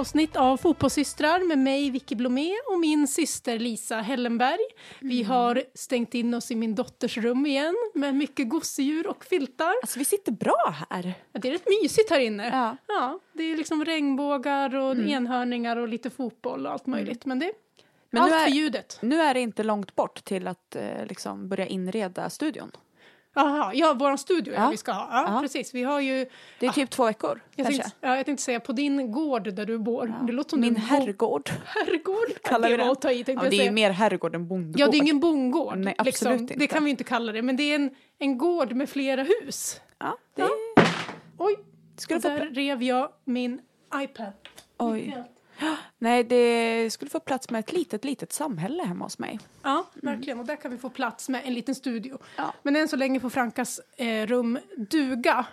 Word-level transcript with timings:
avsnitt 0.00 0.36
av 0.36 0.56
Fotbollssystrar 0.56 1.46
med 1.48 1.58
mig 1.58 1.90
Vicky 1.90 2.14
Blomé 2.14 2.52
och 2.72 2.80
min 2.80 3.08
syster 3.08 3.58
Lisa 3.58 3.96
Hellenberg. 3.96 4.58
Vi 5.00 5.20
Mm. 5.20 5.30
har 5.30 5.62
stängt 5.74 6.14
in 6.14 6.34
oss 6.34 6.50
i 6.50 6.54
min 6.54 6.74
dotters 6.74 7.16
rum 7.18 7.46
igen 7.46 7.74
med 7.94 8.14
mycket 8.14 8.48
gosedjur 8.48 9.06
och 9.06 9.24
filtar. 9.24 9.72
Alltså 9.82 9.98
vi 9.98 10.04
sitter 10.04 10.32
bra 10.32 10.74
här. 10.90 11.12
Ja, 11.32 11.40
Det 11.40 11.48
är 11.48 11.52
rätt 11.52 11.66
mysigt 11.82 12.10
här 12.10 12.20
inne. 12.20 12.48
Ja. 12.52 12.76
Ja, 12.86 13.18
det 13.32 13.42
är 13.42 13.56
liksom 13.56 13.84
regnbågar 13.84 14.74
och 14.76 14.92
Mm. 14.92 15.08
enhörningar 15.08 15.76
och 15.76 15.88
lite 15.88 16.10
fotboll 16.10 16.66
och 16.66 16.72
allt 16.72 16.86
möjligt. 16.86 17.24
Men 17.26 17.38
det 17.38 17.52
Men 18.10 18.22
allt 18.22 18.30
nu 18.32 18.36
är- 18.36 18.44
för 18.46 18.52
ljudet. 18.52 18.98
Nu 19.02 19.20
är 19.20 19.34
det 19.34 19.40
inte 19.40 19.62
långt 19.62 19.94
bort 19.96 20.24
till 20.24 20.46
att 20.48 20.76
eh, 20.76 21.06
liksom 21.08 21.48
börja 21.48 21.66
inreda 21.66 22.30
studion. 22.30 22.70
Jaha, 23.34 23.74
ja, 23.74 23.94
vår 23.98 24.16
studio 24.16 24.54
ja. 24.54 24.60
Ja. 24.62 24.70
vi 24.70 24.76
ska 24.76 24.92
ha. 24.92 25.08
Ja, 25.12 25.34
Ja. 25.34 25.40
precis. 25.40 25.74
Vi 25.74 25.82
har 25.82 26.00
ju, 26.00 26.26
Det 26.60 26.66
är 26.66 26.70
typ 26.72 26.90
två 26.90 27.04
veckor 27.04 27.40
jag 27.56 27.66
kanske. 27.66 27.82
tänkte, 27.82 27.98
ja, 28.06 28.16
jag 28.16 28.26
tänkte 28.26 28.42
säga 28.44 28.60
på 28.60 28.72
din 28.72 29.12
gård 29.12 29.54
där 29.54 29.66
du 29.66 29.78
bor. 29.78 30.14
Det 30.26 30.32
låter 30.32 30.50
som 30.50 30.60
Min 30.60 30.74
du 30.74 30.80
herrgård. 30.80 31.50
herrgård. 31.64 32.28
Kallar 32.44 32.68
det 32.70 32.76
var 32.76 32.84
det. 32.84 32.90
att 32.90 33.00
ta 33.02 33.10
i 33.10 33.24
Ja, 33.26 33.34
det 33.50 33.56
är 33.60 33.64
ju 33.64 33.70
mer 33.70 33.90
herrgård 33.90 34.34
än 34.34 34.48
bondgård. 34.48 34.80
Ja, 34.80 34.86
det 34.90 34.96
är 34.96 35.02
ingen 35.02 35.20
bondgård. 35.20 35.78
Nej, 35.78 35.94
liksom. 36.04 36.28
absolut 36.32 36.48
Det 36.48 36.54
inte. 36.54 36.66
kan 36.66 36.84
vi 36.84 36.90
inte 36.90 37.04
kalla 37.04 37.32
det, 37.32 37.42
men 37.42 37.56
det 37.56 37.62
är 37.62 37.74
en, 37.74 37.90
en 38.18 38.38
gård 38.38 38.72
med 38.72 38.88
flera 38.90 39.22
hus. 39.22 39.80
Ja, 39.98 40.16
det 40.36 40.42
Oj, 41.38 41.56
få 42.08 42.18
där 42.18 42.50
rev 42.50 42.82
jag 42.82 43.08
min 43.24 43.60
iPad. 44.02 44.32
Oj. 44.78 45.16
Nej, 45.98 46.24
det 46.24 46.90
skulle 46.92 47.10
få 47.10 47.20
plats 47.20 47.50
med 47.50 47.58
ett 47.58 47.72
litet, 47.72 48.04
litet 48.04 48.32
samhälle 48.32 48.82
hemma 48.82 49.04
hos 49.04 49.18
mig. 49.18 49.38
Ja, 49.62 49.86
verkligen. 49.94 50.40
Och 50.40 50.46
där 50.46 50.56
kan 50.56 50.70
vi 50.70 50.78
få 50.78 50.90
plats 50.90 51.28
med 51.28 51.42
en 51.44 51.54
liten 51.54 51.74
studio. 51.74 52.18
Ja. 52.36 52.54
Men 52.62 52.76
än 52.76 52.88
så 52.88 52.96
länge 52.96 53.20
får 53.20 53.30
Frankas 53.30 53.80
eh, 53.96 54.26
rum 54.26 54.58
duga. 54.76 55.46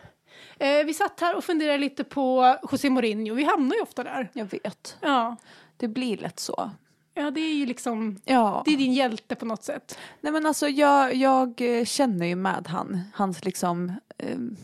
Eh, 0.60 0.86
vi 0.86 0.94
satt 0.94 1.20
här 1.20 1.36
och 1.36 1.44
funderade 1.44 1.78
lite 1.78 2.04
på 2.04 2.58
José 2.72 2.90
Mourinho. 2.90 3.36
Vi 3.36 3.44
hamnar 3.44 3.76
ju 3.76 3.82
ofta 3.82 4.04
där. 4.04 4.30
Jag 4.34 4.46
vet. 4.46 4.98
Ja, 5.02 5.36
Det 5.78 5.88
blir 5.88 6.18
lätt 6.18 6.40
så. 6.40 6.72
ja 7.14 7.32
det 7.32 7.42
är 7.42 7.54
ju 7.54 7.66
liksom... 7.66 8.22
Ja. 8.26 8.62
Det 8.66 8.72
är 8.74 8.78
din 8.78 8.94
hjälte 8.94 9.36
på 9.36 9.46
något 9.46 9.64
sätt. 9.64 9.98
Nej 10.22 10.34
men 10.34 10.46
alltså 10.46 10.68
jag, 10.68 11.16
jag 11.16 11.62
eh, 11.62 11.86
känner 11.86 12.26
ju 12.26 12.36
med 12.36 12.68
han, 12.68 13.02
hans 13.14 13.46
liksom 13.46 13.94
ehm, 14.18 14.58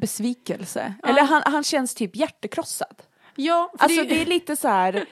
besvikelse. 0.00 0.94
Eller 1.02 1.22
han, 1.22 1.42
han 1.44 1.64
känns 1.64 1.94
typ 1.94 2.16
hjärtekrossad. 2.16 3.02
Ja, 3.34 3.72
Alltså 3.78 4.02
det 4.04 4.22
är 4.22 4.26
lite 4.26 4.56
så 4.56 4.68
här, 4.68 5.06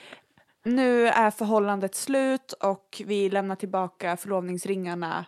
nu 0.65 1.09
är 1.09 1.31
förhållandet 1.31 1.95
slut 1.95 2.53
och 2.53 3.03
vi 3.07 3.31
lämnar 3.31 3.57
tillbaka 3.57 4.17
förlovningsringarna 4.17 5.25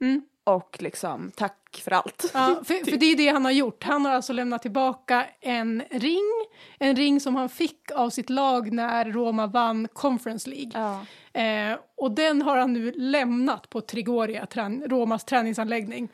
Mm. 0.00 0.22
och 0.44 0.76
liksom 0.80 1.30
tack 1.36 1.80
för 1.84 1.90
allt. 1.90 2.30
Ja, 2.34 2.60
för, 2.64 2.90
för 2.90 2.96
det 2.96 3.06
är 3.06 3.16
det 3.16 3.28
han 3.28 3.44
har 3.44 3.52
gjort. 3.52 3.84
Han 3.84 4.04
har 4.04 4.12
alltså 4.12 4.32
lämnat 4.32 4.62
tillbaka 4.62 5.26
en 5.40 5.82
ring. 5.90 6.30
En 6.78 6.96
ring 6.96 7.20
som 7.20 7.36
han 7.36 7.48
fick 7.48 7.90
av 7.94 8.10
sitt 8.10 8.30
lag 8.30 8.72
när 8.72 9.04
Roma 9.04 9.46
vann 9.46 9.88
Conference 9.92 10.50
League. 10.50 10.70
Ja. 10.74 11.00
Eh, 11.40 11.78
och 11.96 12.10
den 12.10 12.42
har 12.42 12.56
han 12.56 12.72
nu 12.72 12.92
lämnat 12.92 13.70
på 13.70 13.80
Trigoria, 13.80 14.44
trän- 14.46 14.88
Romas 14.88 15.24
träningsanläggning. 15.24 16.08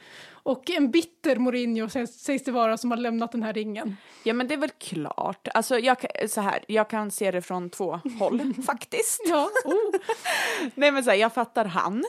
Och 0.46 0.70
en 0.70 0.90
bitter 0.90 1.36
Mourinho 1.36 1.88
sägs, 1.88 2.44
det 2.44 2.52
vara 2.52 2.76
som 2.76 2.90
har 2.90 2.98
lämnat 2.98 3.32
den 3.32 3.42
här 3.42 3.52
ringen. 3.52 3.96
ja 4.22 4.34
men 4.34 4.48
det 4.48 4.54
är 4.54 4.58
väl 4.58 4.70
klart. 4.70 5.48
Alltså 5.54 5.78
jag, 5.78 5.96
så 6.28 6.40
här, 6.40 6.64
jag 6.68 6.90
kan 6.90 7.10
se 7.10 7.30
det 7.30 7.42
från 7.42 7.70
två 7.70 8.00
håll 8.18 8.54
faktiskt. 8.66 9.20
Ja, 9.28 9.50
oh. 9.64 10.00
Nej 10.74 10.90
men 10.92 11.04
så 11.04 11.10
här, 11.10 11.16
jag 11.16 11.34
fattar 11.34 11.64
han, 11.64 12.04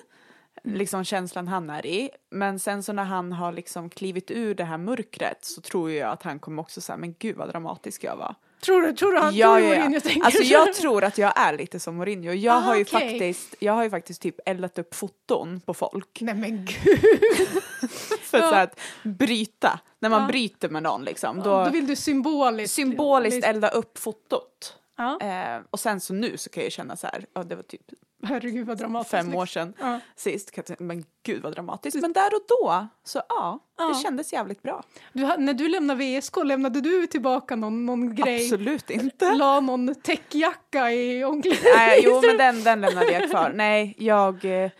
liksom 0.63 1.03
känslan 1.03 1.47
han 1.47 1.69
är 1.69 1.85
i. 1.85 2.09
Men 2.29 2.59
sen 2.59 2.83
så 2.83 2.93
när 2.93 3.03
han 3.03 3.33
har 3.33 3.51
liksom 3.51 3.89
klivit 3.89 4.31
ur 4.31 4.55
det 4.55 4.63
här 4.63 4.77
mörkret 4.77 5.45
så 5.45 5.61
tror 5.61 5.91
jag 5.91 6.11
att 6.11 6.23
han 6.23 6.39
kommer 6.39 6.61
också 6.61 6.81
säga 6.81 6.97
men 6.97 7.15
gud 7.19 7.35
vad 7.35 7.49
dramatisk 7.49 8.03
jag 8.03 8.15
var. 8.15 8.35
Tror 8.59 8.81
du, 8.81 8.93
tror 8.93 9.11
du, 9.11 9.19
han, 9.19 9.35
Ja, 9.35 9.47
tror 9.55 9.59
ja, 9.59 9.75
Mourinho 9.79 9.99
tänker 9.99 10.25
Alltså 10.25 10.43
så? 10.43 10.53
jag 10.53 10.73
tror 10.73 11.03
att 11.03 11.17
jag 11.17 11.33
är 11.39 11.57
lite 11.57 11.79
som 11.79 11.95
Mourinho. 11.95 12.31
Jag, 12.31 12.55
Ah, 12.55 12.59
har 12.59 12.75
ju 12.75 12.81
okej. 12.83 13.09
faktiskt, 13.09 13.55
jag 13.59 13.73
har 13.73 13.83
ju 13.83 13.89
faktiskt 13.89 14.21
typ 14.21 14.35
eldat 14.45 14.77
upp 14.79 14.95
foton 14.95 15.59
på 15.65 15.73
folk 15.73 16.17
Nej 16.21 16.35
men 16.35 16.65
gud, 16.65 16.99
för 18.21 18.37
Ja. 18.37 18.49
så 18.49 18.55
att 18.55 18.79
bryta. 19.03 19.79
När 19.99 20.09
man 20.09 20.21
Ja. 20.21 20.27
bryter 20.27 20.69
med 20.69 20.83
någon 20.83 21.03
liksom. 21.05 21.37
då, 21.43 21.63
Då, 21.65 21.69
vill 21.69 21.87
du 21.87 21.95
symboliskt... 21.95 22.75
symboliskt 22.75 23.45
elda 23.45 23.69
upp 23.69 23.97
fotot. 23.97 24.73
Eh, 25.21 25.61
och 25.69 25.79
sen 25.79 25.99
så 25.99 26.13
nu 26.13 26.37
så 26.37 26.49
kan 26.49 26.63
jag 26.63 26.71
känna 26.71 26.95
så 26.95 27.07
här, 27.07 27.25
ja 27.33 27.43
det 27.43 27.55
var 27.55 27.63
typ 27.63 27.81
herregud 28.23 28.67
vad 28.67 28.77
dramatiskt. 28.77 29.11
fem 29.11 29.25
liksom. 29.25 29.39
år 29.41 29.45
sedan 29.45 29.73
Ja. 29.79 29.99
sist. 30.15 30.51
Men 30.79 31.05
gud 31.23 31.41
vad 31.43 31.53
dramatiskt. 31.53 32.01
Men 32.01 32.13
där 32.13 32.33
och 32.35 32.41
då, 32.47 32.87
så 33.03 33.21
ja, 33.29 33.59
Ja. 33.77 33.87
det 33.87 33.95
kändes 33.95 34.33
jävligt 34.33 34.61
bra. 34.63 34.83
Du, 35.13 35.37
när 35.37 35.53
du 35.53 35.67
lämnade 35.69 36.19
VSK, 36.19 36.37
lämnade 36.43 36.81
du 36.81 37.07
tillbaka 37.07 37.55
någon, 37.55 37.85
någon 37.85 38.15
grej? 38.15 38.43
Absolut 38.43 38.89
inte. 38.89 39.33
La 39.35 39.59
någon 39.59 39.95
täckjacka 39.95 40.91
i 40.91 41.23
omklädningsrummet? 41.23 41.75
Nej, 41.77 42.01
jo 42.05 42.21
men 42.25 42.37
den, 42.37 42.63
den 42.63 42.81
lämnade 42.81 43.11
jag 43.11 43.29
kvar. 43.29 43.51
Nej, 43.55 43.95
jag, 43.97 44.45
eh, 44.45 44.71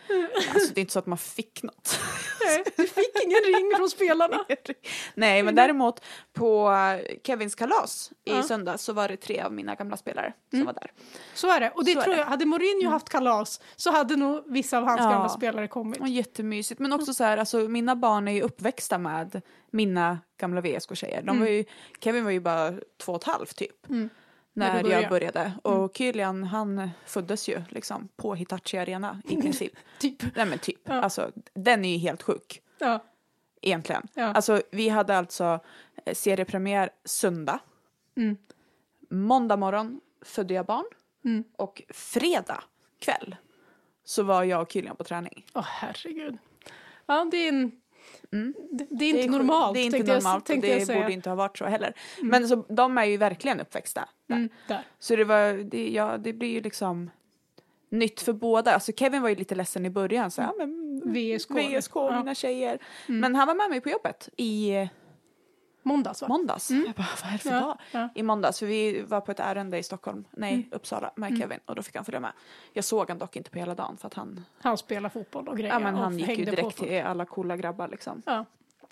alltså 0.54 0.74
det 0.74 0.78
är 0.78 0.80
inte 0.80 0.92
så 0.92 0.98
att 0.98 1.06
man 1.06 1.18
fick 1.18 1.62
något. 1.62 1.98
Du 2.76 2.86
fick 2.86 3.24
ingen 3.24 3.38
ring 3.54 3.72
från 3.76 3.90
spelarna. 3.90 4.44
Nej, 5.14 5.42
men 5.42 5.54
däremot 5.54 6.00
på 6.32 6.72
Kevins 7.24 7.54
kalas 7.54 8.10
i 8.24 8.30
Ja. 8.30 8.42
söndags 8.42 8.82
så 8.82 8.92
var 8.92 9.08
det 9.08 9.16
tre 9.16 9.40
av 9.40 9.52
mina 9.52 9.74
gamla 9.74 9.96
spelare 9.96 10.32
som 10.50 10.64
var 10.64 10.72
där. 10.72 10.92
Så 11.34 11.50
är 11.50 11.60
det. 11.60 11.70
Och 11.74 11.84
det 11.84 11.94
Så 11.94 12.02
tror 12.02 12.16
jag, 12.16 12.24
hade 12.24 12.46
Mourinho 12.46 12.90
haft 12.90 13.08
kalas 13.08 13.27
så 13.76 13.90
hade 13.90 14.16
nog 14.16 14.42
vissa 14.46 14.78
av 14.78 14.84
hans 14.84 15.00
Ja. 15.00 15.10
gamla 15.10 15.28
spelare 15.28 15.68
kommit. 15.68 16.00
Var 16.00 16.06
jättemysigt. 16.08 16.80
Men 16.80 16.92
också 16.92 17.14
så 17.14 17.24
här, 17.24 17.36
alltså 17.38 17.58
mina 17.58 17.96
barn 17.96 18.28
är 18.28 18.32
ju 18.32 18.42
uppväxta 18.42 18.98
med 18.98 19.42
mina 19.70 20.18
gamla 20.40 20.60
VSK-tjejer. 20.60 21.22
De 21.22 21.40
var 21.40 21.46
ju, 21.46 21.64
Kevin 22.00 22.24
var 22.24 22.30
ju 22.30 22.40
bara 22.40 22.72
två 22.96 23.12
och 23.12 23.20
ett 23.22 23.24
halvt 23.24 23.56
typ. 23.56 23.88
Mm. 23.88 24.08
När 24.52 24.74
När, 24.74 24.82
du 24.82 24.90
jag 24.90 25.08
började. 25.10 25.32
började. 25.32 25.52
Och 25.84 25.96
Kylian 25.96 26.44
han 26.44 26.90
föddes 27.06 27.48
ju 27.48 27.62
liksom 27.68 28.08
på 28.16 28.34
Hitachi 28.34 28.78
Arena 28.78 29.22
i 29.28 29.36
princip. 29.42 29.72
Typ. 29.98 30.36
Nej 30.36 30.46
men 30.46 30.58
typ. 30.58 30.80
Ja. 30.84 30.94
Alltså 31.02 31.32
den 31.54 31.84
är 31.84 31.92
ju 31.92 31.98
helt 31.98 32.22
sjuk. 32.22 32.62
Ja. 32.78 33.04
Egentligen. 33.62 34.08
Ja. 34.14 34.24
Alltså 34.24 34.62
vi 34.70 34.88
hade 34.88 35.18
alltså 35.18 35.60
eh, 36.04 36.14
seriepremiär 36.14 36.90
söndag. 37.04 37.58
Mm. 38.16 38.36
Måndag 39.10 39.56
morgon 39.56 40.00
födde 40.24 40.54
jag 40.54 40.66
barn. 40.66 40.84
Mm. 41.24 41.44
Och 41.56 41.82
fredag 41.90 42.62
kväll 42.98 43.36
så 44.04 44.22
var 44.22 44.44
jag 44.44 44.62
och 44.62 44.72
Kylian 44.72 44.96
på 44.96 45.04
träning. 45.04 45.44
Åh 45.54 45.64
herregud. 45.66 46.38
Ja, 47.06 47.28
det 47.30 47.36
är 47.36 47.48
en... 47.48 47.72
Mm. 48.32 48.54
Det, 48.70 48.86
det 48.90 49.04
är 49.04 49.08
inte 49.08 49.22
sjukt. 49.22 49.32
normalt, 49.32 49.74
Det 49.74 49.80
är 49.80 49.84
inte 49.84 49.96
tänkte 49.96 50.12
jag, 50.12 50.22
normalt 50.22 50.50
och 50.50 50.56
det 50.60 50.86
borde 50.94 51.12
inte 51.12 51.28
ha 51.30 51.36
varit 51.36 51.58
så 51.58 51.64
heller. 51.64 51.94
Men 52.22 52.48
så, 52.48 52.56
de 52.68 52.98
är 52.98 53.04
ju 53.04 53.16
verkligen 53.16 53.60
uppväxta. 53.60 54.08
där. 54.26 54.36
Mm, 54.36 54.48
där. 54.68 54.82
Så 54.98 55.16
det 55.16 55.24
var, 55.24 55.52
det, 55.70 55.88
ja, 55.90 56.18
det 56.18 56.32
blir 56.32 56.48
ju 56.48 56.60
liksom 56.60 57.10
nytt 57.88 58.20
för 58.20 58.32
båda. 58.32 58.74
Alltså 58.74 58.92
Kevin 58.92 59.22
var 59.22 59.28
ju 59.28 59.34
lite 59.34 59.54
ledsen 59.54 59.86
i 59.86 59.90
början. 59.90 60.30
Så, 60.30 60.40
ja, 60.40 60.54
men, 60.58 61.00
VSK. 61.04 61.50
VSK, 61.50 61.92
Ja. 61.94 62.18
mina 62.18 62.34
tjejer. 62.34 62.78
Men 63.06 63.34
han 63.34 63.46
var 63.46 63.54
med 63.54 63.70
mig 63.70 63.80
på 63.80 63.88
jobbet 63.88 64.28
i 64.36 64.88
Måndags 65.82 66.22
va? 66.22 66.28
måndags. 66.28 66.70
Jag 66.70 66.94
bara, 66.94 67.06
vad 67.22 67.28
är 67.28 67.32
det 67.32 67.38
för 67.38 67.50
Ja, 67.50 67.60
dag? 67.60 67.78
ja. 67.92 68.08
I 68.14 68.22
måndags, 68.22 68.58
för 68.58 68.66
vi 68.66 69.02
var 69.02 69.20
på 69.20 69.30
ett 69.30 69.40
ärende 69.40 69.78
i 69.78 69.82
Stockholm, 69.82 70.24
nej 70.30 70.68
Uppsala 70.72 71.10
med 71.16 71.38
Kevin 71.38 71.60
och 71.66 71.74
då 71.74 71.82
fick 71.82 71.96
han 71.96 72.04
följa 72.04 72.20
med. 72.20 72.32
Jag 72.72 72.84
såg 72.84 73.08
han 73.08 73.18
dock 73.18 73.36
inte 73.36 73.50
på 73.50 73.58
hela 73.58 73.74
dagen 73.74 73.96
för 73.96 74.06
att 74.06 74.14
han, 74.14 74.44
Han 74.60 74.78
spelar 74.78 75.08
fotboll 75.08 75.48
och 75.48 75.56
grejer. 75.56 75.72
ja, 75.74 75.78
men 75.78 75.94
han 75.94 76.18
gick 76.18 76.38
ju 76.38 76.44
direkt 76.44 76.76
till 76.78 77.02
alla 77.02 77.24
coola 77.24 77.56
grabbar 77.56 77.88
liksom. 77.88 78.22
Ja. 78.26 78.44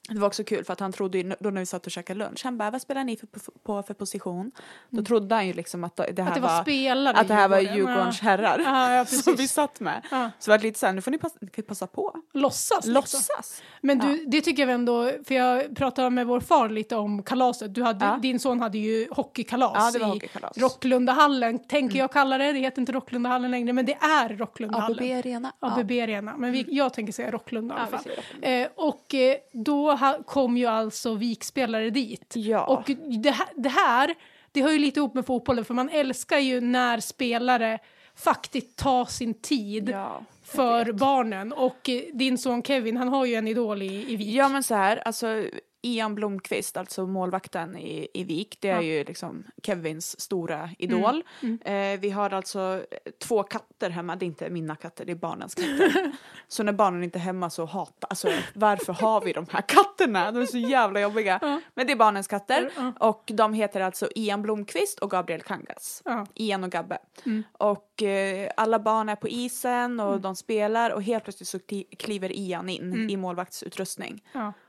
Det 0.08 0.19
var 0.19 0.26
också 0.26 0.44
kul 0.44 0.64
för 0.64 0.73
att 0.73 0.81
han 0.81 0.93
trodde 0.93 1.19
ju, 1.19 1.35
då 1.41 1.50
när 1.50 1.61
vi 1.61 1.67
satt 1.67 1.87
och 1.87 1.93
käkade 1.93 2.19
lunch, 2.19 2.41
han 2.44 2.58
bara 2.58 2.70
vad 2.70 2.82
spelar 2.82 3.05
ni 3.05 3.17
för, 3.17 3.29
på 3.62 3.82
för 3.82 3.94
position? 3.94 4.53
Då 4.91 5.03
trodde 5.03 5.35
han 5.35 5.47
ju 5.47 5.53
liksom 5.53 5.85
att 5.85 5.97
det 5.97 6.03
här 6.03 6.26
Mm. 6.26 6.29
Att 6.29 6.35
det 6.35 6.41
var 6.41 7.05
var, 7.12 7.20
att 7.20 7.29
det 7.29 7.35
här 7.35 7.49
var. 7.49 7.61
Djurgårdens 7.61 8.20
herrar 8.20 8.58
Ja, 8.64 8.94
ja, 8.94 9.05
som 9.23 9.35
vi 9.35 9.49
satt 9.49 9.81
med. 9.81 10.03
Så 10.11 10.50
det 10.50 10.56
var 10.56 10.58
lite 10.58 10.79
så 10.79 10.87
här, 10.87 10.93
nu 10.93 11.00
får 11.00 11.11
ni 11.11 11.19
passa, 11.19 11.37
ni 11.41 11.62
passa 11.62 11.87
på. 11.87 12.17
Låtsas. 12.32 12.76
liksom. 12.76 12.94
Låtsas. 12.94 13.62
Men 13.81 13.99
du, 13.99 14.25
det 14.26 14.41
tycker 14.41 14.67
jag 14.67 14.75
ändå, 14.75 15.11
för 15.25 15.35
jag 15.35 15.76
pratade 15.76 16.11
med 16.11 16.26
vår 16.26 16.41
far 16.41 16.69
lite 16.69 16.97
om 16.97 17.23
kalaset. 17.23 17.75
Du 17.75 17.82
hade. 17.82 18.19
Din 18.23 18.41
son 18.41 18.61
hade 18.61 18.79
ju 18.79 19.09
hockeykalas 19.11 19.97
i 19.97 20.02
hockeykalas. 20.02 20.59
Rocklundahallen, 20.59 21.59
tänker 21.59 21.99
jag 21.99 22.12
kalla 22.12 22.38
det. 22.38 22.52
Det 22.52 22.59
heter 22.59 22.81
inte 22.81 22.93
Rocklundahallen 22.93 23.50
längre, 23.50 23.73
men 23.73 23.87
det 23.87 23.94
är 24.00 24.29
Rocklundahallen. 24.29 24.99
ABB 24.99 25.19
Arena. 25.19 25.52
ABB 25.61 25.91
Arena, 25.91 26.37
men 26.37 26.52
vi, 26.52 26.64
jag 26.69 26.94
tänker 26.94 27.12
säga 27.12 27.31
Rocklunda 27.31 27.75
i 27.75 27.79
alla 27.79 27.99
fall. 27.99 28.12
Eh, 28.43 28.69
och 28.75 29.14
eh, 29.14 29.37
då 29.52 29.96
kom 30.27 30.57
ju 30.57 30.67
alltså 30.67 31.15
vikspelare 31.15 31.91
dit. 31.91 32.33
Ja. 32.37 32.65
Och 32.67 32.91
det 33.23 33.31
här, 33.31 33.49
det 33.55 33.69
här, 33.69 34.15
det 34.53 34.63
hör 34.63 34.71
ju 34.71 34.79
lite 34.79 35.01
ihop 35.01 35.15
med 35.15 35.27
fotbollen, 35.27 35.65
för 35.65 35.75
man 35.75 35.89
älskar 35.89 36.39
ju 36.39 36.61
när 36.61 37.01
spelare 37.01 37.79
faktiskt 38.17 38.77
tar 38.77 39.05
sin 39.05 39.35
tid 39.35 39.89
Ja, 39.89 40.23
för 40.45 40.85
vet. 40.85 40.97
barnen. 40.97 41.53
Och 41.53 41.89
eh, 41.89 42.01
din 42.13 42.39
son 42.39 42.63
Kevin, 42.63 42.97
han 42.97 43.09
har 43.09 43.25
ju 43.25 43.35
en 43.35 43.49
idol 43.49 43.83
i, 43.83 44.13
i 44.13 44.17
vik. 44.17 44.35
Ja 44.35 44.49
men 44.49 44.63
så 44.63 44.75
här, 44.75 44.97
alltså 44.97 45.45
Ian 45.87 46.15
Blomqvist, 46.15 46.77
alltså 46.77 47.06
målvakten 47.06 47.77
i, 47.77 48.09
i 48.15 48.25
Vik, 48.25 48.56
det 48.61 48.69
är 48.69 48.75
Ja. 48.75 48.83
ju 48.83 49.05
liksom 49.05 49.44
Kevins 49.62 50.21
stora 50.21 50.71
idol. 50.79 51.23
Mm. 51.43 51.59
Eh, 51.94 52.00
vi 52.00 52.11
har 52.11 52.31
alltså 52.31 52.85
två 53.19 53.43
katter 53.43 53.91
hemma, 53.91 54.17
det 54.17 54.25
är 54.25 54.27
inte 54.27 54.50
mina 54.50 54.77
katter, 54.77 55.05
det 55.05 55.12
är 55.12 55.17
barnens 55.17 55.55
katter. 55.55 56.12
så 56.49 56.62
när 56.62 56.73
barnen 56.73 57.03
inte 57.05 57.19
är 57.19 57.21
hemma 57.21 57.50
så 57.50 57.65
hatar, 57.65 58.09
alltså 58.11 58.29
varför 58.55 58.93
har 58.93 59.21
vi 59.21 59.33
de 59.33 59.47
här 59.50 59.61
katterna? 59.62 60.33
De 60.33 60.43
är 60.43 60.47
så 60.47 60.59
jävla 60.59 61.00
jobbiga. 61.00 61.38
Ja. 61.43 61.61
Men 61.75 61.87
det 61.87 61.93
är 61.93 61.97
barnens 61.97 62.27
katter 62.27 62.71
Ja. 62.77 62.93
och 63.00 63.23
de 63.35 63.53
heter 63.55 63.81
alltså 63.81 64.09
Ian 64.15 64.43
Blomqvist 64.43 64.99
och 64.99 65.11
Gabriel 65.11 65.41
Kangas. 65.43 66.03
Ian 66.35 66.65
och 66.65 66.71
Gabbe. 66.71 66.99
Mm. 67.27 67.43
Och 67.53 68.03
eh, 68.03 68.50
alla 68.56 68.79
barn 68.79 69.09
är 69.09 69.17
på 69.17 69.29
isen 69.29 70.00
och 70.00 70.21
de 70.21 70.37
spelar 70.37 70.91
och 70.91 71.03
helt 71.03 71.25
plötsligt 71.25 71.49
så 71.49 71.59
kli- 71.59 71.97
kliver 71.97 72.33
Ian 72.33 72.69
in 72.69 72.83
Mm. 72.83 73.11
i 73.11 73.17
målvaktsutrustning. 73.17 74.23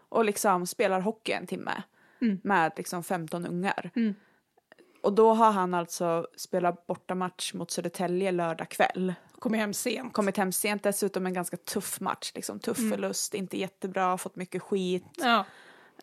Och 0.09 0.25
liksom 0.25 0.67
spelar 0.67 0.99
hockey 1.01 1.31
en 1.31 1.47
timme 1.47 1.83
Mm. 2.21 2.39
med 2.43 2.71
liksom 2.77 3.03
15 3.03 3.45
ungar. 3.45 3.91
Mm. 3.95 4.15
Och 5.03 5.13
då 5.13 5.33
har 5.33 5.51
han 5.51 5.73
alltså 5.73 6.27
spelat 6.37 6.87
bortamatch 6.87 7.53
mot 7.53 7.71
Södertälje 7.71 8.31
lördag 8.31 8.69
kväll. 8.69 9.13
Kommer 9.39 9.57
hem 9.57 9.73
sent. 9.73 10.13
Kommit 10.13 10.37
hem 10.37 10.51
sent, 10.51 10.83
dessutom 10.83 11.25
en 11.25 11.33
ganska 11.33 11.57
tuff 11.57 11.99
match. 11.99 12.31
Liksom, 12.35 12.59
tuff 12.59 12.77
Mm. 12.79 12.91
förlust, 12.91 13.33
inte 13.33 13.57
jättebra, 13.59 14.17
fått 14.17 14.35
mycket 14.35 14.61
skit. 14.61 15.05
Ja. 15.17 15.45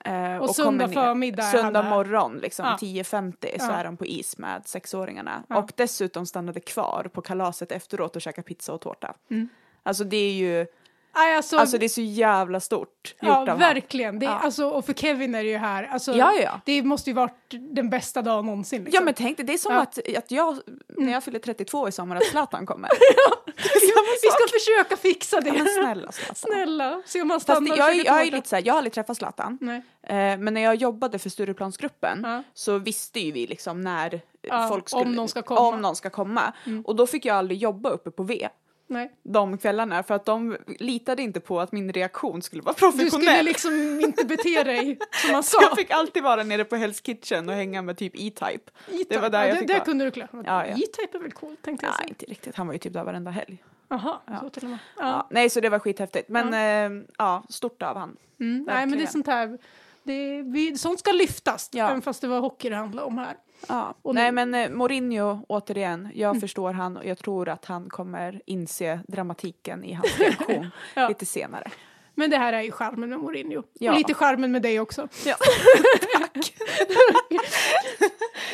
Eh, 0.05 0.37
Och 0.37 0.55
söndag 0.55 0.85
kommer 0.85 0.87
ner- 0.89 0.95
förmiddag 0.95 1.43
Söndag 1.43 1.83
morgon, 1.83 2.39
liksom, 2.39 2.67
Ja. 2.67 2.77
10.50 2.81 3.59
så 3.59 3.67
Ja. 3.67 3.73
är 3.73 3.85
de 3.85 3.97
på 3.97 4.07
is 4.07 4.39
med 4.39 4.67
sexåringarna. 4.67 5.43
Ja. 5.49 5.57
Och 5.59 5.73
dessutom 5.77 6.27
stannade 6.27 6.61
kvar 6.61 7.11
på 7.13 7.23
kalaset 7.23 7.73
efteråt 7.73 8.17
och 8.17 8.23
käkade 8.23 8.47
pizza 8.47 8.73
och 8.73 8.81
tårta. 8.81 9.15
Mm. 9.31 9.49
Alltså 9.83 10.05
det 10.05 10.17
är 10.17 10.33
ju, 10.33 10.67
Nej, 11.15 11.37
alltså, 11.37 11.57
alltså 11.57 11.79
det 11.79 11.87
är 11.87 11.89
så 11.89 12.01
jävla 12.01 12.61
stort 12.61 13.15
ja, 13.21 13.45
han. 13.49 13.59
verkligen. 13.59 14.19
Det, 14.19 14.27
är- 14.27 14.31
Ja. 14.31 14.39
alltså, 14.39 14.69
och 14.69 14.87
för 14.87 14.93
Kevin 14.93 15.35
är 15.35 15.45
det 15.45 15.51
ju 15.51 15.57
här, 15.57 15.85
alltså, 15.93 16.13
Ja, 16.17 16.33
ja. 16.43 16.61
det 16.65 16.83
måste 16.83 17.11
ju 17.11 17.15
varit 17.15 17.55
den 17.75 17.91
bästa 17.91 18.23
dagen 18.23 18.47
någonsin. 18.47 18.81
Ja 18.83 18.85
Liksom. 18.85 19.05
men 19.05 19.15
tänk 19.15 19.37
dig, 19.37 19.47
det 19.47 19.55
är 19.55 19.59
som 19.59 19.73
Ja. 19.75 19.81
att, 19.81 19.99
att 20.19 20.31
jag, 20.31 20.59
när 20.89 21.13
jag 21.13 21.25
fyller 21.25 21.39
32 21.39 21.89
i 21.89 21.93
sommar, 21.93 22.17
att 22.17 22.25
Zlatan 22.25 22.67
kommer. 22.67 22.91
vi 24.23 24.31
ska 24.31 24.59
försöka 24.59 24.97
fixa 24.97 25.41
det. 25.41 25.49
Ja, 25.49 25.55
men 25.55 25.67
snälla 25.67 26.13
Zlatan. 26.13 26.35
Snälla, 26.35 27.03
se 27.07 27.23
om 27.23 27.29
Fast 27.29 27.43
stannar 27.43 27.73
och 27.73 27.79
jag, 27.79 27.97
käkar 27.97 28.13
jag 28.15 28.27
är 28.27 28.31
lite 28.31 28.49
såhär, 28.49 28.63
jag 28.67 28.75
har 28.75 28.79
aldrig 28.79 28.93
träffat 28.93 29.17
Zlatan. 29.17 29.59
Eh, 30.07 30.15
men 30.17 30.55
när 30.55 30.61
jag 30.61 30.75
jobbade 30.75 31.19
för 31.19 31.31
Stureplansgruppen 31.31 32.21
Ja. 32.25 32.43
så 32.55 32.79
visste 32.79 33.21
ju 33.21 33.33
vi 33.33 33.47
liksom 33.47 33.81
när 33.81 34.21
Ja, 34.43 34.69
folk 34.69 34.89
skulle, 34.89 35.03
om 35.05 35.13
någon 35.15 35.29
ska 35.29 35.43
komma. 35.43 35.61
om 35.61 35.83
någon 35.83 35.97
ska 35.97 36.11
komma. 36.11 36.53
Och 36.85 36.97
då 36.97 37.07
fick 37.07 37.25
jag 37.25 37.37
aldrig 37.37 37.59
jobba 37.59 37.91
uppe 37.91 38.11
på 38.11 38.23
V 38.23 38.49
Nej. 38.87 39.13
de 39.23 39.59
kvällarna 39.59 40.03
för 40.03 40.15
att 40.15 40.25
de 40.25 40.57
litade 40.79 41.23
inte 41.23 41.41
på 41.41 41.61
att 41.61 41.73
min 41.73 41.93
reaktion 41.93 42.43
skulle 42.43 42.63
vara 42.63 42.73
Du 42.75 42.79
professionell. 42.79 43.11
skulle 43.11 43.43
liksom 43.43 44.01
inte 44.01 44.25
bete 44.25 44.63
dig 44.65 44.99
som 45.23 45.33
man 45.33 45.43
sa. 45.43 45.63
jag 45.63 45.77
fick 45.77 45.91
alltid 45.91 46.23
vara 46.23 46.43
nere 46.43 46.65
på 46.65 46.77
Hell's 46.77 47.03
Kitchen 47.05 47.49
och 47.49 47.55
hänga 47.55 47.83
med 47.83 47.99
typ 47.99 48.13
E-Type. 48.17 48.45
E-Type. 48.89 49.15
det 49.15 49.19
var 49.21 49.31
där 49.31 49.41
ja, 49.41 49.47
jag 49.47 49.55
det, 49.55 49.59
fick 49.59 49.69
där 49.69 49.75
vara. 49.75 49.85
kunde 49.85 50.05
du 50.05 50.11
klara. 50.11 50.29
Ja, 50.33 50.43
ja. 50.67 50.75
E-Type 50.75 51.19
är 51.19 51.23
väl 51.23 51.33
coolt 51.33 51.63
tänkte 51.63 51.87
jag 51.87 51.91
Nej, 51.91 51.97
säga. 51.99 52.09
inte 52.09 52.25
riktigt. 52.25 52.57
Han 52.57 52.67
var 52.67 52.73
ju 52.75 52.79
typ 52.79 52.93
där 52.93 53.05
varenda 53.05 53.31
helg. 53.31 53.65
Jaha, 53.89 54.19
Ja. 54.27 54.41
så 54.41 54.51
till 54.51 54.65
och 54.65 54.71
med. 54.71 54.79
Ja. 54.97 55.27
Nej, 55.31 55.51
så 55.51 55.61
det 55.61 55.69
var 55.69 55.79
skithäftigt. 55.79 56.29
Men 56.29 56.53
ja, 56.53 57.05
ja 57.19 57.43
stort 57.49 57.83
av 57.83 57.97
han. 57.97 58.17
Mm. 58.41 58.63
Nej 58.65 58.87
men 58.87 58.99
det 58.99 59.05
är 59.05 59.07
sånt 59.07 59.27
här, 59.27 59.59
det, 60.05 60.43
vi, 60.43 60.79
sånt 60.79 60.99
ska 60.99 61.13
lyftas, 61.13 61.69
Ja. 61.73 61.89
även 61.91 62.03
fast 62.03 62.21
det 62.21 62.29
var 62.29 62.41
hockey 62.41 62.69
det 62.71 62.77
handlade 62.77 63.07
om 63.07 63.19
här. 63.19 63.37
Ja. 63.69 63.95
Nej 64.05 64.33
men 64.33 64.55
eh, 64.55 64.71
Mourinho 64.71 65.45
återigen, 65.49 66.09
jag 66.15 66.41
förstår 66.41 66.73
han 66.73 66.97
och 66.97 67.05
jag 67.07 67.19
tror 67.19 67.49
att 67.49 67.65
han 67.65 67.89
kommer 67.91 68.43
inse 68.47 69.01
dramatiken 69.09 69.85
i 69.85 69.93
hans 69.93 70.19
reaktion 70.19 70.71
Ja. 70.95 71.09
lite 71.09 71.27
senare. 71.27 71.71
Men 72.15 72.31
det 72.31 72.37
här 72.37 72.53
är 72.53 72.63
ju 72.63 72.71
charmen 72.73 73.09
med 73.11 73.19
Mourinho. 73.21 73.63
Ja. 73.79 73.93
Och 73.93 73.99
lite 73.99 74.15
charmen 74.15 74.53
med 74.53 74.63
dig 74.63 74.81
också. 74.81 75.09
Ja. 75.27 75.37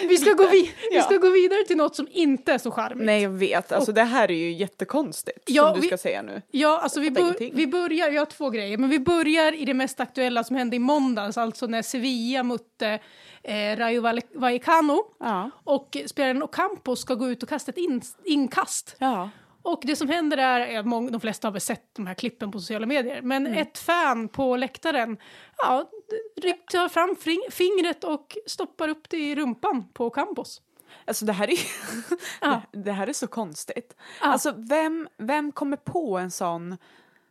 Vi 0.09 0.17
ska, 0.19 0.33
gå 0.33 0.47
vi, 0.47 0.63
vi 0.91 0.97
Ja. 0.97 1.03
ska 1.03 1.17
gå 1.17 1.31
vidare 1.31 1.65
till 1.65 1.77
något 1.77 1.97
som 1.97 2.09
inte 2.11 2.53
är 2.53 2.59
så 2.59 2.71
charmigt. 2.71 3.05
Nej 3.07 3.23
jag 3.23 3.31
vet, 3.31 3.73
alltså 3.73 3.93
det 3.93 4.03
här 4.03 4.31
är 4.31 4.35
ju 4.35 4.53
jättekonstigt 4.53 5.39
Ja, 5.47 5.65
som 5.67 5.75
du 5.75 5.81
vi- 5.81 5.87
ska 5.87 5.99
säga 5.99 6.23
nu. 6.23 6.43
Ja, 6.51 6.81
alltså 6.81 7.01
vi, 7.01 7.11
bör, 7.11 7.35
vi 7.55 7.67
börjar, 7.67 8.09
jag 8.11 8.21
har 8.21 8.27
två 8.27 8.51
grejer, 8.51 8.79
men 8.79 8.91
vi 8.91 8.99
börjar 9.01 9.53
i 9.53 9.65
det 9.65 9.75
mest 9.75 10.01
aktuella 10.01 10.45
som 10.45 10.57
hände 10.57 10.77
i 10.77 10.79
måndags, 10.79 11.39
alltså 11.39 11.67
när 11.67 11.83
Sevilla 11.83 12.43
mötte 12.43 12.99
eh, 13.43 13.77
Rayo 13.77 14.03
Valle- 14.03 14.27
Vallecano 14.35 15.03
Ja. 15.21 15.51
och 15.65 15.97
spelaren 16.07 16.43
Ocampo 16.43 16.97
ska 16.97 17.15
gå 17.15 17.29
ut 17.31 17.43
och 17.43 17.49
kasta 17.49 17.71
ett 17.71 17.79
in, 17.79 18.03
inkast. 18.25 18.97
Ja. 18.99 19.31
Och 19.63 19.81
det 19.85 19.97
som 19.97 20.09
händer 20.09 20.37
är, 20.39 20.83
många, 20.83 21.11
de 21.11 21.21
flesta 21.21 21.49
har 21.49 21.53
väl 21.53 21.61
sett 21.61 21.85
de 21.93 22.07
här 22.07 22.15
klippen 22.15 22.51
på 22.51 22.59
sociala 22.61 22.87
medier, 22.87 23.23
men 23.23 23.47
Mm. 23.47 23.59
ett 23.59 23.79
fan 23.79 24.29
på 24.29 24.57
läktaren 24.57 25.17
ja, 25.57 25.91
tar 26.71 26.89
fram 26.89 27.17
fingret 27.51 28.05
och 28.05 28.37
stoppar 28.47 28.89
upp 28.89 29.11
det 29.11 29.17
i 29.17 29.35
rumpan 29.35 29.89
på 29.93 30.11
Campos. 30.11 30.63
Alltså 31.05 31.25
det 31.25 31.33
här 31.33 31.51
är 31.51 31.59
Ja. 32.41 32.63
det, 32.73 32.93
här 32.93 33.07
är 33.07 33.13
så 33.13 33.27
konstigt. 33.27 33.97
Ja. 34.21 34.27
Alltså 34.27 34.55
vem, 34.57 35.09
vem 35.19 35.53
kommer 35.53 35.77
på 35.77 36.19
en 36.19 36.31
sån, 36.31 36.77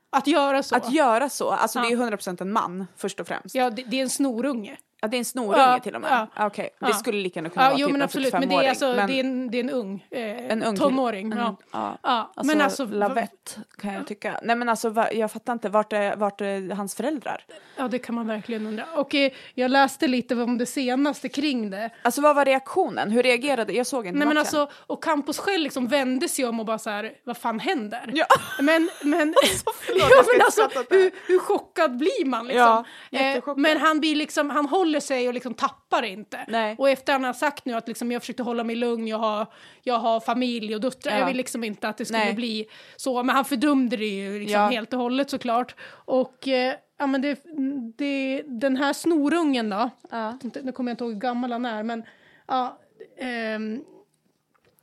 Att 0.09 0.27
göra 0.27 0.63
så. 0.63 0.75
att 0.75 0.91
göra 0.93 1.29
så? 1.29 1.49
Alltså 1.49 1.79
det 1.79 1.85
är 1.87 1.91
Ja. 1.91 1.97
ju 1.97 2.03
100% 2.17 2.41
en 2.41 2.51
man 2.51 2.87
först 2.97 3.19
och 3.19 3.27
främst. 3.27 3.55
ja, 3.55 3.69
det, 3.69 3.83
det 3.83 3.97
är 3.97 4.01
en 4.01 4.09
snorunge. 4.09 4.77
Ja, 5.01 5.07
det 5.07 5.17
är 5.17 5.19
en 5.19 5.25
snorunge 5.25 5.57
Ja, 5.61 5.79
till 5.79 5.95
och 5.95 6.01
med. 6.01 6.11
ja. 6.11 6.27
Ja. 6.35 6.45
Okej, 6.47 6.69
det 6.79 6.87
Ja. 6.87 6.93
skulle 6.93 7.21
lika 7.21 7.39
gärna 7.39 7.49
kunna 7.49 7.65
Ja, 7.65 7.69
vara 7.69 7.79
jo 7.79 7.87
typ 7.87 7.91
men 7.91 8.01
en 8.01 8.05
absolut, 8.05 8.33
men 8.33 8.41
det 8.41 8.47
75-åring. 8.47 8.65
är, 8.65 8.69
alltså, 8.69 8.93
Men 8.95 9.07
det 9.07 9.13
är, 9.13 9.23
en, 9.23 9.51
det 9.51 9.57
är 9.57 9.63
en 9.63 9.69
ung, 9.69 10.05
eh, 10.11 10.51
en 10.51 10.63
ung 10.63 10.75
tonåring. 10.77 11.31
En- 11.31 11.37
Ja. 11.37 11.55
ja. 11.71 11.97
Ja, 12.03 12.31
Alltså, 12.35 12.55
men 12.55 12.61
alltså, 12.65 12.85
lavett 12.85 13.57
kan 13.81 13.93
jag 13.93 14.07
tycka. 14.07 14.39
Nej 14.43 14.55
men 14.55 14.69
alltså 14.69 14.93
jag 15.11 15.31
fattar 15.31 15.53
inte, 15.53 15.69
vart 15.69 15.93
är, 15.93 16.15
vart 16.15 16.41
är 16.41 16.75
hans 16.75 16.95
föräldrar? 16.95 17.45
ja, 17.77 17.87
det 17.87 17.99
kan 17.99 18.15
man 18.15 18.27
verkligen 18.27 18.65
undra. 18.67 18.85
Och 18.95 19.15
eh, 19.15 19.31
jag 19.53 19.71
läste 19.71 20.07
lite 20.07 20.35
om 20.35 20.57
det 20.57 20.65
senaste 20.65 21.29
kring 21.29 21.69
det. 21.69 21.89
Alltså 22.01 22.21
vad 22.21 22.35
var 22.35 22.45
reaktionen? 22.45 23.11
Hur 23.11 23.23
reagerade? 23.23 23.73
Jag 23.73 23.87
såg 23.87 24.05
inte 24.07 24.17
Nej 24.19 24.27
men 24.27 24.35
matchen. 24.35 24.37
alltså, 24.59 24.69
och 24.87 25.03
Campos 25.03 25.37
själv 25.39 25.63
liksom 25.63 25.87
vände 25.87 26.27
sig 26.29 26.45
om 26.45 26.59
och 26.59 26.65
bara 26.65 26.77
så 26.79 26.89
här, 26.89 27.11
vad 27.23 27.37
fan 27.37 27.59
händer? 27.59 28.11
Ja. 28.13 28.25
Men, 28.61 28.89
men, 29.03 29.33
förlåt, 29.81 30.09
ja, 30.11 30.23
men 30.33 30.41
alltså 30.45 30.67
det. 30.89 30.95
hur, 30.95 31.11
hur 31.27 31.39
chockad 31.39 31.97
blir 31.97 32.25
man 32.25 32.47
liksom? 32.47 32.83
Ja, 33.09 33.19
eh, 33.19 33.43
men 33.57 33.77
han 33.77 33.99
blir 33.99 34.15
liksom, 34.15 34.49
han 34.49 34.65
håller 34.65 34.88
sig 34.99 35.27
och 35.27 35.33
liksom 35.33 35.53
tappar 35.53 36.03
inte. 36.03 36.45
Nej. 36.47 36.75
Och 36.77 36.89
efter 36.89 37.13
han 37.13 37.23
har 37.23 37.33
sagt 37.33 37.65
nu 37.65 37.73
att 37.73 37.87
liksom, 37.87 38.11
jag 38.11 38.21
försökte 38.21 38.43
hålla 38.43 38.63
mig 38.63 38.75
lugn, 38.75 39.07
jag 39.07 39.17
har, 39.17 39.47
jag 39.83 39.99
har 39.99 40.19
familj 40.19 40.75
och 40.75 40.81
döttrar, 40.81 41.13
Ja. 41.13 41.19
jag 41.19 41.27
vill 41.27 41.37
liksom 41.37 41.63
inte 41.63 41.89
att 41.89 41.97
det 41.97 42.05
skulle 42.05 42.19
Nej. 42.25 42.33
bli 42.33 42.67
så, 42.95 43.23
men 43.23 43.35
han 43.35 43.45
fördömde 43.45 43.97
det 43.97 44.05
ju 44.05 44.39
liksom 44.39 44.53
Ja. 44.61 44.67
helt 44.67 44.93
och 44.93 44.99
hållet 44.99 45.29
såklart. 45.29 45.75
Och 45.91 46.47
eh, 46.47 46.75
ja 46.97 47.07
men 47.07 47.21
det, 47.21 47.39
det, 47.97 48.41
den 48.47 48.75
här 48.77 48.93
snorungen 48.93 49.69
då, 49.69 49.89
Ja. 50.11 50.37
nu 50.63 50.71
kommer 50.71 50.91
jag 50.91 50.93
inte 50.93 51.03
ihåg 51.03 51.13
hur 51.13 51.19
gammal 51.19 51.51
han 51.51 51.65
är, 51.65 51.83
men 51.83 52.03
ja, 52.47 52.79
ehm, 53.19 53.83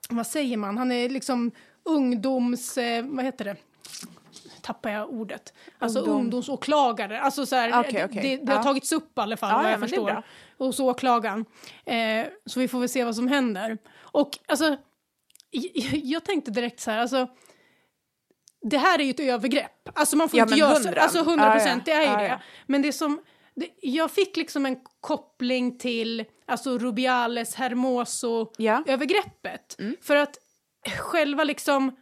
vad 0.08 0.26
säger 0.26 0.56
man, 0.56 0.78
han 0.78 0.92
är 0.92 1.08
liksom 1.08 1.50
ungdoms, 1.84 2.78
eh, 2.78 3.04
vad 3.06 3.24
heter 3.24 3.44
det? 3.44 3.56
Tappar 4.66 4.90
jag 4.90 5.10
ordet. 5.10 5.52
Alltså 5.78 5.98
Ungdom. 5.98 6.20
ungdomsåklagare. 6.20 7.20
Alltså 7.20 7.46
så 7.46 7.56
här, 7.56 7.80
Okej, 7.80 8.04
okej. 8.04 8.22
Det, 8.22 8.44
det 8.46 8.52
har 8.52 8.58
Ja. 8.58 8.62
tagits 8.62 8.92
upp 8.92 9.18
i 9.18 9.20
alla 9.20 9.36
fall 9.36 9.50
Ja, 9.50 9.56
vad 9.56 9.64
ja, 9.64 9.70
jag 9.70 9.76
är 9.76 9.80
förstår. 9.88 10.22
Hos 10.58 10.80
åklagaren. 10.80 11.44
Eh, 11.84 12.26
så 12.46 12.60
vi 12.60 12.68
får 12.68 12.78
väl 12.80 12.88
se 12.88 13.04
vad 13.04 13.16
som 13.16 13.28
händer. 13.28 13.78
Och 14.00 14.38
alltså, 14.48 14.76
jag, 15.50 15.72
jag 16.04 16.24
tänkte 16.24 16.50
direkt 16.50 16.80
så 16.80 16.90
här, 16.90 16.98
alltså 16.98 17.26
det 18.62 18.78
här 18.78 18.98
är 18.98 19.04
ju 19.04 19.10
ett 19.10 19.20
övergrepp. 19.20 19.88
Alltså 19.98 20.16
man 20.16 20.28
får 20.28 20.38
Ja, 20.38 20.44
inte 20.44 20.54
göra 20.58 20.74
så. 20.74 20.82
hundra. 20.84 21.00
Alltså 21.02 21.18
100 21.18 21.50
procent, 21.50 21.82
Ja, 21.86 21.94
ja. 21.94 22.00
det 22.00 22.04
är 22.06 22.08
ju 22.08 22.12
Ja, 22.12 22.18
det. 22.18 22.26
ja. 22.28 22.40
Men 22.66 22.82
det 22.82 22.92
som, 22.92 23.20
det, 23.54 23.68
jag 23.82 24.10
fick 24.10 24.36
liksom 24.36 24.66
en 24.66 24.76
koppling 25.00 25.78
till 25.78 26.24
alltså 26.46 26.78
Rubiales 26.78 27.54
Hermoso 27.54 28.52
Ja. 28.58 28.82
övergreppet. 28.86 29.76
Mm. 29.78 29.96
För 30.02 30.16
att 30.16 30.36
själva 30.98 31.44
liksom 31.44 31.96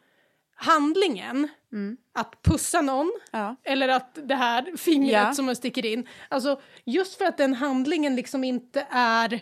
handlingen, 0.57 1.49
att 2.15 2.43
pussa 2.43 2.81
någon, 2.81 3.13
Ja. 3.31 3.57
eller 3.65 3.89
att 3.89 4.19
det 4.23 4.35
här 4.35 4.77
fingret 4.77 5.13
Ja. 5.23 5.35
som 5.35 5.47
man 5.47 5.57
sticker 5.57 5.87
in, 5.87 6.09
alltså 6.29 6.61
just 6.85 7.19
för 7.19 7.25
att 7.25 7.37
den 7.37 7.55
handlingen 7.55 8.17
liksom 8.17 8.45
inte 8.45 8.87
är 8.91 9.41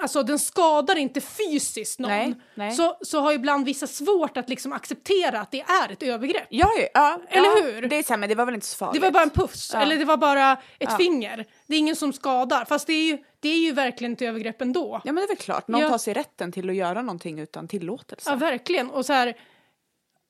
Alltså 0.00 0.22
den 0.22 0.38
skadar 0.38 0.96
inte 0.98 1.20
fysiskt 1.20 1.98
någon. 1.98 2.10
Nej, 2.10 2.34
nej. 2.54 2.72
Så, 2.72 2.96
så 3.02 3.20
har 3.20 3.32
ibland 3.32 3.64
vissa 3.64 3.86
svårt 3.86 4.36
att 4.36 4.48
liksom 4.48 4.72
acceptera 4.72 5.40
att 5.40 5.50
det 5.50 5.60
är 5.60 5.92
ett 5.92 6.02
övergrepp. 6.02 6.46
Ja, 6.50 6.70
ja, 6.94 7.20
Eller 7.28 7.44
ja, 7.48 7.62
hur? 7.62 7.82
Det 7.88 7.96
är 7.96 8.02
så 8.02 8.12
här, 8.12 8.18
men 8.18 8.28
det 8.28 8.34
var 8.34 8.44
väl 8.46 8.54
inte 8.54 8.66
så 8.66 8.76
farligt? 8.76 9.00
Det 9.02 9.06
var 9.06 9.12
bara 9.12 9.22
en 9.22 9.30
puss, 9.30 9.70
Ja. 9.74 9.80
eller 9.80 9.96
det 9.96 10.04
var 10.04 10.16
bara 10.16 10.56
ett 10.78 10.96
finger. 10.96 11.44
Det 11.66 11.74
är 11.74 11.78
ingen 11.78 11.96
som 11.96 12.12
skadar. 12.12 12.64
Fast 12.64 12.86
det 12.86 12.92
är 12.92 13.04
ju, 13.04 13.18
det 13.40 13.48
är 13.48 13.58
ju 13.58 13.72
verkligen 13.72 14.12
ett 14.12 14.22
övergrepp 14.22 14.62
ändå. 14.62 15.00
Ja 15.04 15.12
men 15.12 15.14
det 15.16 15.22
är 15.22 15.28
väl 15.28 15.36
klart, 15.36 15.68
någon 15.68 15.90
tar 15.90 15.98
sig 15.98 16.14
rätten 16.14 16.52
till 16.52 16.70
att 16.70 16.76
göra 16.76 17.02
någonting 17.02 17.38
utan 17.40 17.68
tillåtelse. 17.68 18.30
Ja, 18.30 18.36
verkligen. 18.36 18.90
Och 18.90 19.06
så 19.06 19.12
här, 19.12 19.36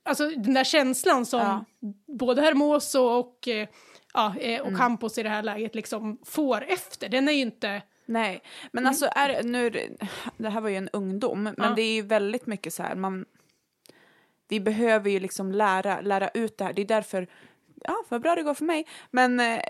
alltså 0.07 0.29
den 0.29 0.55
där 0.55 0.65
känslan 0.65 1.27
som 1.27 1.41
Ja. 1.41 1.65
både 2.19 2.43
Hermoso 2.43 2.99
och, 3.01 3.49
eh, 3.49 3.69
ja, 4.15 4.35
eh, 4.41 4.61
Mm. 4.61 4.73
och 4.73 4.79
Campos 4.79 5.19
i 5.19 5.23
det 5.23 5.29
här 5.29 5.43
läget 5.43 5.75
liksom 5.75 6.19
får 6.25 6.65
efter, 6.65 7.09
den 7.09 7.29
är 7.29 7.33
ju 7.33 7.41
inte... 7.41 7.83
Nej, 8.09 8.43
men 8.73 8.83
Mm. 8.83 8.89
alltså 8.89 9.09
är, 9.13 9.43
nu, 9.43 9.71
det 10.37 10.49
här 10.49 10.61
var 10.61 10.69
ju 10.69 10.77
en 10.77 10.89
ungdom, 10.93 11.43
men 11.43 11.55
Ja. 11.59 11.73
det 11.77 11.83
är 11.83 11.95
ju 11.95 12.03
väldigt 12.03 12.47
mycket 12.47 12.75
så 12.75 12.83
här, 12.83 12.95
man, 12.95 13.25
vi 14.49 14.61
behöver 14.61 15.11
ju 15.11 15.21
liksom 15.21 15.53
lära, 15.53 16.01
lära 16.01 16.29
ut 16.29 16.59
det 16.59 16.65
här, 16.65 16.73
det 16.73 16.83
är 16.83 16.87
därför, 16.87 17.27
ja 17.85 17.97
vad 18.09 18.21
bra 18.23 18.35
det 18.35 18.43
går 18.43 18.55
för 18.55 18.65
mig, 18.65 18.87
men 19.11 19.41
eh, 19.41 19.61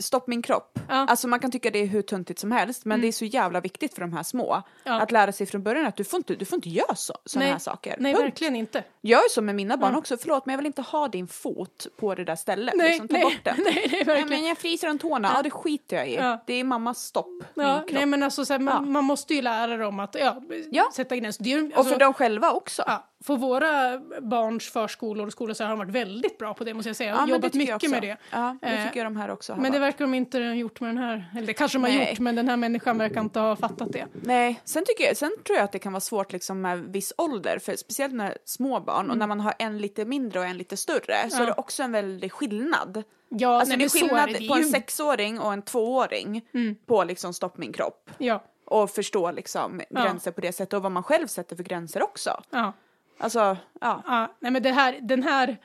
Stopp 0.00 0.26
min 0.26 0.42
kropp 0.42 0.78
Ja. 0.88 0.94
Alltså 0.94 1.28
man 1.28 1.38
kan 1.40 1.50
tycka 1.50 1.70
det 1.70 1.78
är 1.78 1.86
hur 1.86 2.02
tuntigt 2.02 2.38
som 2.40 2.52
helst 2.52 2.84
men 2.84 3.00
det 3.00 3.08
är 3.08 3.12
så 3.12 3.24
jävla 3.24 3.60
viktigt 3.60 3.94
för 3.94 4.00
de 4.00 4.12
här 4.12 4.22
små. 4.22 4.62
Ja. 4.84 5.00
Att 5.00 5.10
lära 5.12 5.32
sig 5.32 5.46
från 5.46 5.62
början 5.62 5.86
att 5.86 5.96
du 5.96 6.04
får 6.04 6.16
inte, 6.16 6.34
du 6.34 6.44
får 6.44 6.56
inte 6.56 6.68
göra 6.68 6.94
så, 6.94 7.14
såna 7.24 7.44
Nej. 7.44 7.52
här 7.52 7.58
saker. 7.58 7.96
Nej, 7.98 8.14
Punkt. 8.14 8.24
verkligen 8.24 8.56
inte. 8.56 8.84
Jag 9.00 9.24
är 9.24 9.28
så 9.30 9.42
med 9.42 9.54
mina 9.54 9.76
barn 9.76 9.94
också, 9.96 10.16
förlåt 10.16 10.46
men 10.46 10.52
jag 10.52 10.56
vill 10.58 10.66
inte 10.66 10.82
ha 10.82 11.08
din 11.08 11.28
fot 11.28 11.86
på 11.96 12.14
det 12.14 12.24
där 12.24 12.36
stället. 12.36 12.74
Nej, 12.76 12.88
liksom, 12.88 13.08
ta 13.08 13.14
nej, 13.14 13.22
bort 13.24 13.38
den. 13.42 13.54
nej, 13.64 13.64
nej, 13.74 13.88
Nej, 13.92 14.04
verkligen. 14.04 14.28
men 14.28 14.44
jag 14.44 14.58
fryser 14.58 14.90
om 14.90 14.98
tårna, 14.98 15.30
ja 15.34 15.42
det 15.42 15.50
skiter 15.50 15.96
jag 15.96 16.08
i. 16.08 16.14
Ja. 16.14 16.42
Det 16.46 16.54
är 16.54 16.64
mammas 16.64 16.98
stopp, 17.04 17.26
Ja, 17.54 17.72
min 17.74 17.78
kropp. 17.78 17.90
nej 17.92 18.06
men 18.06 18.22
alltså 18.22 18.44
så 18.44 18.52
här, 18.52 18.60
man, 18.60 18.74
Ja. 18.74 18.80
man 18.90 19.04
måste 19.04 19.34
ju 19.34 19.42
lära 19.42 19.76
dem 19.76 20.00
att 20.00 20.16
ja, 20.20 20.42
Ja. 20.70 20.90
sätta 20.94 21.16
gränser. 21.16 21.44
Det 21.44 21.52
är, 21.52 21.58
ju- 21.58 21.70
Och 21.72 21.78
alltså, 21.78 21.92
för 21.92 22.00
dem 22.00 22.14
själva 22.14 22.50
också. 22.52 22.82
ja, 22.86 23.04
för 23.24 23.36
våra 23.36 23.98
barns 24.20 24.70
förskolor 24.70 25.26
och 25.26 25.32
skolor 25.32 25.54
så 25.54 25.64
har 25.64 25.70
de 25.70 25.78
varit 25.78 25.90
väldigt 25.90 26.38
bra 26.38 26.54
på 26.54 26.64
det 26.64 26.74
måste 26.74 26.88
jag 26.88 26.96
säga. 26.96 27.10
Ja, 27.10 27.16
men 27.16 27.26
det 27.26 27.32
Jobbat 27.32 27.52
tycker 27.52 27.66
jag 27.66 27.74
mycket 27.74 27.90
med 27.90 28.02
det. 28.02 28.16
Ja, 28.30 28.56
det 28.60 28.66
Eh, 28.66 28.84
tycker 28.86 28.98
jag 29.00 29.06
de 29.06 29.16
här 29.16 29.30
också 29.30 29.52
har 29.52 29.60
Men 29.60 29.72
det 29.76 29.80
verkar 29.80 30.04
de 30.04 30.14
inte 30.14 30.38
ha 30.38 30.54
gjort 30.54 30.80
med 30.80 30.88
den 30.88 30.98
här. 30.98 31.30
Eller 31.36 31.46
det 31.46 31.52
kanske 31.54 31.78
de 31.78 31.82
har 31.84 31.90
Nej. 31.90 32.10
gjort 32.10 32.18
men 32.18 32.34
den 32.34 32.48
här 32.48 32.56
människan 32.56 32.98
verkar 32.98 33.20
inte 33.20 33.40
ha 33.40 33.56
fattat 33.56 33.92
det. 33.92 34.06
Nej, 34.12 34.60
sen, 34.64 34.84
tycker 34.86 35.04
jag, 35.04 35.16
sen 35.16 35.30
tror 35.46 35.56
jag 35.56 35.64
att 35.64 35.72
det 35.72 35.78
kan 35.78 35.92
vara 35.92 36.00
svårt 36.00 36.32
liksom 36.32 36.60
med 36.60 36.78
viss 36.78 37.12
ålder, 37.18 37.58
för 37.58 37.76
speciellt 37.76 38.14
när 38.14 38.38
små 38.44 38.80
barn 38.80 39.10
och 39.10 39.18
när 39.18 39.26
man 39.26 39.40
har 39.40 39.54
en 39.58 39.78
lite 39.78 40.04
mindre 40.04 40.38
och 40.40 40.44
en 40.46 40.56
lite 40.58 40.76
större 40.76 41.30
så 41.30 41.36
Mm. 41.36 41.38
Ja. 41.38 41.42
är 41.42 41.46
det 41.46 41.54
också 41.56 41.82
en 41.82 41.92
väldig 41.92 42.32
skillnad. 42.32 43.02
Ja, 43.28 43.58
Alltså 43.58 43.68
nej, 43.68 43.78
det 43.78 43.84
är 43.84 43.88
så 43.88 43.98
skillnad 43.98 44.28
det. 44.28 44.44
Är 44.44 44.48
på 44.48 44.54
en 44.54 44.60
Mm. 44.60 44.70
sexåring 44.72 45.40
och 45.40 45.52
en 45.52 45.62
tvååring 45.62 46.42
på 46.86 47.04
liksom 47.04 47.34
stopp 47.34 47.58
min 47.58 47.72
kropp. 47.72 48.10
Ja, 48.18 48.44
Och 48.64 48.90
förstå 48.90 49.30
liksom 49.30 49.80
Ja. 49.90 50.02
gränser 50.02 50.30
på 50.30 50.40
det 50.40 50.52
sättet 50.52 50.72
och 50.72 50.82
vad 50.82 50.92
man 50.92 51.02
själv 51.02 51.26
sätter 51.26 51.56
för 51.56 51.62
gränser 51.64 52.02
också. 52.02 52.42
ja. 52.50 52.72
Alltså, 53.18 53.56
ja. 53.80 54.02
Ja, 54.06 54.34
nej 54.40 54.52
men 54.52 54.62
det 54.62 54.70
här, 54.72 54.98
den 55.02 55.22
här, 55.22 55.56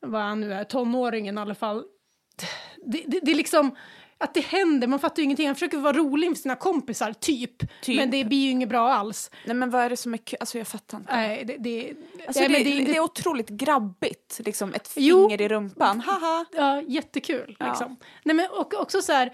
vad 0.00 0.20
han 0.22 0.40
nu 0.40 0.54
är, 0.54 0.64
tonåringen 0.64 1.38
i 1.38 1.40
alla 1.40 1.54
fall. 1.54 1.84
Det, 2.86 3.04
det, 3.06 3.20
det 3.22 3.30
är 3.30 3.34
liksom 3.34 3.76
att 4.18 4.34
det 4.34 4.40
händer, 4.40 4.86
man 4.86 4.98
fattar 4.98 5.16
ju 5.16 5.24
ingenting. 5.24 5.46
Han 5.46 5.54
försöker 5.54 5.78
vara 5.78 5.92
rolig 5.92 6.28
med 6.28 6.38
sina 6.38 6.56
kompisar, 6.56 7.12
typ. 7.12 7.82
Typ. 7.82 7.96
Men 7.96 8.10
det 8.10 8.24
blir 8.24 8.38
ju 8.44 8.50
inget 8.50 8.68
bra 8.68 8.92
alls. 8.92 9.30
Nej 9.44 9.56
men 9.56 9.70
vad 9.70 9.82
är 9.82 9.90
det 9.90 9.96
som 9.96 10.14
är 10.14 10.18
kul? 10.18 10.36
Alltså 10.40 10.58
jag 10.58 10.68
fattar 10.68 10.98
inte. 10.98 11.16
Nej, 11.16 11.44
det, 11.44 11.56
det, 11.56 11.94
Alltså, 12.26 12.40
nej, 12.40 12.64
det, 12.64 12.74
men 12.74 12.84
det, 12.84 12.96
är 12.96 13.00
otroligt 13.00 13.48
grabbigt, 13.48 14.40
liksom 14.44 14.74
ett 14.74 14.92
Jo. 14.96 15.28
finger 15.28 15.40
i 15.40 15.48
rumpan, 15.48 16.00
haha. 16.00 16.44
Ja, 16.52 16.82
jättekul. 16.82 17.56
Ja. 17.58 17.66
Liksom. 17.68 17.96
Nej, 18.24 18.36
men 18.36 18.46
och, 18.50 18.74
också 18.74 19.02
så 19.02 19.12
här, 19.12 19.32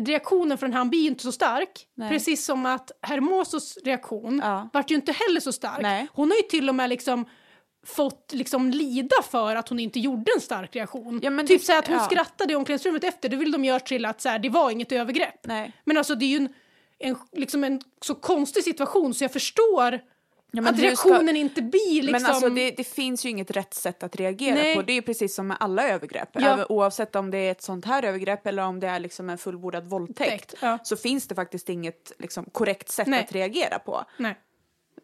reaktionen 0.00 0.58
från 0.58 0.72
han 0.72 0.90
blir 0.90 1.00
ju 1.00 1.08
inte 1.08 1.22
så 1.22 1.32
stark. 1.32 1.86
Nej. 1.94 2.10
Precis 2.10 2.44
som 2.44 2.66
att 2.66 2.90
Hermosos 3.02 3.78
reaktion 3.84 4.40
Ja. 4.44 4.68
vart 4.72 4.90
ju 4.90 4.94
inte 4.94 5.12
heller 5.12 5.40
så 5.40 5.52
stark. 5.52 5.82
Nej. 5.82 6.06
Hon 6.12 6.30
har 6.30 6.36
ju 6.36 6.42
till 6.42 6.68
och 6.68 6.74
med 6.74 6.88
liksom 6.90 7.24
fått 7.86 8.32
liksom 8.32 8.70
lida 8.70 9.16
för 9.30 9.56
att 9.56 9.68
hon 9.68 9.78
inte 9.80 10.00
gjorde 10.00 10.32
en 10.34 10.40
stark 10.40 10.76
reaktion. 10.76 11.20
Ja, 11.22 11.30
typ 11.38 11.48
det- 11.48 11.58
så 11.64 11.78
att 11.78 11.86
hon 11.88 11.96
ja. 11.96 12.04
skrattade 12.04 12.52
i 12.52 12.56
omklädningsrummet 12.56 13.04
efter, 13.04 13.28
det 13.28 13.36
vill 13.36 13.52
de 13.52 13.64
göra 13.64 13.80
till 13.80 14.04
att 14.04 14.20
så 14.20 14.28
här, 14.28 14.38
det 14.38 14.48
var 14.48 14.70
inget 14.70 14.92
övergrepp. 14.92 15.46
Nej. 15.46 15.72
Men 15.84 15.96
alltså 15.98 16.14
det 16.14 16.24
är 16.24 16.28
ju 16.28 16.36
en, 16.36 16.48
en, 16.98 17.16
liksom 17.32 17.64
en 17.64 17.80
så 18.04 18.14
konstig 18.14 18.64
situation 18.64 19.14
så 19.14 19.24
jag 19.24 19.32
förstår 19.32 20.00
Ja, 20.56 20.62
att 20.62 20.68
hur 20.68 20.74
ska- 20.76 20.86
reaktionen 20.86 21.36
inte 21.36 21.62
blir 21.62 22.02
liksom... 22.02 22.22
Men 22.22 22.30
alltså 22.30 22.48
det, 22.48 22.70
det 22.70 22.84
finns 22.84 23.26
ju 23.26 23.28
inget 23.30 23.50
rätt 23.50 23.74
sätt 23.74 24.02
att 24.02 24.16
reagera 24.16 24.54
Nej. 24.54 24.74
på. 24.76 24.82
Det 24.82 24.92
är 24.92 25.02
precis 25.02 25.34
som 25.34 25.46
med 25.46 25.56
alla 25.60 25.88
övergrepp. 25.88 26.28
Ja. 26.32 26.66
Oavsett 26.68 27.16
om 27.16 27.30
det 27.30 27.38
är 27.38 27.50
ett 27.50 27.62
sånt 27.62 27.84
här 27.84 28.02
övergrepp 28.02 28.46
eller 28.46 28.62
om 28.62 28.80
det 28.80 28.86
är 28.86 29.00
liksom 29.00 29.30
en 29.30 29.38
fullbordad. 29.38 29.84
Våldtäkt, 29.86 30.54
ja. 30.60 30.78
Så 30.82 30.96
finns 30.96 31.28
det 31.28 31.34
faktiskt 31.34 31.68
inget 31.68 32.12
liksom, 32.18 32.44
korrekt 32.52 32.88
sätt 32.88 33.06
Nej. 33.06 33.20
att 33.24 33.32
reagera 33.32 33.78
på. 33.78 34.04
Nej. 34.16 34.36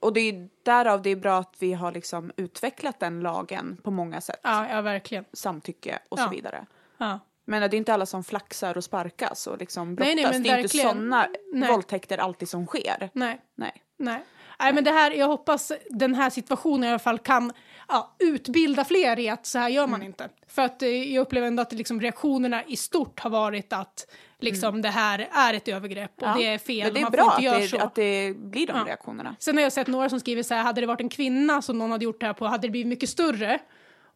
Och 0.00 0.12
det 0.12 0.20
är 0.20 0.48
därav 0.62 1.02
det 1.02 1.10
är 1.10 1.16
bra 1.16 1.38
att 1.38 1.54
vi 1.58 1.72
har 1.72 1.92
liksom 1.92 2.32
utvecklat 2.36 3.00
den 3.00 3.20
lagen 3.20 3.76
på 3.82 3.90
många 3.90 4.20
sätt. 4.20 4.40
Ja, 4.42 4.68
ja, 4.70 4.80
verkligen. 4.80 5.24
Samtycke 5.32 5.98
och 6.08 6.18
Ja. 6.18 6.24
så 6.24 6.30
vidare. 6.30 6.66
Ja. 6.98 7.18
Men 7.44 7.70
det 7.70 7.76
är 7.76 7.78
inte 7.78 7.94
alla 7.94 8.06
som 8.06 8.24
flaxar 8.24 8.76
och 8.76 8.84
sparkas 8.84 9.46
och 9.46 9.58
liksom 9.58 9.94
brottas. 9.94 10.14
Nej, 10.14 10.24
nej, 10.24 10.40
det 10.40 10.48
är 10.48 10.56
inte 10.58 10.62
verkligen. 10.62 10.88
sådana 10.88 11.28
Nej. 11.52 11.70
våldtäkter 11.70 12.18
alltid 12.18 12.48
som 12.48 12.66
sker. 12.66 13.10
Nej. 13.12 13.40
Nej. 13.54 13.82
Nej. 13.96 14.24
Nej, 14.60 14.72
men 14.72 14.84
det 14.84 14.90
här, 14.90 15.10
jag 15.10 15.26
hoppas 15.26 15.72
den 15.90 16.14
här 16.14 16.30
situationen 16.30 16.84
i 16.84 16.88
alla 16.88 16.98
fall 16.98 17.18
kan 17.18 17.52
ja, 17.88 18.14
utbilda 18.18 18.84
fler 18.84 19.18
i 19.18 19.28
att 19.28 19.46
så 19.46 19.58
här 19.58 19.68
gör 19.68 19.82
Mm. 19.84 19.90
man 19.90 20.02
inte. 20.02 20.28
För 20.48 20.62
att 20.62 20.82
eh, 20.82 20.88
jag 20.88 21.22
upplever 21.22 21.46
ändå 21.46 21.62
att 21.62 21.72
liksom, 21.72 22.00
reaktionerna 22.00 22.64
i 22.64 22.76
stort 22.76 23.20
har 23.20 23.30
varit 23.30 23.72
att 23.72 24.06
liksom, 24.40 24.82
det 24.82 24.88
här 24.88 25.28
är 25.32 25.54
ett 25.54 25.68
övergrepp 25.68 26.12
och 26.16 26.22
Mm. 26.28 26.40
Ja. 26.40 26.46
det 26.48 26.54
är 26.54 26.58
fel. 26.58 26.84
Men 26.84 26.94
det 26.94 27.00
är 27.00 27.02
man 27.02 27.12
bra 27.12 27.30
att 27.30 27.42
det, 27.60 27.68
så. 27.68 27.78
att 27.78 27.94
det 27.94 28.36
blir 28.36 28.66
de 28.66 28.76
Ja. 28.76 28.84
reaktionerna. 28.86 29.36
Sen 29.38 29.56
har 29.56 29.62
jag 29.62 29.72
sett 29.72 29.86
några 29.86 30.08
som 30.08 30.20
skriver 30.20 30.42
så 30.42 30.54
här, 30.54 30.62
hade 30.62 30.80
det 30.80 30.86
varit 30.86 31.00
en 31.00 31.08
kvinna 31.08 31.62
som 31.62 31.78
någon 31.78 31.90
hade 31.92 32.04
gjort 32.04 32.20
det 32.20 32.26
här 32.26 32.32
på 32.32 32.46
hade 32.46 32.66
det 32.66 32.70
blivit 32.70 32.86
mycket 32.86 33.08
större. 33.08 33.58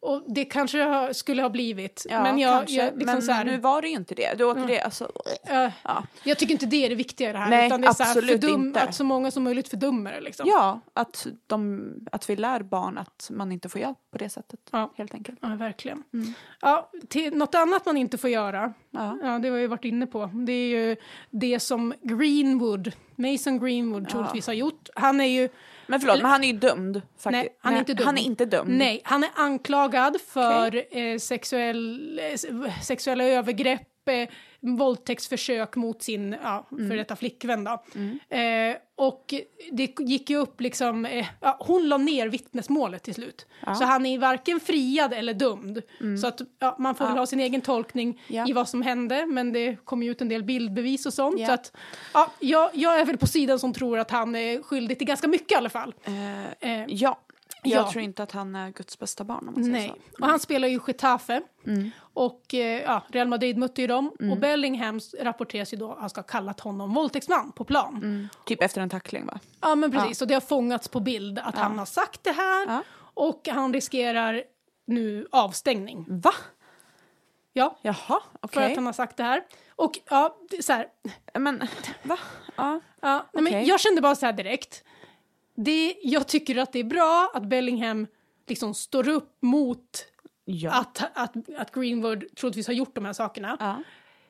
Och 0.05 0.23
det 0.27 0.45
kanske 0.45 0.83
ha- 0.83 1.15
skulle 1.15 1.43
ha 1.43 1.49
blivit. 1.49 2.07
Ja, 2.11 2.23
men 2.23 2.39
jag, 2.39 2.71
jag, 2.71 2.99
liksom 2.99 3.21
men 3.27 3.37
här, 3.37 3.45
nu 3.45 3.59
var 3.59 3.83
det 3.83 3.89
ju 3.89 3.95
inte 3.95 4.15
det. 4.15 4.39
Du 4.39 4.45
åker 4.45 4.67
det, 4.67 4.81
alltså, 4.81 5.13
eh, 5.47 5.71
ja. 5.83 6.05
jag 6.25 6.39
tycker 6.39 6.53
inte 6.53 6.67
det 6.67 6.85
är 6.85 6.89
det 6.89 6.95
viktiga 6.95 7.31
i 7.31 7.33
det 7.33 7.39
här. 7.39 7.51
Nej, 7.51 7.67
utan 7.67 7.81
det 7.81 7.87
är 7.87 7.93
så 7.93 8.03
här, 8.03 8.11
absolut 8.11 8.41
fördum, 8.41 8.67
inte. 8.67 8.83
att 8.83 8.95
så 8.95 9.05
många 9.05 9.31
som 9.31 9.43
möjligt 9.45 9.69
fördömer 9.69 10.13
det. 10.13 10.21
Liksom. 10.21 10.49
ja, 10.49 10.81
att, 10.95 11.27
de, 11.47 11.91
att 12.13 12.31
vi 12.31 12.37
lär 12.37 12.63
barn 12.63 12.99
att 12.99 13.29
man 13.33 13.53
inte 13.53 13.69
får 13.69 13.81
göra 13.81 13.95
på 14.11 14.19
det 14.19 14.29
sättet. 14.29 14.61
Ja. 14.71 14.93
Helt 14.97 15.15
enkelt. 15.15 15.39
Ja, 15.43 15.49
verkligen. 15.49 16.03
Ja, 16.61 16.91
till, 17.09 17.35
något 17.37 17.55
annat 17.55 17.87
man 17.87 17.97
inte 17.97 18.19
får 18.19 18.31
göra, 18.31 18.59
Mm. 18.59 18.75
Ja. 19.23 19.33
ja, 19.33 19.39
det 19.39 19.49
har 19.49 19.57
vi 19.57 19.67
varit 19.67 19.85
inne 19.85 20.07
på, 20.07 20.31
det 20.47 20.53
är 20.53 20.69
ju 20.69 20.97
det 21.31 21.61
som 21.61 21.95
Greenwood, 22.03 22.93
Mason 23.17 23.59
Greenwood 23.59 24.09
troligtvis 24.09 24.47
har 24.47 24.55
gjort. 24.55 24.89
Han 24.95 25.21
är 25.21 25.25
ju, 25.25 25.49
Men 25.87 26.01
förlåt, 26.01 26.15
Eller- 26.15 26.23
men 26.23 26.31
han 26.33 26.45
är 26.45 26.49
ju 26.53 26.59
dömd. 26.59 26.97
Faktiskt. 26.97 27.31
nej, 27.31 27.49
han 27.61 27.75
är 27.75 27.79
inte 27.79 27.95
dömd. 27.95 28.07
Han 28.07 28.19
är 28.19 28.23
inte 28.23 28.45
dömd. 28.45 28.71
Nej, 28.71 29.01
han 29.05 29.25
är 29.25 29.31
anklagad 29.35 30.17
för 30.29 30.97
eh, 30.99 31.19
sexuell, 31.19 32.19
eh, 32.19 32.71
sexuella 32.83 33.25
övergrepp, 33.25 34.09
eh, 34.09 34.29
våldtäktsförsök 34.65 35.77
mot 35.77 36.03
sin 36.03 36.37
ja, 36.43 36.67
Mm. 36.73 36.89
för 36.91 36.97
detta 36.97 37.17
flickvän. 37.17 37.65
Då. 37.65 37.71
Eh, 38.37 38.77
och 38.97 39.35
det 39.73 40.01
gick 40.01 40.31
ju 40.31 40.37
upp 40.37 40.61
liksom, 40.61 41.05
eh, 41.07 41.27
ja, 41.41 41.57
hon 41.61 41.89
la 41.89 41.97
ner 41.97 42.29
vittnesmålet 42.29 43.03
till 43.03 43.15
slut. 43.15 43.47
Så 43.79 43.85
han 43.85 44.07
är 44.07 44.19
varken 44.19 44.61
friad 44.61 45.13
eller 45.13 45.35
dömd. 45.35 45.83
Så 46.21 46.27
att 46.27 46.41
ja, 46.59 46.77
man 46.79 46.95
får 46.95 47.05
väl 47.05 47.09
Mm. 47.11 47.17
Ja. 47.17 47.21
ha 47.23 47.27
sin 47.27 47.41
egen 47.41 47.61
tolkning 47.61 48.23
Ja. 48.29 48.49
i 48.49 48.53
vad 48.53 48.69
som 48.69 48.83
hände, 48.83 49.27
men 49.27 49.53
det 49.53 49.77
kom 49.85 50.03
ju 50.03 50.11
ut 50.11 50.21
en 50.21 50.29
del 50.29 50.43
bildbevis 50.45 51.07
och 51.07 51.15
sånt. 51.15 51.41
Ja. 51.41 51.47
Så 51.47 51.53
att, 51.53 51.73
ja, 52.15 52.31
jag, 52.41 52.71
jag 52.75 53.01
är 53.01 53.05
väl 53.05 53.19
på 53.19 53.27
sidan 53.27 53.59
som 53.59 53.73
tror 53.73 53.99
att 53.99 54.11
han 54.11 54.35
är 54.35 54.63
skyldig 54.63 54.99
till 54.99 55.07
ganska 55.07 55.29
mycket 55.29 55.53
i 55.53 55.55
alla 55.55 55.71
fall. 55.71 55.95
Eh, 56.05 56.45
Eh, 56.71 56.85
ja. 56.89 57.21
Jag 57.65 57.87
ja. 57.87 57.91
tror 57.91 58.05
inte 58.05 58.23
att 58.23 58.33
han 58.33 58.57
är 58.57 58.71
Guds 58.71 58.99
bästa 58.99 59.25
barn 59.25 59.49
om 59.49 59.55
man 59.55 59.55
säger 59.55 59.71
Nej, 59.71 59.89
så. 59.89 59.95
Mm. 59.95 60.03
och 60.21 60.27
han 60.27 60.41
spelar 60.41 60.69
ju 60.69 60.81
Getafe. 60.87 61.43
Och 61.99 62.55
eh, 62.55 62.83
ja, 62.83 63.03
Real 63.09 63.29
Madrid 63.29 63.59
mötte 63.59 63.81
ju 63.81 63.87
dem. 63.87 64.13
Mm. 64.21 64.33
Och 64.33 64.39
Bellingham 64.39 65.01
rapporteras 65.21 65.73
ju 65.73 65.77
då 65.77 65.93
att 65.93 65.99
han 65.99 66.11
ska 66.11 66.21
ha 66.21 66.27
kallat 66.27 66.61
honom 66.61 66.95
våldtäktsman 66.95 67.53
på 67.53 67.65
plan. 67.65 68.29
Typ 68.45 68.63
efter 68.63 68.81
en 68.81 68.91
tackling 68.91 69.27
va? 69.27 69.41
Ja, 69.61 69.75
men 69.75 69.93
precis. 69.93 70.23
Och 70.23 70.29
det 70.29 70.35
har 70.35 70.41
fångats 70.41 70.89
på 70.89 71.01
bild 71.01 71.39
att 71.39 71.57
han 71.57 71.79
har 71.79 71.87
sagt 71.87 72.25
det 72.25 72.33
här. 72.33 72.67
Ja. 72.67 72.83
Och 73.15 73.49
han 73.49 73.73
riskerar 73.73 74.43
nu 74.87 75.27
avstängning. 75.31 76.05
Va? 76.09 76.33
Ja, 77.53 77.79
Jaha, 77.83 77.95
för 77.97 78.19
okej. 78.41 78.71
att 78.71 78.77
han 78.77 78.87
har 78.87 78.93
sagt 78.93 79.17
det 79.17 79.23
här. 79.23 79.43
Och 79.77 79.93
ja, 80.11 80.37
det 80.51 80.63
så 80.63 80.73
här. 80.73 80.87
Men, 81.39 81.69
va? 82.03 82.19
Ja. 82.57 82.81
Ja, 83.01 83.27
nej, 83.33 83.43
men 83.43 83.67
jag 83.67 83.81
kände 83.81 84.01
bara 84.01 84.15
så 84.15 84.27
här 84.27 84.33
direkt. 84.33 84.85
Det, 85.57 85.95
jag 86.03 86.29
tycker 86.29 86.57
att 86.57 86.73
det 86.73 86.79
är 86.79 86.85
bra 86.85 87.31
att 87.35 87.43
Bellingham 87.45 88.07
liksom 88.49 88.75
står 88.75 89.09
upp 89.09 89.37
mot 89.43 90.07
Ja. 90.47 90.71
att, 90.73 91.03
att, 91.15 91.33
att 91.59 91.75
Greenwood 91.75 92.25
troligtvis 92.37 92.67
har 92.67 92.75
gjort 92.75 92.95
de 92.95 93.05
här 93.05 93.13
sakerna. 93.13 93.57
ja. 93.61 93.83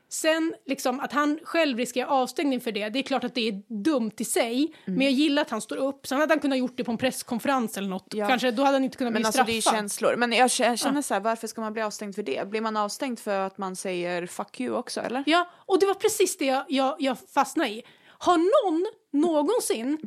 Sen 0.09 0.55
liksom 0.67 1.01
att 1.01 1.13
han 1.13 1.39
själv 1.43 1.79
riskerar 1.79 2.07
avstängning 2.09 2.61
för 2.61 2.73
det, 2.73 2.89
det 2.89 2.99
är 2.99 3.03
klart 3.03 3.25
att 3.25 3.35
det 3.35 3.49
är 3.49 3.63
dumt 3.69 4.11
i 4.19 4.25
sig. 4.25 4.57
Mm. 4.85 4.99
Men 4.99 5.01
jag 5.01 5.13
gillar 5.13 5.43
att 5.43 5.51
han 5.51 5.61
står 5.61 5.77
upp. 5.77 6.07
Sen 6.07 6.21
hade 6.21 6.33
han 6.33 6.41
kunnat 6.41 6.59
gjort 6.59 6.77
det 6.77 6.85
på 6.85 6.91
en 6.93 6.99
presskonferens 6.99 7.77
eller 7.79 7.89
något. 7.89 8.07
Ja. 8.15 8.29
Kanske, 8.29 8.51
då 8.51 8.63
hade 8.63 8.75
han 8.77 8.85
inte 8.85 8.97
kunnat 8.99 9.13
Men 9.13 9.23
bli 9.23 9.27
alltså 9.27 9.45
det 9.45 9.53
är 9.53 9.61
straffad. 9.61 9.79
känslor. 9.79 10.17
Men 10.17 10.33
jag 10.33 10.47
kä- 10.49 10.77
känner 10.77 11.03
så 11.03 11.15
här, 11.15 11.21
varför 11.21 11.47
ska 11.47 11.61
man 11.61 11.73
bli 11.73 11.83
avstängd 11.83 12.15
för 12.15 12.23
det? 12.23 12.49
Blir 12.51 12.61
man 12.61 12.77
avstängd 12.77 13.19
för 13.19 13.39
att 13.41 13.59
man 13.59 13.77
säger 13.77 14.27
fuck 14.27 14.61
you 14.61 14.77
också 14.77 15.01
eller? 15.01 15.23
Ja, 15.27 15.51
och 15.55 15.81
det 15.81 15.87
var 15.87 15.95
precis 15.95 16.37
det 16.37 16.45
jag, 16.47 16.65
jag, 16.69 16.97
jag 16.99 17.17
fastnade 17.35 17.71
i. 17.71 17.83
Har 18.19 18.37
någon 18.37 18.87
någonsin 19.15 19.99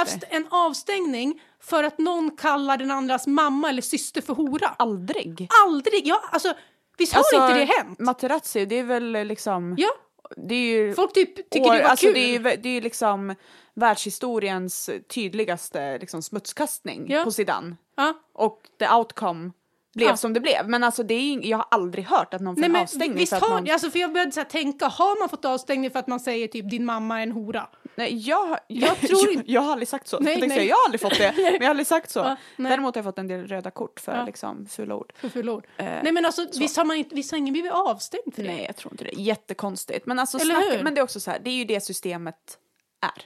avstängd? 0.00 0.24
en 0.30 0.46
avstängning 0.50 1.40
för 1.60 1.84
att 1.84 1.98
någon 1.98 2.36
kallar 2.36 2.76
den 2.76 2.90
andras 2.90 3.26
mamma 3.26 3.68
eller 3.68 3.82
syster 3.82 4.20
för 4.20 4.34
hora? 4.34 4.68
Aldrig. 4.78 5.48
Aldrig! 5.64 6.06
Ja, 6.06 6.20
alltså, 6.32 6.54
visst 6.98 7.12
har 7.12 7.18
Alltså, 7.20 7.36
inte 7.36 7.54
det 7.58 7.64
hänt? 7.64 7.98
Materazzi, 7.98 8.64
det 8.66 8.78
är 8.78 8.84
väl 8.84 9.12
liksom... 9.12 9.74
Ja, 9.78 9.88
Det 10.36 10.54
är 10.54 10.78
ju... 10.86 10.94
folk 10.94 11.12
typ 11.12 11.50
tycker 11.50 11.68
år, 11.70 11.74
det 11.74 11.82
var 11.82 11.90
alltså 11.90 12.06
kul. 12.06 12.14
det 12.14 12.36
är 12.52 12.56
det 12.56 12.68
är 12.68 12.80
liksom 12.80 13.34
världshistoriens 13.74 14.90
tydligaste 15.08 15.98
liksom, 15.98 16.22
smutskastning 16.22 17.06
Ja. 17.08 17.24
på 17.24 17.30
Zidane. 17.30 17.76
ja. 17.96 18.14
Och 18.32 18.62
the 18.78 18.88
outcome 18.88 19.50
blev 19.94 20.08
Ja. 20.08 20.16
som 20.16 20.32
det 20.32 20.40
blev. 20.40 20.68
Men 20.68 20.84
alltså 20.84 21.02
det 21.02 21.14
är 21.14 21.46
jag 21.46 21.58
har 21.58 21.66
aldrig 21.70 22.04
hört 22.04 22.34
att 22.34 22.40
någon 22.40 22.56
får 22.56 22.68
Nej, 22.68 22.82
avstängning 22.82 23.18
visst 23.18 23.30
för 23.30 23.36
att 23.36 23.42
har, 23.42 23.60
någon... 23.60 23.70
alltså, 23.70 23.90
för 23.90 23.98
jag 23.98 24.12
började 24.12 24.32
så 24.32 24.40
här 24.40 24.44
tänka, 24.44 24.86
har 24.86 25.18
man 25.20 25.28
fått 25.28 25.44
avstängning 25.44 25.90
för 25.90 25.98
att 25.98 26.06
man 26.06 26.20
säger 26.20 26.48
typ 26.48 26.70
din 26.70 26.84
mamma 26.84 27.18
är 27.18 27.22
en 27.22 27.32
hora? 27.32 27.68
Nej, 27.96 28.28
jag, 28.28 28.58
jag 28.68 29.00
tror 29.00 29.30
inte, 29.30 29.52
jag 29.52 29.60
har 29.60 29.72
aldrig 29.72 29.88
sagt 29.88 30.08
så. 30.08 30.18
Nej, 30.20 30.32
jag, 30.38 30.48
nej. 30.48 30.58
säga, 30.58 30.68
jag 30.68 30.76
har 30.76 30.84
aldrig 30.86 31.00
fått 31.00 31.18
det, 31.18 31.32
men 31.36 31.52
jag 31.54 31.62
har 31.62 31.70
aldrig 31.70 31.86
sagt 31.86 32.10
så. 32.10 32.18
Ja, 32.18 32.36
nej. 32.56 32.70
Däremot 32.70 32.94
har 32.94 32.98
jag 32.98 33.04
fått 33.04 33.18
en 33.18 33.28
del 33.28 33.46
röda 33.46 33.70
kort 33.70 34.00
för 34.00 34.16
Ja. 34.16 34.24
liksom, 34.24 34.66
fula 34.66 34.94
ord. 34.96 35.12
För 35.16 35.28
fula 35.28 35.52
ord. 35.52 35.66
Eh, 35.76 35.84
Nej 35.84 36.12
men 36.12 36.24
alltså 36.24 36.46
visst 36.58 36.76
har, 36.76 36.84
man 36.84 36.96
inte, 36.96 37.14
visst 37.14 37.30
har 37.30 37.38
ingen 37.38 37.52
blivit 37.52 37.72
avstängd 37.72 38.34
för 38.34 38.42
det? 38.42 38.48
Nej, 38.48 38.64
jag 38.66 38.76
tror 38.76 38.92
inte 38.92 39.04
det. 39.04 39.10
Jättekonstigt. 39.12 40.06
Men, 40.06 40.18
alltså, 40.18 40.38
Eller 40.38 40.54
snacka, 40.54 40.76
hur? 40.76 40.84
men 40.84 40.94
det 40.94 41.00
är 41.00 41.02
också 41.02 41.20
så 41.20 41.30
här, 41.30 41.38
det 41.44 41.50
är 41.50 41.54
ju 41.54 41.64
det 41.64 41.80
systemet 41.80 42.58
är. 43.02 43.22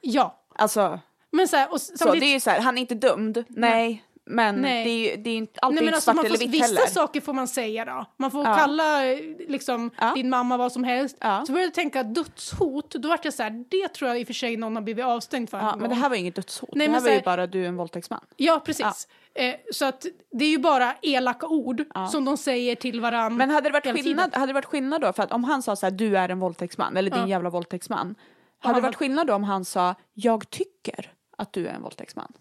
Ja. 0.00 0.42
Alltså, 0.54 1.00
Men 1.30 1.48
så 1.48 1.56
här, 1.56 1.72
och 1.72 1.80
så, 1.80 2.12
det 2.14 2.26
är 2.26 2.32
ju 2.32 2.40
så 2.40 2.50
här, 2.50 2.60
han 2.60 2.76
är 2.78 2.80
inte 2.80 2.94
dömd, 2.94 3.44
nej. 3.48 4.04
Men 4.28 4.54
Nej. 4.62 4.84
det 4.84 4.90
är 4.90 5.10
ju 5.16 5.22
det 5.22 5.30
är 5.30 5.36
inte 5.36 5.60
alltid 5.60 5.74
Nej, 5.74 5.84
men 5.84 5.94
alltså, 5.94 6.12
svart 6.12 6.24
eller 6.24 6.38
vitt 6.38 6.50
vissa 6.50 6.64
heller. 6.66 6.86
saker 6.86 7.20
får 7.20 7.32
man 7.32 7.48
säga 7.48 7.84
då. 7.84 8.04
Man 8.16 8.30
får 8.30 8.44
Ja. 8.46 8.54
kalla 8.56 9.00
liksom, 9.48 9.90
Ja. 10.00 10.12
din 10.14 10.28
mamma 10.30 10.56
vad 10.56 10.72
som 10.72 10.84
helst. 10.84 11.16
Ja. 11.20 11.44
Så 11.46 11.52
började 11.52 11.66
jag 11.66 11.74
tänka 11.74 12.02
dödshot, 12.02 12.90
då 12.90 13.08
vart 13.08 13.24
jag 13.24 13.34
så 13.34 13.42
här, 13.42 13.64
det 13.70 13.88
tror 13.88 14.08
jag 14.10 14.20
i 14.20 14.22
och 14.22 14.26
för 14.26 14.34
sig 14.34 14.56
någon 14.56 14.74
har 14.76 14.82
blivit 14.82 15.04
avstängd 15.04 15.50
för. 15.50 15.58
Ja, 15.58 15.72
en 15.72 15.78
men 15.78 15.88
det 15.88 15.94
här 15.96 16.08
var 16.08 16.16
inget 16.16 16.34
dödshot. 16.34 16.70
Nej, 16.74 16.86
det 16.88 16.92
här 16.94 17.00
var 17.00 17.10
ju 17.10 17.20
bara 17.20 17.46
du 17.46 17.64
är 17.64 17.68
en 17.68 17.76
våldtäktsman. 17.76 18.20
Ja, 18.36 18.62
precis. 18.64 19.08
Eh, 19.34 19.54
så 19.72 19.84
att 19.84 20.06
det 20.32 20.44
är 20.44 20.48
ju 20.50 20.58
bara 20.58 20.94
elaka 21.02 21.46
ord 21.46 21.82
som 22.12 22.24
de 22.24 22.36
säger 22.36 22.74
till 22.74 23.00
varandra. 23.00 23.36
Men 23.38 23.50
hade 23.50 23.68
det, 23.68 23.72
varit 23.72 24.02
skillnad, 24.02 24.34
hade 24.34 24.46
det 24.46 24.52
varit 24.52 24.64
skillnad 24.64 25.00
då? 25.00 25.12
För 25.12 25.22
att 25.22 25.32
om 25.32 25.44
han 25.44 25.62
sa 25.62 25.76
så 25.76 25.86
här, 25.86 25.90
du 25.90 26.18
är 26.18 26.28
en 26.28 26.38
våldtäktsman, 26.40 26.96
eller 26.96 27.10
din 27.10 27.28
jävla 27.28 27.50
våldtäktsman. 27.50 28.14
Hade 28.58 28.74
det 28.78 28.80
var- 28.82 28.88
varit 28.88 28.96
skillnad 28.96 29.26
då 29.26 29.34
om 29.34 29.44
han 29.44 29.64
sa, 29.64 29.94
jag 30.14 30.50
tycker 30.50 31.12
att 31.38 31.52
du 31.52 31.66
är 31.66 31.72
en 31.74 31.82
våldtäktsman? 31.82 32.32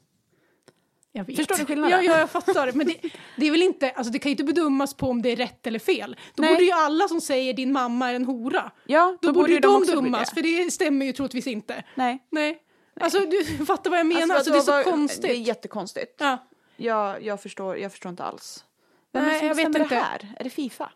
Jag 1.17 1.25
vet. 1.25 1.36
Förstår 1.36 1.55
du 1.57 1.65
skillnaden? 1.65 2.05
Ja, 2.05 2.12
ja, 2.13 2.19
jag 2.19 2.29
fattar. 2.29 2.72
Men 2.72 2.88
det, 2.88 2.95
det 3.38 3.48
är 3.48 3.51
väl 3.51 3.62
inte, 3.62 3.91
alltså 3.91 4.12
det 4.13 4.19
kan 4.19 4.29
ju 4.29 4.31
inte 4.34 4.43
bedömas 4.43 4.93
på 4.93 5.10
om 5.10 5.22
det 5.22 5.29
är 5.29 5.36
rätt 5.36 5.67
eller 5.67 5.79
fel. 5.79 6.15
Då 6.36 6.41
Nej. 6.41 6.53
borde 6.53 6.63
ju 6.65 6.72
alla 6.72 7.07
som 7.07 7.22
säger 7.22 7.53
din 7.53 7.72
mamma 7.72 8.10
är 8.12 8.13
en 8.15 8.25
hora, 8.25 8.72
Ja, 8.86 9.17
då, 9.22 9.34
borde 9.34 9.51
ju 9.53 9.60
de 9.60 9.84
dömas, 9.84 10.29
det. 10.29 10.36
för 10.36 10.41
det 10.41 10.72
stämmer 10.72 11.05
ju 11.05 11.12
troligtvis 11.13 11.48
inte. 11.48 11.84
Nej. 11.95 12.24
Nej. 12.31 12.57
Alltså 13.00 13.19
du 13.19 13.43
fattar 13.65 13.89
vad 13.89 14.00
jag 14.00 14.05
menar, 14.07 14.36
alltså, 14.36 14.51
vadå, 14.51 14.53
det 14.53 14.57
är 14.63 14.65
så 14.65 14.72
vad- 14.72 14.86
konstigt. 14.86 15.22
Det 15.22 15.31
är 15.31 15.36
jättekonstigt. 15.39 16.15
Ja. 16.19 16.48
Jag, 16.77 17.24
jag, 17.24 17.41
förstår, 17.41 17.77
jag 17.77 17.91
förstår 17.91 18.10
inte 18.10 18.24
alls. 18.24 18.63
Vem 19.13 19.24
är 19.24 19.27
Nej, 19.27 19.34
det 19.34 19.39
som 19.39 19.48
jag 19.48 19.55
vet 19.55 19.65
bestämmer 19.67 19.84
inte. 19.86 19.95
det 19.95 20.01
här? 20.01 20.34
Är 20.39 20.43
det 20.43 20.50
Fifa? 20.50 20.89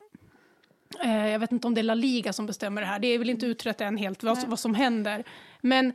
Eh, 1.03 1.27
jag 1.27 1.39
vet 1.39 1.51
inte 1.51 1.67
om 1.67 1.73
det 1.73 1.81
är 1.81 1.83
La 1.83 1.93
Liga 1.95 2.33
som 2.33 2.45
bestämmer 2.45 2.81
det 2.81 2.88
här, 2.88 2.99
det 2.99 3.07
är 3.07 3.17
väl 3.19 3.29
inte 3.29 3.45
utrett 3.45 3.81
än 3.81 3.97
helt 3.97 4.23
vad, 4.23 4.47
vad 4.47 4.59
som 4.59 4.75
händer. 4.75 5.23
Men 5.61 5.93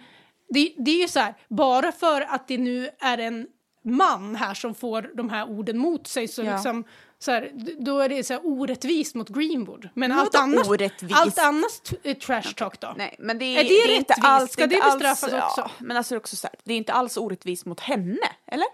det, 0.49 0.75
det 0.79 0.91
är 0.91 1.01
ju 1.03 1.09
så 1.09 1.21
här, 1.21 1.35
bara 1.49 1.93
för 1.93 2.21
att 2.21 2.49
det 2.49 2.59
nu 2.59 2.89
är 3.01 3.19
en 3.19 3.47
man 3.85 4.37
här 4.37 4.55
som 4.55 4.75
får 4.75 5.11
de 5.15 5.31
här 5.31 5.49
orden 5.49 5.79
mot 5.79 6.07
sig 6.07 6.29
så, 6.29 6.43
Ja. 6.43 6.53
liksom, 6.55 6.85
så 7.19 7.31
här, 7.31 7.51
då 7.79 7.99
är 8.01 8.09
det 8.09 8.25
så 8.25 8.33
här 8.33 8.41
orättvist 8.47 9.15
mot 9.15 9.29
Greenwood. 9.29 9.89
Men 9.95 10.13
allt 10.13 10.35
annat, 10.35 10.69
orättvist? 10.69 11.15
allt 11.17 11.39
annat 11.39 11.93
är 12.03 12.15
trash 12.15 12.55
talk 12.57 12.81
då? 12.81 12.95
Nej, 12.97 13.17
men 13.19 13.39
det 13.39 13.45
är, 13.45 13.61
Är 13.61 13.65
det 13.65 13.93
är 13.93 13.97
inte 13.97 14.15
alls... 14.15 14.53
Ska 14.53 14.63
inte 14.63 14.77
det 14.77 14.83
bestraffas 14.83 15.23
alls, 15.33 15.45
också? 15.45 15.61
Ja, 15.61 15.71
men 15.79 15.97
alltså 15.97 16.15
det 16.15 16.17
är 16.17 16.21
också 16.21 16.37
så 16.37 16.47
här, 16.47 16.57
det 16.65 16.73
är 16.73 16.77
inte 16.77 16.93
alls 16.93 17.17
orättvist 17.17 17.67
mot 17.67 17.81
henne, 17.81 18.29
eller? 18.47 18.67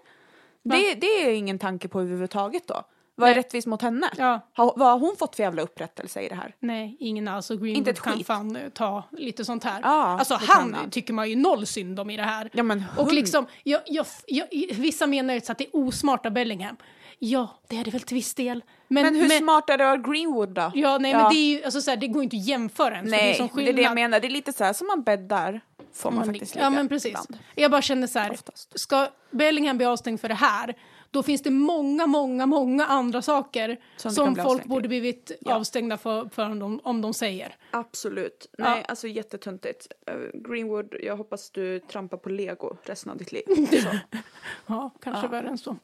Det, 0.63 0.95
det 0.95 1.07
är 1.07 1.31
ingen 1.31 1.59
tanke 1.59 1.89
på 1.89 2.01
överhuvudtaget 2.01 2.69
då. 2.69 2.85
Vad 3.21 3.31
är 3.31 3.35
rättvist 3.35 3.67
mot 3.67 3.83
henne? 3.83 4.11
Ja. 4.19 4.41
Har, 4.53 4.73
vad 4.77 4.89
har 4.89 4.99
hon 4.99 5.17
fått 5.19 5.37
för 5.37 5.43
jävla 5.43 5.63
upprättelse 5.63 6.21
i 6.21 6.29
det 6.29 6.35
här? 6.35 6.55
Nej, 6.61 6.97
ingen 7.01 7.29
alls. 7.29 7.51
Och 7.51 7.57
Greenwood 7.59 7.77
Inte 7.79 7.91
ett 7.91 8.01
kan 8.01 8.13
skit. 8.17 8.27
fan 8.27 8.57
eh, 8.57 8.69
ta 8.69 9.05
lite 9.13 9.45
sånt 9.45 9.65
här. 9.65 9.81
Ja, 9.83 10.19
alltså 10.19 10.35
han, 10.41 10.75
han. 10.75 10.91
tycker 10.91 11.13
man 11.13 11.31
ju 11.31 11.37
noll 11.37 11.67
synd 11.67 12.01
om 12.01 12.11
i 12.11 12.17
det 12.17 12.23
här. 12.23 12.51
Ja, 12.53 12.63
men 12.63 12.85
och 12.97 13.05
hund- 13.05 13.15
liksom, 13.15 13.47
jag, 13.63 13.81
jag, 13.87 14.07
jag, 14.27 14.47
vissa 14.75 15.07
menar 15.07 15.35
ju 15.35 15.41
att 15.49 15.59
det 15.59 15.65
är 15.65 15.77
osmart 15.77 16.27
av 16.27 16.33
Bellingham. 16.33 16.77
Ja, 17.19 17.49
det 17.69 17.77
är 17.77 17.85
det 17.85 17.91
väl 17.91 18.01
till 18.01 18.15
viss 18.15 18.35
del. 18.35 18.65
Men, 18.89 19.05
Men 19.05 19.15
hur 19.15 19.29
smart 19.29 19.71
är 19.71 19.79
det 19.79 19.91
av 19.91 19.97
Greenwood 20.13 20.49
då? 20.49 20.71
Ja, 20.75 20.99
nej, 20.99 21.15
men 21.15 21.29
det 21.31 21.37
är 21.37 21.51
ju, 21.59 21.65
alltså, 21.65 21.81
så 21.83 21.91
här, 21.91 21.97
det 21.97 22.07
går 22.09 22.17
ju 22.17 22.25
inte 22.25 22.37
att 22.37 22.47
jämföra 22.47 22.95
ens. 22.95 23.11
Nej, 23.11 23.37
det 23.55 23.61
är, 23.61 23.65
det 23.65 23.71
är 23.71 23.73
det 23.73 23.83
jag 23.83 23.95
menar. 23.95 24.21
Det 24.21 24.27
är 24.27 24.31
lite 24.31 24.53
så 24.53 24.65
här 24.65 24.73
som 24.73 24.87
man 24.87 25.03
bäddar 25.03 25.61
får 25.93 26.11
man 26.11 26.17
Man 26.19 26.27
faktiskt 26.35 26.55
ligger- 26.55 26.65
Ja, 26.67 26.71
ligga 26.71 26.79
men 26.81 26.89
precis. 26.89 27.09
ibland. 27.11 27.39
Jag 27.55 27.71
bara 27.71 27.83
känner 27.83 28.07
så 28.07 28.19
här, 28.19 28.31
Oftast. 28.33 28.79
ska 28.81 29.09
Bellingham 29.31 29.77
bli 29.77 29.87
avstängd 29.87 30.21
för 30.21 30.29
det 30.29 30.35
här, 30.35 30.75
då 31.11 31.23
finns 31.23 31.43
det 31.43 31.51
många, 31.51 32.07
många, 32.07 32.47
många 32.47 32.87
andra 32.87 33.23
saker 33.23 33.81
Som 33.97 34.11
som, 34.11 34.35
det 34.35 34.43
folk 34.43 34.65
borde 34.65 34.89
blivit 34.89 35.33
Ja. 35.41 35.55
avstängda 35.55 35.97
för, 35.99 36.29
för 36.29 36.45
om, 36.45 36.59
de, 36.59 36.81
om 36.85 37.01
de 37.01 37.15
säger. 37.15 37.57
Absolut. 37.71 38.47
Ja. 38.59 38.65
Nej, 38.65 38.85
alltså 38.89 39.09
jättetöntigt. 39.09 39.87
Eh, 40.07 40.15
Greenwood, 40.35 40.95
jag 41.03 41.17
hoppas 41.17 41.51
du 41.51 41.81
trampar 41.81 42.17
på 42.17 42.29
lego 42.29 42.77
resten 42.83 43.11
av 43.13 43.17
ditt 43.19 43.33
liv. 43.33 43.43
Ja, 44.67 44.91
kanske 45.03 45.27
Ja. 45.27 45.31
värre 45.31 45.49
än 45.49 45.59
så. 45.59 45.77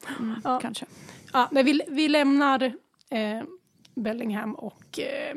Ja. 0.43 0.59
kanske. 0.59 0.85
Ja, 1.33 1.47
nej, 1.51 1.63
vi, 1.63 1.81
vi 1.87 2.07
lämnar 2.09 2.63
eh, 3.09 3.41
Bellingham 3.95 4.55
och, 4.55 4.99
eh, 4.99 5.35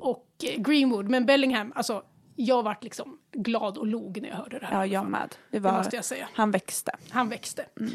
och 0.00 0.28
eh, 0.44 0.60
Greenwood. 0.62 1.08
Men 1.08 1.26
Bellingham, 1.26 1.72
alltså 1.76 2.02
jag 2.36 2.62
vart 2.62 2.84
liksom 2.84 3.18
glad 3.32 3.78
och 3.78 3.86
log 3.86 4.22
när 4.22 4.28
jag 4.28 4.36
hörde 4.36 4.58
det 4.58 4.66
här. 4.66 4.76
Ja, 4.78 4.86
jag 4.86 5.06
med. 5.10 5.28
Det 5.50 5.56
Det 5.56 5.58
var, 5.58 5.72
måste 5.78 5.96
jag 5.96 6.04
säga. 6.04 6.28
Han 6.32 6.50
växte. 6.50 6.92
Han 7.10 7.28
växte. 7.28 7.66
Mm. 7.80 7.92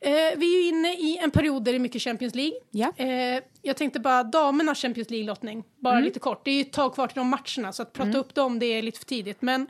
Eh, 0.00 0.10
vi 0.36 0.56
är 0.56 0.62
ju 0.62 0.68
inne 0.68 0.92
i 0.94 1.18
en 1.22 1.30
period 1.30 1.64
där 1.64 1.72
det 1.72 1.76
är 1.78 1.80
mycket 1.80 2.02
Champions 2.02 2.34
League. 2.34 2.58
Ja. 2.70 2.92
Eh, 2.96 3.42
jag 3.62 3.76
tänkte 3.76 4.00
bara 4.00 4.22
damernas 4.22 4.78
Champions 4.82 5.10
League-lottning, 5.10 5.64
bara 5.76 5.94
Mm. 5.94 6.04
lite 6.04 6.18
kort. 6.20 6.44
Det 6.44 6.50
är 6.50 6.54
ju 6.54 6.60
ett 6.60 6.72
tag 6.72 6.94
kvar 6.94 7.06
till 7.06 7.16
de 7.18 7.28
matcherna 7.28 7.72
så 7.72 7.82
att 7.82 7.92
prata 7.92 8.18
upp 8.18 8.34
dem 8.34 8.58
det 8.58 8.66
är 8.66 8.82
lite 8.82 8.98
för 8.98 9.06
tidigt. 9.06 9.42
Men 9.42 9.66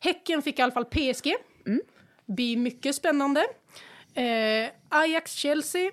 Häcken 0.00 0.42
fick 0.42 0.58
i 0.58 0.62
alla 0.62 0.72
fall 0.72 0.84
PSG. 0.84 1.34
Mm. 1.66 1.80
Blir 2.26 2.56
mycket 2.56 2.94
spännande. 2.94 3.40
Eh, 4.14 4.68
Ajax-Chelsea, 4.88 5.90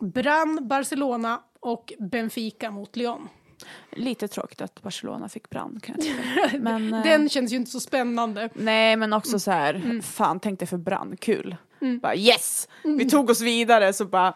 Brann, 0.00 0.68
Barcelona 0.68 1.40
och 1.60 1.92
Benfica 1.98 2.70
mot 2.70 2.96
Lyon. 2.96 3.28
Lite 3.92 4.28
tråkigt 4.28 4.60
att 4.60 4.82
Barcelona 4.82 5.28
fick 5.28 5.50
brand 5.50 5.82
kan 5.82 5.94
jag 5.98 6.04
tycka. 6.04 6.58
Men, 6.58 6.94
eh, 6.94 7.02
Den 7.02 7.28
känns 7.28 7.52
ju 7.52 7.56
inte 7.56 7.70
så 7.70 7.80
spännande. 7.80 8.48
Nej, 8.54 8.96
men 8.96 9.12
också 9.12 9.38
så 9.38 9.50
här, 9.50 9.74
Mm. 9.74 10.02
fan 10.02 10.40
tänk 10.40 10.58
dig 10.58 10.68
för 10.68 10.76
brand, 10.76 11.20
kul. 11.20 11.56
Bara 12.02 12.14
yes! 12.16 12.68
Vi 12.82 13.10
tog 13.10 13.30
oss 13.30 13.40
vidare 13.40 13.92
så 13.92 14.04
bara 14.04 14.34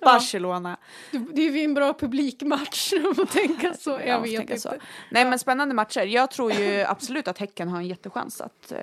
Barcelona. 0.00 0.76
Det, 1.10 1.18
det 1.18 1.42
är 1.42 1.50
ju 1.52 1.64
en 1.64 1.74
bra 1.74 1.92
publikmatch 1.94 2.92
att 3.18 3.30
tänka 3.32 3.74
så. 3.74 3.90
Jag 3.90 4.06
Ja, 4.08 4.18
vet 4.20 4.40
inte. 4.40 4.58
så. 4.60 4.72
Nej 5.10 5.24
men 5.24 5.38
spännande 5.38 5.74
matcher. 5.74 6.00
Jag 6.02 6.30
tror 6.30 6.52
ju 6.52 6.80
absolut 6.88 7.28
att 7.28 7.38
Häcken 7.38 7.68
har 7.68 7.78
en 7.78 7.86
jättechans 7.86 8.40
att 8.40 8.72
eh, 8.72 8.78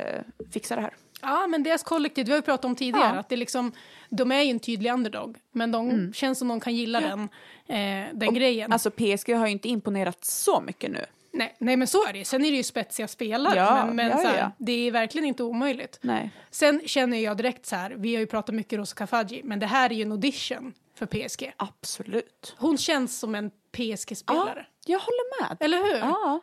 fixa 0.54 0.76
det 0.76 0.82
här. 0.82 0.94
Ja, 1.22 1.48
men 1.48 1.64
deras 1.64 1.84
kollektiv, 1.84 2.26
vi 2.26 2.32
har 2.32 2.38
ju 2.38 2.42
pratat 2.42 2.66
om 2.66 2.76
tidigare, 2.76 3.12
Ja. 3.14 3.20
att 3.20 3.30
det 3.30 3.36
liksom, 3.36 3.72
de 4.10 4.32
är 4.32 4.42
ju 4.42 4.52
en 4.52 4.60
tydlig 4.60 4.92
underdog, 4.94 5.38
men 5.52 5.72
de 5.72 6.14
känns 6.14 6.40
som 6.40 6.48
de 6.48 6.60
kan 6.60 6.76
gilla 6.76 7.00
den, 7.02 7.22
eh, 7.68 8.10
den 8.14 8.34
grejen. 8.34 8.74
Alltså 8.74 8.92
PSG 8.92 9.34
har 9.34 9.46
ju 9.48 9.52
inte 9.52 9.70
imponerat 9.70 10.26
så 10.26 10.62
mycket 10.62 10.92
nu. 10.92 11.06
Nej, 11.34 11.56
nej, 11.60 11.78
men 11.78 11.88
så 11.88 12.08
är 12.08 12.14
det. 12.14 12.26
Sen 12.26 12.46
är 12.46 12.52
det 12.52 12.58
ju 12.58 12.64
spetsiga 12.64 13.08
spelare, 13.08 13.56
Ja, 13.56 13.86
men, 13.86 13.96
men 13.96 14.10
ja, 14.10 14.18
så 14.18 14.28
här, 14.28 14.38
ja. 14.38 14.52
det 14.58 14.88
är 14.88 14.92
verkligen 14.92 15.26
inte 15.28 15.44
omöjligt. 15.44 16.00
Nej. 16.02 16.30
Sen 16.52 16.82
känner 16.86 17.18
jag 17.18 17.38
direkt 17.38 17.66
så 17.66 17.76
här, 17.76 17.96
vi 17.98 18.16
har 18.16 18.20
ju 18.20 18.28
pratat 18.28 18.56
mycket 18.56 18.80
Rosa 18.80 18.96
Kafaji, 18.96 19.42
men 19.44 19.60
det 19.60 19.66
här 19.66 19.90
är 19.90 19.94
ju 19.96 20.02
en 20.02 20.12
audition 20.12 20.74
för 20.96 21.06
PSG. 21.06 21.54
Absolut. 21.58 22.56
Hon 22.58 22.78
känns 22.78 23.20
som 23.20 23.36
en 23.36 23.50
PSG-spelare. 23.72 24.66
jag 24.86 25.00
håller 25.00 25.42
med. 25.50 25.58
Eller 25.60 25.78
hur? 25.78 25.98
Ja, 25.98 26.40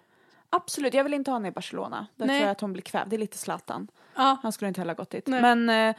absolut. 0.51 0.95
Jag 0.95 1.05
vill 1.05 1.15
inte 1.15 1.31
ha 1.31 1.37
henne 1.39 1.49
i 1.49 1.53
Barcelona. 1.53 2.07
Där 2.17 2.27
Nej. 2.27 2.39
tror 2.39 2.47
jag 2.47 2.53
att 2.53 2.61
hon 2.61 2.73
blir 2.73 2.83
kvävd. 2.83 3.11
Det 3.11 3.17
är 3.17 3.19
lite 3.19 3.39
Zlatan. 3.39 3.89
Ja, 4.17 4.39
Han 4.43 4.53
skulle 4.53 4.69
inte 4.69 4.81
heller 4.81 4.95
gått 4.95 5.11
dit. 5.11 5.27
Nej. 5.27 5.41
Men 5.57 5.71
eh, 5.71 5.95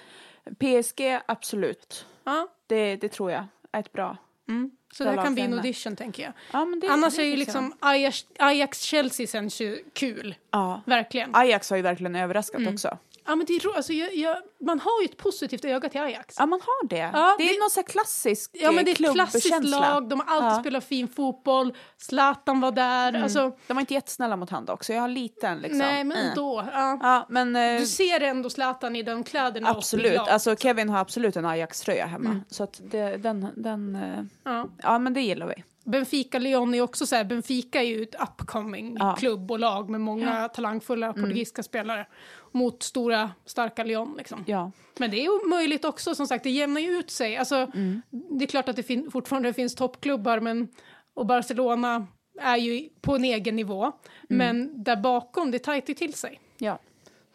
PSG, 0.60 1.20
absolut. 1.26 2.06
ja. 2.24 2.48
Det, 2.68 2.96
det 2.96 3.10
tror 3.10 3.32
jag 3.32 3.44
är 3.72 3.80
ett 3.80 3.94
bra. 3.94 4.18
Mm. 4.50 4.72
Så 4.94 5.04
det 5.04 5.10
här 5.10 5.24
kan 5.24 5.34
bli 5.34 5.44
en 5.44 5.54
audition, 5.54 5.96
tänker 5.96 6.24
jag. 6.24 6.34
Ja, 6.52 6.68
det, 6.82 6.88
Annars 6.88 7.16
det 7.16 7.22
är 7.22 7.26
ju 7.26 7.36
liksom. 7.36 7.74
Ajax- 7.80 8.26
Ajax-Chelsea 8.40 9.28
känns 9.28 9.60
ju 9.62 9.84
kul. 9.94 10.36
Ja. 10.52 10.82
Verkligen. 10.86 11.36
Ajax 11.36 11.70
har 11.70 11.78
ju 11.78 11.84
verkligen 11.84 12.16
överraskat 12.16 12.62
Mm. 12.62 12.74
också. 12.74 12.98
Ja, 13.26 13.36
men 13.36 13.46
det 13.46 13.54
är, 13.54 13.76
alltså, 13.76 13.94
jag, 13.94 14.16
jag, 14.16 14.38
man 14.60 14.80
har 14.80 15.02
ju 15.02 15.06
ett 15.06 15.18
positivt 15.18 15.66
öga 15.66 15.90
till 15.90 16.02
Ajax. 16.02 16.36
Ja, 16.40 16.46
man 16.46 16.60
har 16.62 16.88
det. 16.88 16.96
Ja, 17.14 17.36
det 17.38 17.44
är 17.44 17.54
det- 17.54 17.60
någon 17.60 17.70
sån 17.70 17.84
här 17.86 17.92
klassisk 17.92 18.52
Ja, 18.54 18.72
men 18.72 18.86
det 18.86 18.92
är 18.92 19.06
ett 19.06 19.14
klassiskt 19.14 19.64
lag, 19.64 20.10
de 20.10 20.20
har 20.20 20.36
alltid 20.36 20.50
Ja. 20.58 20.60
spelat 20.60 20.84
fin 20.84 21.08
fotboll, 21.08 21.78
Zlatan 21.98 22.62
var 22.62 22.72
där. 22.72 23.24
Alltså, 23.24 23.52
De 23.68 23.74
var 23.74 23.80
inte 23.82 23.94
jättesnälla 23.94 24.36
mot 24.36 24.50
han 24.50 24.70
också. 24.70 24.94
Jag 24.94 25.02
har 25.02 25.08
liten 25.08 25.60
liksom. 25.60 25.78
nej, 25.78 26.04
men 26.04 26.18
eh. 26.18 26.30
ändå. 26.30 26.68
Ja. 26.74 27.00
Ja, 27.02 27.26
men 27.30 27.56
eh, 27.56 27.80
Du 27.80 27.86
ser 27.86 28.22
ändå 28.22 28.50
Zlatan 28.50 28.96
i 28.96 29.04
de 29.04 29.24
kläderna. 29.24 29.70
absolut. 29.70 30.20
Alltså 30.20 30.56
Kevin 30.56 30.90
har 30.90 31.00
absolut 31.00 31.36
en 31.36 31.46
Ajax-tröja 31.46 32.06
hemma. 32.06 32.30
Mm. 32.30 32.44
Så 32.50 32.64
att 32.64 32.80
det, 32.84 33.18
den, 33.18 33.48
den 33.56 33.96
eh, 33.96 34.24
Ja. 34.44 34.68
ja 34.84 35.00
men 35.00 35.14
det 35.14 35.22
gillar 35.22 35.48
vi. 35.48 35.64
Benfica 35.86 36.40
Lyon 36.40 36.74
är 36.74 36.82
också 36.82 37.06
så 37.06 37.16
här, 37.16 37.24
Benfica 37.24 37.80
är 37.80 37.86
ju 37.88 38.04
ett 38.04 38.16
upcoming 38.22 38.96
Ja. 39.00 39.16
klubb 39.20 39.52
och 39.52 39.60
lag 39.60 39.90
med 39.90 40.02
många 40.02 40.50
talangfulla 40.50 41.14
portugisiska 41.14 41.64
spelare 41.64 42.08
mot 42.52 42.84
stora 42.84 43.32
starka 43.46 43.84
Lyon. 43.84 44.16
Liksom. 44.18 44.44
Ja. 44.48 44.72
Men 44.98 45.12
det 45.12 45.26
är 45.26 45.50
möjligt 45.50 45.86
också, 45.86 46.16
som 46.16 46.28
sagt, 46.28 46.44
det 46.44 46.50
jämnar 46.50 46.82
ju 46.82 46.90
ut 46.92 47.12
sig. 47.12 47.38
Alltså, 47.38 47.56
Mm. 47.74 48.02
Det 48.10 48.46
är 48.46 48.48
klart 48.48 48.70
att 48.70 48.76
det 48.76 48.84
fin- 48.84 49.12
fortfarande 49.12 49.54
finns 49.54 49.76
toppklubbar, 49.76 50.40
men, 50.40 50.68
och 51.14 51.26
Barcelona 51.26 52.08
är 52.42 52.58
ju 52.58 52.90
på 53.02 53.16
en 53.16 53.24
egen 53.24 53.56
nivå. 53.56 53.84
Mm. 53.84 53.94
Men 54.30 54.84
där 54.84 54.96
bakom, 54.96 55.52
det 55.52 55.60
tajtar 55.60 55.88
ju 55.88 55.94
till 55.94 56.14
sig. 56.14 56.40
Ja. 56.58 56.80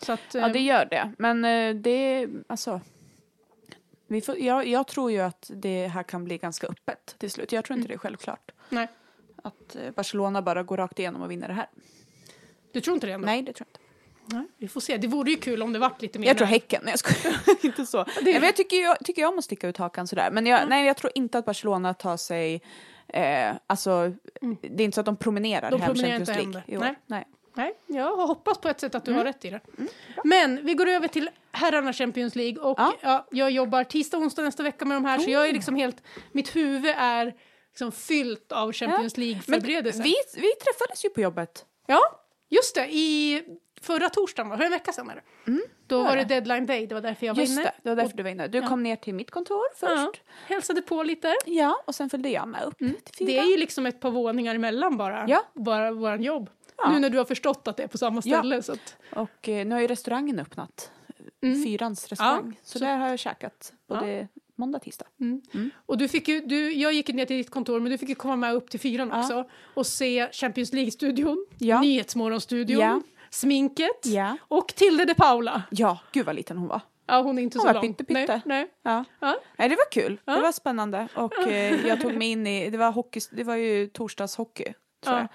Så 0.02 0.12
att, 0.12 0.34
ja, 0.34 0.48
det 0.48 0.58
eh, 0.58 0.64
gör 0.64 0.84
det. 0.90 1.12
Men 1.18 1.44
eh, 1.44 1.74
det, 1.74 2.28
alltså. 2.48 2.80
Vi 4.06 4.20
får, 4.20 4.38
jag, 4.38 4.66
jag 4.66 4.86
tror 4.86 5.10
ju 5.10 5.20
att 5.20 5.50
det 5.54 5.86
här 5.86 6.02
kan 6.02 6.24
bli 6.24 6.38
ganska 6.38 6.66
öppet 6.66 7.14
till 7.18 7.30
slut. 7.30 7.52
Jag 7.52 7.64
tror 7.64 7.76
inte 7.76 7.88
det 7.88 7.94
är 7.94 7.98
självklart. 7.98 8.50
nej, 8.68 8.88
Att 9.42 9.76
eh, 9.76 9.90
Barcelona 9.90 10.42
bara 10.42 10.62
går 10.62 10.76
rakt 10.76 10.98
igenom 10.98 11.22
och 11.22 11.30
vinner 11.30 11.48
det 11.48 11.54
här. 11.54 11.68
du 12.72 12.80
tror 12.80 12.94
inte 12.94 13.06
det 13.06 13.12
ändå? 13.12 13.26
Nej, 13.26 13.42
det 13.42 13.52
tror 13.52 13.66
jag 13.66 13.80
inte. 13.80 13.80
Nej, 14.36 14.46
vi 14.58 14.68
får 14.68 14.80
se. 14.80 14.96
Det 14.96 15.06
vore 15.06 15.30
ju 15.30 15.36
kul 15.36 15.62
om 15.62 15.72
det 15.72 15.78
vart 15.78 16.02
lite 16.02 16.18
mer 16.18 16.26
Jag 16.26 16.36
tror 16.36 16.46
Häcken, 16.46 16.80
nej 16.84 16.92
jag 16.92 16.98
skojar. 16.98 17.36
inte 17.66 17.86
så. 17.86 18.04
Nej, 18.22 18.34
men 18.34 18.42
jag 18.42 18.56
tycker, 18.56 18.76
jag 18.76 18.98
tycker 19.04 19.24
om 19.26 19.38
att 19.38 19.44
sticka 19.44 19.68
ut 19.68 19.76
hakan 19.76 20.06
sådär. 20.06 20.30
Men 20.30 20.46
jag, 20.46 20.68
nej, 20.68 20.86
jag 20.86 20.96
tror 20.96 21.12
inte 21.14 21.38
att 21.38 21.44
Barcelona 21.44 21.94
tar 21.94 22.16
sig, 22.16 22.62
eh, 23.08 23.52
alltså 23.66 24.12
det 24.60 24.82
är 24.82 24.84
inte 24.84 24.94
så 24.94 25.00
att 25.00 25.06
de 25.06 25.16
promenerar 25.16 25.70
De 25.70 25.80
hem 25.80 25.92
promenerar 25.94 26.18
Champions 26.18 26.28
inte 26.38 26.42
League 26.42 26.62
hem 26.66 26.74
i 26.74 26.76
år. 26.76 26.84
det. 26.84 26.94
Nej. 27.06 27.24
Nej, 27.56 27.74
jag 27.86 28.16
hoppas 28.16 28.58
på 28.58 28.68
ett 28.68 28.80
sätt 28.80 28.94
att 28.94 29.04
du 29.04 29.10
Mm. 29.10 29.18
har 29.18 29.24
rätt 29.32 29.44
i 29.44 29.50
det. 29.50 29.60
Men 30.24 30.64
vi 30.66 30.74
går 30.74 30.88
över 30.88 31.08
till 31.08 31.30
herrarna 31.52 31.92
Champions 31.92 32.36
League 32.36 32.58
och 32.62 32.78
Ja. 32.80 32.92
ja. 33.00 33.26
jag 33.30 33.50
jobbar 33.50 33.84
tisdag 33.84 34.16
och 34.16 34.22
onsdag 34.22 34.42
nästa 34.42 34.62
vecka 34.62 34.84
med 34.84 34.96
de 34.96 35.04
här 35.04 35.18
så 35.18 35.30
jag 35.30 35.48
är 35.48 35.52
liksom 35.52 35.76
helt, 35.76 36.02
mitt 36.32 36.56
huvud 36.56 36.94
är 36.98 37.34
liksom 37.70 37.92
fyllt 37.92 38.52
av 38.52 38.72
Champions 38.72 39.16
League-förberedelser. 39.16 40.02
vi, 40.02 40.14
vi 40.34 40.52
träffades 40.64 41.04
ju 41.04 41.08
på 41.10 41.20
jobbet. 41.20 41.64
Ja, 41.86 42.00
just 42.48 42.74
det, 42.74 42.86
i 42.94 43.42
förra 43.80 44.08
torsdagen, 44.08 44.50
var 44.50 44.56
det 44.56 44.64
en 44.64 44.70
vecka 44.70 44.92
sedan? 44.92 45.10
Är 45.10 45.14
det? 45.14 45.22
Då 45.86 46.02
var 46.02 46.16
det 46.16 46.24
deadline 46.24 46.66
day, 46.66 46.86
det 46.86 46.94
var 46.94 47.02
därför 47.02 47.26
jag 47.26 47.34
var 47.34 47.40
Just 47.40 47.52
inne. 47.52 47.62
det, 47.62 47.72
det 47.82 47.88
var 47.88 47.96
därför 47.96 48.16
du 48.16 48.22
var 48.22 48.30
inne. 48.30 48.48
Du 48.48 48.62
kom 48.62 48.82
ner 48.82 48.96
till 48.96 49.14
mitt 49.14 49.30
kontor 49.30 49.60
Ja, 49.80 49.88
först. 49.88 50.22
hälsade 50.46 50.82
på 50.82 51.02
lite. 51.02 51.34
Ja, 51.46 51.82
och 51.86 51.94
sen 51.94 52.10
följde 52.10 52.28
jag 52.28 52.48
med 52.48 52.62
upp 52.64 52.78
fyra. 52.78 53.26
Det 53.26 53.38
är 53.38 53.44
ju 53.44 53.56
liksom 53.56 53.86
ett 53.86 54.00
par 54.00 54.10
våningar 54.10 54.54
emellan 54.54 54.96
bara, 54.96 55.24
Ja. 55.28 55.42
bara 55.54 55.92
våran 55.92 56.22
jobb. 56.22 56.50
Ja. 56.76 56.90
Nu 56.92 56.98
när 56.98 57.10
du 57.10 57.18
har 57.18 57.24
förstått 57.24 57.68
att 57.68 57.76
det 57.76 57.82
är 57.82 57.86
på 57.88 57.98
samma 57.98 58.22
Ja. 58.24 58.38
ställe. 58.38 58.62
Så 58.62 58.72
att, 58.72 58.96
Och 59.12 59.48
eh, 59.48 59.66
nu 59.66 59.74
har 59.74 59.80
ju 59.82 59.86
restaurangen 59.86 60.38
öppnat. 60.40 60.90
Mm. 61.42 61.64
Fyrans 61.64 62.08
restaurang. 62.08 62.52
Ja, 62.56 62.60
så, 62.62 62.78
så- 62.78 62.84
där 62.84 62.96
har 62.96 63.08
jag 63.08 63.18
käkat 63.18 63.72
både 63.88 64.28
måndag, 64.56 64.78
tisdag. 64.78 65.06
Och 65.86 65.98
du 65.98 66.08
fick 66.08 66.28
ju, 66.28 66.40
du, 66.40 66.72
jag 66.72 66.92
gick 66.92 67.08
ner 67.08 67.24
till 67.26 67.36
ditt 67.36 67.50
kontor 67.50 67.80
men 67.80 67.92
du 67.92 67.98
fick 67.98 68.08
ju 68.08 68.14
komma 68.14 68.36
med 68.36 68.54
upp 68.54 68.70
till 68.70 68.80
fyran 68.80 69.08
Ja. 69.12 69.20
också 69.20 69.48
och 69.74 69.86
se 69.86 70.28
Champions 70.32 70.72
League-studion, 70.72 71.46
Ja. 71.58 71.80
Nyhetsmorgonstudion, 71.80 72.80
Ja. 72.80 73.00
sminket 73.30 74.06
Ja. 74.06 74.36
och 74.40 74.68
Tilde 74.68 75.04
de 75.04 75.14
Paula. 75.14 75.62
Ja, 75.70 75.98
gud 76.12 76.26
vad 76.26 76.34
liten 76.36 76.58
hon 76.58 76.68
var. 76.68 76.80
Ja, 77.06 77.20
hon 77.22 77.38
är 77.38 77.42
inte 77.42 77.58
Hon 77.58 77.62
så 77.62 77.66
var 77.66 77.74
lång. 77.74 77.82
pyttepytte. 77.82 78.26
Nej, 78.26 78.40
nej. 78.44 78.68
Ja. 78.82 79.04
Ja. 79.20 79.36
Nej, 79.58 79.68
det 79.68 79.76
var 79.76 79.90
kul. 79.90 80.20
Ja. 80.24 80.32
Det 80.36 80.42
var 80.42 80.52
spännande. 80.52 81.08
Och 81.14 81.38
eh, 81.48 81.86
jag 81.86 82.00
tog 82.00 82.14
mig 82.14 82.28
in 82.28 82.46
i, 82.46 82.70
det 82.70 82.78
var, 82.78 82.92
hockey, 82.92 83.20
det 83.32 83.44
var 83.44 83.56
ju 83.56 83.86
torsdagshockey, 83.86 84.64
tror 85.04 85.16
Ja. 85.16 85.20
jag. 85.20 85.28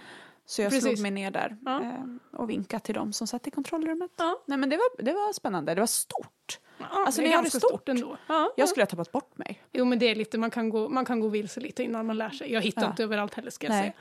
Så 0.52 0.62
jag 0.62 0.70
Precis. 0.72 0.84
slog 0.84 1.00
mig 1.02 1.12
ner 1.12 1.32
där 1.32 1.58
Ja. 1.66 1.82
eh, 1.82 2.04
och 2.40 2.50
vinkade 2.50 2.84
till 2.84 2.96
dem 2.96 3.14
som 3.14 3.28
satt 3.28 3.48
i 3.48 3.52
kontrollrummet. 3.52 4.12
Ja. 4.18 4.42
Nej 4.46 4.58
men 4.58 4.70
det 4.70 4.78
var, 4.78 5.04
det 5.04 5.14
var 5.14 5.34
spännande, 5.34 5.74
det 5.76 5.80
var 5.82 5.88
stort. 5.88 6.60
Ja, 6.78 6.86
Alltså, 6.90 7.22
det 7.22 7.28
är 7.28 7.32
ganska 7.32 7.60
stort. 7.60 7.70
stort 7.70 7.90
ändå. 7.90 8.18
Ja, 8.28 8.40
Jag 8.40 8.52
ja. 8.64 8.68
skulle 8.68 8.82
ha 8.84 8.88
tappat 8.88 9.12
bort 9.12 9.38
mig. 9.38 9.62
Jo 9.72 9.86
men 9.86 10.00
det 10.00 10.06
är 10.06 10.16
lite, 10.16 10.38
man 10.38 10.52
kan 10.52 10.70
gå, 10.70 10.90
man 10.90 11.06
kan 11.06 11.20
gå 11.20 11.28
vilse 11.28 11.60
lite 11.60 11.84
innan 11.84 12.06
man 12.06 12.18
lär 12.18 12.30
sig. 12.30 12.54
Jag 12.54 12.62
hittar 12.62 12.88
inte 12.88 13.04
överallt 13.04 13.34
heller 13.34 13.52
ska 13.52 13.68
jag 13.68 13.74
Nej. 13.74 13.82
säga. 13.82 13.94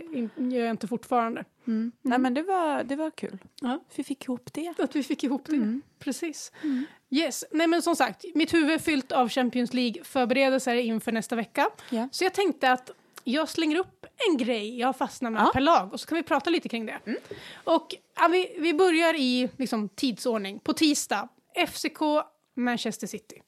Inte, 0.00 0.18
in, 0.18 0.50
gör 0.50 0.60
jag 0.64 0.70
inte 0.70 0.88
fortfarande. 0.88 1.44
Nej 2.02 2.18
men 2.18 2.34
det 2.34 2.42
var, 2.42 2.82
det 2.84 2.96
var 2.96 3.10
kul. 3.10 3.38
Ja. 3.60 3.80
Vi 3.96 4.04
fick 4.04 4.24
ihop 4.24 4.52
det. 4.52 4.74
Att 4.78 4.96
vi 4.96 5.02
fick 5.02 5.24
ihop 5.24 5.42
det. 5.46 5.56
Mm. 5.56 5.82
Precis. 5.98 6.52
Yes. 7.10 7.44
Nej 7.50 7.66
men 7.66 7.82
som 7.82 7.96
sagt, 7.96 8.24
mitt 8.34 8.54
huvud 8.54 8.70
är 8.70 8.78
fyllt 8.78 9.12
av 9.12 9.28
Champions 9.28 9.72
League-förberedelser 9.74 10.74
inför 10.74 11.12
nästa 11.12 11.36
vecka. 11.36 11.70
Ja. 11.90 12.08
Så 12.12 12.24
jag 12.24 12.34
tänkte 12.34 12.72
att 12.72 12.90
jag 13.24 13.48
slänger 13.48 13.76
upp 13.76 14.06
en 14.30 14.36
grej 14.36 14.78
jag 14.78 14.96
fastnar 14.96 15.30
med 15.30 15.42
Ja. 15.42 15.50
per 15.52 15.60
lag 15.60 15.92
och 15.92 16.00
så 16.00 16.06
kan 16.06 16.16
vi 16.16 16.22
prata 16.22 16.50
lite 16.50 16.68
kring 16.68 16.86
det. 16.86 16.98
Och 17.64 17.94
ja, 18.20 18.28
vi, 18.28 18.56
vi 18.58 18.74
börjar 18.74 19.14
i 19.14 19.50
liksom, 19.56 19.88
tidsordning. 19.88 20.58
På 20.58 20.72
tisdag, 20.72 21.28
FCK 21.68 21.98
Manchester 22.56 23.06
City. 23.06 23.42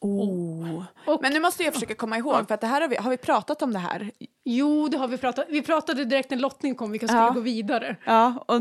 Oh. 0.00 0.82
Och, 1.06 1.18
Men 1.22 1.32
nu 1.32 1.40
måste 1.40 1.62
jag 1.64 1.74
försöka 1.74 1.94
komma 1.94 2.18
ihåg, 2.18 2.48
för 2.48 2.54
att 2.54 2.60
det 2.60 2.66
här 2.66 2.80
har 2.80 2.88
vi, 2.88 2.96
har 2.96 3.10
vi 3.10 3.16
pratat 3.16 3.62
om 3.62 3.72
det 3.72 3.78
här? 3.78 4.10
Jo, 4.44 4.88
det 4.88 4.98
har 4.98 5.08
vi 5.08 5.18
pratat. 5.18 5.46
Vi 5.48 5.62
pratade 5.62 6.04
direkt 6.04 6.30
när 6.30 6.38
lottningen 6.38 6.76
kom 6.76 6.90
vilka 6.90 7.08
skulle 7.08 7.20
Ja. 7.22 7.30
gå 7.30 7.40
vidare. 7.40 7.96
Ja, 8.04 8.44
och, 8.48 8.54
Och 8.54 8.60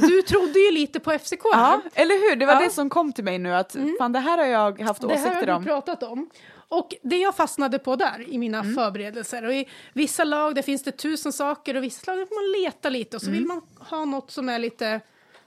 Du 0.00 0.22
trodde 0.22 0.58
ju 0.58 0.70
lite 0.70 1.00
på 1.00 1.10
FCK 1.18 1.40
här. 1.54 1.60
ja 1.60 1.80
eller 1.94 2.14
hur? 2.30 2.36
Det 2.36 2.46
var 2.46 2.52
Ja. 2.54 2.60
det 2.60 2.70
som 2.70 2.90
kom 2.90 3.12
till 3.12 3.24
mig 3.24 3.38
nu, 3.38 3.54
att 3.54 3.76
fan 3.98 4.12
det 4.12 4.18
här 4.18 4.38
har 4.38 4.44
jag 4.44 4.80
haft 4.80 5.00
Det 5.00 5.08
här 5.08 5.14
åsikter 5.14 5.46
har 5.46 5.54
om. 5.56 5.62
vi 5.62 5.68
pratat 5.68 6.02
om. 6.02 6.30
Och 6.72 6.94
det 7.02 7.16
jag 7.16 7.36
fastnade 7.36 7.78
på 7.78 7.96
där 7.96 8.24
i 8.28 8.38
mina 8.38 8.58
Mm. 8.60 8.74
förberedelser. 8.74 9.44
Och 9.44 9.54
I 9.54 9.68
vissa 9.92 10.24
lag 10.24 10.54
där 10.54 10.62
finns 10.62 10.82
det 10.82 10.92
tusen 10.92 11.32
saker 11.32 11.76
och 11.76 11.82
vissa 11.82 12.10
lag 12.12 12.18
där 12.20 12.26
får 12.26 12.34
man 12.56 12.62
leta 12.62 12.88
lite 12.88 13.16
och 13.16 13.22
så 13.22 13.28
Mm. 13.28 13.38
vill 13.38 13.46
man 13.46 13.60
ha 13.78 14.04
något 14.04 14.30
som 14.30 14.48
är 14.48 14.58
lite, 14.58 15.00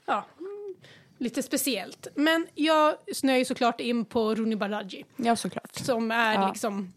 ja, 0.06 0.24
lite 1.18 1.42
speciellt. 1.42 2.06
Men 2.14 2.46
jag 2.54 2.94
snöar 3.14 3.36
ju 3.36 3.44
såklart 3.44 3.80
in 3.80 4.04
på 4.04 4.34
Rooney 4.34 4.56
Balaji 4.56 5.04
Ja, 5.16 5.36
såklart. 5.36 5.74
som 5.74 6.10
är 6.10 6.34
Ja. 6.34 6.48
liksom 6.48 6.92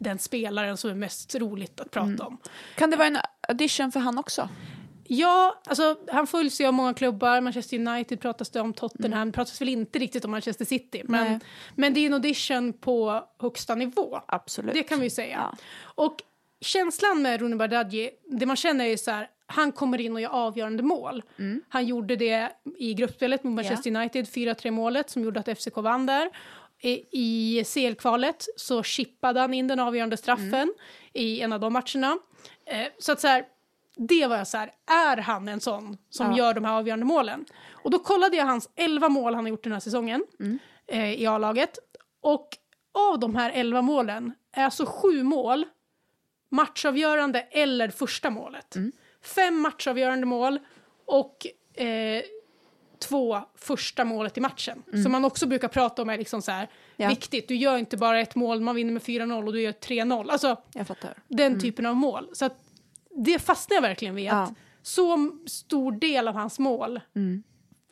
den 0.00 0.18
spelaren 0.18 0.76
som 0.76 0.90
är 0.90 0.94
mest 0.94 1.34
roligt 1.34 1.80
att 1.80 1.90
prata 1.90 2.06
Mm. 2.08 2.26
om. 2.26 2.38
Kan 2.76 2.90
det 2.90 2.96
vara 2.96 3.08
en 3.08 3.18
audition 3.48 3.92
för 3.92 4.00
han 4.00 4.18
också? 4.18 4.48
Ja, 5.06 5.60
alltså 5.66 5.96
han 6.12 6.26
följs 6.26 6.60
ju 6.60 6.66
av 6.66 6.74
många 6.74 6.94
klubbar. 6.94 7.40
Manchester 7.40 7.78
United 7.78 8.20
pratas 8.20 8.50
det 8.50 8.60
om, 8.60 8.72
Tottenham. 8.74 9.28
Det 9.28 9.32
pratas 9.32 9.60
väl 9.60 9.68
inte 9.68 9.98
riktigt 9.98 10.24
om 10.24 10.30
Manchester 10.30 10.64
City. 10.64 11.00
Mm. 11.00 11.12
Nej. 11.12 11.30
Men, 11.30 11.40
men 11.74 11.94
det 11.94 12.00
är 12.00 12.06
en 12.06 12.14
audition 12.14 12.72
på 12.72 13.24
högsta 13.38 13.74
nivå. 13.74 14.20
Absolut. 14.26 14.74
Det 14.74 14.82
kan 14.82 15.00
vi 15.00 15.10
säga. 15.10 15.50
Ja. 15.52 15.58
Och 16.04 16.16
känslan 16.60 17.22
med 17.22 17.40
Rooney 17.40 17.58
Bardghji, 17.58 18.10
det 18.26 18.46
man 18.46 18.56
känner 18.56 18.84
är 18.84 18.96
så 18.96 19.10
här, 19.10 19.28
han 19.46 19.72
kommer 19.72 20.00
in 20.00 20.12
och 20.12 20.20
gör 20.20 20.30
avgörande 20.30 20.82
mål. 20.82 21.22
Mm. 21.38 21.62
Han 21.68 21.86
gjorde 21.86 22.16
det 22.16 22.52
i 22.78 22.94
gruppspelet 22.94 23.44
mot 23.44 23.54
Manchester 23.54 23.96
United, 23.96 24.24
4-3 24.26 24.70
målet 24.70 25.10
som 25.10 25.22
gjorde 25.24 25.40
att 25.40 25.58
FCK 25.58 25.76
vann 25.76 26.06
där. 26.06 26.30
I, 26.80 27.02
i 27.10 27.64
CL-kvalet 27.64 28.44
så 28.56 28.82
chippade 28.82 29.40
han 29.40 29.54
in 29.54 29.68
den 29.68 29.80
avgörande 29.80 30.16
straffen 30.16 30.54
Mm. 30.54 30.74
i 31.12 31.40
en 31.40 31.52
av 31.52 31.60
de 31.60 31.72
matcherna. 31.72 32.18
Eh, 32.66 32.86
så 32.98 33.12
att 33.12 33.20
så 33.20 33.28
här, 33.28 33.44
det 33.96 34.26
var 34.26 34.36
jag 34.36 34.46
så 34.48 34.56
här, 34.58 34.70
är 34.86 35.16
han 35.16 35.48
en 35.48 35.60
sån 35.60 35.96
som 36.10 36.30
Ja. 36.30 36.36
gör 36.38 36.54
de 36.54 36.64
här 36.64 36.72
avgörande 36.72 37.06
målen? 37.06 37.44
Och 37.70 37.90
då 37.90 37.98
kollade 37.98 38.36
jag 38.36 38.44
hans 38.46 38.70
11 38.76 39.08
mål 39.08 39.34
han 39.34 39.44
har 39.44 39.50
gjort 39.50 39.62
den 39.64 39.72
här 39.72 39.80
säsongen 39.80 40.24
Mm. 40.40 40.58
eh, 40.86 41.12
i 41.22 41.26
A-laget. 41.26 41.78
Och 42.20 42.48
av 43.10 43.18
de 43.18 43.34
här 43.36 43.50
11 43.54 43.82
målen 43.82 44.32
är 44.52 44.64
alltså 44.64 44.86
sju 44.86 45.22
mål 45.22 45.64
matchavgörande 46.48 47.40
eller 47.40 47.88
första 47.88 48.30
målet. 48.30 48.76
Mm. 48.76 48.92
Fem 49.22 49.60
matchavgörande 49.60 50.26
mål 50.26 50.58
och 51.06 51.46
eh, 51.82 52.22
två 53.08 53.38
första 53.56 54.04
målet 54.04 54.38
i 54.38 54.40
matchen. 54.40 54.82
Som 55.02 55.12
man 55.12 55.24
också 55.24 55.46
brukar 55.46 55.68
prata 55.68 56.02
om 56.02 56.10
är 56.10 56.18
liksom 56.18 56.42
så 56.42 56.50
här, 56.52 56.58
Mm. 56.62 56.70
Ja. 56.96 57.08
viktigt. 57.08 57.48
Du 57.48 57.56
gör 57.56 57.76
inte 57.78 57.96
bara 57.96 58.20
ett 58.20 58.34
mål, 58.34 58.60
man 58.60 58.74
vinner 58.74 58.92
med 58.92 59.02
4-0 59.02 59.46
och 59.46 59.52
du 59.52 59.60
gör 59.62 59.72
3-0. 59.72 60.30
Alltså 60.30 60.56
den 61.28 61.60
typen 61.60 61.86
av 61.86 61.96
mål. 61.96 62.28
Så 62.32 62.44
att 62.44 62.63
det 63.16 63.38
fastnar 63.38 63.74
jag 63.74 63.82
verkligen 63.82 64.14
vid. 64.14 64.28
Mm. 64.28 64.36
Ja. 64.36 64.42
Att 64.42 64.54
så 64.82 65.38
stor 65.46 65.92
del 65.92 66.28
av 66.28 66.34
hans 66.34 66.58
mål 66.58 67.00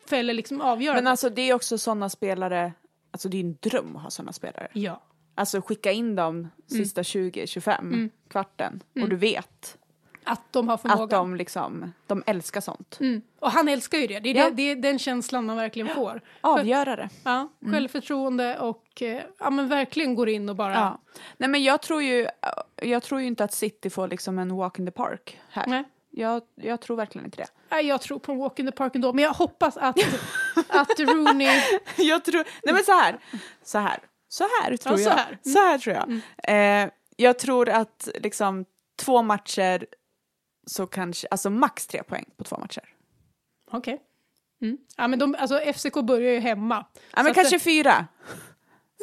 fäller 0.07 0.35
liksom 0.35 0.61
avgörande. 0.61 1.03
Men 1.03 1.11
alltså 1.11 1.31
det 1.31 1.43
är 1.43 1.55
också 1.55 1.79
sådana 1.79 2.09
spelare, 2.09 2.73
alltså 3.11 3.29
det 3.29 3.37
är 3.37 3.41
en 3.41 3.57
dröm 3.61 3.97
att 3.97 4.03
ha 4.03 4.11
sådana 4.11 4.33
spelare. 4.33 4.69
ja. 4.73 5.03
Alltså 5.35 5.63
skicka 5.63 5.93
in 5.93 6.15
dem 6.15 6.49
sista 6.67 7.03
20-25, 7.03 8.11
kvarten, 8.29 8.83
och 9.03 9.09
du 9.09 9.17
vet 9.17 9.79
Att 10.25 10.41
de 10.53 10.69
har 10.69 10.77
förmågan. 10.77 11.03
att 11.05 11.11
de 11.11 11.37
liksom, 11.37 11.93
de 12.07 12.23
älskar 12.27 12.61
sånt. 12.61 12.97
Mm. 13.01 13.23
Och 13.41 13.51
han 13.51 13.69
älskar 13.69 13.99
ju 13.99 14.07
det. 14.07 14.21
Det 14.21 14.31
är, 14.31 14.35
Ja. 14.35 14.45
det, 14.45 14.51
det 14.55 14.63
är 14.71 14.77
den 14.77 14.99
känslan 14.99 15.47
man 15.47 15.57
verkligen 15.57 15.89
får. 15.89 16.11
För, 16.13 16.21
Avgörare. 16.41 17.09
ja, 17.25 17.49
självförtroende 17.73 18.59
och 18.59 19.03
eh, 19.03 19.23
ja, 19.39 19.51
men 19.51 19.69
verkligen 19.69 20.15
går 20.15 20.29
in 20.29 20.49
och 20.49 20.57
bara... 20.57 20.75
Ja. 20.75 21.01
Nej 21.37 21.49
men 21.49 21.63
jag 21.65 21.83
tror 21.83 22.03
ju, 22.03 22.27
jag 22.77 23.03
tror 23.03 23.21
ju 23.21 23.27
inte 23.27 23.45
att 23.45 23.53
City 23.53 23.91
får 23.91 24.09
liksom 24.09 24.39
en 24.39 24.57
walk 24.57 24.79
in 24.79 24.87
the 24.87 24.93
park 24.93 25.41
här. 25.51 25.67
Nej. 25.67 25.85
Jag, 26.11 26.43
jag 26.55 26.81
tror 26.81 26.97
verkligen 26.97 27.25
inte 27.25 27.37
det. 27.37 27.47
Nej, 27.71 27.87
jag 27.87 28.01
tror 28.01 28.19
på 28.19 28.33
en 28.33 28.39
walk 28.39 28.59
in 28.59 28.67
the 28.67 28.73
park 28.73 28.95
ändå, 28.95 29.13
men 29.13 29.25
jag 29.25 29.33
hoppas 29.33 29.77
att, 29.77 29.97
att 30.69 31.01
Rooney... 31.01 31.61
jag 31.97 32.25
tror, 32.25 32.45
nej 32.65 32.75
men 32.75 32.85
så 32.85 32.93
här, 32.93 33.19
så 33.63 33.79
här, 33.79 33.99
så 34.29 34.45
här 34.45 34.77
tror 34.77 34.99
Ja, 35.01 35.05
så 35.05 35.09
jag. 35.11 35.17
här. 35.17 35.27
Mm. 35.29 35.39
Så 35.55 35.59
här 35.59 35.79
tror 35.79 35.97
jag. 35.97 36.83
Eh, 36.85 36.91
jag 37.17 37.39
tror 37.39 37.69
att 37.69 38.09
liksom 38.15 38.65
två 38.97 39.23
matcher 39.23 39.87
så 40.67 40.87
kanske, 40.87 41.29
alltså 41.31 41.51
max 41.51 41.87
tre 41.87 42.03
poäng 42.03 42.25
på 42.37 42.45
två 42.45 42.57
matcher. 42.59 42.85
Okej. 43.71 44.01
Mm. 44.63 44.79
Ja, 44.97 45.09
men 45.09 45.19
de, 45.19 45.35
alltså, 45.39 45.59
FCK 45.75 45.95
börjar 45.95 46.33
ju 46.33 46.39
hemma. 46.41 46.87
Ja 47.17 47.23
men 47.23 47.35
kanske 47.35 47.57
det- 47.57 47.61
fyra. 47.61 48.07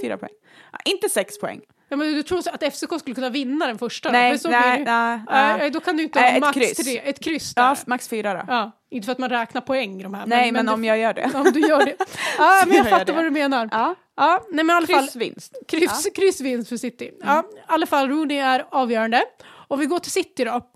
Fyra 0.01 0.17
poäng. 0.17 0.31
Ja, 0.71 0.79
inte 0.85 1.09
sex 1.09 1.39
poäng. 1.39 1.61
Ja, 1.91 1.97
men 1.97 2.13
du 2.13 2.23
tror 2.23 2.39
att 2.39 2.63
FCK 2.73 2.99
skulle 2.99 3.15
kunna 3.15 3.29
vinna 3.29 3.67
den 3.67 3.77
första? 3.77 4.11
Nej, 4.11 4.31
då? 4.31 4.37
För 4.37 4.41
så 4.41 4.49
nej, 4.49 4.83
nej, 4.83 5.19
Nej, 5.29 5.57
nej. 5.59 5.69
då 5.69 5.79
kan 5.79 5.97
du 5.97 6.03
inte 6.03 6.19
Nej, 6.21 6.29
ha 6.31 6.37
ett 6.37 6.41
max 6.41 6.57
kryss. 6.57 6.77
tre. 6.77 6.97
Ett 6.99 7.19
kryss 7.19 7.55
där. 7.55 7.61
Ja, 7.61 7.69
Ja, 7.69 7.83
max 7.87 8.07
fyra 8.09 8.33
då. 8.47 8.71
Inte 8.89 9.05
för 9.05 9.11
att 9.11 9.17
man 9.17 9.29
räknar 9.29 9.61
poäng 9.61 9.99
i 9.99 10.03
de 10.03 10.13
här. 10.13 10.25
Nej 10.27 10.51
men, 10.51 10.69
om 10.69 10.81
det- 10.81 10.87
jag 10.87 10.97
gör 10.97 11.13
det. 11.13 11.31
Om 11.35 11.43
du 11.53 11.59
gör 11.59 11.85
det. 11.85 11.95
Ja, 12.37 12.63
men 12.67 12.75
jag 12.75 12.85
Jag 12.85 12.89
fattar 12.99 13.13
vad 13.13 13.23
du 13.23 13.29
menar. 13.31 13.69
Ja, 13.71 13.95
Ja, 14.15 14.45
nej 14.51 14.63
men 14.65 14.73
i 14.73 14.77
alla 14.77 14.87
fall. 14.87 14.99
kryssvinst. 15.03 15.55
Kryss, 15.67 16.07
kryssvinst 16.15 16.69
för 16.69 16.77
City. 16.77 17.11
Ja, 17.23 17.43
I 17.55 17.59
alla 17.65 17.85
fall, 17.85 18.09
Rooney 18.09 18.37
är 18.37 18.65
avgörande. 18.69 19.23
Och 19.67 19.81
vi 19.81 19.85
går 19.85 19.99
till 19.99 20.11
City 20.11 20.43
då. 20.45 20.71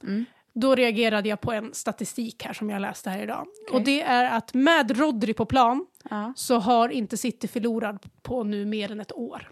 Då 0.53 0.75
reagerade 0.75 1.29
jag 1.29 1.41
på 1.41 1.51
en 1.51 1.73
statistik 1.73 2.43
här 2.43 2.53
som 2.53 2.69
jag 2.69 2.81
läste 2.81 3.09
här 3.09 3.23
idag. 3.23 3.47
Och 3.71 3.81
det 3.81 4.01
är 4.01 4.37
att 4.37 4.53
med 4.53 4.97
Rodri 4.97 5.33
på 5.33 5.45
plan 5.45 5.85
Ja. 6.09 6.33
så 6.35 6.59
har 6.59 6.89
inte 6.89 7.17
City 7.17 7.47
förlorat 7.47 8.23
på 8.23 8.43
nu 8.43 8.65
mer 8.65 8.91
än 8.91 8.99
ett 8.99 9.11
år. 9.13 9.49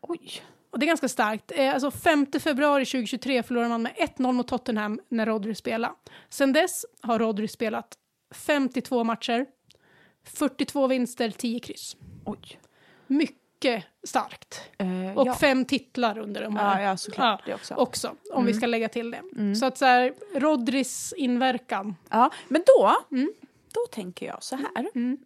Oj. 0.00 0.42
Och 0.70 0.78
det 0.78 0.84
är 0.84 0.88
ganska 0.88 1.08
starkt. 1.08 1.52
Eh, 1.56 1.72
Alltså 1.74 1.90
5 1.90 2.26
februari 2.40 2.84
2023 2.86 3.42
förlorade 3.42 3.68
man 3.68 3.82
med 3.82 3.92
1-0 4.16 4.32
mot 4.32 4.48
Tottenham 4.48 5.00
när 5.08 5.26
Rodri 5.26 5.54
spelade. 5.54 5.94
Sen 6.28 6.52
dess 6.52 6.86
har 7.00 7.18
Rodri 7.18 7.48
spelat 7.48 7.94
52 8.34 9.04
matcher, 9.04 9.46
42 10.24 10.86
vinster, 10.86 11.30
10 11.30 11.60
kryss. 11.60 11.96
Oj. 12.24 12.60
Mycket 13.06 13.36
starkt. 14.04 14.60
Eh, 14.78 15.18
Och 15.18 15.26
ja. 15.26 15.34
fem 15.34 15.64
titlar 15.64 16.18
under 16.18 16.42
de 16.42 16.56
här. 16.56 16.80
Ja, 16.82 16.88
ja, 16.90 16.96
såklart 16.96 17.42
det 17.46 17.54
också. 17.54 17.74
Också, 17.74 18.14
om 18.32 18.44
vi 18.46 18.54
ska 18.54 18.66
lägga 18.66 18.88
till 18.88 19.10
det. 19.10 19.54
Så 19.56 19.66
att 19.66 19.78
så 19.78 19.84
här, 19.84 20.14
Rodris 20.34 21.14
inverkan. 21.16 21.94
Ja, 22.10 22.30
men 22.48 22.62
då, 22.66 22.96
Mm. 23.16 23.32
då 23.72 23.80
tänker 23.92 24.26
jag 24.26 24.42
så 24.42 24.56
här. 24.56 24.86
Mm. 24.94 25.18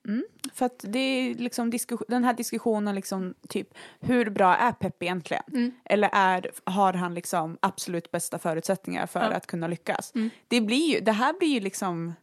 För 0.55 0.67
att 0.67 0.85
det 0.89 0.99
är 0.99 1.35
liksom 1.35 1.73
den 2.09 2.25
här 2.25 2.33
diskussionen 2.35 2.95
liksom 2.95 3.35
typ 3.49 3.69
hur 4.01 4.31
bra 4.31 4.57
är 4.57 4.73
Pep 4.73 5.03
egentligen? 5.03 5.43
Mm. 5.53 5.73
Eller 5.85 6.11
är, 6.13 6.51
har 6.65 6.93
han 6.93 7.15
liksom 7.15 7.59
absolut 7.63 8.11
bästa 8.11 8.39
förutsättningar 8.39 9.07
för 9.07 9.21
Ja. 9.21 9.27
Mm. 9.27 9.37
att 9.37 9.47
kunna 9.47 9.67
lyckas? 9.69 10.13
Det, 10.49 10.61
blir 10.61 10.95
ju, 10.95 11.01
det 11.01 11.13
här 11.13 11.33
blir 11.39 11.49
ju 11.49 11.61
liksom, 11.61 12.15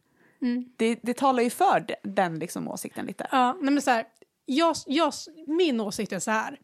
det, 0.76 0.98
det 1.02 1.14
talar 1.16 1.42
ju 1.42 1.50
för 1.50 1.80
de- 1.80 1.94
den 2.02 2.38
liksom 2.38 2.68
åsikten 2.68 3.06
lite. 3.06 3.26
Ja, 3.32 3.56
nej 3.60 3.72
men 3.72 3.82
så 3.82 3.90
här, 3.90 4.04
jag, 4.46 4.76
jag, 4.86 5.12
min 5.46 5.80
åsikt 5.80 6.12
är 6.12 6.18
så 6.18 6.30
här. 6.30 6.58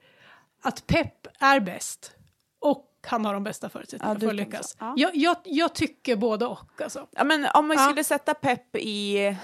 Att 0.63 0.87
Pep 0.87 1.27
är 1.39 1.61
bäst 1.61 2.13
och 2.59 2.87
han 3.07 3.25
har 3.25 3.35
de 3.35 3.45
bästa 3.45 3.69
förutsättningarna 3.69 4.15
Ja, 4.15 4.21
för 4.21 4.29
att 4.29 4.35
lyckas. 4.35 4.77
Ja. 4.81 4.95
Jag, 4.97 5.17
jag, 5.17 5.37
jag 5.45 5.75
tycker 5.75 6.17
både 6.17 6.47
och. 6.47 6.81
Alltså. 6.83 7.07
Ja, 7.11 7.25
men 7.25 7.47
om 7.55 7.69
man 7.69 7.77
Ja. 7.77 7.85
skulle 7.85 8.05
sätta 8.05 8.35
Pep 8.35 8.77
i 8.77 9.37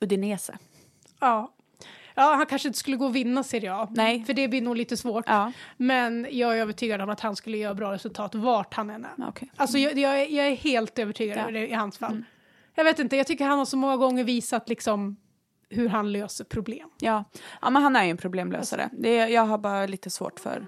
Udinese. 0.00 0.58
Ja. 1.20 1.52
ja, 2.14 2.34
han 2.34 2.46
kanske 2.46 2.68
inte 2.68 2.78
skulle 2.78 2.96
gå 2.96 3.04
och 3.06 3.16
vinna 3.16 3.42
Serie 3.42 3.74
A. 3.74 3.88
Nej. 3.90 4.24
För 4.24 4.32
det 4.32 4.48
blir 4.48 4.62
nog 4.62 4.76
lite 4.76 4.96
svårt. 4.96 5.24
Ja. 5.28 5.52
Men 5.76 6.26
jag 6.30 6.56
är 6.56 6.60
övertygad 6.60 7.00
om 7.00 7.10
att 7.10 7.20
han 7.20 7.36
skulle 7.36 7.56
göra 7.58 7.74
bra 7.74 7.92
resultat 7.92 8.34
vart 8.34 8.74
han 8.74 8.90
än 8.90 9.04
är. 9.04 9.28
Okej. 9.28 9.50
Alltså 9.56 9.78
jag, 9.78 9.98
jag, 9.98 10.20
är, 10.20 10.26
jag 10.26 10.46
är 10.46 10.56
helt 10.56 10.98
övertygad 10.98 11.38
Ja. 11.54 11.58
i 11.58 11.72
hans 11.72 11.98
fall. 11.98 12.22
Jag 12.74 12.84
vet 12.84 12.98
inte, 12.98 13.16
jag 13.16 13.26
tycker 13.26 13.44
han 13.44 13.58
har 13.58 13.64
så 13.66 13.76
många 13.76 13.96
gånger 13.96 14.24
visat 14.24 14.68
liksom 14.68 15.16
hur 15.70 15.88
han 15.88 16.12
löser 16.12 16.44
problem. 16.44 16.88
Ja. 17.00 17.24
ja, 17.62 17.70
men 17.70 17.82
han 17.82 17.96
är 17.96 18.04
ju 18.04 18.10
en 18.10 18.16
problemlösare. 18.16 18.90
Det, 18.92 19.14
jag 19.16 19.42
har 19.42 19.58
bara 19.58 19.86
lite 19.86 20.10
svårt 20.10 20.40
för... 20.40 20.66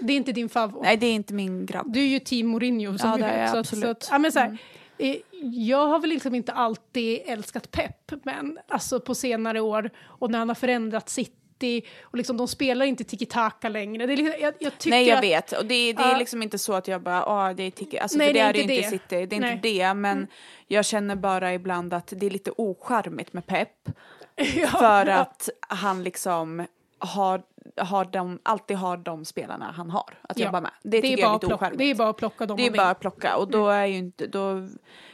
Det 0.00 0.12
är 0.12 0.16
inte 0.16 0.32
din 0.32 0.48
favorit. 0.48 0.82
Nej, 0.84 0.96
det 0.96 1.06
är 1.06 1.12
inte 1.14 1.34
min 1.34 1.66
grabb. 1.66 1.92
Du 1.92 2.00
är 2.00 2.06
ju 2.06 2.18
team 2.18 2.46
Mourinho 2.46 2.98
som 2.98 3.10
Ja, 3.10 3.16
vi 3.16 3.22
vet. 3.22 3.50
så 3.50 3.58
absolut. 3.58 3.84
Mm. 3.84 3.94
så 3.94 4.06
att, 4.06 4.08
ja, 4.10 4.18
men 4.18 4.32
så 4.32 4.38
här, 4.38 4.58
eh, 4.98 5.16
jag 5.52 5.86
har 5.86 5.98
väl 5.98 6.10
liksom 6.10 6.34
inte 6.34 6.52
alltid 6.52 7.20
älskat 7.26 7.70
Pep, 7.70 8.12
men 8.24 8.58
alltså 8.68 9.00
på 9.00 9.14
senare 9.14 9.60
år 9.60 9.90
och 10.00 10.30
när 10.30 10.38
han 10.38 10.48
har 10.48 10.54
förändrat 10.54 11.08
City 11.08 11.82
och 12.02 12.16
liksom 12.16 12.36
de 12.36 12.48
spelar 12.48 12.86
inte 12.86 13.04
tiki-taka 13.04 13.68
längre. 13.68 14.06
Det 14.06 14.12
är 14.12 14.16
liksom, 14.16 14.34
jag, 14.40 14.54
jag 14.58 14.78
tycker 14.78 14.90
Nej, 14.96 15.08
jag 15.08 15.16
att, 15.18 15.24
vet. 15.24 15.52
Och 15.52 15.66
det, 15.66 15.92
det 15.92 16.02
är 16.02 16.12
Ja. 16.12 16.18
liksom 16.18 16.42
inte 16.42 16.58
så 16.58 16.72
att 16.72 16.88
jag 16.88 17.02
bara, 17.02 17.26
åh, 17.26 17.54
det 17.56 17.62
är 17.62 17.70
tiki. 17.70 17.98
Alltså, 17.98 18.18
Nej, 18.18 18.26
för 18.26 18.34
det, 18.34 18.40
det 18.40 18.48
är 18.48 18.52
det 18.52 18.60
inte 18.60 18.74
det. 18.74 18.82
City. 18.90 19.26
Det 19.26 19.36
är 19.36 19.40
Nej. 19.40 19.52
inte 19.52 19.68
det, 19.68 19.94
men 19.94 20.26
jag 20.66 20.84
känner 20.84 21.16
bara 21.16 21.54
ibland 21.54 21.94
att 21.94 22.12
det 22.16 22.26
är 22.26 22.30
lite 22.30 22.50
ocharmigt 22.56 23.32
med 23.32 23.46
Pep. 23.46 23.88
Ja, 24.56 24.66
För 24.68 25.06
att 25.06 25.48
han 25.68 26.04
liksom 26.04 26.66
har, 26.98 27.42
har 27.76 28.04
de, 28.04 28.38
alltid 28.42 28.76
har 28.76 28.96
de 28.96 29.24
spelarna 29.24 29.72
han 29.76 29.90
har 29.90 30.14
att 30.22 30.38
Ja. 30.38 30.44
jobba 30.46 30.60
med. 30.60 30.70
Det, 30.82 30.90
det, 30.90 31.02
tycker 31.02 31.18
är 31.18 31.20
jag 31.20 31.30
är 31.30 31.34
lite 31.34 31.46
plocka, 31.46 31.70
det 31.74 31.84
är 31.84 31.94
bara 31.94 32.08
att 32.08 32.16
plocka 32.16 32.46
dem 32.46 32.56
Det 32.56 32.66
är 32.66 32.70
bara 32.70 32.90
att 32.90 33.00
plocka 33.00 33.36
och 33.36 33.50
då 33.50 33.68
är 33.68 33.86
ju 33.86 33.96
inte, 33.98 34.26
då, 34.26 34.68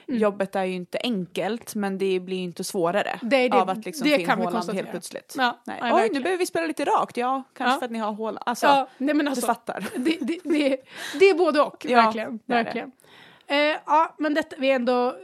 jobbet 0.06 0.56
är 0.56 0.64
ju 0.64 0.74
inte 0.74 0.98
enkelt 1.02 1.74
men 1.74 1.98
det 1.98 2.20
blir 2.20 2.36
ju 2.36 2.42
inte 2.42 2.64
svårare 2.64 3.18
Det 3.22 3.36
är 3.36 3.48
det. 3.50 3.56
av 3.62 3.70
att 3.70 3.84
liksom 3.84 4.08
Det 4.08 4.18
kan 4.24 4.40
vi 4.40 4.74
helt 4.76 4.90
plötsligt. 4.90 5.34
Ja, 5.38 5.58
Nej. 5.64 5.78
nej, 5.82 5.92
Oj, 5.92 5.96
nu 5.96 6.00
verkligen. 6.00 6.22
behöver 6.22 6.38
vi 6.38 6.46
spela 6.46 6.66
lite 6.66 6.84
rakt, 6.84 7.16
ja 7.16 7.42
kanske 7.54 7.74
Ja. 7.74 7.78
för 7.78 7.84
att 7.84 7.90
ni 7.92 7.98
har 7.98 8.12
Haaland. 8.12 8.38
Alltså, 8.46 8.66
Ja, 8.66 8.88
nej 8.98 9.14
men 9.14 9.28
alltså, 9.28 9.40
du 9.40 9.46
fattar. 9.46 9.86
det, 9.96 10.18
det, 11.18 11.30
är 11.30 11.34
både 11.34 11.60
och, 11.60 11.86
verkligen. 11.88 12.38
är 12.46 12.54
verkligen. 12.54 12.92
Eh, 13.46 13.56
ja, 13.86 14.14
men 14.18 14.34
detta, 14.34 14.56
vi 14.58 14.70
ändå... 14.70 15.14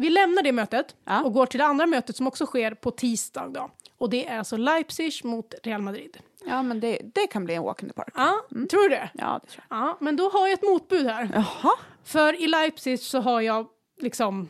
Vi 0.00 0.10
lämnar 0.10 0.42
det 0.42 0.52
mötet 0.52 0.96
Ja. 1.04 1.22
och 1.22 1.32
går 1.32 1.46
till 1.46 1.58
det 1.58 1.64
andra 1.66 1.86
mötet 1.86 2.16
som 2.16 2.26
också 2.26 2.46
sker 2.46 2.74
på 2.74 2.90
tisdag. 2.90 3.48
Då. 3.54 3.70
Och 3.98 4.10
det 4.10 4.26
är 4.28 4.38
alltså 4.38 4.56
Leipzig 4.56 5.12
mot 5.24 5.54
Real 5.62 5.82
Madrid. 5.82 6.18
Ja 6.46 6.62
men 6.62 6.80
det, 6.80 6.98
det 7.14 7.26
kan 7.26 7.44
bli 7.44 7.54
en 7.54 7.62
walk 7.62 7.82
in 7.82 7.88
the 7.88 7.94
park. 7.94 8.12
Ja, 8.16 8.34
tror 8.70 8.82
du 8.82 8.88
det? 8.88 9.10
Ja 9.14 9.40
det 9.42 9.50
tror 9.50 9.64
jag. 9.68 9.78
Ja, 9.78 9.96
men 10.00 10.16
då 10.16 10.28
har 10.30 10.46
jag 10.48 10.52
ett 10.52 10.62
motbud 10.62 11.06
här. 11.06 11.30
Jaha. 11.34 11.72
För 12.04 12.42
i 12.42 12.46
Leipzig 12.46 13.00
så 13.00 13.20
har 13.20 13.40
jag 13.40 13.66
liksom... 14.00 14.48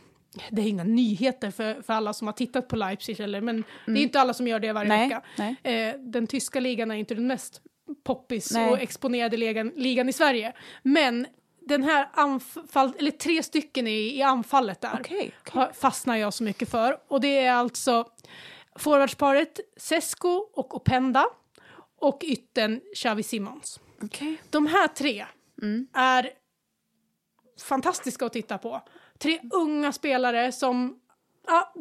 Det 0.51 0.63
är 0.63 0.67
inga 0.67 0.85
nyheter 0.85 1.51
för, 1.51 1.83
för 1.83 1.93
alla 1.93 2.13
som 2.13 2.27
har 2.29 2.33
tittat 2.33 2.69
på 2.69 2.77
Leipzig, 2.77 3.21
eller, 3.21 3.41
men 3.41 3.65
det 3.87 3.93
är 3.93 3.97
inte 4.03 4.21
alla 4.21 4.35
som 4.35 4.49
gör 4.49 4.61
det 4.61 4.73
varje 4.73 4.89
Nej, 4.89 5.09
vecka. 5.09 5.23
nej. 5.39 5.57
Eh, 5.89 5.95
den 6.01 6.27
tyska 6.27 6.61
ligan 6.61 6.91
är 6.91 6.95
inte 6.95 7.15
den 7.15 7.27
mest 7.27 7.61
poppis 8.05 8.53
Nej. 8.53 8.71
och 8.71 8.79
exponerade 8.81 9.37
ligan, 9.37 9.73
ligan 9.77 10.09
i 10.09 10.13
Sverige. 10.13 10.53
Men 10.83 11.27
den 11.71 11.83
här 11.85 12.09
anfall, 12.13 12.93
eller 12.99 13.11
tre 13.11 13.43
stycken 13.43 13.87
i, 13.87 14.17
i 14.19 14.23
anfallet 14.23 14.81
där 14.81 14.99
okej. 15.01 15.33
har- 15.51 15.73
fastnar 15.73 16.17
jag 16.17 16.35
så 16.35 16.43
mycket 16.43 16.71
för. 16.71 16.99
Och 17.09 17.21
det 17.21 17.39
är 17.39 17.53
alltså 17.53 18.05
forwardsparet 18.79 19.61
Sesko 19.77 20.29
och 20.55 20.75
Openda 20.75 21.27
och 22.01 22.21
ytten 22.27 22.81
Xavi 22.97 23.23
Simons. 23.23 23.81
Okej. 24.03 24.37
De 24.51 24.67
här 24.67 24.89
tre 24.89 25.27
Mm. 25.63 25.87
är 25.95 26.31
fantastiska 27.63 28.27
att 28.27 28.33
titta 28.33 28.59
på. 28.59 28.83
Tre 29.19 29.41
unga 29.53 29.93
spelare 29.93 30.53
som... 30.53 30.97
Ja, 31.47 31.75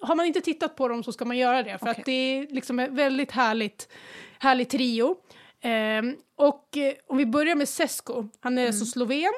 har 0.00 0.14
man 0.14 0.26
inte 0.26 0.40
tittat 0.40 0.76
på 0.76 0.88
dem 0.88 1.02
så 1.04 1.12
ska 1.12 1.24
man 1.24 1.38
göra 1.38 1.62
det. 1.62 1.78
För 1.78 1.86
Okej. 1.90 2.00
att 2.00 2.06
det 2.06 2.12
är 2.12 2.46
liksom 2.54 2.78
ett 2.78 2.90
väldigt 2.90 3.30
härligt, 3.30 3.88
härligt 4.38 4.70
trio. 4.70 5.16
Ehm, 5.62 6.16
och 6.36 6.76
eh, 6.76 6.92
om 7.06 7.16
vi 7.16 7.26
börjar 7.26 7.54
med 7.54 7.68
Sesko. 7.68 8.28
Han 8.40 8.58
är 8.58 8.62
Mm. 8.62 8.72
så 8.72 8.86
sloven. 8.86 9.32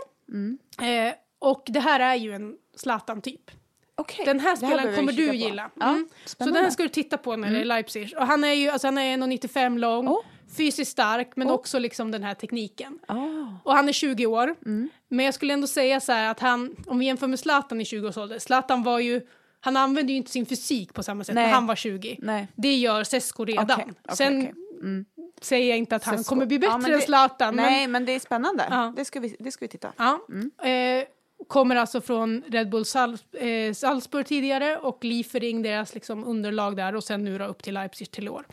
Eh, 0.82 1.14
och 1.38 1.62
det 1.66 1.80
här 1.80 2.00
är 2.00 2.14
ju 2.14 2.32
en 2.32 2.54
Zlatan-typ. 2.76 3.50
Okej. 3.96 4.24
Den 4.24 4.40
här 4.40 4.56
spelaren 4.56 4.96
kommer 4.96 5.12
du 5.12 5.28
på. 5.28 5.34
gilla. 5.34 5.70
Ja, 5.80 5.88
Mm. 5.90 6.08
Så 6.24 6.44
den 6.44 6.54
här 6.56 6.70
ska 6.70 6.82
du 6.82 6.88
titta 6.88 7.18
på 7.18 7.37
när 7.37 7.50
det 7.52 7.60
är 7.60 7.64
Leipzig. 7.64 8.14
Och 8.18 8.26
han 8.26 8.44
är 8.44 8.52
ju 8.52 8.68
alltså 8.68 8.87
han 8.87 8.98
är 8.98 9.16
1,95 9.16 9.78
lång, 9.78 10.08
Oh. 10.08 10.20
fysiskt 10.56 10.90
stark 10.92 11.30
men 11.37 11.48
Oh. 11.48 11.52
också 11.52 11.78
liksom 11.78 12.10
den 12.10 12.22
här 12.22 12.34
tekniken. 12.34 12.98
Ah. 13.08 13.16
Och 13.64 13.72
han 13.74 13.88
är 13.88 13.92
20 13.92 14.26
år. 14.26 14.54
Mm. 14.66 14.88
Men 15.08 15.24
jag 15.24 15.34
skulle 15.34 15.54
ändå 15.54 15.66
säga 15.66 16.00
så 16.00 16.12
att 16.12 16.40
han, 16.40 16.76
om 16.87 16.98
vi 16.98 17.04
jämför 17.06 17.26
med 17.26 17.38
Zlatan 17.38 17.80
i 17.80 17.84
20-årsåldern, 17.84 18.40
Zlatan 18.40 18.82
var 18.82 18.98
ju, 18.98 19.20
han 19.60 19.76
använde 19.76 20.12
ju 20.12 20.16
inte 20.18 20.30
sin 20.30 20.46
fysik 20.46 20.92
på 20.94 21.02
samma 21.02 21.24
sätt 21.24 21.34
Nej. 21.34 21.44
när 21.46 21.52
han 21.52 21.66
var 21.66 21.76
20. 21.76 22.18
Nej. 22.22 22.48
Det 22.56 22.74
gör 22.76 23.04
Sesko 23.04 23.44
redan. 23.44 23.64
Okej, 23.80 23.87
okej, 24.02 24.16
Sen. 24.16 24.52
Mm. 24.82 25.04
Säger 25.44 25.68
jag 25.68 25.78
inte 25.78 25.96
att 25.96 26.04
han 26.04 26.24
kommer 26.24 26.46
bli 26.46 26.57
Ja, 26.57 26.61
bättre 26.78 26.92
än 26.92 26.98
det- 27.00 27.04
Zlatan. 27.07 27.54
men- 27.57 27.64
Nej 27.64 27.87
men 27.88 28.04
det 28.04 28.12
är 28.12 28.20
spännande. 28.20 28.66
Ja. 28.70 28.92
Det, 28.96 29.04
ska 29.04 29.20
vi, 29.20 29.37
det 29.38 29.50
ska 29.52 29.64
vi 29.64 29.68
titta. 29.68 29.92
Ja. 29.96 30.18
Mm. 30.28 31.00
Eh, 31.02 31.07
kommer 31.46 31.76
alltså 31.76 32.00
från 32.00 32.42
Red 32.46 32.70
Bull 32.70 32.85
Sal 32.85 33.18
eh, 33.33 33.72
Salzburg 33.74 34.26
tidigare 34.26 34.76
och 34.76 35.04
Liefering, 35.04 35.62
deras 35.62 35.94
liksom 35.94 36.24
underlag 36.24 36.76
där 36.76 36.94
och 36.94 37.04
sen 37.04 37.24
nu 37.24 37.38
då 37.38 37.44
upp 37.44 37.62
till 37.62 37.74
Leipzig 37.74 38.11
till 38.11 38.28
år. 38.28 38.44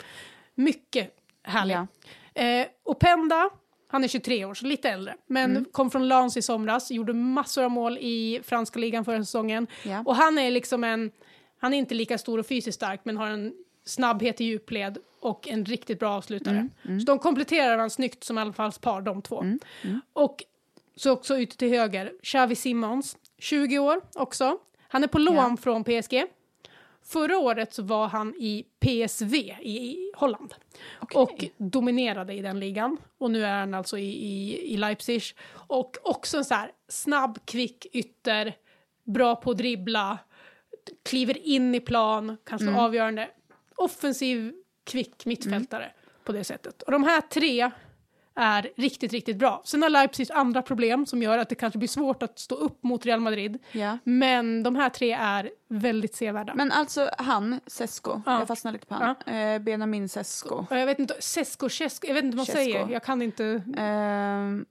Mycket 0.54 1.10
härlig. 1.42 1.74
Ja. 1.74 1.86
Eh, 2.42 2.66
och 2.84 2.98
Penda, 3.00 3.50
han 3.88 4.04
är 4.04 4.08
23 4.08 4.44
år, 4.44 4.54
så 4.54 4.66
lite 4.66 4.88
äldre, 4.90 5.14
men 5.26 5.50
Mm. 5.50 5.64
kom 5.72 5.90
från 5.90 6.08
Lens 6.08 6.36
i 6.36 6.42
somras, 6.42 6.90
gjorde 6.90 7.12
massor 7.12 7.64
av 7.64 7.70
mål 7.70 7.98
i 8.00 8.40
franska 8.44 8.78
ligan 8.78 9.04
förra 9.04 9.18
säsongen. 9.18 9.66
Ja. 9.84 10.02
Och 10.06 10.16
han 10.16 10.38
är 10.38 10.50
liksom 10.50 10.84
en, 10.84 11.10
han 11.60 11.74
är 11.74 11.78
inte 11.78 11.94
lika 11.94 12.18
stor 12.18 12.38
och 12.38 12.46
fysiskt 12.46 12.74
stark, 12.76 13.00
men 13.04 13.16
har 13.16 13.26
en 13.26 13.52
snabbhet 13.84 14.40
i 14.40 14.44
djupled 14.44 14.98
och 15.20 15.48
en 15.48 15.64
riktigt 15.64 15.98
bra 15.98 16.10
avslutare. 16.10 16.68
Mm, 16.84 17.00
Så 17.00 17.06
de 17.06 17.18
kompletterar 17.18 17.70
varandra 17.70 17.90
snyggt 17.90 18.24
som 18.24 18.38
anfallspar, 18.38 19.00
de 19.02 19.22
två. 19.22 19.40
Mm, 19.40 19.60
Och 20.12 20.44
så 20.96 21.12
också 21.12 21.36
ute 21.38 21.56
till 21.56 21.68
höger, 21.68 22.12
Xavi 22.22 22.54
Simons, 22.56 23.16
20 23.38 23.78
år 23.78 24.00
också. 24.14 24.58
Han 24.88 25.04
är 25.04 25.08
på 25.08 25.18
lån 25.18 25.34
Ja. 25.36 25.56
från 25.60 25.84
PSG. 25.84 26.24
Förra 27.04 27.38
året 27.38 27.74
så 27.74 27.82
var 27.82 28.06
han 28.08 28.34
i 28.38 28.64
PSV 28.80 29.34
i, 29.62 30.10
Holland 30.16 30.54
Okej. 31.00 31.20
och 31.22 31.44
dominerade 31.56 32.32
i 32.34 32.40
den 32.42 32.60
ligan. 32.60 32.96
Och 33.18 33.30
nu 33.30 33.44
är 33.44 33.58
han 33.58 33.74
alltså 33.74 33.98
i, 33.98 34.04
i, 34.26 34.58
i 34.72 34.76
Leipzig. 34.76 35.22
Och 35.52 35.96
också 36.02 36.36
en 36.38 36.44
så 36.44 36.54
här 36.54 36.70
snabb, 36.88 37.38
kvick 37.44 37.86
ytter, 37.92 38.54
bra 39.04 39.36
på 39.36 39.50
att 39.50 39.58
dribbla, 39.58 40.18
kliver 41.02 41.46
in 41.46 41.74
i 41.74 41.80
plan, 41.80 42.36
kan 42.44 42.58
slå 42.58 42.72
avgörande. 42.80 43.30
Offensiv, 43.84 44.52
kvick 44.84 45.26
mittfältare 45.26 45.92
på 46.24 46.32
det 46.32 46.44
sättet. 46.44 46.82
Och 46.82 46.92
de 46.92 47.04
här 47.04 47.20
tre 47.20 47.70
är 48.34 48.70
riktigt, 48.76 49.12
riktigt 49.12 49.36
bra. 49.36 49.62
Sen 49.64 49.82
har 49.82 49.88
Leipzig 49.90 50.32
andra 50.32 50.62
problem 50.62 51.06
som 51.06 51.22
gör 51.22 51.38
att 51.38 51.48
det 51.48 51.54
kanske 51.54 51.78
blir 51.78 51.88
svårt 51.88 52.22
att 52.22 52.38
stå 52.38 52.54
upp 52.54 52.82
mot 52.82 53.06
Real 53.06 53.20
Madrid. 53.20 53.58
Ja. 53.72 53.98
Men 54.04 54.62
de 54.62 54.76
här 54.76 54.88
tre 54.88 55.12
är 55.12 55.50
väldigt 55.68 56.14
sevärda. 56.14 56.54
Men 56.54 56.72
alltså 56.72 57.10
han, 57.18 57.60
Sesko, 57.66 58.22
Ja. 58.26 58.38
jag 58.38 58.48
fastnar 58.48 58.72
lite 58.72 58.86
på 58.86 58.94
han. 58.94 59.16
Eh, 59.36 59.58
Benjamin 59.58 60.08
Sesko. 60.08 60.64
Jag 60.70 60.86
vet 60.86 60.98
inte, 60.98 61.14
Sesko, 61.20 61.68
Cesko, 61.68 62.06
jag 62.06 62.14
vet 62.14 62.24
inte 62.24 62.36
vad 62.36 62.40
man 62.40 62.46
Cesko. 62.46 62.58
säger. 62.72 62.88
Jag 62.88 63.02
kan 63.02 63.22
inte. 63.22 63.62
Ehm, 63.76 64.66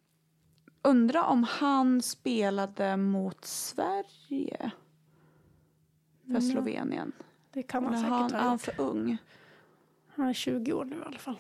undrar 0.82 1.24
om 1.24 1.44
han 1.44 2.02
spelade 2.02 2.98
mot 2.98 3.46
Sverige? 3.46 4.72
För 6.24 6.30
Mm. 6.30 6.42
Slovenien. 6.52 7.12
Det 7.54 7.64
kan 7.64 7.84
man 7.84 7.94
Eller 7.94 8.04
säkert 8.04 8.12
han, 8.12 8.32
ha 8.32 8.38
är 8.40 8.44
han 8.44 8.52
gjort. 8.54 8.62
för 8.62 8.80
ung? 8.82 9.18
Han 10.16 10.28
är 10.28 10.34
20 10.34 10.74
år 10.74 10.86
nu 10.86 10.96
i 10.96 11.00
alla 11.06 11.18
fall. 11.20 11.38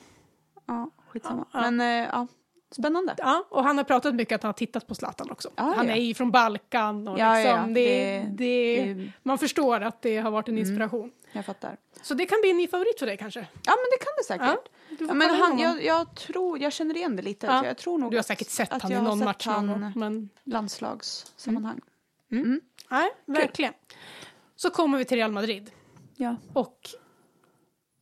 Ja, 0.65 0.89
skitsamma. 1.07 1.45
Ja, 1.53 1.63
ja. 1.65 1.71
Men 1.71 1.81
eh, 2.03 2.09
ja. 2.11 2.27
Spännande. 2.75 3.15
Ja, 3.17 3.45
och 3.49 3.63
han 3.63 3.77
har 3.77 3.83
pratat 3.83 4.15
mycket 4.15 4.35
att 4.35 4.43
han 4.43 4.47
har 4.49 4.53
tittat 4.53 4.87
på 4.87 4.95
Zlatan 4.95 5.31
också. 5.31 5.49
Ja, 5.55 5.63
han 5.63 5.87
ja. 5.87 5.93
är 5.95 6.01
ju 6.01 6.13
från 6.13 6.31
Balkan 6.31 7.07
och 7.07 7.19
Ja, 7.19 7.35
liksom, 7.35 7.73
det, 7.73 7.83
det- 7.83 8.25
det, 8.29 8.93
det- 8.93 9.11
man 9.23 9.37
förstår 9.37 9.81
att 9.81 10.01
det 10.01 10.17
har 10.17 10.31
varit 10.31 10.47
en 10.49 10.57
inspiration. 10.57 11.11
Jag 11.31 11.45
fattar. 11.45 11.77
Så 12.01 12.13
det 12.13 12.25
kan 12.25 12.37
bli 12.41 12.49
en 12.51 12.57
ny 12.57 12.67
favorit 12.67 12.99
för 12.99 13.05
dig 13.05 13.17
kanske? 13.17 13.39
Ja 13.39 13.71
men 13.75 13.85
det 13.91 14.03
kan 14.03 14.13
det 14.17 14.23
säkert. 14.23 14.71
Ja, 15.07 15.13
men 15.13 15.29
han, 15.29 15.59
jag, 15.59 15.83
jag 15.83 16.15
tror, 16.15 16.59
jag 16.59 16.73
känner 16.73 16.97
igen 16.97 17.15
det 17.15 17.21
lite. 17.21 17.47
Ja. 17.47 17.65
Jag 17.65 17.77
tror 17.77 17.97
nog 17.97 18.11
Du 18.11 18.17
har 18.17 18.23
säkert 18.23 18.49
sett 18.49 18.73
att 18.73 18.81
han 18.81 18.91
i 18.91 19.01
någon 19.01 19.19
match 19.19 19.47
någon 19.47 19.55
han 19.55 19.67
gång. 19.67 19.91
Men 19.95 20.29
landslagssammanhang. 20.43 21.81
nej, 22.89 23.09
verkligen. 23.25 23.73
Så 24.55 24.69
kommer 24.69 24.97
vi 24.97 25.05
till 25.05 25.17
Real 25.17 25.31
Madrid. 25.31 25.71
Ja. 26.15 26.35
Och 26.53 26.89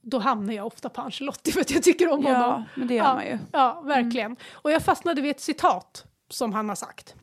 då 0.01 0.19
hamnar 0.19 0.53
jag 0.53 0.67
ofta 0.67 0.89
på 0.89 1.01
Ancelotti 1.01 1.51
för 1.51 1.61
att 1.61 1.71
jag 1.71 1.83
tycker 1.83 2.09
om 2.09 2.23
ja, 2.23 2.37
honom. 2.37 2.63
men 2.75 2.87
det 2.87 2.95
gör 2.95 3.03
ja, 3.03 3.13
man 3.15 3.25
ju. 3.25 3.37
Ja, 3.51 3.81
verkligen. 3.81 4.35
Och 4.51 4.71
jag 4.71 4.83
fastnade 4.83 5.21
vid 5.21 5.31
ett 5.31 5.41
citat 5.41 6.05
som 6.29 6.53
han 6.53 6.69
har 6.69 6.75
sagt. 6.75 7.15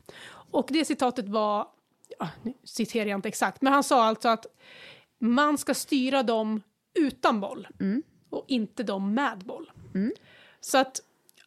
Och 0.51 0.67
det 0.69 0.85
citatet 0.85 1.29
var, 1.29 1.67
ja, 2.19 2.29
nu 2.43 2.53
citerar 2.63 3.05
jag 3.05 3.17
inte 3.17 3.27
exakt, 3.27 3.61
men 3.61 3.73
han 3.73 3.83
sa 3.83 4.03
alltså 4.03 4.29
att 4.29 4.45
man 5.19 5.57
ska 5.57 5.73
styra 5.73 6.23
dem 6.23 6.61
utan 6.99 7.39
boll 7.39 7.67
och 8.29 8.45
inte 8.47 8.83
dem 8.83 9.13
med 9.13 9.37
boll. 9.37 9.71
Så 10.59 10.77
att, 10.77 10.99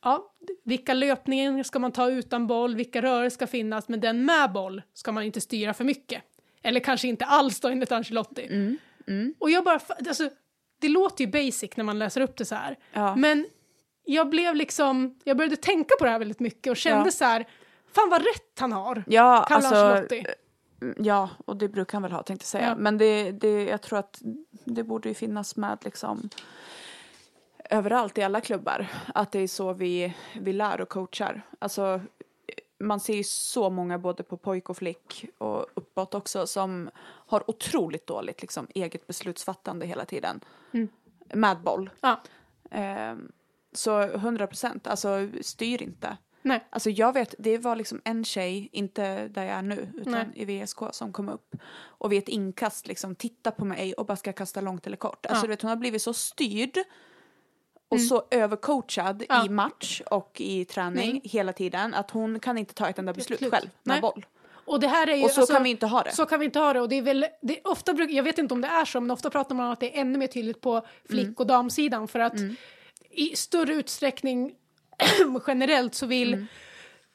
ja, 0.03 0.33
vilka 0.65 0.95
löpningar 0.95 1.63
ska 1.63 1.79
man 1.79 1.93
ta 1.93 2.11
utan 2.11 2.47
boll, 2.47 2.77
vilka 2.77 3.03
rörelser 3.03 3.35
ska 3.35 3.47
finnas, 3.47 3.89
men 3.89 4.01
den 4.01 4.25
med 4.25 4.53
boll 4.53 4.83
ska 4.95 5.13
man 5.13 5.25
inte 5.25 5.41
styra 5.41 5.75
för 5.75 5.85
mycket. 5.85 6.23
Eller 6.63 6.81
kanske 6.81 7.09
inte 7.09 7.25
alls 7.25 7.61
då 7.61 7.69
enligt 7.69 7.93
Ancelotti. 7.93 8.77
Och 9.39 9.51
jag 9.51 9.65
bara, 9.65 9.81
alltså, 10.09 10.31
det 10.81 10.89
låter 10.89 11.25
ju 11.25 11.31
basic 11.31 11.77
när 11.77 11.85
man 11.85 11.99
läser 11.99 12.21
upp 12.21 12.37
det 12.37 12.45
så 12.45 12.55
här. 12.55 12.79
Ja. 12.93 13.17
Men 13.17 13.47
jag 14.05 14.31
blev 14.31 14.55
liksom, 14.55 15.19
jag 15.25 15.37
började 15.37 15.57
tänka 15.57 15.95
på 15.99 16.05
det 16.05 16.11
här 16.11 16.19
väldigt 16.19 16.41
mycket 16.41 16.71
och 16.71 16.77
kände 16.77 17.05
Ja. 17.07 17.11
så 17.11 17.25
här, 17.25 17.49
fan 17.93 18.11
vad 18.11 18.21
rätt 18.23 18.59
han 18.61 18.73
har. 18.73 19.05
Ja, 19.07 19.45
Carlo 19.49 19.67
alltså, 19.67 19.85
Ancelotti. 19.85 20.27
ja, 20.99 21.29
och 21.47 21.57
det 21.57 21.69
brukar 21.69 21.93
han 21.93 22.03
väl 22.03 22.13
ha 22.13 22.23
tänkte 22.23 22.47
säga. 22.47 22.69
Ja. 22.69 22.75
Men 22.77 22.99
det, 22.99 23.31
det, 23.31 23.65
jag 23.65 23.83
tror 23.83 23.99
att 23.99 24.19
det 24.65 24.85
borde 24.85 25.09
ju 25.09 25.15
finnas 25.15 25.57
med 25.57 25.79
liksom 25.85 26.29
överallt 27.71 28.19
i 28.19 28.23
alla 28.23 28.41
klubbar. 28.41 28.87
Att 29.15 29.33
det 29.33 29.39
är 29.39 29.49
så 29.49 29.73
vi, 29.73 30.15
vi 30.41 30.53
lär 30.53 30.81
och 30.81 30.89
coachar. 30.89 31.43
Alltså, 31.59 32.01
man 32.81 33.01
ser 33.01 33.15
ju 33.15 33.25
så 33.25 33.71
många 33.71 33.99
både 33.99 34.23
på 34.23 34.37
pojk 34.37 34.71
och 34.71 34.77
flick 34.77 35.25
och 35.39 35.67
uppåt 35.75 36.15
också 36.15 36.47
som 36.47 36.91
har 37.05 37.51
otroligt 37.51 38.07
dåligt 38.07 38.41
liksom, 38.43 38.67
eget 38.75 39.07
beslutsfattande 39.07 39.87
hela 39.87 40.05
tiden. 40.05 40.41
Med 41.35 41.61
boll. 41.61 41.91
Ja, 42.01 42.21
Ehm, 42.71 43.33
så 43.73 44.01
100 44.03 44.47
procent, 44.47 44.87
alltså 44.87 45.29
styr 45.41 45.83
inte. 45.83 46.17
nej, 46.43 46.67
Alltså 46.71 46.91
jag 46.91 47.13
vet, 47.13 47.35
det 47.39 47.59
var 47.59 47.77
liksom 47.77 48.01
en 48.05 48.25
tjej, 48.25 48.69
inte 48.73 49.29
där 49.29 49.43
jag 49.45 49.53
är 49.53 49.63
nu, 49.63 49.93
utan 49.97 50.13
Nej. 50.13 50.27
i 50.35 50.45
VSK 50.65 50.79
som 50.93 51.13
kom 51.13 51.29
upp 51.29 51.57
och 51.83 52.13
vid 52.13 52.19
ett 52.19 52.29
inkast 52.29 52.87
liksom 52.87 53.15
titta 53.15 53.51
på 53.51 53.65
mig 53.65 53.95
och 53.95 54.07
bara 54.07 54.17
ska 54.17 54.33
kasta 54.33 54.61
långt 54.61 54.87
eller 54.87 54.97
kort. 54.97 55.27
Alltså 55.27 55.45
Ja. 55.45 55.47
du 55.47 55.53
vet, 55.53 55.63
hon 55.63 55.69
har 55.69 55.77
blivit 55.77 56.03
så 56.03 56.13
styrd 56.15 56.79
och 57.91 58.01
så 58.01 58.23
övercoachad 58.31 59.25
Ja. 59.29 59.47
i 59.47 59.49
match 59.49 60.03
och 60.11 60.41
i 60.41 60.65
träning 60.65 61.11
Nej. 61.13 61.21
hela 61.25 61.53
tiden 61.53 61.95
att 61.95 62.11
hon 62.11 62.41
kan 62.41 62.59
inte 62.59 62.75
ta 62.75 62.89
ett 62.89 62.99
enda 62.99 63.13
beslut 63.13 63.39
Beslut. 63.39 63.53
själv 63.55 63.71
med 63.83 63.95
Nej. 63.95 64.01
boll. 64.01 64.27
Och 64.53 64.81
det 64.81 64.89
här 64.89 65.07
är 65.07 65.17
ju... 65.17 65.25
Och 65.25 65.31
så 65.31 65.41
alltså, 65.41 65.55
kan 65.55 65.63
vi 65.63 65.71
inte 65.71 65.87
ha 65.87 66.03
det. 66.03 66.13
Så 66.13 66.27
kan 66.27 66.39
vi 66.41 66.45
inte 66.45 66.59
ha 66.59 66.73
det. 66.73 66.81
Och 66.81 66.89
det 66.89 66.97
är 66.99 67.03
väl, 67.03 67.27
det 67.43 67.59
är 67.59 67.67
ofta 67.69 67.93
jag 68.09 68.23
vet 68.23 68.39
inte 68.39 68.55
om 68.55 68.61
det 68.61 68.69
är 68.69 68.85
så, 68.85 69.01
men 69.01 69.11
ofta 69.11 69.31
pratar 69.31 69.55
man 69.55 69.67
om 69.67 69.73
att 69.73 69.81
det 69.81 69.97
är 69.97 70.01
ännu 70.01 70.19
mer 70.19 70.27
tydligt 70.27 70.61
på 70.61 70.87
flick 71.09 71.23
Mm. 71.25 71.35
och 71.39 71.47
damsidan. 71.47 72.09
För 72.09 72.19
att 72.21 72.35
i 73.11 73.37
större 73.37 73.75
utsträckning 73.75 74.53
generellt 75.47 75.95
så 75.95 76.07
vill 76.07 76.47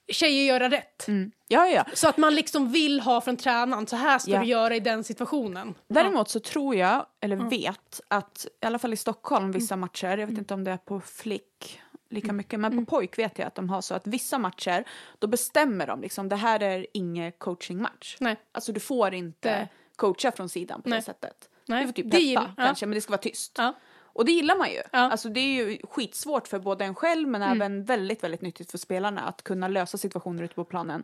tjejer 0.07 0.43
göra 0.53 0.69
rätt. 0.69 1.05
Ja, 1.47 1.65
ja. 1.67 1.85
Så 1.93 2.09
att 2.09 2.17
man 2.17 2.35
liksom 2.35 2.71
vill 2.71 2.99
ha 2.99 3.21
från 3.21 3.37
tränaren, 3.37 3.87
så 3.87 3.95
här 3.95 4.19
ska 4.19 4.31
Ja. 4.31 4.39
du 4.39 4.45
göra 4.45 4.75
i 4.75 4.79
den 4.79 5.03
situationen. 5.03 5.75
Däremot 5.87 6.29
så 6.29 6.39
tror 6.39 6.75
jag, 6.75 7.05
eller 7.21 7.35
Mm. 7.35 7.49
vet, 7.49 8.01
att 8.07 8.47
i 8.63 8.65
alla 8.65 8.79
fall 8.79 8.93
i 8.93 8.97
Stockholm 8.97 9.51
vissa 9.51 9.75
matcher, 9.75 10.17
jag 10.17 10.27
vet 10.27 10.37
inte 10.37 10.53
om 10.53 10.63
det 10.63 10.71
är 10.71 10.77
på 10.77 10.99
flick 11.01 11.81
lika 12.09 12.25
Mm. 12.25 12.37
mycket, 12.37 12.59
men 12.59 12.85
på 12.85 12.91
pojk 12.95 13.19
vet 13.19 13.39
jag 13.39 13.47
att 13.47 13.55
de 13.55 13.69
har 13.69 13.81
så 13.81 13.93
att 13.95 14.07
vissa 14.07 14.37
matcher, 14.39 14.83
då 15.19 15.27
bestämmer 15.27 15.87
de 15.87 16.01
liksom, 16.01 16.29
det 16.29 16.35
här 16.35 16.63
är 16.63 16.87
ingen 16.93 17.31
coachingmatch. 17.31 18.17
Nej. 18.19 18.35
Alltså 18.51 18.71
du 18.71 18.79
får 18.79 19.13
inte 19.13 19.49
Det- 19.49 19.67
coacha 19.95 20.31
från 20.31 20.49
sidan 20.49 20.81
på 20.81 20.89
Nej. 20.89 20.99
det 20.99 21.05
sättet. 21.05 21.49
Nej, 21.67 21.81
Du 21.81 21.87
får 21.87 21.93
typ 21.93 22.11
det 22.11 22.17
peppa 22.35 22.53
ja. 22.57 22.63
kanske, 22.65 22.85
men 22.85 22.95
det 22.95 23.01
ska 23.01 23.11
vara 23.11 23.21
tyst. 23.21 23.51
Ja. 23.57 23.73
Och 24.15 24.25
det 24.25 24.32
gillar 24.32 24.58
man 24.58 24.69
ju. 24.69 24.75
Ja. 24.91 24.99
Alltså 24.99 25.30
det 25.30 25.39
är 25.39 25.65
ju 25.65 25.78
skitsvårt 25.89 26.47
för 26.47 26.60
både 26.60 26.86
en 26.86 26.95
själv 26.95 27.28
men 27.28 27.41
Mm. 27.41 27.62
även 27.62 27.84
väldigt, 27.84 28.23
väldigt 28.23 28.41
nyttigt 28.41 28.71
för 28.71 28.78
spelarna 28.78 29.21
att 29.21 29.43
kunna 29.43 29.67
lösa 29.67 29.97
situationer 29.97 30.43
ute 30.43 30.56
på 30.56 30.63
planen 30.63 31.04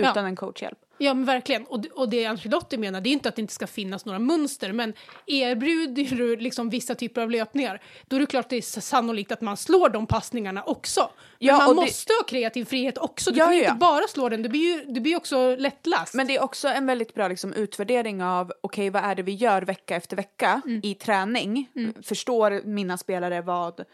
utan 0.00 0.24
en 0.24 0.36
coachhjälp. 0.36 0.78
Ja 1.02 1.14
men 1.14 1.24
verkligen. 1.24 1.64
Och, 1.64 1.84
och 1.94 2.08
det 2.08 2.26
Ancelotti 2.26 2.76
menar 2.78 3.00
det 3.00 3.08
är 3.08 3.12
inte 3.12 3.28
att 3.28 3.36
det 3.36 3.42
inte 3.42 3.54
ska 3.54 3.66
finnas 3.66 4.04
några 4.04 4.18
mönster 4.18 4.72
men 4.72 4.92
erbjuder 5.26 6.16
du 6.16 6.36
liksom 6.36 6.70
vissa 6.70 6.94
typer 6.94 7.20
av 7.22 7.30
löpningar 7.30 7.82
då 8.08 8.16
är 8.16 8.20
det 8.20 8.26
klart 8.26 8.48
det 8.48 8.56
är 8.56 8.80
sannolikt 8.80 9.32
att 9.32 9.40
man 9.40 9.56
slår 9.56 9.88
de 9.88 10.06
passningarna 10.06 10.62
också. 10.62 11.00
Men 11.00 11.48
Ja, 11.48 11.56
man 11.58 11.68
och 11.68 11.74
det- 11.74 11.80
måste 11.80 12.12
ha 12.12 12.22
kreativ 12.28 12.64
frihet 12.64 12.98
också. 12.98 13.30
Du 13.30 13.38
Ja, 13.38 13.44
kan 13.46 13.54
ju 13.56 13.62
ja, 13.62 13.70
inte 13.70 13.84
ja. 13.84 13.88
bara 13.90 14.08
slå 14.08 14.28
den, 14.28 14.42
du 14.42 14.48
blir 14.48 14.60
ju, 14.78 14.84
du 14.92 15.00
blir 15.00 15.16
också 15.16 15.56
lättläst. 15.56 16.14
Men 16.14 16.26
det 16.26 16.36
är 16.36 16.42
också 16.42 16.68
en 16.68 16.86
väldigt 16.86 17.14
bra 17.14 17.28
liksom, 17.28 17.52
utvärdering 17.52 18.22
av 18.22 18.52
okej 18.60 18.90
vad 18.90 19.04
är 19.04 19.14
det 19.14 19.22
vi 19.22 19.32
gör 19.34 19.62
vecka 19.62 19.96
efter 19.96 20.16
vecka 20.16 20.60
Mm. 20.64 20.80
i 20.84 20.94
träning. 20.94 21.68
Förstår 22.02 22.60
mina 22.64 22.98
spelare 22.98 23.40
vad, 23.40 23.80
Mm. 23.80 23.90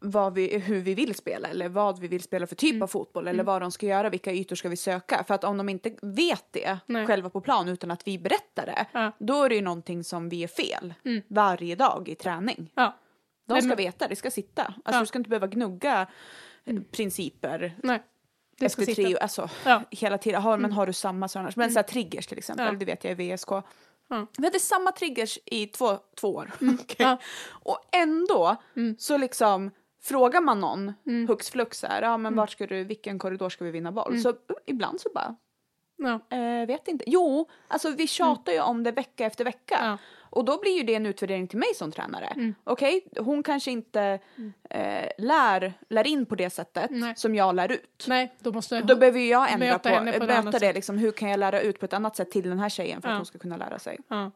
Vad 0.00 0.34
vi, 0.34 0.58
hur 0.58 0.80
vi 0.80 0.94
vill 0.94 1.14
spela 1.14 1.48
eller 1.48 1.68
vad 1.68 1.98
vi 1.98 2.08
vill 2.08 2.22
spela 2.22 2.46
för 2.46 2.54
typ 2.56 2.70
Mm. 2.72 2.82
av 2.82 2.86
fotboll 2.86 3.28
eller 3.28 3.44
vad 3.44 3.62
de 3.62 3.72
ska 3.72 3.86
göra, 3.86 4.10
vilka 4.10 4.32
ytor 4.32 4.56
ska 4.56 4.68
vi 4.68 4.76
söka. 4.76 5.24
För 5.26 5.34
att 5.34 5.44
om 5.44 5.56
de 5.56 5.68
inte 5.68 5.94
vet 6.02 6.44
det 6.50 6.78
Nej. 6.86 7.06
själva 7.06 7.30
på 7.30 7.40
plan 7.40 7.68
utan 7.68 7.90
att 7.90 8.06
vi 8.06 8.18
berättar 8.18 8.66
det, 8.66 8.86
Ja. 8.92 9.00
Mm. 9.00 9.12
då 9.18 9.42
är 9.44 9.48
det 9.48 9.54
ju 9.54 9.62
någonting 9.62 10.04
som 10.04 10.28
vi 10.28 10.42
är 10.44 10.48
fel 10.48 10.94
varje 11.28 11.74
dag 11.74 12.08
i 12.08 12.14
träning. 12.14 12.70
ja. 12.74 12.96
De 13.46 13.52
Nej, 13.52 13.62
ska 13.62 13.68
men- 13.68 13.76
veta, 13.76 14.08
det 14.08 14.16
ska 14.16 14.30
sitta. 14.30 14.62
Alltså 14.62 14.80
Ja. 14.84 14.90
Mm. 14.90 15.00
du 15.02 15.06
ska 15.06 15.18
inte 15.18 15.30
behöva 15.30 15.46
gnugga 15.46 16.06
eh, 16.64 16.76
principer 16.92 17.74
Nej. 17.82 18.02
Det 18.58 18.68
ska 18.68 18.82
efter 18.82 18.94
tre, 18.94 19.18
alltså. 19.18 19.48
Mm. 19.64 19.82
hela 19.90 20.18
tiden. 20.18 20.42
Har, 20.42 20.58
men 20.58 20.72
har 20.72 20.86
du 20.86 20.92
samma 20.92 21.28
sådana, 21.28 21.50
men 21.56 21.70
så 21.70 21.78
här 21.78 21.82
triggers 21.82 22.26
till 22.26 22.38
exempel, 22.38 22.78
det 22.78 22.84
vet 22.84 23.04
jag 23.04 23.20
i 23.20 23.34
VSK. 23.34 23.48
Ja. 24.08 24.26
Vi 24.38 24.44
hade 24.44 24.60
samma 24.60 24.92
triggers 24.92 25.38
i 25.46 25.66
två, 25.66 25.98
två 26.20 26.28
år. 26.34 26.52
Mm. 26.60 26.78
Ja. 26.98 27.18
Och 27.48 27.78
ändå 27.92 28.56
så 28.98 29.16
liksom 29.16 29.70
frågar 30.02 30.40
man 30.40 30.60
någon 30.60 30.92
Mm. 31.06 31.28
hux 31.28 31.50
flux 31.50 31.78
så 31.78 31.86
här, 31.86 32.02
ja 32.02 32.16
men 32.16 32.36
vart 32.36 32.50
ska 32.50 32.66
du, 32.66 32.84
vilken 32.84 33.18
korridor 33.18 33.48
ska 33.48 33.64
vi 33.64 33.70
vinna 33.70 33.92
boll? 33.92 34.08
Mm. 34.10 34.20
Så 34.22 34.34
ibland 34.66 35.00
så 35.00 35.08
bara, 35.14 35.36
Ja. 35.96 36.36
eh, 36.36 36.66
vet 36.66 36.88
inte. 36.88 37.04
Jo, 37.06 37.48
alltså 37.68 37.90
vi 37.90 38.06
tjatar 38.06 38.52
ju 38.52 38.60
om 38.60 38.82
det 38.82 38.92
vecka 38.92 39.26
efter 39.26 39.44
vecka. 39.44 39.76
Mm. 39.76 39.90
Ja. 39.90 39.98
Och 40.32 40.44
då 40.44 40.60
blir 40.60 40.76
ju 40.76 40.82
det 40.82 40.94
en 40.94 41.06
utvärdering 41.06 41.46
till 41.48 41.58
mig 41.58 41.68
som 41.74 41.92
tränare. 41.92 42.26
Mm. 42.26 42.54
Okej, 42.64 43.04
hon 43.18 43.42
kanske 43.42 43.70
inte 43.70 44.18
eh, 44.70 45.08
lär, 45.18 45.72
lär 45.88 46.06
in 46.06 46.26
på 46.26 46.34
det 46.34 46.50
sättet 46.50 46.90
Nej. 46.90 47.14
som 47.16 47.34
jag 47.34 47.54
lär 47.54 47.72
ut. 47.72 48.04
Nej, 48.08 48.34
då 48.38 48.52
måste 48.52 48.80
Då 48.80 48.96
behöver 48.96 49.20
jag 49.20 49.52
ändra 49.52 49.66
Möta 49.66 49.90
på, 49.90 50.18
på 50.18 50.26
möta 50.26 50.58
det 50.58 50.72
liksom, 50.72 50.98
hur 50.98 51.12
kan 51.12 51.30
jag 51.30 51.40
lära 51.40 51.60
ut 51.60 51.78
på 51.80 51.84
ett 51.84 51.92
annat 51.92 52.16
sätt 52.16 52.30
till 52.30 52.48
den 52.48 52.58
här 52.58 52.68
tjejen 52.68 53.02
för 53.02 53.08
att 53.08 53.12
Ja. 53.12 53.16
hon 53.16 53.26
ska 53.26 53.38
kunna 53.38 53.56
lära 53.56 53.78
sig. 53.78 53.98
Ja. 54.08 54.30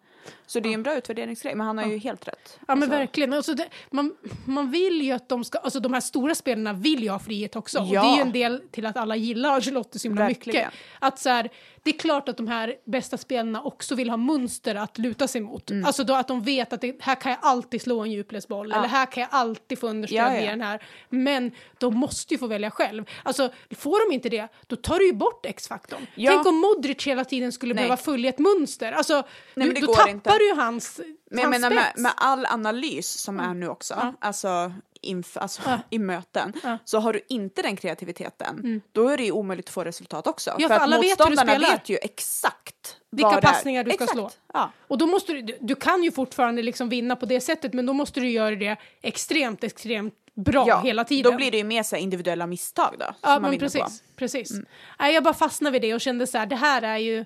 Så 0.47 0.61
det 0.61 0.69
är 0.69 0.75
en 0.75 0.83
bra 0.83 0.97
utvärderingsgrej, 0.97 1.55
men 1.55 1.67
han 1.67 1.79
har 1.79 1.87
ju 1.87 1.99
helt 1.99 2.29
rätt. 2.29 2.59
Ja 2.69 2.75
men 2.75 2.83
Alltså, 2.83 2.99
verkligen. 2.99 3.33
Alltså 3.33 3.55
det, 3.55 3.69
man, 3.91 4.15
man 4.47 4.71
vill 4.71 5.03
ju 5.03 5.13
att 5.13 5.29
de 5.29 5.45
ska, 5.45 5.59
alltså 5.59 5.81
de 5.81 5.93
här 5.93 6.01
stora 6.01 6.35
spelarna 6.35 6.73
vill 6.73 7.03
ju 7.03 7.11
ha 7.11 7.19
frihet 7.19 7.57
också. 7.57 7.79
Och 7.79 7.87
Ja. 7.87 8.03
det 8.03 8.09
är 8.09 8.17
ju 8.17 8.23
en 8.23 8.33
del 8.33 8.63
till 8.71 8.87
att 8.87 8.97
alla 8.97 9.17
gillar 9.17 9.51
Ancelotti 9.51 9.99
så 9.99 10.09
himla 10.09 10.23
Verkligen. 10.27 10.67
mycket. 10.67 10.81
Att 10.99 11.19
så 11.19 11.29
här, 11.29 11.51
det 11.85 11.91
är 11.91 11.99
klart 11.99 12.29
att 12.29 12.37
de 12.37 12.49
här 12.49 12.75
bästa 12.85 13.19
spelarna 13.19 13.63
också 13.63 13.95
vill 13.95 14.11
ha 14.11 14.17
mönster 14.17 14.75
att 14.75 14.99
luta 14.99 15.29
sig 15.29 15.41
mot. 15.41 15.71
Mm. 15.71 15.85
Alltså 15.85 16.05
då 16.05 16.15
att 16.15 16.29
de 16.29 16.43
vet 16.43 16.73
att 16.73 16.81
det, 16.81 16.97
här 17.01 17.15
kan 17.15 17.31
jag 17.33 17.39
alltid 17.43 17.83
slå 17.83 18.01
en 18.01 18.11
djupledsboll 18.13 18.73
eller 18.73 18.89
här 18.89 19.07
kan 19.07 19.21
jag 19.21 19.29
alltid 19.33 19.79
få 19.79 19.89
understöd 19.89 20.19
Ja, 20.19 20.35
ja. 20.35 20.41
via 20.41 20.51
den 20.51 20.61
här. 20.61 20.83
Men 21.09 21.53
de 21.79 21.95
måste 21.95 22.35
ju 22.35 22.39
få 22.39 22.47
välja 22.47 22.71
själv. 22.71 23.05
Alltså 23.23 23.53
får 23.71 24.11
de 24.11 24.15
inte 24.15 24.29
det, 24.29 24.49
då 24.67 24.77
tar 24.77 24.99
du 24.99 25.07
ju 25.07 25.13
bort 25.13 25.47
X-faktorn. 25.47 26.07
Ja. 26.15 26.31
Tänk 26.33 26.47
om 26.47 26.55
Modric 26.57 27.07
hela 27.07 27.25
tiden 27.25 27.53
skulle 27.53 27.75
Nej. 27.75 27.83
behöva 27.83 27.97
följa 27.97 28.29
ett 28.31 28.39
mönster. 28.39 28.93
Alltså, 28.93 29.23
men 29.55 29.75
du, 29.75 29.81
då 29.81 29.95
tappar 29.95 30.11
inte. 30.11 30.39
du 30.39 30.49
ju 30.49 30.55
hans, 30.55 31.01
Men 31.31 31.41
jag 31.43 31.51
menar 31.51 31.71
med, 31.71 31.93
med 31.97 32.13
all 32.17 32.47
analys 32.47 33.09
som 33.09 33.39
Mm. 33.39 33.51
är 33.51 33.55
nu 33.55 33.69
också, 33.69 34.15
alltså, 34.21 34.73
inf, 35.05 35.37
alltså 35.37 35.63
i 35.91 35.99
möten, 35.99 36.53
Ja. 36.63 36.69
Mm. 36.69 36.79
så 36.85 36.99
har 36.99 37.13
du 37.13 37.21
inte 37.29 37.63
den 37.63 37.77
kreativiteten, 37.77 38.81
då 38.93 39.09
är 39.09 39.17
det 39.17 39.25
ju 39.25 39.33
omöjligt 39.33 39.67
att 39.69 39.75
få 39.75 39.85
resultat 39.85 40.27
också. 40.27 40.51
för 40.51 40.69
för 40.69 40.75
att 40.75 40.81
alla 40.83 41.01
vet 41.01 41.21
hur 41.21 41.31
du 41.31 41.37
spelar. 41.37 41.59
vet 41.73 41.89
ju 41.89 41.97
exakt 42.03 42.97
Vilka 43.11 43.41
passningar 43.41 43.85
du 43.85 43.91
ska 43.91 44.05
exakt. 44.05 44.13
slå. 44.13 44.31
Ja. 44.53 44.71
Och 44.89 44.99
då 44.99 45.07
måste 45.07 45.33
du, 45.33 45.57
du- 45.61 45.75
kan 45.75 46.03
ju 46.05 46.13
fortfarande 46.13 46.63
liksom 46.63 46.89
vinna 46.89 47.17
på 47.17 47.27
det 47.27 47.41
sättet 47.41 47.73
men 47.73 47.87
då 47.87 47.93
måste 47.93 48.21
du 48.21 48.31
göra 48.31 48.57
det 48.57 48.77
extremt, 49.03 49.65
extremt 49.65 50.15
bra 50.35 50.65
Ja, 50.69 50.81
hela 50.81 51.05
tiden. 51.05 51.33
Då 51.33 51.37
blir 51.37 51.51
det 51.51 51.57
ju 51.57 51.65
mer 51.65 51.83
så 51.83 51.97
individuella 51.97 52.47
misstag 52.47 52.95
då. 52.99 53.07
ja, 53.21 53.39
men 53.41 53.59
precis. 53.59 53.81
På. 53.83 53.91
precis. 54.17 54.53
Nej, 54.99 55.15
jag 55.15 55.23
bara 55.25 55.35
fastnade 55.35 55.73
vid 55.73 55.83
det 55.83 55.95
och 55.95 56.01
kände 56.01 56.27
så 56.27 56.39
här, 56.39 56.47
det 56.47 56.57
här 56.57 56.83
är 56.83 56.99
ju, 56.99 57.25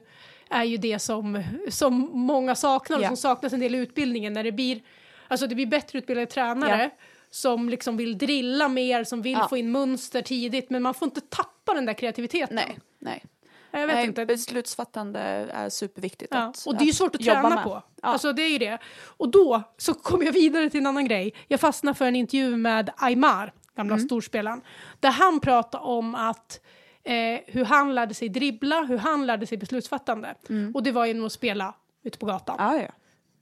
är 0.50 0.64
ju 0.64 0.76
det 0.76 0.98
som, 0.98 1.42
som 1.68 2.10
många 2.12 2.54
saknar 2.54 2.96
och 2.98 3.02
Ja. 3.04 3.08
som 3.08 3.16
saknas 3.16 3.52
en 3.52 3.60
del 3.60 3.74
i 3.74 3.78
utbildningen 3.78 4.32
när 4.32 4.44
det 4.44 4.52
blir, 4.52 4.80
alltså 5.28 5.46
det 5.46 5.54
blir 5.54 5.66
bättre 5.66 5.98
utbildade 5.98 6.26
tränare 6.26 6.90
som 7.30 7.68
liksom 7.68 7.96
vill 7.96 8.18
drilla 8.18 8.68
mer, 8.68 9.04
som 9.04 9.22
vill 9.22 9.32
Ja. 9.32 9.48
få 9.48 9.56
in 9.56 9.72
mönster 9.72 10.22
tidigt, 10.22 10.70
men 10.70 10.82
man 10.82 10.94
får 10.94 11.06
inte 11.06 11.20
tappa 11.20 11.74
den 11.74 11.86
där 11.86 11.94
kreativiteten. 11.94 12.56
Nej, 12.56 12.78
nej. 12.98 13.24
Jag 13.70 13.86
vet 13.86 13.96
nej 13.96 14.04
inte. 14.06 14.26
Beslutsfattande 14.26 15.20
är 15.52 15.68
superviktigt. 15.68 16.32
Ja, 16.34 16.38
att, 16.42 16.66
och 16.66 16.76
det 16.76 16.84
är 16.84 16.86
ju 16.86 16.92
svårt 16.92 17.14
att 17.14 17.20
träna 17.24 17.48
med. 17.48 17.64
på. 17.64 17.70
Ja. 18.02 18.08
Alltså 18.08 18.32
det 18.32 18.42
är 18.42 18.48
ju 18.48 18.58
det. 18.58 18.78
Och 19.04 19.28
då 19.28 19.62
så 19.76 19.94
kom 19.94 20.22
jag 20.22 20.32
vidare 20.32 20.70
till 20.70 20.80
en 20.80 20.86
annan 20.86 21.04
grej. 21.08 21.34
Jag 21.48 21.60
fastnade 21.60 21.94
för 21.98 22.04
en 22.04 22.16
intervju 22.16 22.56
med 22.56 22.90
Aymar, 22.96 23.52
gamla 23.76 23.94
Mm. 23.94 24.06
storspelaren, 24.06 24.60
där 25.00 25.10
han 25.10 25.40
pratade 25.40 25.84
om 25.84 26.14
att 26.14 26.60
eh, 27.04 27.40
hur 27.46 27.64
han 27.64 27.94
lärde 27.94 28.14
sig 28.14 28.28
dribbla, 28.28 28.82
hur 28.82 28.98
han 28.98 29.26
lärde 29.26 29.46
sig 29.46 29.58
beslutsfattande. 29.58 30.34
Och 30.74 30.82
det 30.82 30.92
var 30.92 31.06
genom 31.06 31.26
att 31.26 31.32
spela 31.32 31.74
ute 32.02 32.18
på 32.18 32.26
gatan 32.26 32.56
Mm. 32.60 32.74
Ja, 32.76 32.82
ja. 32.82 32.92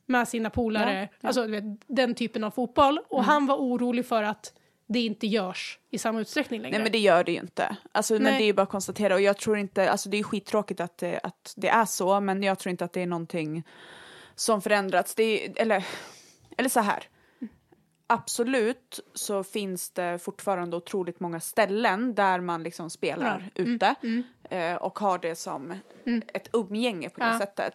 Med 0.07 0.29
sina 0.29 0.51
polare, 0.51 1.01
Ja, 1.01 1.09
ja. 1.21 1.29
alltså 1.29 1.47
vet, 1.47 1.65
den 1.87 2.15
typen 2.15 2.45
av 2.45 2.51
fotboll. 2.51 3.01
Och 3.09 3.25
han 3.25 3.47
var 3.47 3.57
orolig 3.57 4.07
för 4.07 4.23
att 4.23 4.53
det 4.89 5.01
inte 5.01 5.27
görs 5.27 5.79
i 5.91 5.99
samma 5.99 6.21
utsträckning 6.21 6.61
längre. 6.63 6.79
Nej 6.79 6.83
men 6.83 6.93
det 6.93 6.99
gör 6.99 7.25
det 7.25 7.33
ju 7.33 7.39
inte. 7.39 7.77
Alltså, 7.93 8.15
men 8.15 8.25
det 8.25 8.43
är 8.43 8.47
ju 8.47 8.53
bara 8.53 8.63
att 8.63 8.69
konstatera 8.69 9.15
och 9.15 9.21
jag 9.21 9.37
tror 9.37 9.59
inte, 9.59 9.91
alltså 9.91 10.09
det 10.09 10.17
är 10.19 10.23
skittråkigt 10.23 10.81
att 10.81 10.99
det, 10.99 11.21
att 11.23 11.55
det 11.57 11.69
är 11.69 11.85
så 11.85 12.21
men 12.21 12.43
jag 12.43 12.59
tror 12.59 12.71
inte 12.71 12.85
att 12.85 12.93
det 12.93 13.03
är 13.03 13.07
någonting 13.07 13.63
som 14.35 14.63
förändrats. 14.63 15.15
Det 15.15 15.23
är, 15.47 15.53
eller, 15.57 15.87
eller 16.57 16.69
så 16.69 16.81
här. 16.81 17.05
Absolut 18.07 19.01
så 19.15 19.45
finns 19.45 19.91
det 19.91 20.19
fortfarande 20.19 20.77
otroligt 20.77 21.21
många 21.21 21.41
ställen 21.41 22.15
där 22.15 22.41
man 22.41 22.63
liksom 22.63 22.91
spelar 22.91 23.51
Ja. 23.55 23.63
Mm, 23.63 23.75
ute 23.75 23.95
eh, 24.51 24.75
och 24.75 24.99
har 24.99 25.19
det 25.19 25.35
som 25.35 25.75
ett 26.35 26.49
umgänge 26.53 27.11
på 27.11 27.21
det 27.21 27.39
sättet. 27.39 27.75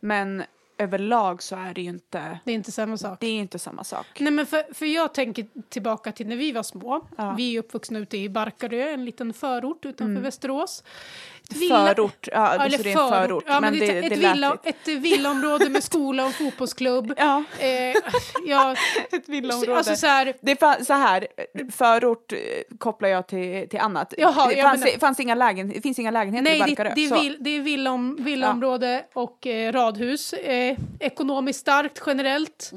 Men 0.00 0.42
överlag 0.78 1.42
så 1.42 1.56
är 1.56 1.74
det 1.74 1.82
ju 1.82 1.88
inte, 1.88 2.38
det 2.44 2.50
är 2.50 2.54
inte 2.54 2.72
samma 2.72 2.96
sak. 2.96 3.18
det 3.20 3.26
är 3.26 3.38
inte 3.38 3.58
samma 3.58 3.84
sak. 3.84 4.06
Nej 4.18 4.32
men 4.32 4.46
för, 4.46 4.74
för 4.74 4.86
jag 4.86 5.14
tänker 5.14 5.46
tillbaka 5.68 6.12
till 6.12 6.26
när 6.28 6.36
vi 6.36 6.52
var 6.52 6.62
små. 6.62 7.06
Ja. 7.16 7.34
Vi 7.36 7.54
är 7.54 7.58
uppvuxna 7.58 7.98
ute 7.98 8.16
i 8.18 8.28
Barkarö, 8.28 8.90
en 8.90 9.04
liten 9.04 9.32
förort 9.32 9.84
utanför 9.84 10.04
Mm. 10.12 10.22
Västerås. 10.22 10.84
Förort, 11.68 12.28
ja, 12.32 12.54
Ja, 12.64 12.70
så 12.70 12.82
det 12.82 12.92
är 12.92 13.02
en 13.02 13.08
förort. 13.28 13.44
Ja, 13.46 13.60
men, 13.60 13.72
det, 13.72 13.78
det, 13.86 14.00
det 14.00 14.06
ett, 14.06 14.18
lät 14.18 14.34
villa, 14.34 14.56
ett 14.64 14.88
villaområde 14.88 15.68
med 15.68 15.84
skola 15.92 16.26
och 16.26 16.32
fotbollsklubb. 16.34 17.14
Ja, 17.16 17.44
Eh, 17.60 17.68
ja, 18.46 18.76
ett 19.12 19.28
villaområde. 19.28 19.76
alltså 19.76 19.96
så 19.96 20.06
här, 20.06 20.32
Det 20.40 20.56
fanns 20.60 20.86
så 20.86 20.92
här, 20.92 21.26
förort 21.72 22.32
eh, 22.32 22.38
kopplar 22.78 23.08
jag 23.08 23.26
till, 23.26 23.68
till 23.68 23.78
annat. 23.80 24.14
Jaha, 24.18 24.48
det 24.48 24.62
fanns, 24.62 24.80
men- 24.80 24.90
det 24.94 24.98
fanns 25.00 25.20
inga 25.20 25.34
lägen, 25.34 25.68
det 25.68 25.80
finns 25.80 25.98
inga 25.98 26.10
lägenheter 26.10 26.50
i 26.54 26.58
nej, 26.58 26.68
det, 26.68 26.76
Barkarö. 26.76 26.92
det, 26.94 27.04
är 27.04 27.08
så. 27.08 27.20
vill, 27.20 27.36
det 27.40 27.50
är 27.50 27.60
villaom, 27.60 28.16
villaområde 28.20 29.04
och 29.12 29.46
eh, 29.46 29.72
radhus. 29.72 30.32
Eh, 30.32 30.61
ekonomiskt 30.98 31.60
starkt 31.60 32.02
generellt. 32.06 32.72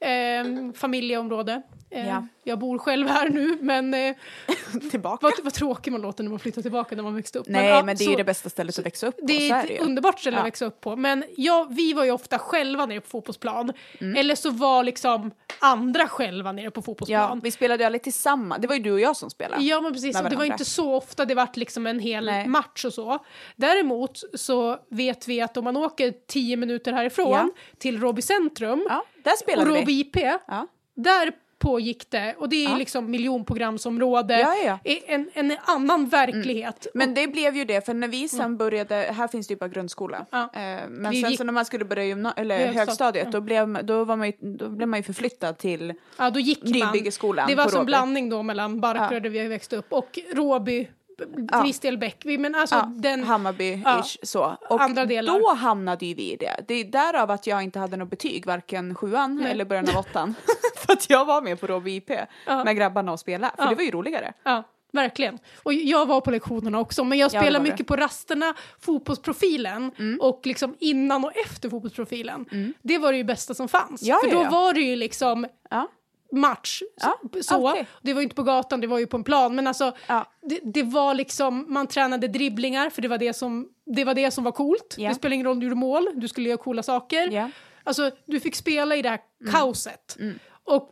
Eh, 0.00 0.72
familjeområde. 0.74 1.62
Eh, 1.90 2.08
Ja. 2.08 2.26
Jag 2.44 2.58
bor 2.58 2.78
själv 2.78 3.08
här 3.08 3.28
nu, 3.28 3.58
men 3.60 3.94
eh, 3.94 4.14
Tillbaka. 4.90 5.18
vad, 5.22 5.32
vad 5.44 5.52
tråkig 5.54 5.92
man 5.92 6.00
låter 6.00 6.22
när 6.24 6.30
man 6.30 6.38
flyttar 6.38 6.62
tillbaka 6.62 6.96
när 6.96 7.02
man 7.02 7.14
växte 7.14 7.38
upp. 7.38 7.46
Nej, 7.48 7.66
ja, 7.68 7.82
men 7.82 7.96
det 7.96 8.02
är 8.02 8.04
så- 8.04 8.10
ju 8.10 8.16
det 8.16 8.24
bästa 8.24 8.50
stället 8.50 8.78
att 8.78 8.86
växa 8.86 9.06
upp 9.06 9.16
på. 9.16 9.26
Det 9.26 9.50
är 9.50 9.66
det 9.66 9.74
ett 9.76 9.82
underbart 9.82 10.20
ställe 10.20 10.36
Ja. 10.36 10.40
att 10.40 10.46
växa 10.46 10.64
upp 10.64 10.80
på. 10.80 10.96
Men 10.96 11.24
ja, 11.36 11.66
vi 11.70 11.92
var 11.92 12.04
ju 12.04 12.10
ofta 12.10 12.38
själva 12.38 12.86
nere 12.86 13.00
på 13.00 13.08
fotbollsplan. 13.08 13.72
Mm. 14.00 14.16
Eller 14.16 14.34
så 14.34 14.50
var 14.50 14.84
liksom 14.84 15.30
andra 15.60 16.08
själva 16.08 16.52
nere 16.52 16.70
på 16.70 16.78
Ja, 16.80 16.82
fotbollsplan. 16.82 17.40
vi 17.44 17.50
spelade 17.50 17.82
ju 17.82 17.86
aldrig 17.86 18.02
tillsammans. 18.02 18.60
Det 18.62 18.68
var 18.68 18.74
ju 18.74 18.82
du 18.82 18.92
och 18.92 19.00
jag 19.00 19.16
som 19.16 19.30
spelade. 19.30 19.62
Ja 19.64 19.80
men 19.80 19.92
precis, 19.92 20.22
det 20.30 20.36
var 20.36 20.44
inte 20.44 20.64
så 20.64 20.94
ofta 20.94 21.24
det 21.24 21.34
vart 21.34 21.56
liksom 21.56 21.86
en 21.86 21.98
hel 21.98 22.24
Nej. 22.24 22.46
match 22.48 22.84
och 22.84 22.92
så. 22.94 23.18
Däremot 23.56 24.20
så 24.34 24.78
vet 24.90 25.28
vi 25.28 25.40
att 25.40 25.56
om 25.56 25.64
man 25.64 25.76
åker 25.76 26.14
10 26.28 26.56
minuter 26.56 26.92
härifrån 26.92 27.30
Ja. 27.32 27.48
till 27.78 28.00
Råby 28.00 28.22
centrum 28.22 28.86
Ja, 28.88 29.04
där 29.46 29.70
och 29.70 29.88
vi. 29.88 30.00
IP, 30.00 30.16
Ja. 30.46 30.66
där 30.96 31.32
pågick 31.58 32.10
det 32.10 32.34
och 32.38 32.48
det 32.48 32.64
är 32.64 32.70
Ja. 32.70 32.76
liksom 32.76 33.10
miljonprogramsområde, 33.10 34.40
Ja, 34.40 34.54
ja. 34.64 34.78
En, 35.06 35.30
en 35.34 35.56
annan 35.64 36.08
verklighet. 36.08 36.86
Men 36.94 37.14
det 37.14 37.26
blev 37.28 37.56
ju 37.56 37.64
det, 37.64 37.86
för 37.86 37.94
när 37.94 38.08
vi 38.08 38.28
sen 38.28 38.56
började, 38.56 38.94
här 38.94 39.28
finns 39.28 39.46
det 39.48 39.52
ju 39.54 39.58
bara 39.58 39.68
grundskola. 39.68 40.26
Ja. 40.30 40.42
Eh, 40.54 40.60
men 40.88 41.10
Vi 41.10 41.20
sen 41.22 41.30
gick- 41.30 41.38
så 41.38 41.44
när 41.44 41.52
man 41.52 41.64
skulle 41.64 41.84
börja 41.84 42.04
gymna- 42.04 42.32
eller 42.36 42.58
Högstad- 42.58 42.74
högstadiet, 42.78 43.32
då 43.32 43.40
blev, 43.40 43.84
då, 43.84 44.04
var 44.04 44.16
man 44.16 44.26
ju, 44.26 44.32
då 44.40 44.68
blev 44.68 44.88
man 44.88 44.98
ju 44.98 45.02
förflyttad 45.02 45.58
till 45.58 45.94
Ja, 46.18 46.30
då 46.30 46.40
gick 46.40 46.62
man. 46.62 46.72
Nybyggeskolan 46.72 47.48
Det 47.48 47.54
var 47.54 47.68
som 47.68 47.86
blandning 47.86 48.28
då 48.28 48.42
mellan 48.42 48.80
Barkarö 48.80 49.14
Ja. 49.14 49.20
där 49.20 49.30
vi 49.30 49.48
växte 49.48 49.76
upp 49.76 49.92
och 49.92 50.18
Råby, 50.34 50.88
till 51.18 51.48
Ja. 51.52 51.62
viss 51.62 51.80
del 51.80 51.98
Bäckby. 51.98 52.38
Men 52.38 52.54
alltså 52.54 52.74
Ja, 52.76 52.92
den... 52.96 53.24
Hammarby-ish 53.24 53.82
Ja. 53.84 54.26
så. 54.26 54.56
Och 54.68 54.80
Andra 54.82 55.04
delar. 55.04 55.38
då 55.40 55.54
hamnade 55.54 56.06
ju 56.06 56.14
vi 56.14 56.32
i 56.32 56.36
det. 56.36 56.64
Det 56.68 56.74
är 56.74 56.84
därav 56.84 57.30
att 57.30 57.46
jag 57.46 57.62
inte 57.62 57.78
hade 57.78 57.96
något 57.96 58.10
betyg, 58.10 58.46
varken 58.46 58.94
sjuan 58.94 59.36
Nej. 59.36 59.50
eller 59.52 59.64
början 59.64 59.88
av 59.88 59.96
åttan. 59.98 60.34
För 60.76 60.92
att 60.92 61.10
jag 61.10 61.24
var 61.24 61.42
med 61.42 61.60
på 61.60 61.66
Råby 61.66 61.96
IP 61.96 62.10
Ja. 62.46 62.64
med 62.64 62.76
grabbarna 62.76 63.12
och 63.12 63.20
spela, 63.20 63.50
för 63.56 63.62
Ja. 63.64 63.68
det 63.68 63.74
var 63.74 63.82
ju 63.82 63.90
roligare. 63.90 64.32
Ja, 64.42 64.62
verkligen. 64.92 65.38
Och 65.62 65.72
jag 65.72 66.06
var 66.06 66.20
på 66.20 66.30
lektionerna 66.30 66.78
också, 66.80 67.04
men 67.04 67.18
jag 67.18 67.30
Ja, 67.34 67.40
var 67.42 67.50
det. 67.50 67.60
mycket 67.60 67.86
på 67.86 67.96
rasterna, 67.96 68.54
fotbollsprofilen 68.80 69.92
Mm. 69.98 70.20
och 70.20 70.40
liksom 70.44 70.74
innan 70.78 71.24
och 71.24 71.32
efter 71.36 71.70
fotbollsprofilen. 71.70 72.44
Det 72.82 72.98
var 72.98 73.12
det 73.12 73.18
ju 73.18 73.24
bästa 73.24 73.54
som 73.54 73.68
fanns. 73.68 74.02
Ja, 74.02 74.18
För 74.22 74.28
ja, 74.28 74.34
då 74.34 74.42
ja. 74.42 74.50
var 74.50 74.72
det 74.74 74.80
ju 74.80 74.96
liksom 74.96 75.46
Ja. 75.70 75.88
Match. 76.32 76.82
Ja, 77.00 77.20
så. 77.42 77.68
alltid. 77.68 77.86
Det 78.02 78.12
var 78.14 78.20
ju 78.20 78.24
inte 78.24 78.36
på 78.36 78.42
gatan, 78.42 78.80
det 78.80 78.86
var 78.86 78.98
ju 78.98 79.06
på 79.06 79.16
en 79.16 79.24
plan. 79.24 79.54
Men 79.54 79.66
alltså, 79.66 79.92
Ja. 80.06 80.26
det, 80.42 80.60
det 80.64 80.82
var 80.82 81.14
liksom, 81.14 81.64
man 81.68 81.86
tränade 81.86 82.28
dribblingar 82.28 82.90
för 82.90 83.02
det 83.02 83.08
var 83.08 83.18
det 83.18 83.32
som, 83.32 83.68
det 83.86 84.04
var, 84.04 84.14
det 84.14 84.30
som 84.30 84.44
var 84.44 84.52
coolt. 84.52 84.94
Ja. 84.98 85.08
Det 85.08 85.14
spelar 85.14 85.34
ingen 85.34 85.46
roll 85.46 85.52
om 85.52 85.60
du 85.60 85.66
gjorde 85.66 85.76
mål, 85.76 86.08
du 86.14 86.28
skulle 86.28 86.48
göra 86.48 86.58
coola 86.58 86.82
saker. 86.82 87.28
Ja. 87.32 87.50
Alltså, 87.84 88.10
du 88.26 88.40
fick 88.40 88.56
spela 88.56 88.96
i 88.96 89.02
det 89.02 89.08
här 89.08 89.20
Mm. 89.40 89.52
kaoset. 89.52 90.16
Och 90.64 90.90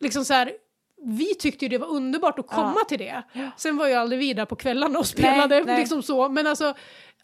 liksom 0.00 0.24
så 0.24 0.34
här, 0.34 0.52
vi 1.06 1.34
tyckte 1.34 1.64
ju 1.64 1.68
det 1.68 1.78
var 1.78 1.86
underbart 1.88 2.38
att 2.38 2.46
komma 2.46 2.74
Ja. 2.76 2.84
till 2.88 2.98
det. 2.98 3.22
Sen 3.56 3.76
var 3.76 3.86
ju 3.88 3.94
aldrig 3.94 4.18
vi 4.20 4.34
där 4.34 4.44
på 4.44 4.56
kvällarna 4.56 4.98
och 4.98 5.06
spelade, 5.06 5.54
Nej, 5.56 5.64
nej. 5.66 5.78
liksom 5.80 6.02
så. 6.02 6.28
Men 6.28 6.46
alltså, 6.46 6.74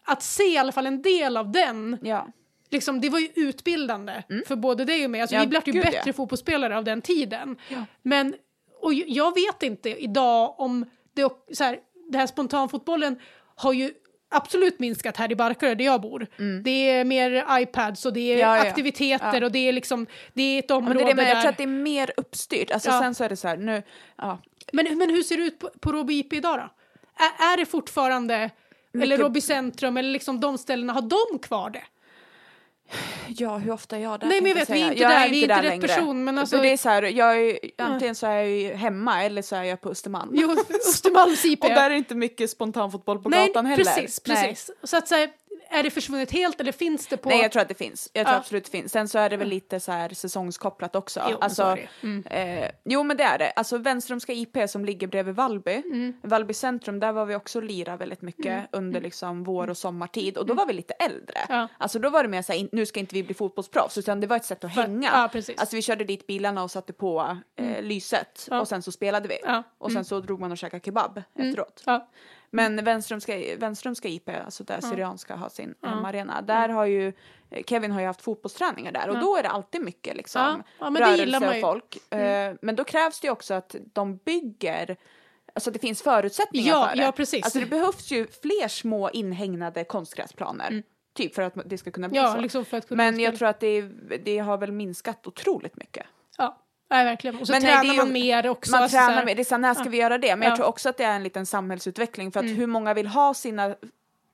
att 0.03 0.23
se 0.23 0.43
i 0.43 0.57
alla 0.57 0.71
fall 0.71 0.85
en 0.87 1.01
del 1.01 1.37
av 1.37 1.51
den, 1.51 1.97
Ja. 2.01 2.27
Liksom, 2.69 3.01
det 3.01 3.09
var 3.09 3.19
ju 3.19 3.29
utbildande 3.35 4.23
för 4.47 4.55
både 4.55 4.85
dig 4.85 5.03
och 5.05 5.11
mig. 5.11 5.21
Alltså, 5.21 5.35
Ja, 5.35 5.41
vi 5.41 5.47
blev 5.47 5.61
ju 5.65 5.73
bättre 5.81 6.01
ja. 6.05 6.13
fotbollsspelare 6.13 6.77
av 6.77 6.83
den 6.83 7.01
tiden. 7.01 7.57
Ja. 7.69 7.85
Men, 8.01 8.35
och 8.81 8.93
jag 8.93 9.35
vet 9.35 9.63
inte 9.63 9.89
idag 10.03 10.59
om 10.59 10.85
det, 11.13 11.29
så 11.53 11.63
här, 11.63 11.79
det 12.11 12.17
här 12.17 12.27
spontanfotbollen 12.27 13.19
har 13.55 13.73
ju 13.73 13.91
absolut 14.29 14.79
minskat 14.79 15.17
här 15.17 15.31
i 15.31 15.35
Barkarö 15.35 15.75
där 15.75 15.85
jag 15.85 16.01
bor. 16.01 16.27
Det 16.63 16.89
är 16.89 17.05
mer 17.05 17.45
iPads 17.59 18.05
och 18.05 18.13
det 18.13 18.19
är 18.19 18.35
Mm. 18.37 18.39
Ja, 18.39 18.67
aktiviteter 18.69 19.43
och 19.43 19.51
det 19.51 19.59
är 19.59 19.71
liksom, 19.73 20.07
det 20.33 20.41
är 20.43 20.59
ett 20.59 20.71
område 20.71 20.95
men 20.95 21.05
det 21.05 21.11
är 21.11 21.15
det, 21.15 21.15
men 21.15 21.25
jag 21.27 21.35
där. 21.37 21.41
tror 21.41 21.51
att 21.51 21.57
det 21.57 21.63
är 21.63 21.67
mer 21.67 22.11
uppstyrt. 22.17 22.71
Alltså. 22.71 22.91
Sen 22.91 23.15
så 23.15 23.23
är 23.23 23.29
det 23.29 23.35
så 23.35 23.47
här, 23.47 23.57
nu. 23.57 23.83
Men, 24.71 24.97
men 24.97 25.09
hur 25.09 25.23
ser 25.23 25.37
det 25.37 25.43
ut 25.43 25.59
på, 25.59 25.69
på 25.79 25.91
Råby 25.91 26.19
IP 26.19 26.33
idag 26.33 26.57
då? 26.57 26.69
Är, 27.25 27.53
är 27.53 27.57
det 27.57 27.65
fortfarande, 27.65 28.35
eller 28.35 28.49
Mycket- 28.93 29.19
Råby 29.19 29.41
centrum, 29.41 29.97
eller 29.97 30.09
liksom 30.09 30.39
de 30.39 30.57
ställena, 30.57 30.93
har 30.93 31.01
de 31.31 31.39
kvar 31.39 31.69
det? 31.69 31.83
Ja, 33.27 33.57
hur 33.57 33.71
ofta 33.71 33.97
är 33.97 34.01
jag 34.01 34.19
där? 34.19 34.27
Nej, 34.27 34.41
men 34.41 34.49
jag 34.49 34.55
vet, 34.55 34.69
vi 34.69 34.81
är 34.81 34.87
inte 34.91 35.01
Jag 35.01 35.11
där, 35.11 35.29
vi 35.29 35.39
är 35.39 35.41
inte 35.41 35.57
rätt 35.57 35.63
längre. 35.63 35.87
person, 35.87 36.23
men 36.23 36.37
alltså- 36.37 36.57
det 36.57 36.71
är 36.73 36.77
så 36.77 36.89
här, 36.89 37.03
jag 37.03 37.41
är, 37.41 37.59
antingen 37.77 38.15
så 38.15 38.27
är 38.27 38.31
jag 38.33 38.49
ju 38.49 38.73
hemma 38.73 39.23
eller 39.23 39.41
så 39.41 39.55
är 39.55 39.63
jag 39.63 39.81
på 39.81 39.89
Östermalm. 39.89 40.31
Jo, 40.33 40.55
Östermalms 40.87 41.45
IP. 41.45 41.63
Och 41.63 41.69
där 41.69 41.85
är 41.85 41.89
det 41.89 41.97
inte 41.97 42.15
mycket 42.15 42.49
spontanfotboll 42.49 43.19
på 43.19 43.29
Nej, 43.29 43.47
gatan 43.47 43.65
heller. 43.65 43.83
precis, 43.83 44.21
Nej. 44.25 44.47
precis. 44.47 44.71
Så 44.83 44.97
att 44.97 45.07
säga, 45.07 45.27
är 45.69 45.83
det 45.83 45.89
försvunnit 45.89 46.31
helt 46.31 46.61
eller 46.61 46.71
finns 46.71 47.07
det 47.07 47.17
på... 47.17 47.29
Nej, 47.29 47.41
jag 47.41 47.51
tror 47.51 47.61
att 47.61 47.67
det 47.67 47.73
finns. 47.77 48.09
Jag 48.13 48.25
tror 48.25 48.33
Ja. 48.33 48.39
absolut 48.39 48.63
det 48.65 48.71
finns. 48.71 48.91
Sen 48.91 49.07
så 49.07 49.19
är 49.19 49.29
det 49.29 49.37
väl 49.37 49.47
lite 49.47 49.79
så 49.79 49.91
här 49.91 50.09
säsongskopplat 50.09 50.95
också. 50.95 51.21
Jo, 51.31 51.37
alltså. 51.41 51.77
Mm. 52.03 52.23
eh, 52.25 52.69
jo, 52.85 53.03
men 53.03 53.17
det 53.17 53.23
är 53.23 53.37
det. 53.37 53.51
Alltså 53.51 53.77
Vänströmska 53.77 54.33
IP 54.33 54.57
som 54.69 54.85
ligger 54.85 55.07
bredvid 55.07 55.35
Vallby, 55.35 55.81
Mm. 55.85 56.13
Vallby 56.23 56.53
centrum, 56.53 56.99
där 56.99 57.11
var 57.11 57.25
vi 57.25 57.35
också 57.35 57.61
lira 57.61 57.97
väldigt 57.97 58.21
mycket 58.21 58.69
under 58.71 59.01
liksom 59.01 59.43
vår 59.43 59.69
och 59.69 59.77
sommartid. 59.77 60.37
Och 60.37 60.45
då 60.45 60.53
var 60.53 60.65
vi 60.65 60.73
lite 60.73 60.93
äldre. 60.93 61.39
Mm. 61.49 61.59
Ja. 61.59 61.67
Alltså 61.77 61.99
då 61.99 62.09
var 62.09 62.23
det 62.23 62.29
mer 62.29 62.41
så 62.41 62.53
här, 62.53 62.69
nu 62.71 62.85
ska 62.85 62.99
inte 62.99 63.15
vi 63.15 63.23
bli 63.23 63.33
fotbollsproffs, 63.33 63.97
utan 63.97 64.19
det 64.19 64.27
var 64.27 64.35
ett 64.37 64.45
sätt 64.45 64.63
att 64.63 64.71
hänga. 64.75 65.09
ja, 65.13 65.29
precis. 65.31 65.59
Alltså 65.59 65.75
vi 65.75 65.81
körde 65.81 66.03
dit 66.03 66.27
bilarna 66.27 66.63
och 66.63 66.71
satte 66.71 66.93
på 66.93 67.37
eh, 67.55 67.81
lyset 67.81 68.47
och 68.51 68.67
sen 68.67 68.81
så 68.81 68.91
spelade 68.91 69.27
vi. 69.27 69.37
Och 69.77 69.91
sen 69.91 70.05
så 70.05 70.19
drog 70.19 70.39
man 70.39 70.51
och 70.51 70.57
käkade 70.57 70.83
kebab 70.85 71.21
efteråt. 71.35 71.83
Men 72.57 72.83
Vänströmska, 72.83 73.37
Vänströmska 73.57 74.07
IP, 74.09 74.29
alltså 74.45 74.63
där 74.63 74.81
Syrianska 74.81 75.35
har 75.35 75.49
sin 75.49 75.75
hemmaarena, 75.81 76.41
där 76.41 76.69
har 76.69 76.85
ju 76.85 77.13
Kevin 77.65 77.91
har 77.91 78.01
ju 78.01 78.07
haft 78.07 78.21
fotbollsträningar 78.21 78.91
där 78.91 79.09
och 79.09 79.19
då 79.19 79.37
är 79.37 79.43
det 79.43 79.49
alltid 79.49 79.81
mycket 79.81 80.15
liksom 80.17 80.63
Ja, 80.79 80.89
ja, 80.99 81.07
rörelse 81.07 81.49
och 81.49 81.61
folk. 81.61 82.13
Eh, 82.13 82.55
Men 82.61 82.75
då 82.75 82.83
krävs 82.83 83.19
det 83.19 83.27
ju 83.27 83.31
också 83.31 83.53
att 83.53 83.75
de 83.93 84.17
bygger 84.17 84.97
Alltså 85.53 85.71
det 85.71 85.79
finns 85.79 86.01
förutsättningar 86.01 86.67
Ja, 86.73 86.87
för 86.89 86.95
det. 86.97 87.03
ja, 87.03 87.11
precis. 87.11 87.43
Alltså 87.43 87.59
det 87.59 87.65
behövs 87.65 88.11
ju 88.11 88.27
fler 88.27 88.67
små 88.67 89.09
inhägnade 89.09 89.83
konstgräsplaner. 89.83 90.83
Typ 91.15 91.35
för 91.35 91.41
att 91.41 91.53
det 91.65 91.77
ska 91.77 91.91
kunna 91.91 92.09
bli 92.09 92.17
Ja, 92.17 92.33
så. 92.33 92.41
liksom 92.41 92.65
Men 92.89 93.19
jag 93.19 93.37
tror 93.37 93.47
att 93.47 93.59
det, 93.59 93.81
det 94.23 94.37
har 94.37 94.57
väl 94.57 94.71
minskat 94.71 95.27
otroligt 95.27 95.75
mycket. 95.75 96.05
Ja, 96.89 96.95
nej, 96.95 97.05
verkligen. 97.05 97.37
Och 97.37 97.47
så 97.47 97.53
Men 97.53 97.61
nej, 97.63 97.71
tränar 97.71 97.83
är 97.89 97.93
ju- 97.93 97.97
man 97.97 98.11
mer 98.11 98.47
också. 98.49 98.71
Man 98.71 98.83
alltså 98.83 98.97
här- 98.97 99.07
tränar 99.07 99.25
med, 99.25 99.37
det 99.37 99.41
är 99.41 99.43
så 99.43 99.55
här, 99.55 99.59
när 99.59 99.73
ska 99.73 99.83
vi 99.89 99.97
göra 99.97 100.17
det? 100.17 100.27
Men 100.27 100.29
Ja. 100.29 100.33
Mm. 100.35 100.47
jag 100.49 100.55
tror 100.55 100.67
också 100.67 100.89
att 100.89 100.97
det 100.97 101.03
är 101.03 101.15
en 101.15 101.23
liten 101.23 101.45
samhällsutveckling 101.45 102.31
för 102.31 102.39
att 102.39 102.45
hur 102.45 102.67
många 102.67 102.93
vill 102.93 103.07
ha 103.07 103.33
sina 103.33 103.75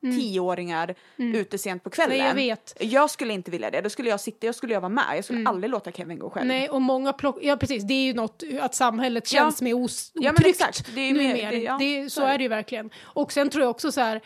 tioåringar 0.02 0.96
ute 1.18 1.58
sent 1.58 1.84
på 1.84 1.90
kvällen. 1.90 2.16
Mm. 2.22 2.36
Nej, 2.36 2.48
jag 2.48 2.56
vet. 2.56 2.76
Jag 2.80 3.10
skulle 3.10 3.34
inte 3.34 3.52
vilja 3.52 3.72
det. 3.72 3.82
Då 3.82 3.90
skulle 3.90 4.10
jag 4.10 4.20
sitta, 4.20 4.46
jag 4.46 4.56
skulle 4.56 4.74
jag 4.74 4.82
vara 4.82 4.90
med. 4.90 5.04
Jag 5.18 5.24
skulle 5.26 5.50
aldrig 5.50 5.72
låta 5.72 5.92
Kevin 5.92 6.20
gå 6.20 6.30
själv. 6.30 6.44
Mm. 6.46 6.58
Nej, 6.60 6.70
och 6.70 6.82
många 6.82 7.14
plock... 7.14 7.38
Ja, 7.42 7.58
precis. 7.58 7.84
Det 7.84 7.94
är 7.94 8.06
ju 8.06 8.14
något 8.14 8.44
att 8.62 8.76
samhället 8.76 9.34
Ja. 9.34 9.40
känns 9.40 9.62
mer 9.62 9.74
os... 9.84 10.12
Ja, 10.14 10.22
men 10.22 10.34
otryggt 10.34 10.62
exakt. 10.62 10.96
Det 10.96 11.02
är 11.02 11.08
ju 11.08 11.14
mer- 11.14 11.34
mer. 11.34 11.52
det- 11.52 11.58
ja, 11.58 11.78
det, 11.80 12.10
så 12.10 12.22
så 12.22 12.28
är 12.28 12.34
är 12.34 12.38
det 12.38 12.44
ju 12.44 12.48
verkligen. 12.50 12.90
Och 13.04 13.32
sen 13.32 13.50
tror 13.50 13.64
jag 13.64 13.72
också 13.72 13.92
så 13.92 14.02
här, 14.02 14.22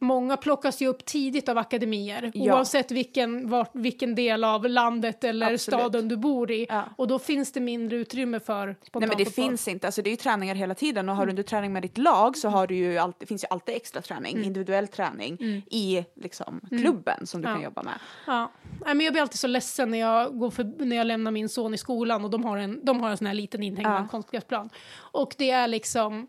många 0.00 0.36
plockas 0.36 0.82
ju 0.82 0.86
upp 0.86 1.04
tidigt 1.04 1.48
av 1.48 1.58
akademier, 1.58 2.30
Ja. 2.34 2.54
oavsett 2.54 2.90
vilken, 2.90 3.48
vart, 3.48 3.70
vilken 3.72 4.14
del 4.14 4.44
av 4.44 4.64
landet 4.68 5.24
eller 5.24 5.46
Absolut. 5.54 5.80
staden 5.80 6.08
du 6.08 6.16
bor 6.16 6.50
i. 6.50 6.66
Ja. 6.68 6.84
Och 6.96 7.08
då 7.08 7.18
finns 7.18 7.52
det 7.52 7.60
mindre 7.60 7.96
utrymme 7.98 8.40
för 8.40 8.66
Nej 8.66 9.08
men 9.08 9.16
det 9.18 9.24
finns 9.34 9.68
inte, 9.68 9.86
alltså 9.88 10.02
det 10.02 10.08
är 10.08 10.10
ju 10.10 10.16
träningar 10.16 10.54
hela 10.54 10.74
tiden 10.74 11.08
och 11.08 11.16
har 11.16 11.22
Mm. 11.22 11.34
du 11.36 11.40
inte 11.40 11.50
träning 11.50 11.72
med 11.72 11.82
ditt 11.82 11.98
lag 11.98 12.36
så 12.36 12.48
har 12.48 12.66
du 12.66 12.74
ju 12.76 12.98
alltid, 12.98 13.28
finns 13.28 13.44
ju 13.44 13.48
alltid 13.50 13.74
extra 13.76 14.02
träning, 14.02 14.44
individuell 14.44 14.88
träning 14.88 15.38
i 15.70 16.04
liksom 16.14 16.60
klubben 16.68 17.26
som 17.26 17.40
du 17.40 17.44
kan 17.44 17.52
Mm. 17.52 17.62
Ja. 17.62 17.68
jobba 17.68 17.82
med. 17.82 17.94
Ja. 18.26 18.50
Nej, 18.86 18.94
men 18.94 19.00
jag 19.04 19.12
blir 19.14 19.22
alltid 19.22 19.38
så 19.38 19.46
ledsen 19.46 19.90
när 19.90 19.98
jag, 19.98 20.38
går 20.38 20.50
för, 20.50 20.84
när 20.84 20.96
jag 20.96 21.06
lämnar 21.06 21.30
min 21.30 21.48
son 21.48 21.74
i 21.74 21.78
skolan 21.78 22.24
och 22.24 22.30
de 22.30 22.44
har 22.44 22.56
en, 22.56 22.84
de 22.84 23.00
har 23.00 23.10
en 23.10 23.16
sån 23.16 23.26
här 23.26 23.34
liten 23.34 23.62
inhägnad 23.62 24.10
konstgräsplan. 24.10 24.70
Och 24.96 25.34
det 25.38 25.50
är 25.50 25.68
liksom 25.68 26.28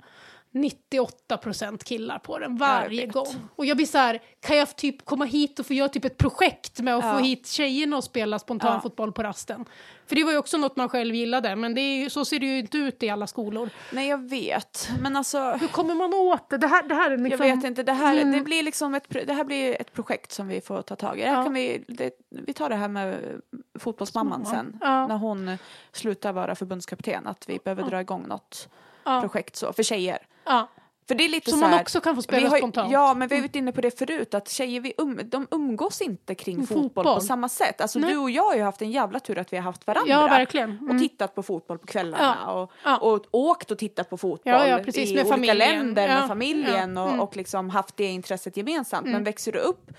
98 0.51 1.37
procent 1.37 1.83
killar 1.83 2.19
på 2.19 2.39
den 2.39 2.57
varje 2.57 3.05
gång. 3.07 3.27
Och 3.55 3.65
jag 3.65 3.77
blir 3.77 3.87
så 3.87 3.97
här, 3.97 4.21
kan 4.39 4.57
jag 4.57 4.75
typ 4.75 5.05
komma 5.05 5.25
hit 5.25 5.59
och 5.59 5.65
få 5.65 5.73
göra 5.73 5.89
typ 5.89 6.05
ett 6.05 6.17
projekt 6.17 6.79
med 6.79 6.95
att 6.95 7.05
Ja. 7.05 7.13
få 7.13 7.19
hit 7.19 7.47
tjejerna 7.47 7.97
och 7.97 8.03
spela 8.03 8.39
spontanfotboll 8.39 9.11
på 9.11 9.23
rasten? 9.23 9.65
För 10.07 10.15
det 10.15 10.23
var 10.23 10.31
ju 10.31 10.37
också 10.37 10.57
något 10.57 10.75
man 10.75 10.89
själv 10.89 11.15
gillade, 11.15 11.55
men 11.55 11.73
det 11.75 11.81
är 11.81 11.97
ju, 11.99 12.09
så 12.09 12.25
ser 12.25 12.39
det 12.39 12.45
ju 12.45 12.59
inte 12.59 12.77
ut 12.77 13.03
i 13.03 13.09
alla 13.09 13.27
skolor. 13.27 13.69
Nej 13.93 14.07
jag 14.07 14.29
vet, 14.29 14.89
men 15.01 15.15
alltså 15.15 15.39
Hur 15.51 15.67
kommer 15.67 15.95
man 15.95 16.13
åt 16.13 16.49
det? 16.49 16.57
Det 16.57 16.67
här, 16.67 16.83
det 16.83 16.95
här 16.95 17.05
är 17.11 17.17
jag 17.17 17.21
liksom... 17.21 17.47
vet 17.47 17.63
inte, 17.63 17.83
det 17.83 17.93
här, 17.93 18.17
Mm. 18.21 18.31
det 18.31 18.41
blir 18.41 18.63
liksom 18.63 18.95
ett, 18.95 19.05
det 19.09 19.33
här 19.33 19.43
blir 19.43 19.81
ett 19.81 19.93
projekt 19.93 20.31
som 20.31 20.47
vi 20.47 20.61
får 20.61 20.81
ta 20.81 20.95
tag 20.95 21.19
i. 21.19 21.21
Det 21.21 21.27
Ja. 21.27 21.43
kan 21.43 21.53
vi, 21.53 21.83
det, 21.87 22.11
vi 22.29 22.53
tar 22.53 22.69
det 22.69 22.75
här 22.75 22.87
med 22.87 23.17
fotbollsmamman 23.79 24.45
sen, 24.45 24.77
Ja. 24.81 25.07
när 25.07 25.17
hon 25.17 25.57
slutar 25.91 26.33
vara 26.33 26.55
förbundskapten, 26.55 27.27
att 27.27 27.49
vi 27.49 27.59
behöver 27.63 27.83
dra 27.83 28.01
igång 28.01 28.25
något 28.27 28.69
Ja. 29.03 29.21
projekt 29.21 29.55
så, 29.55 29.73
för 29.73 29.83
tjejer. 29.83 30.17
Ja. 30.45 30.69
För 31.07 31.15
det 31.15 31.25
är 31.25 31.29
lite 31.29 31.49
Som 31.49 31.59
så 31.59 31.65
man 31.65 31.73
här, 31.73 31.81
också 31.81 32.01
kan 32.01 32.15
få 32.15 32.21
spela 32.21 32.49
har, 32.49 32.57
spontant. 32.57 32.91
Ja, 32.91 33.13
men 33.13 33.27
vi 33.27 33.35
har 33.35 33.41
varit 33.41 33.55
inne 33.55 33.71
på 33.71 33.81
det 33.81 33.99
förut, 33.99 34.33
att 34.33 34.49
tjejer 34.49 34.81
vi 34.81 34.93
um, 34.97 35.19
de 35.25 35.47
umgås 35.51 36.01
inte 36.01 36.35
kring 36.35 36.67
fotboll, 36.67 36.83
Fotboll. 36.83 37.05
på 37.15 37.21
samma 37.21 37.49
sätt. 37.49 37.81
Alltså 37.81 37.99
Nej. 37.99 38.09
du 38.11 38.17
och 38.17 38.29
jag 38.31 38.43
har 38.43 38.55
ju 38.55 38.61
haft 38.61 38.81
en 38.81 38.91
jävla 38.91 39.19
tur 39.19 39.37
att 39.37 39.53
vi 39.53 39.57
har 39.57 39.63
haft 39.63 39.87
varandra. 39.87 40.11
Ja, 40.13 40.27
verkligen. 40.27 40.69
Mm. 40.71 40.95
Och 40.95 41.01
tittat 41.01 41.35
på 41.35 41.43
fotboll 41.43 41.77
på 41.79 41.87
kvällarna 41.87 42.37
Ja. 42.45 42.51
och, 42.51 42.71
Ja. 42.83 42.97
och 42.97 43.25
åkt 43.31 43.71
och 43.71 43.77
tittat 43.77 44.09
på 44.09 44.17
fotboll 44.17 44.53
Ja, 44.53 44.67
ja, 44.67 44.77
precis, 44.83 45.09
i 45.11 45.13
med 45.13 45.21
olika 45.21 45.33
familjen. 45.35 45.57
länder 45.57 46.07
med 46.07 46.27
familjen 46.27 46.97
och, 46.97 47.07
Mm. 47.07 47.19
och 47.19 47.37
liksom 47.37 47.69
haft 47.69 47.97
det 47.97 48.05
intresset 48.05 48.57
gemensamt. 48.57 49.07
Men 49.07 49.23
växer 49.23 49.51
du 49.51 49.59
upp 49.59 49.91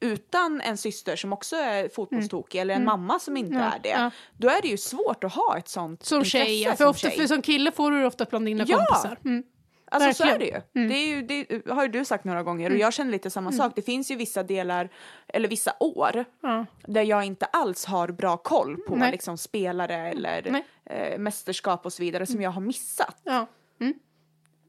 utan 0.00 0.60
en 0.60 0.76
syster 0.76 1.16
som 1.16 1.32
också 1.32 1.56
är 1.56 1.88
fotbollstokig 1.88 2.60
eller 2.60 2.74
en 2.74 2.84
mamma 2.84 3.18
som 3.18 3.36
inte 3.36 3.50
Mm. 3.54 3.62
Ja, 3.66 3.72
är 3.72 3.78
det, 3.82 3.88
ja. 3.88 4.10
då 4.36 4.48
är 4.48 4.62
det 4.62 4.68
ju 4.68 4.76
svårt 4.76 5.24
att 5.24 5.34
ha 5.34 5.58
ett 5.58 5.68
sånt 5.68 6.04
Som 6.04 6.18
intresse 6.18 6.38
tjej, 6.38 6.62
ja. 6.62 6.70
för, 6.70 6.76
som 6.76 6.88
ofta, 6.90 7.08
tjej. 7.10 7.18
för 7.18 7.26
som 7.26 7.42
kille 7.42 7.72
får 7.72 7.90
du 7.90 8.04
ofta 8.06 8.24
bland 8.24 8.46
dina 8.46 8.64
Ja. 8.68 8.76
kompisar. 8.76 9.18
Mm. 9.24 9.42
Alltså 9.90 10.12
så 10.12 10.28
är 10.28 10.38
det 10.38 10.50
Verkligen. 10.50 10.62
Mm. 10.74 10.90
ju. 10.90 11.22
Det, 11.22 11.34
är 11.34 11.38
ju 11.38 11.62
det 11.62 11.72
har 11.72 11.82
ju 11.82 11.88
du 11.88 12.04
sagt 12.04 12.24
några 12.24 12.42
gånger 12.42 12.70
och 12.70 12.76
jag 12.76 12.92
känner 12.92 13.12
lite 13.12 13.30
samma 13.30 13.52
sak. 13.52 13.72
Det 13.76 13.82
finns 13.82 14.10
ju 14.10 14.16
vissa 14.16 14.42
delar, 14.42 14.88
eller 15.28 15.48
vissa 15.48 15.72
år, 15.80 16.24
Ja. 16.42 16.66
där 16.86 17.02
jag 17.02 17.24
inte 17.24 17.46
alls 17.46 17.84
har 17.84 18.08
bra 18.08 18.36
koll 18.36 18.76
på 18.88 18.96
Nej. 18.96 19.12
liksom, 19.12 19.38
spelare 19.38 19.96
eller 19.96 20.62
eh, 20.84 21.18
mästerskap 21.18 21.86
och 21.86 21.92
så 21.92 22.02
vidare 22.02 22.26
som 22.26 22.42
jag 22.42 22.50
har 22.50 22.60
missat. 22.60 23.20
Ja. 23.24 23.46
Mm. 23.80 23.94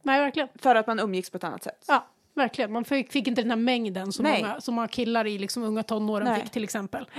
Nej, 0.04 0.20
verkligen. 0.22 0.50
För 0.56 0.76
att 0.76 0.88
man 0.88 1.00
umgicks 1.00 1.30
på 1.30 1.38
ett 1.38 1.44
annat 1.44 1.64
sätt. 1.64 1.86
Ja, 1.88 2.08
verkligen. 2.36 2.72
Man 2.72 2.86
fick, 2.86 3.12
fick 3.12 3.28
inte 3.28 3.42
den 3.42 3.50
här 3.50 3.58
mängden 3.58 4.12
som, 4.12 4.24
Nej. 4.24 4.42
många, 4.42 4.62
som 4.62 4.76
många 4.76 4.88
killar 4.88 5.28
i 5.28 5.38
liksom 5.38 5.64
unga 5.64 5.84
tonåren 5.84 6.28
Nej. 6.28 6.42
fick 6.42 6.52
till 6.52 6.64
exempel. 6.64 7.10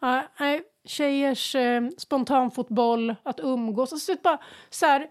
Ja, 0.00 0.22
nej, 0.40 0.62
tjejers 0.84 1.54
eh, 1.54 1.82
spontanfotboll, 1.98 3.14
att 3.22 3.40
umgås. 3.40 3.92
Alltså, 3.92 4.14
bara, 4.22 4.38
så 4.70 4.86
här, 4.86 5.10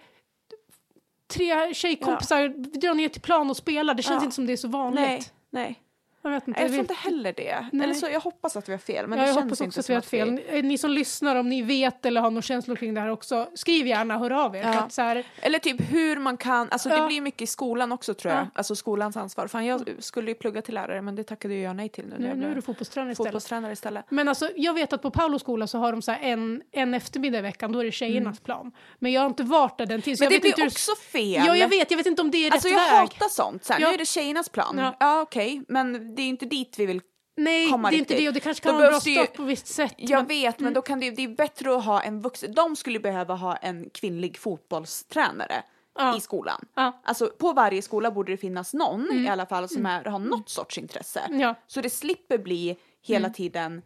tre 1.33 1.73
tjejkompisar 1.73 2.47
drar 2.79 2.93
ner 2.93 3.09
till 3.09 3.21
plan 3.21 3.49
och 3.49 3.57
spelar. 3.57 3.93
Det 3.93 4.03
känns 4.03 4.21
Ja. 4.21 4.23
inte 4.23 4.35
som 4.35 4.45
det 4.45 4.53
är 4.53 4.57
så 4.57 4.67
vanligt. 4.67 5.01
Nej, 5.01 5.23
nej. 5.51 5.79
Jag 6.21 6.29
vet 6.31 6.47
inte. 6.47 6.61
Jag 6.61 6.69
tror 6.69 6.79
inte 6.79 6.93
heller 6.93 7.33
det. 7.37 7.65
Nej. 7.71 7.83
Eller 7.83 7.93
så, 7.93 8.07
jag 8.11 8.19
hoppas 8.19 8.55
att 8.57 8.69
vi 8.69 8.73
har 8.73 8.79
fel, 8.79 9.07
men 9.07 9.17
ja, 9.19 9.23
det 9.23 9.29
jag 9.29 9.35
känns 9.35 9.43
hoppas 9.45 9.61
också 9.61 9.79
att 9.79 9.89
vi 9.89 9.93
har 9.93 10.01
fel. 10.01 10.39
Ni 10.63 10.77
som 10.77 10.91
lyssnar, 10.91 11.35
om 11.35 11.49
ni 11.49 11.61
vet 11.61 12.05
eller 12.05 12.21
har 12.21 12.29
några 12.31 12.41
känslor 12.41 12.75
kring 12.75 12.93
det 12.93 13.01
här 13.01 13.09
också, 13.09 13.47
skriv 13.53 13.87
gärna, 13.87 14.17
hör 14.17 14.31
av 14.31 14.55
er. 14.55 14.61
Ja. 14.63 14.89
Så 14.89 15.01
här, 15.01 15.23
Eller 15.41 15.59
typ 15.59 15.91
hur 15.91 16.17
man 16.17 16.37
kan, 16.37 16.67
alltså 16.71 16.89
det 16.89 16.95
Ja. 16.95 17.07
blir 17.07 17.21
mycket 17.21 17.41
i 17.41 17.47
skolan 17.47 17.91
också 17.91 18.13
tror 18.13 18.33
jag. 18.33 18.41
Ja. 18.43 18.47
Alltså 18.55 18.75
skolans 18.75 19.17
ansvar. 19.17 19.47
Fan 19.47 19.65
jag 19.65 19.89
skulle 19.99 20.31
ju 20.31 20.35
plugga 20.35 20.61
till 20.61 20.73
lärare 20.73 21.01
men 21.01 21.15
det 21.15 21.23
tackade 21.23 21.55
jag 21.55 21.75
nej 21.75 21.89
till 21.89 22.05
nu. 22.05 22.15
nu, 22.19 22.27
jag 22.27 22.37
nu 22.37 22.51
är 22.51 22.55
du 22.55 22.61
fotbollstränare 22.61 23.11
istället. 23.11 23.27
fotbollstränare 23.27 23.73
istället. 23.73 24.05
Men 24.09 24.27
alltså, 24.27 24.49
jag 24.55 24.73
vet 24.73 24.93
att 24.93 25.01
på 25.01 25.11
Paulos 25.11 25.41
skola 25.41 25.67
så 25.67 25.77
har 25.77 25.91
de 25.91 26.01
så 26.01 26.15
en, 26.21 26.61
en 26.71 26.93
eftermiddag 26.93 27.37
i 27.39 27.41
veckan, 27.41 27.71
då 27.71 27.79
är 27.79 27.85
det 27.85 27.91
tjejernas 27.91 28.39
plan. 28.39 28.71
Men 28.99 29.11
jag 29.11 29.21
har 29.21 29.27
inte 29.27 29.43
varit 29.43 29.77
där 29.77 29.85
den 29.85 30.01
tiden. 30.01 30.17
Mm. 30.17 30.25
Men 30.29 30.33
jag 30.33 30.39
det 30.39 30.55
blir 30.55 30.65
inte 30.65 30.75
också 30.75 30.91
fel. 31.11 31.43
Ja, 31.47 31.55
jag 31.55 31.69
vet. 31.69 31.91
Jag 31.91 31.97
vet 31.97 32.05
inte 32.07 32.21
om 32.21 32.31
det 32.31 32.47
är 32.47 32.51
Alltså 32.51 32.67
rätt 32.67 32.73
jag 32.77 32.81
väg. 32.91 32.99
hatar 32.99 33.29
sånt. 33.29 33.65
Så 33.65 33.73
här. 33.73 33.79
Nu 33.79 33.85
är 33.85 33.97
det 33.97 34.05
tjejernas 34.05 34.49
plan. 34.49 34.77
Ja. 34.77 34.95
Ja, 34.99 35.21
okej, 35.21 35.61
men 35.67 36.08
det 36.15 36.21
är 36.21 36.27
inte 36.27 36.45
dit 36.45 36.79
vi 36.79 36.85
vill. 36.85 37.01
Nej, 37.37 37.69
komma 37.71 37.89
det 37.89 37.95
är 37.95 37.99
inte 37.99 38.15
det. 38.15 38.27
Och 38.27 38.33
det 38.33 38.39
kanske 38.39 38.63
Då 38.63 38.69
kan 38.71 38.75
vara 38.81 38.95
en 38.95 39.15
bra 39.15 39.25
på 39.35 39.43
visst 39.43 39.67
sätt. 39.67 39.93
Jag 39.97 40.17
men- 40.19 40.27
vet, 40.27 40.59
men 40.59 40.73
då 40.73 40.81
kan 40.81 40.99
det, 40.99 41.11
det 41.11 41.23
är 41.23 41.27
bättre 41.27 41.75
att 41.77 41.85
ha 41.85 42.01
en 42.01 42.21
vuxen. 42.21 42.53
De 42.53 42.75
skulle 42.75 42.99
behöva 42.99 43.33
ha 43.35 43.55
en 43.55 43.89
kvinnlig 43.89 44.37
fotbollstränare 44.37 45.63
Ja. 45.95 46.17
i 46.17 46.21
skolan. 46.21 46.65
Ja. 46.75 46.81
Mm. 46.81 46.93
Alltså 47.03 47.27
på 47.39 47.53
varje 47.53 47.81
skola 47.81 48.11
borde 48.11 48.31
det 48.31 48.37
finnas 48.37 48.73
någon 48.73 49.25
i 49.25 49.29
alla 49.29 49.45
fall 49.45 49.69
som 49.69 49.85
är, 49.85 50.05
har 50.05 50.19
något 50.19 50.49
sorts 50.49 50.77
intresse. 50.77 51.21
Ja. 51.29 51.55
Så 51.67 51.81
det 51.81 51.89
slipper 51.89 52.37
bli 52.37 52.77
hela 53.01 53.29
tiden 53.29 53.81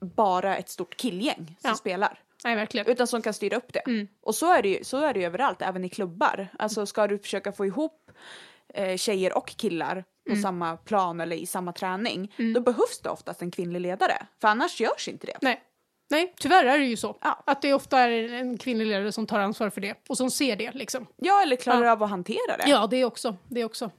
bara 0.00 0.56
ett 0.56 0.68
stort 0.68 0.96
killgäng 0.96 1.56
som 1.60 1.68
Mm. 1.68 1.76
Spelar. 1.76 2.18
Nej, 2.44 2.56
verkligen. 2.56 2.86
Utan 2.86 3.06
som 3.06 3.22
kan 3.22 3.34
styra 3.34 3.56
upp 3.56 3.72
det. 3.72 3.78
Mm. 3.86 4.08
Och 4.22 4.34
så 4.34 4.52
är 4.52 4.62
det 4.62 4.68
ju 4.68 4.84
så 4.84 4.96
är 5.04 5.14
det 5.14 5.24
överallt, 5.24 5.62
även 5.62 5.84
i 5.84 5.88
klubbar. 5.88 6.48
Alltså 6.58 6.86
ska 6.86 7.06
du 7.06 7.18
försöka 7.18 7.52
få 7.52 7.66
ihop 7.66 8.10
eh, 8.74 8.96
tjejer 8.96 9.36
och 9.36 9.46
killar 9.48 10.04
på 10.26 10.32
Mm. 10.32 10.42
samma 10.42 10.76
plan 10.76 11.20
eller 11.20 11.36
i 11.36 11.46
samma 11.46 11.72
träning, 11.72 12.34
då 12.54 12.60
behövs 12.60 13.00
det 13.02 13.08
oftast 13.10 13.42
en 13.42 13.50
kvinnlig 13.50 13.80
ledare. 13.80 14.26
För 14.40 14.48
annars 14.48 14.80
görs 14.80 15.08
inte 15.08 15.26
det. 15.26 15.38
Nej. 15.42 15.62
Nej, 16.10 16.34
tyvärr 16.40 16.64
är 16.64 16.78
det 16.78 16.84
ju 16.84 16.96
så. 16.96 17.18
Ja. 17.20 17.42
Att 17.46 17.62
det 17.62 17.74
ofta 17.74 17.98
är 17.98 18.32
en 18.32 18.58
kvinnlig 18.58 18.86
ledare 18.86 19.12
som 19.12 19.26
tar 19.26 19.38
ansvar 19.40 19.70
för 19.70 19.80
det 19.80 19.94
och 20.08 20.16
som 20.16 20.30
ser 20.30 20.56
det. 20.56 20.72
Liksom. 20.74 21.06
Ja, 21.16 21.42
eller 21.42 21.56
klarar 21.56 21.84
Ja. 21.84 21.92
av 21.92 22.02
att 22.02 22.10
hantera 22.10 22.56
det. 22.58 22.64
Ja, 22.70 22.86
det 22.86 22.96
är 22.96 23.04
också. 23.04 23.36
Det 23.48 23.60
är 23.60 23.64
också. 23.64 23.90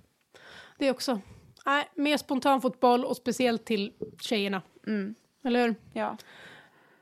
Det 0.77 0.87
är 0.87 0.91
också. 0.91 1.19
Nej, 1.65 1.89
mer 1.95 2.17
spontanfotboll 2.17 3.05
och 3.05 3.17
speciellt 3.17 3.65
till 3.65 3.93
tjejerna. 4.21 4.61
Mm. 4.87 5.15
Eller 5.45 5.63
hur? 5.67 5.75
Ja. 5.93 6.17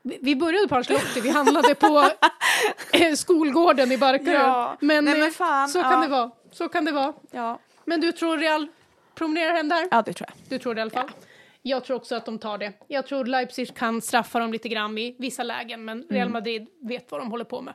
Vi- 0.02 0.36
började 0.36 0.68
på 0.68 0.74
Ancelotti, 0.76 1.20
vi 1.20 1.30
handlade 1.30 1.74
på 1.74 2.04
eh, 2.92 3.14
skolgården 3.14 3.92
i 3.92 3.98
Barkarö. 3.98 4.32
Ja. 4.34 4.76
Men, 4.80 5.04
Nej, 5.04 5.14
men 5.18 5.22
eh, 5.28 5.32
fan, 5.32 5.68
så 5.68 5.78
ja. 5.78 5.82
kan 5.90 6.00
det 6.00 6.08
vara. 6.08 6.30
Så 6.52 6.68
kan 6.68 6.84
det 6.84 6.92
vara. 6.92 7.12
Ja. 7.30 7.58
Men 7.84 8.00
du 8.00 8.12
tror 8.12 8.38
Real 8.38 8.66
promenerar 9.16 9.54
hem 9.54 9.68
där? 9.68 9.88
ja, 9.90 10.02
det 10.06 10.12
tror 10.12 10.28
jag. 10.28 10.48
Du 10.48 10.58
tror 10.58 10.74
det 10.74 10.78
i 10.78 10.82
alla 10.82 10.90
fall. 10.90 11.10
Jag 11.62 11.84
tror 11.84 11.96
också 11.96 12.14
att 12.14 12.24
de 12.26 12.38
tar 12.38 12.58
det. 12.58 12.72
Jag 12.88 13.06
tror 13.06 13.24
Leipzig 13.24 13.74
kan 13.76 14.02
straffa 14.02 14.38
dem 14.38 14.52
lite 14.52 14.68
grann 14.68 14.98
i 14.98 15.16
vissa 15.18 15.42
lägen, 15.42 15.84
men 15.84 15.96
Mm. 16.02 16.14
Real 16.16 16.28
Madrid 16.28 16.66
vet 16.82 17.10
vad 17.10 17.20
de 17.20 17.30
håller 17.30 17.44
på 17.44 17.60
med. 17.62 17.74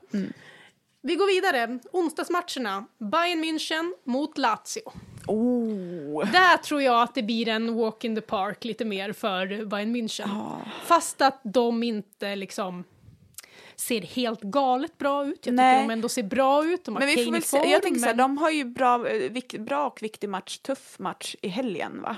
Vi 1.02 1.16
går 1.16 1.28
vidare. 1.28 1.80
Onsdagsmatcherna. 1.92 2.86
Bayern 2.98 3.44
München 3.44 3.94
mot 4.04 4.38
Lazio. 4.38 4.92
Oh. 5.28 6.32
Där 6.32 6.58
tror 6.58 6.82
jag 6.82 7.02
att 7.02 7.16
det 7.16 7.24
blir 7.24 7.48
en 7.48 7.76
walk 7.76 8.04
in 8.04 8.16
the 8.16 8.22
park 8.22 8.64
lite 8.66 8.86
mer 8.86 9.14
för 9.14 9.66
Bayern 9.66 9.96
München. 9.96 10.30
Fast 10.86 11.22
att 11.22 11.40
de 11.44 11.84
inte 11.84 12.36
liksom 12.36 12.84
ser 13.76 14.02
helt 14.02 14.42
galet 14.42 14.98
bra 14.98 15.26
ut. 15.26 15.46
Jag 15.46 15.56
Nej. 15.56 15.76
tycker 15.76 15.88
de 15.88 15.94
ändå 15.94 16.10
ser 16.10 16.24
bra 16.24 16.66
ut. 16.66 16.86
De 16.86 16.96
har 16.96 17.00
Men 17.00 17.16
vi 17.16 17.26
får 17.26 17.32
väl 17.32 17.44
se. 17.44 17.58
Jag 17.58 17.82
tänker 17.82 18.00
så 18.00 18.06
här, 18.06 18.14
de 18.14 18.38
har 18.38 18.50
ju 18.50 18.66
bra, 18.66 19.08
eh, 19.10 19.32
vik, 19.32 19.58
bra 19.60 19.88
och 19.88 20.04
viktig 20.04 20.30
match, 20.30 20.58
tuff 20.58 21.00
match 21.00 21.36
i 21.42 21.48
helgen 21.48 22.02
va? 22.02 22.16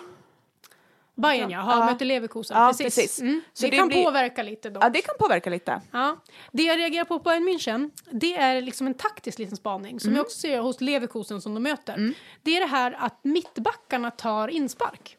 Bayern 1.16 1.50
ja, 1.50 1.60
har 1.60 1.80
Ja. 1.80 1.86
möter 1.86 2.06
Leverkusen. 2.06 2.58
Ja, 2.58 2.68
precis. 2.68 2.86
precis. 2.86 3.22
Mm. 3.22 3.42
Så 3.54 3.66
det, 3.66 3.72
det 3.72 3.78
kan 3.78 3.88
blir- 3.88 4.04
påverka 4.04 4.44
lite 4.44 4.70
dock. 4.70 4.84
Ja, 4.84 4.90
det 4.90 5.02
kan 5.02 5.16
påverka 5.20 5.50
lite. 5.50 5.82
Ja. 5.92 6.18
Det 6.52 6.64
jag 6.64 6.78
reagerar 6.80 7.06
på 7.06 7.20
på 7.20 7.24
Bayern 7.24 7.48
München, 7.50 7.92
det 8.12 8.36
är 8.38 8.62
liksom 8.62 8.88
en 8.88 8.94
taktisk 8.94 9.40
liten 9.40 9.58
spaning 9.58 10.00
som 10.00 10.08
Mm. 10.10 10.18
jag 10.18 10.26
också 10.26 10.38
ser 10.40 10.60
hos 10.60 10.82
Leverkusen 10.82 11.42
som 11.42 11.54
de 11.54 11.64
möter. 11.64 12.14
Det 12.44 12.58
är 12.58 12.60
det 12.60 12.66
här 12.68 12.96
att 13.00 13.20
mittbackarna 13.24 14.12
tar 14.12 14.48
inspark. 14.48 15.18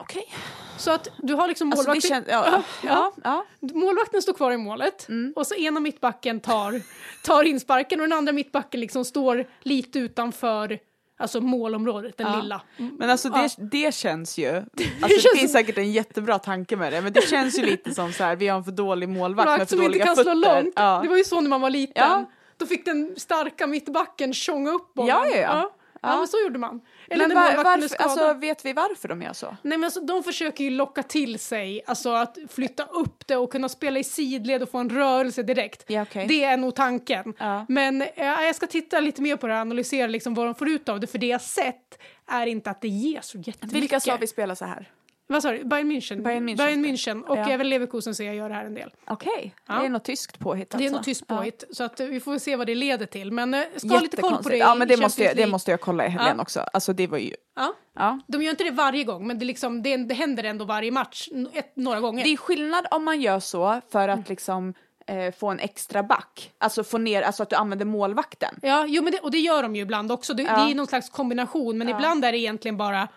Okej. 0.00 0.32
Så 0.78 0.90
att 0.90 1.08
du 1.18 1.34
har 1.34 1.48
liksom 1.48 1.72
Alltså 1.72 1.82
det 1.82 1.88
målvakten, 1.88 2.08
känns, 2.10 2.26
ja, 2.30 2.62
ja, 2.82 3.12
ja. 3.24 3.44
målvakten 3.60 4.22
står 4.22 4.32
kvar 4.32 4.52
i 4.52 4.56
målet 4.56 5.08
Mm. 5.08 5.32
och 5.36 5.46
så 5.46 5.54
ena 5.54 5.80
mittbacken 5.80 6.40
tar, 6.40 6.80
tar 7.24 7.42
insparken 7.44 8.00
och 8.00 8.08
den 8.08 8.18
andra 8.18 8.32
mittbacken 8.32 8.80
liksom 8.80 9.04
står 9.04 9.44
lite 9.62 9.98
utanför 9.98 10.78
alltså 11.18 11.40
målområdet, 11.40 12.16
den 12.16 12.26
Ja. 12.32 12.40
lilla. 12.42 12.60
Men 12.98 13.10
alltså 13.10 13.28
det, 13.28 13.42
Ja. 13.58 13.64
det 13.72 13.94
känns 13.94 14.38
ju, 14.38 14.48
alltså 14.56 14.68
det, 14.76 15.08
känns 15.08 15.22
finns 15.38 15.52
som- 15.52 15.58
säkert 15.60 15.78
en 15.78 15.92
jättebra 15.92 16.38
tanke 16.38 16.76
med 16.76 16.92
det, 16.92 17.00
men 17.02 17.12
det 17.12 17.28
känns 17.28 17.58
ju 17.58 17.62
lite 17.66 17.94
som 17.94 18.12
så 18.12 18.24
här, 18.24 18.36
vi 18.36 18.48
har 18.48 18.58
en 18.58 18.64
för 18.64 18.72
dålig 18.72 19.08
målvakt 19.08 19.46
med 19.46 19.52
Målvakt 19.52 19.70
för 19.70 19.76
som 19.76 19.82
inte 19.84 19.92
dåliga 19.92 20.04
kan 20.06 20.16
fötter. 20.16 20.34
slå 20.34 20.54
långt. 20.54 20.72
Ja. 20.76 21.00
Det 21.02 21.08
var 21.08 21.16
ju 21.16 21.24
så 21.24 21.40
när 21.40 21.48
man 21.50 21.60
var 21.60 21.70
liten. 21.70 21.92
Ja. 22.10 22.30
Då 22.56 22.66
fick 22.66 22.84
den 22.84 23.14
starka 23.16 23.66
mittbacken 23.66 24.34
tjonga 24.34 24.70
upp 24.70 24.94
bollen. 24.94 25.08
Ja, 25.16 25.26
ja, 25.36 25.70
ja. 26.00 26.18
Men 26.18 26.28
så 26.28 26.36
gjorde 26.44 26.58
man. 26.58 26.80
Eller 27.08 27.28
Men 27.28 27.36
var, 27.36 27.64
varför, 27.64 28.02
alltså, 28.02 28.34
vet 28.34 28.64
vi 28.64 28.72
varför 28.72 29.08
de 29.08 29.22
gör 29.22 29.32
så? 29.32 29.46
Nej 29.46 29.78
men 29.78 29.84
alltså, 29.84 30.00
de 30.00 30.22
försöker 30.22 30.64
ju 30.64 30.70
locka 30.70 31.02
till 31.02 31.38
sig, 31.38 31.82
alltså 31.86 32.10
att 32.10 32.38
flytta 32.48 32.84
upp 32.84 33.26
det 33.26 33.36
och 33.36 33.52
kunna 33.52 33.68
spela 33.68 33.98
i 33.98 34.04
sidled 34.04 34.62
och 34.62 34.70
få 34.70 34.78
en 34.78 34.90
rörelse 34.90 35.42
direkt. 35.42 35.84
Ja, 35.86 36.02
okej. 36.02 36.26
Det 36.28 36.44
är 36.44 36.56
nog 36.56 36.74
tanken. 36.74 37.34
Ja. 37.38 37.66
Men 37.68 38.04
ja, 38.16 38.42
jag 38.44 38.56
ska 38.56 38.66
titta 38.66 39.00
lite 39.00 39.22
mer 39.22 39.36
på 39.36 39.46
det 39.46 39.54
och 39.54 39.60
analysera 39.60 40.06
liksom 40.06 40.34
vad 40.34 40.46
de 40.46 40.54
får 40.54 40.68
ut 40.68 40.88
av 40.88 41.00
det, 41.00 41.06
för 41.06 41.18
det 41.18 41.26
jag 41.26 41.40
sett 41.40 41.98
är 42.26 42.46
inte 42.46 42.70
att 42.70 42.80
det 42.80 42.88
ger 42.88 43.20
så 43.20 43.38
jättemycket. 43.38 43.72
Vilka 43.82 44.00
sa 44.00 44.16
vi 44.16 44.26
spelar 44.26 44.54
så 44.54 44.64
här? 44.64 44.88
Vad 45.30 45.42
sa 45.42 45.50
du? 45.52 45.64
Bayern 45.64 45.92
München? 45.92 46.22
Bayern 46.22 46.48
München. 46.48 46.56
Bayern 46.56 46.84
München. 46.84 47.22
Och 47.24 47.38
Ja. 47.38 47.50
även 47.50 47.68
Leverkusen 47.68 48.14
ser 48.14 48.24
jag 48.24 48.34
gör 48.34 48.48
det 48.48 48.54
här 48.54 48.64
en 48.64 48.74
del. 48.74 48.90
Okej, 49.06 49.54
Ja. 49.68 49.74
det 49.74 49.86
är 49.86 49.88
något 49.88 50.04
tyskt 50.04 50.38
påhitt 50.38 50.70
Det 50.70 50.76
är 50.76 50.78
alltså. 50.78 50.96
något 50.96 51.04
tyst 51.04 51.26
påhitt, 51.26 51.64
så 51.70 51.84
att 51.84 52.00
eh, 52.00 52.06
vi 52.06 52.20
får 52.20 52.38
se 52.38 52.56
vad 52.56 52.66
det 52.66 52.74
leder 52.74 53.06
till. 53.06 53.32
Men 53.32 53.54
eh, 53.54 53.60
ska 53.76 53.88
Ja. 53.88 53.94
ha 53.94 54.00
lite 54.00 54.16
koll 54.16 54.42
på 54.42 54.48
det 54.48 54.56
Ja, 54.56 54.74
men 54.74 54.88
det 54.88 54.96
måste, 55.00 55.24
jag, 55.24 55.36
det 55.36 55.46
måste 55.46 55.70
jag 55.70 55.80
kolla 55.80 56.06
i 56.06 56.08
helgen 56.08 56.34
Ja. 56.36 56.42
också. 56.42 56.60
Alltså 56.72 56.92
det 56.92 57.06
var 57.06 57.18
ju... 57.18 57.34
Ja. 57.56 57.72
Ja. 57.94 58.18
De 58.26 58.42
gör 58.42 58.50
inte 58.50 58.64
det 58.64 58.70
varje 58.70 59.04
gång, 59.04 59.26
men 59.26 59.38
det, 59.38 59.44
liksom, 59.44 59.82
det, 59.82 59.96
det 59.96 60.14
händer 60.14 60.44
ändå 60.44 60.64
varje 60.64 60.90
match, 60.90 61.28
ett, 61.52 61.76
några 61.76 62.00
gånger. 62.00 62.24
Det 62.24 62.30
är 62.32 62.36
skillnad 62.36 62.86
om 62.90 63.04
man 63.04 63.20
gör 63.20 63.40
så 63.40 63.80
för 63.92 64.08
att 64.08 64.28
liksom 64.28 64.74
eh, 65.06 65.34
få 65.34 65.48
en 65.48 65.58
extra 65.58 66.02
back. 66.02 66.52
Alltså 66.58 66.84
få 66.84 66.98
ner, 66.98 67.22
alltså 67.22 67.42
att 67.42 67.50
du 67.50 67.56
använder 67.56 67.84
målvakten. 67.86 68.54
Ja, 68.62 68.86
jo, 68.88 69.02
men 69.02 69.12
det, 69.12 69.18
och 69.18 69.30
det 69.30 69.38
gör 69.38 69.62
de 69.62 69.76
ju 69.76 69.82
ibland 69.82 70.12
också. 70.12 70.34
Det, 70.34 70.42
Ja. 70.42 70.64
det 70.64 70.70
är 70.70 70.74
någon 70.74 70.86
slags 70.86 71.10
kombination, 71.10 71.78
men 71.78 71.88
ibland 71.88 72.24
är 72.24 72.32
det 72.32 72.38
egentligen 72.38 72.76
bara 72.76 73.08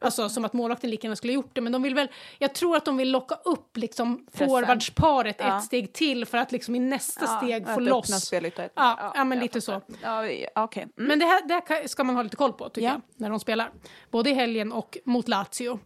Alltså 0.00 0.28
som 0.28 0.44
att 0.44 0.52
målvakten 0.52 0.90
lika 0.90 1.06
gärna 1.06 1.16
skulle 1.16 1.32
ha 1.32 1.34
gjort 1.34 1.54
det, 1.54 1.60
men 1.60 1.72
de 1.72 1.82
vill 1.82 1.94
väl, 1.94 2.08
jag 2.38 2.54
tror 2.54 2.76
att 2.76 2.84
de 2.84 2.96
vill 2.96 3.10
locka 3.10 3.34
upp 3.44 3.76
liksom 3.76 4.26
forwardsparet 4.34 5.36
Ja. 5.38 5.58
ett 5.58 5.64
steg 5.64 5.92
till 5.92 6.26
för 6.26 6.38
att 6.38 6.52
liksom 6.52 6.74
i 6.74 6.78
nästa 6.78 7.26
steg 7.26 7.62
att 7.68 7.74
få 7.74 7.80
loss. 7.80 8.24
spelytor. 8.26 8.68
Ja, 8.74 9.12
ja, 9.14 9.24
men 9.24 9.38
lite 9.40 9.60
fattar. 9.60 9.80
så. 9.88 9.94
Ja, 10.02 10.26
ja, 10.26 10.48
okej. 10.64 10.82
Mm. 10.82 11.08
Men 11.08 11.18
det 11.18 11.24
här, 11.24 11.48
det 11.48 11.54
här 11.68 11.86
ska 11.88 12.04
man 12.04 12.16
ha 12.16 12.22
lite 12.22 12.36
koll 12.36 12.52
på 12.52 12.68
tycker 12.68 12.86
Ja. 12.88 12.92
jag, 12.92 13.00
när 13.16 13.30
de 13.30 13.40
spelar. 13.40 13.70
Både 14.10 14.30
i 14.30 14.34
helgen 14.34 14.72
och 14.72 14.98
mot 15.04 15.28
Lazio. 15.28 15.78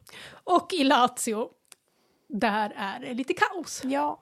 Och 0.44 0.72
i 0.72 0.84
Lazio, 0.84 1.48
där 2.32 2.72
är 2.76 3.00
det 3.00 3.14
lite 3.14 3.34
kaos. 3.34 3.82
Ja. 3.84 4.20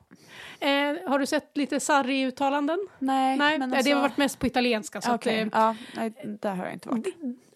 Eh, 0.61 0.69
har 1.11 1.19
du 1.19 1.27
sett 1.27 1.57
lite 1.57 1.81
Sarri-uttalanden? 1.81 2.79
Nej, 2.99 3.37
Nej, 3.37 3.59
men 3.59 3.71
det 3.71 3.77
alltså... 3.77 3.95
har 3.95 4.03
varit 4.03 4.17
mest 4.17 4.39
på 4.39 4.47
italienska. 4.47 5.01
Så 5.01 5.15
Okej, 5.15 5.41
att, 5.43 5.55
eh, 5.55 5.61
ja, 5.61 5.77
nej, 5.97 6.13
där 6.41 6.55
har 6.55 6.65
jag 6.65 6.73
inte 6.73 6.89
varit. 6.89 7.07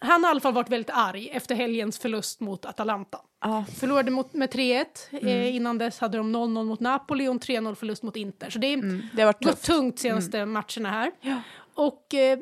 han 0.00 0.24
har 0.24 0.30
i 0.30 0.32
alla 0.32 0.40
fall 0.40 0.52
varit 0.52 0.68
väldigt 0.70 0.90
arg 0.94 1.28
efter 1.32 1.55
helgens 1.55 1.98
förlust 1.98 2.40
mot 2.40 2.64
Atalanta. 2.64 3.18
Ja. 3.40 3.64
Förlorade 3.78 4.11
mot, 4.11 4.32
med 4.34 4.50
3-1. 4.50 4.84
Mm. 5.11 5.26
Eh, 5.26 5.57
innan 5.57 5.78
dess 5.78 5.98
hade 6.00 6.18
de 6.18 6.36
0-0 6.36 6.64
mot 6.64 6.80
Napoli 6.80 7.28
och 7.28 7.32
en 7.32 7.40
3-0 7.40 7.74
förlust 7.74 8.02
mot 8.02 8.16
Inter. 8.16 8.50
Så 8.50 8.59
det 8.59 8.66
är 8.66 8.74
Mm, 8.74 9.02
det 9.14 9.22
har 9.22 9.26
varit 9.26 9.44
gått. 9.44 9.68
Mm. 9.68 9.80
tungt 9.80 9.98
senaste 9.98 10.46
matcherna 10.46 10.90
här. 10.90 11.11
Ja. 11.20 11.40
Och 11.74 12.14
eh, 12.14 12.38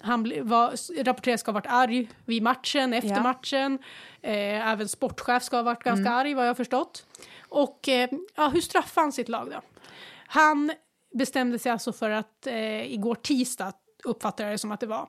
han 0.00 0.32
var, 0.48 1.02
rapporteras 1.04 1.40
ska 1.40 1.50
ha 1.50 1.54
varit 1.54 1.66
arg 1.68 2.08
vid 2.24 2.42
matchen, 2.42 2.92
efter 2.92 3.10
Ja. 3.10 3.22
matchen. 3.22 3.78
Eh, 4.22 4.68
även 4.72 4.88
sportchef 4.88 5.42
ska 5.42 5.56
ha 5.56 5.62
varit 5.62 5.82
ganska 5.82 6.00
Mm. 6.08 6.12
arg 6.18 6.34
vad 6.34 6.44
jag 6.44 6.50
har 6.50 6.54
förstått. 6.54 7.06
Och 7.48 7.88
eh, 7.88 8.10
ja, 8.36 8.48
hur 8.48 8.60
straffar 8.60 9.02
han 9.02 9.12
sitt 9.12 9.28
lag 9.28 9.50
då? 9.50 9.60
Han 10.26 10.72
bestämde 11.14 11.58
sig 11.58 11.72
alltså 11.72 11.92
för 11.92 12.10
att 12.10 12.46
eh, 12.46 12.92
igår 12.92 13.14
tisdag, 13.14 13.72
uppfattar 14.04 14.44
jag 14.44 14.54
det 14.54 14.58
som 14.58 14.72
att 14.72 14.80
det 14.80 14.86
var, 14.86 15.08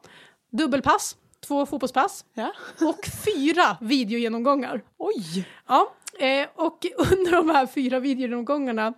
dubbelpass, 0.51 1.17
två 1.47 1.65
fotbollspass 1.65 2.25
Ja. 2.33 2.51
och 2.81 3.05
fyra 3.25 3.77
videogenomgångar. 3.81 4.81
Oj! 4.97 5.47
Ja, 5.67 5.93
eh, 6.19 6.47
och 6.55 6.85
under 7.11 7.31
de 7.31 7.49
här 7.49 7.67
fyra 7.67 7.99
videogenomgångarna 7.99 8.93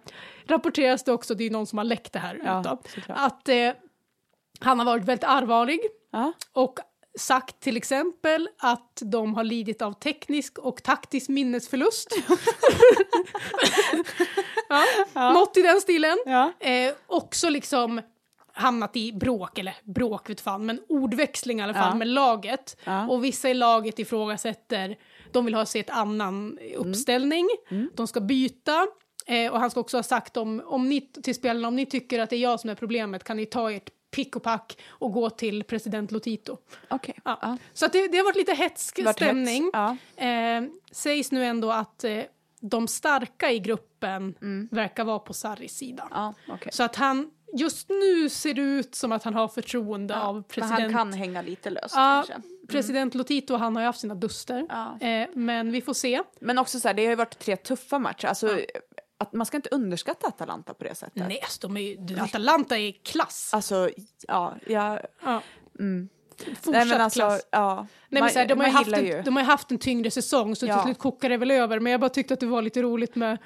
rapporteras 0.47 1.03
det 1.03 1.11
också, 1.11 1.35
det 1.35 1.43
är 1.43 1.51
någon 1.51 1.67
som 1.67 1.77
har 1.77 1.85
läckt 1.85 2.13
det 2.13 2.19
här 2.19 2.41
Ja, 2.45 2.77
såklart. 2.95 3.17
att 3.19 3.49
eh, 3.49 3.71
han 4.59 4.79
har 4.79 4.85
varit 4.85 5.05
väldigt 5.05 5.23
allvarlig 5.23 5.79
Ja. 6.11 6.33
och 6.53 6.79
sagt 7.19 7.59
till 7.59 7.77
exempel 7.77 8.49
att 8.57 9.01
de 9.05 9.33
har 9.35 9.43
lidit 9.43 9.81
av 9.81 9.93
teknisk 9.93 10.57
och 10.57 10.83
taktisk 10.83 11.29
minnesförlust. 11.29 12.07
ja, 15.13 15.33
Något 15.33 15.57
i 15.57 15.61
den 15.61 15.81
stilen. 15.81 16.17
Ja. 16.25 16.51
Eh, 16.59 16.93
också 17.07 17.49
liksom 17.49 18.01
hamnat 18.53 18.95
i 18.95 19.13
bråk, 19.13 19.57
eller 19.57 19.75
bråk 19.83 20.29
vet 20.29 20.41
fan, 20.41 20.65
men 20.65 20.81
ordväxling 20.89 21.59
i 21.59 21.63
alla 21.63 21.73
fall 21.73 21.89
Ja. 21.91 21.95
med 21.95 22.07
laget. 22.07 22.77
Ja. 22.83 23.07
Och 23.09 23.23
vissa 23.23 23.49
i 23.49 23.53
laget 23.53 23.99
ifrågasätter, 23.99 24.97
de 25.31 25.45
vill 25.45 25.55
ha 25.55 25.65
sig 25.65 25.81
ett 25.81 25.89
annan 25.89 26.57
uppställning, 26.75 27.49
de 27.95 28.07
ska 28.07 28.21
byta. 28.21 28.87
Eh, 29.27 29.51
och 29.51 29.59
han 29.59 29.71
ska 29.71 29.79
också 29.79 29.97
ha 29.97 30.03
sagt 30.03 30.37
om, 30.37 30.61
om 30.65 30.89
ni, 30.89 31.01
till 31.01 31.35
spelarna, 31.35 31.67
om 31.67 31.75
ni 31.75 31.85
tycker 31.85 32.19
att 32.19 32.29
det 32.29 32.35
är 32.35 32.39
jag 32.39 32.59
som 32.59 32.69
är 32.69 32.75
problemet 32.75 33.23
kan 33.23 33.37
ni 33.37 33.45
ta 33.45 33.71
ert 33.71 33.89
pick 34.11 34.35
och 34.35 34.43
pack 34.43 34.77
och 34.89 35.11
gå 35.11 35.29
till 35.29 35.63
president 35.63 36.11
Lotito. 36.11 36.57
Okej. 36.89 37.15
Ja. 37.25 37.39
Ja. 37.41 37.57
Så 37.73 37.85
att 37.85 37.93
det, 37.93 38.07
det 38.07 38.17
har 38.17 38.25
varit 38.25 38.35
lite 38.37 38.53
hetsk 38.53 38.99
Vart 39.03 39.15
stämning. 39.15 39.63
hets. 39.63 39.97
Ja. 40.17 40.23
Eh, 40.25 40.63
sägs 40.91 41.31
nu 41.31 41.45
ändå 41.45 41.71
att 41.71 42.03
eh, 42.03 42.21
de 42.61 42.87
starka 42.87 43.51
i 43.51 43.59
gruppen 43.59 44.35
Mm. 44.41 44.67
verkar 44.71 45.03
vara 45.03 45.19
på 45.19 45.33
Sarris 45.33 45.73
sida. 45.77 46.33
Okej. 46.47 46.71
Så 46.73 46.83
att 46.83 46.95
han, 46.95 47.31
just 47.57 47.89
nu 47.89 48.29
ser 48.29 48.53
det 48.53 48.61
ut 48.61 48.95
som 48.95 49.11
att 49.11 49.23
han 49.23 49.33
har 49.33 49.47
förtroende 49.47 50.19
av 50.21 50.33
Men 50.35 50.43
president. 50.43 50.79
han 50.81 50.91
kan 50.93 51.13
hänga 51.13 51.41
lite 51.41 51.69
löst 51.69 51.95
kanske. 51.95 52.33
president 52.69 53.15
Lotito, 53.15 53.55
han 53.55 53.75
har 53.75 53.83
ju 53.83 53.85
haft 53.85 53.99
sina 53.99 54.15
duster. 54.15 54.67
Eh, 55.01 55.27
men 55.33 55.71
vi 55.71 55.81
får 55.81 55.93
se. 55.93 56.21
Men 56.39 56.57
också 56.57 56.79
så 56.79 56.87
här, 56.87 56.95
det 56.95 57.03
har 57.05 57.09
ju 57.09 57.15
varit 57.15 57.39
tre 57.39 57.55
tuffa 57.55 57.99
matcher. 57.99 58.27
Alltså. 58.27 58.59
Att 59.19 59.33
man 59.33 59.45
ska 59.45 59.57
inte 59.57 59.69
underskatta 59.71 60.27
Atalanta 60.27 60.73
på 60.73 60.83
det 60.83 60.95
sättet. 60.95 61.27
Nej, 61.27 61.39
alltså, 61.41 61.67
de 61.67 61.77
är 61.77 61.81
ju, 61.81 62.19
Atalanta 62.19 62.77
är 62.77 62.91
klass. 63.03 63.49
Alltså, 63.53 63.89
ja, 64.27 64.55
jag... 64.67 64.99
Ja. 65.25 65.41
Mm. 65.79 66.09
Fortsatt 66.37 66.65
Nej, 66.73 66.85
men 66.85 67.01
alltså, 67.01 67.19
klass. 67.19 67.41
ja. 67.51 67.75
Nej, 67.75 67.87
men 68.09 68.19
man, 68.19 68.29
så 68.29 68.39
här, 68.39 68.47
de, 68.47 68.59
har 68.59 68.67
ju 68.67 68.73
haft 68.73 68.91
en, 68.93 69.05
ju. 69.05 69.21
de 69.21 69.35
har 69.35 69.43
ju 69.43 69.47
haft 69.47 69.71
en 69.71 69.77
tyngre 69.77 70.11
säsong 70.11 70.55
så 70.55 70.65
Ja. 70.65 70.75
till 70.75 70.83
slut 70.83 70.97
kokar 70.99 71.29
det 71.29 71.37
väl 71.37 71.51
över. 71.51 71.79
Men 71.79 71.91
jag 71.91 72.01
bara 72.01 72.09
tyckte 72.09 72.33
att 72.33 72.39
det 72.39 72.45
var 72.45 72.61
lite 72.61 72.81
roligt 72.81 73.15
med 73.15 73.37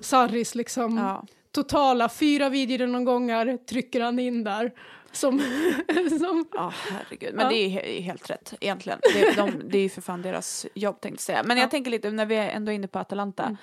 Sarris 0.00 0.54
liksom. 0.54 0.96
Ja. 0.98 1.24
Totala 1.52 2.08
fyra 2.08 2.48
videogenomgångar 2.48 3.56
trycker 3.56 4.00
han 4.00 4.18
in 4.18 4.44
där. 4.44 4.72
Som, 5.12 5.38
som 6.20 6.46
Ja, 6.52 6.72
herregud. 6.90 7.34
Men 7.34 7.44
Ja. 7.44 7.50
det 7.50 7.56
är 7.56 7.68
he- 7.68 8.00
helt 8.00 8.30
rätt 8.30 8.54
egentligen. 8.60 8.98
Det, 9.14 9.36
de, 9.36 9.62
det 9.68 9.78
är 9.78 9.82
ju 9.82 9.88
för 9.88 10.00
fan 10.02 10.22
deras 10.22 10.66
jobb 10.74 11.00
tänkte 11.00 11.14
jag 11.20 11.20
säga. 11.36 11.42
Men 11.42 11.56
Ja. 11.56 11.62
jag 11.62 11.70
tänker 11.70 11.90
lite, 11.90 12.10
när 12.10 12.26
vi 12.26 12.36
är 12.36 12.48
ändå 12.48 12.72
inne 12.72 12.88
på 12.88 12.98
Atalanta. 12.98 13.42
Mm. 13.42 13.56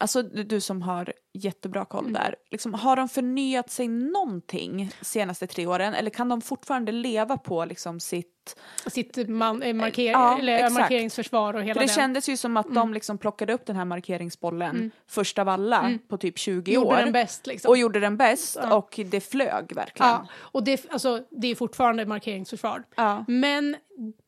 Eh, 0.00 0.02
Alltså 0.02 0.22
du 0.22 0.60
som 0.60 0.82
har 0.82 1.12
jättebra 1.32 1.84
koll 1.84 2.00
Mm. 2.04 2.12
där. 2.12 2.34
Liksom, 2.50 2.74
har 2.74 2.96
de 2.96 3.08
förnyat 3.08 3.70
sig 3.70 3.88
någonting 3.88 4.90
senaste 5.00 5.46
tre 5.46 5.66
åren? 5.66 5.94
Eller 5.94 6.10
kan 6.10 6.28
de 6.28 6.40
fortfarande 6.40 6.92
leva 6.92 7.36
på 7.36 7.64
liksom 7.64 8.00
sitt... 8.00 8.60
sitt 8.86 9.28
man, 9.28 9.62
eh, 9.62 9.74
marker, 9.74 10.02
Ja, 10.12 10.38
eller, 10.38 10.54
exakt. 10.54 10.72
markeringsförsvar 10.74 11.54
och 11.54 11.62
hela 11.62 11.74
För 11.74 11.80
det 11.80 11.86
den. 11.86 11.94
kändes 11.96 12.28
ju 12.28 12.36
som 12.36 12.56
att 12.56 12.66
Mm. 12.66 12.74
de 12.74 12.94
liksom 12.94 13.18
plockade 13.18 13.52
upp 13.52 13.66
den 13.66 13.76
här 13.76 13.84
markeringsbollen 13.84 14.90
först 15.08 15.38
av 15.38 15.48
alla 15.48 15.98
på 16.08 16.16
typ 16.18 16.38
20 16.38 16.72
Gjorde 16.72 16.86
år. 16.88 16.96
den 16.96 17.12
bäst 17.12 17.46
liksom. 17.46 17.68
Och 17.68 17.76
gjorde 17.78 18.00
den 18.00 18.16
bäst 18.16 18.56
Ja. 18.62 18.74
och 18.74 19.00
det 19.10 19.20
flög 19.20 19.72
verkligen. 19.74 20.10
Ja, 20.12 20.26
och 20.36 20.64
det, 20.64 20.86
alltså, 20.90 21.22
det 21.30 21.46
är 21.48 21.54
fortfarande 21.54 22.06
markeringsförsvar. 22.06 22.82
Ja, 22.96 23.24
Men 23.28 23.76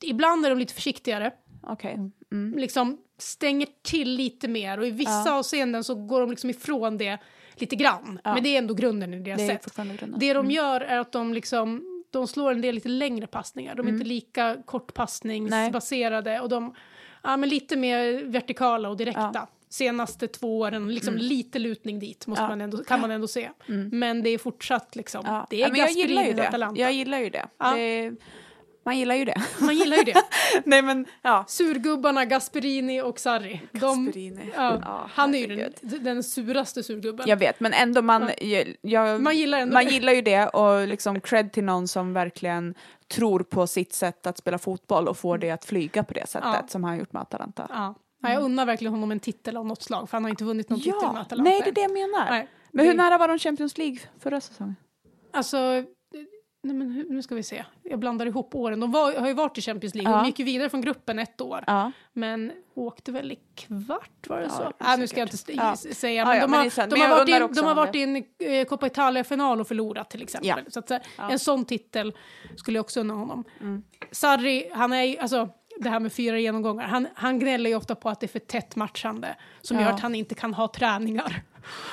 ibland 0.03 0.47
är 0.47 0.51
de 0.51 0.59
lite 0.59 0.75
försiktigare. 0.75 1.31
Okej. 1.62 1.98
Mm. 2.32 2.58
Liksom 2.58 2.98
stänger 3.18 3.68
till 3.82 4.10
lite 4.14 4.48
mer 4.48 4.78
och 4.78 4.86
i 4.86 4.90
vissa 4.90 5.10
Ja. 5.26 5.38
avseenden 5.38 5.84
så 5.84 5.94
går 5.94 6.20
de 6.20 6.30
liksom 6.30 6.50
ifrån 6.50 6.98
det 6.98 7.18
lite 7.54 7.76
grann. 7.76 8.20
Ja. 8.24 8.34
Men 8.34 8.42
det 8.42 8.48
är 8.48 8.58
ändå 8.58 8.74
grunden 8.74 9.14
i 9.14 9.18
deras 9.20 9.38
Det 9.38 9.44
är 9.44 9.48
sätt. 9.48 10.20
Det 10.20 10.32
de 10.32 10.50
gör 10.50 10.80
är 10.80 10.98
att 10.98 11.12
de 11.12 11.34
liksom 11.34 11.88
de 12.10 12.26
slår 12.28 12.52
en 12.52 12.60
del 12.60 12.74
lite 12.74 12.88
längre 12.88 13.26
passningar. 13.26 13.74
De 13.74 13.86
är 13.86 13.90
inte 13.92 14.04
lika 14.04 14.56
kortpassningsbaserade 14.64 16.40
och 16.40 16.48
de 16.48 16.74
ja, 17.22 17.36
men 17.36 17.48
lite 17.48 17.76
mer 17.76 18.24
vertikala 18.24 18.88
och 18.88 18.96
direkta. 18.96 19.30
Ja. 19.34 19.48
Senaste 19.68 20.28
två 20.28 20.58
åren, 20.58 20.94
liksom 20.94 21.16
lite 21.16 21.58
lutning 21.58 21.98
dit 21.98 22.26
måste 22.26 22.42
Ja. 22.42 22.48
man 22.48 22.60
ändå, 22.60 22.84
kan 22.84 23.00
man 23.00 23.10
ändå 23.10 23.28
se. 23.28 23.50
Men 23.92 24.22
det 24.22 24.30
är 24.30 24.38
fortsatt 24.38 24.96
liksom, 24.96 25.44
det 25.50 25.56
är 25.56 25.60
ja, 25.60 25.68
men 25.68 25.80
jag 25.80 25.90
gillar 25.90 26.22
ju 26.24 26.32
det. 26.32 26.48
Atalanta. 26.48 26.80
Jag 26.80 26.92
gillar 26.92 27.18
ju 27.18 27.30
det. 27.30 27.46
Det 27.74 28.12
man 28.85 28.99
gillar 28.99 29.14
ju 29.14 29.24
det. 29.24 29.43
Man 29.61 29.74
gillar 29.76 29.97
ju 29.97 30.03
det. 30.05 30.14
Nej 30.64 30.83
men 30.83 31.07
ja. 31.22 31.45
Surgubbarna 31.49 32.24
Gasperini 32.24 33.01
och 33.03 33.18
Sarri. 33.18 33.61
De, 33.72 33.78
Gasperini. 33.78 34.51
ja, 34.57 34.78
Ja, 34.83 35.07
han 35.12 35.35
är 35.35 35.39
ju 35.39 35.57
den, 35.57 36.05
den 36.05 36.22
suraste 36.22 36.83
surgubben. 36.83 37.28
Jag 37.28 37.37
vet 37.37 37.61
men 37.61 37.72
ändå 37.72 38.03
man, 38.03 38.30
jag, 38.41 38.74
jag, 38.80 39.20
Man 39.22 39.37
gillar 39.37 39.59
ändå 39.61 39.74
man 39.74 39.85
det. 39.85 39.91
gillar 39.91 40.12
ju 40.12 40.22
det 40.22 40.47
och 40.49 40.89
liksom 40.89 41.20
cred 41.20 41.53
till 41.53 41.64
någon 41.64 41.89
som 41.89 42.12
verkligen 42.12 42.74
tror 43.09 43.41
på 43.43 43.66
sitt 43.66 43.93
sätt 43.93 44.26
att 44.26 44.39
spela 44.39 44.59
fotboll 44.59 45.09
och 45.09 45.16
får 45.16 45.39
det 45.39 45.51
att 45.51 45.64
flyga 45.64 46.05
på 46.05 46.14
det 46.14 46.28
sättet 46.28 46.49
Ja. 46.55 46.64
som 46.68 46.85
han 46.85 46.93
har 46.93 46.99
gjort 46.99 47.12
med 47.12 47.22
Atalanta. 47.22 47.66
Ja. 47.70 47.95
Ja, 48.22 48.33
jag 48.33 48.43
unnar 48.43 48.66
verkligen 48.66 48.93
honom 48.93 49.11
en 49.11 49.20
titel 49.20 49.57
av 49.57 49.66
något 49.66 49.83
slag 49.83 50.09
för 50.11 50.16
han 50.16 50.24
har 50.24 50.30
inte 50.30 50.45
vunnit 50.45 50.68
någon 50.70 50.78
titel 50.80 50.93
med 50.93 51.03
Ja, 51.03 51.20
Atalanta. 51.20 51.37
nej 51.51 51.61
det 51.64 51.70
är 51.70 51.74
det 51.74 51.80
jag 51.80 51.93
menar. 51.93 52.30
Nej, 52.30 52.49
Men 52.70 52.87
hur 52.87 52.93
det- 52.93 53.03
nära 53.03 53.18
var 53.18 53.28
de 53.28 53.39
Champions 53.39 53.78
League 53.78 53.99
förra 54.20 54.41
säsongen? 54.41 54.76
Alltså, 55.33 55.85
nej 56.62 56.76
men 56.76 56.90
hur- 56.90 57.06
nu 57.10 57.22
ska 57.22 57.34
vi 57.34 57.42
se. 57.42 57.64
jag 57.82 57.98
blandar 57.98 58.26
ihop 58.26 58.54
åren. 58.54 58.80
De 58.80 58.92
var, 58.92 59.12
har 59.20 59.28
ju 59.28 59.34
varit 59.34 59.58
i 59.58 59.60
Champions 59.62 59.94
League. 59.94 60.12
Ja. 60.12 60.18
De 60.18 60.26
gick 60.26 60.38
ju 60.38 60.44
vidare 60.44 60.68
från 60.70 60.80
gruppen 60.80 61.18
ett 61.18 61.40
år. 61.40 61.64
Ja. 61.66 61.92
Men 62.12 62.52
åkte 62.74 63.12
väl 63.12 63.32
i 63.32 63.38
kvart, 63.54 64.28
var 64.28 64.36
det 64.36 64.42
Ja, 64.44 64.50
så? 64.50 64.62
det 64.62 64.72
Nej, 64.78 64.98
nu 64.98 65.06
ska 65.06 65.20
jag 65.20 65.28
inte 65.34 65.52
Ja. 65.52 65.76
säga. 65.76 66.24
Men 66.24 66.34
ja, 66.36 66.42
de, 66.42 66.50
men 66.50 66.60
har, 66.60 66.70
sant. 66.70 66.90
de, 66.90 66.98
Men 66.98 67.10
har 67.10 67.18
varit 67.18 67.28
in, 67.28 67.54
de 67.54 67.64
har 67.66 67.74
varit 67.74 67.94
i 67.94 68.02
en 68.02 68.16
eh, 68.16 68.64
Coppa 68.64 68.86
Italia-final 68.86 69.60
och 69.60 69.68
förlorat 69.68 70.10
till 70.10 70.22
exempel. 70.22 70.64
Så 70.72 70.78
att, 70.78 70.90
Ja. 70.90 71.30
En 71.30 71.38
sån 71.38 71.64
titel 71.64 72.12
skulle 72.56 72.78
jag 72.78 72.84
också 72.84 73.00
unna 73.00 73.14
honom. 73.14 73.44
Mm. 73.60 73.82
Sarri, 74.10 74.70
han 74.72 74.92
är 74.92 75.02
ju, 75.02 75.18
alltså 75.18 75.48
det 75.80 75.88
här 75.90 76.00
med 76.00 76.12
fyra 76.12 76.38
genomgångar, 76.38 76.86
han, 76.86 77.06
han 77.14 77.38
gnäller 77.38 77.70
ju 77.70 77.76
ofta 77.76 77.94
på 77.94 78.08
att 78.08 78.20
det 78.20 78.26
är 78.26 78.28
för 78.28 78.38
tätt 78.38 78.76
matchande 78.76 79.36
som 79.60 79.80
gör 79.80 79.90
att 79.90 80.00
han 80.00 80.14
inte 80.14 80.34
kan 80.34 80.54
ha 80.54 80.68
träningar. 80.68 81.42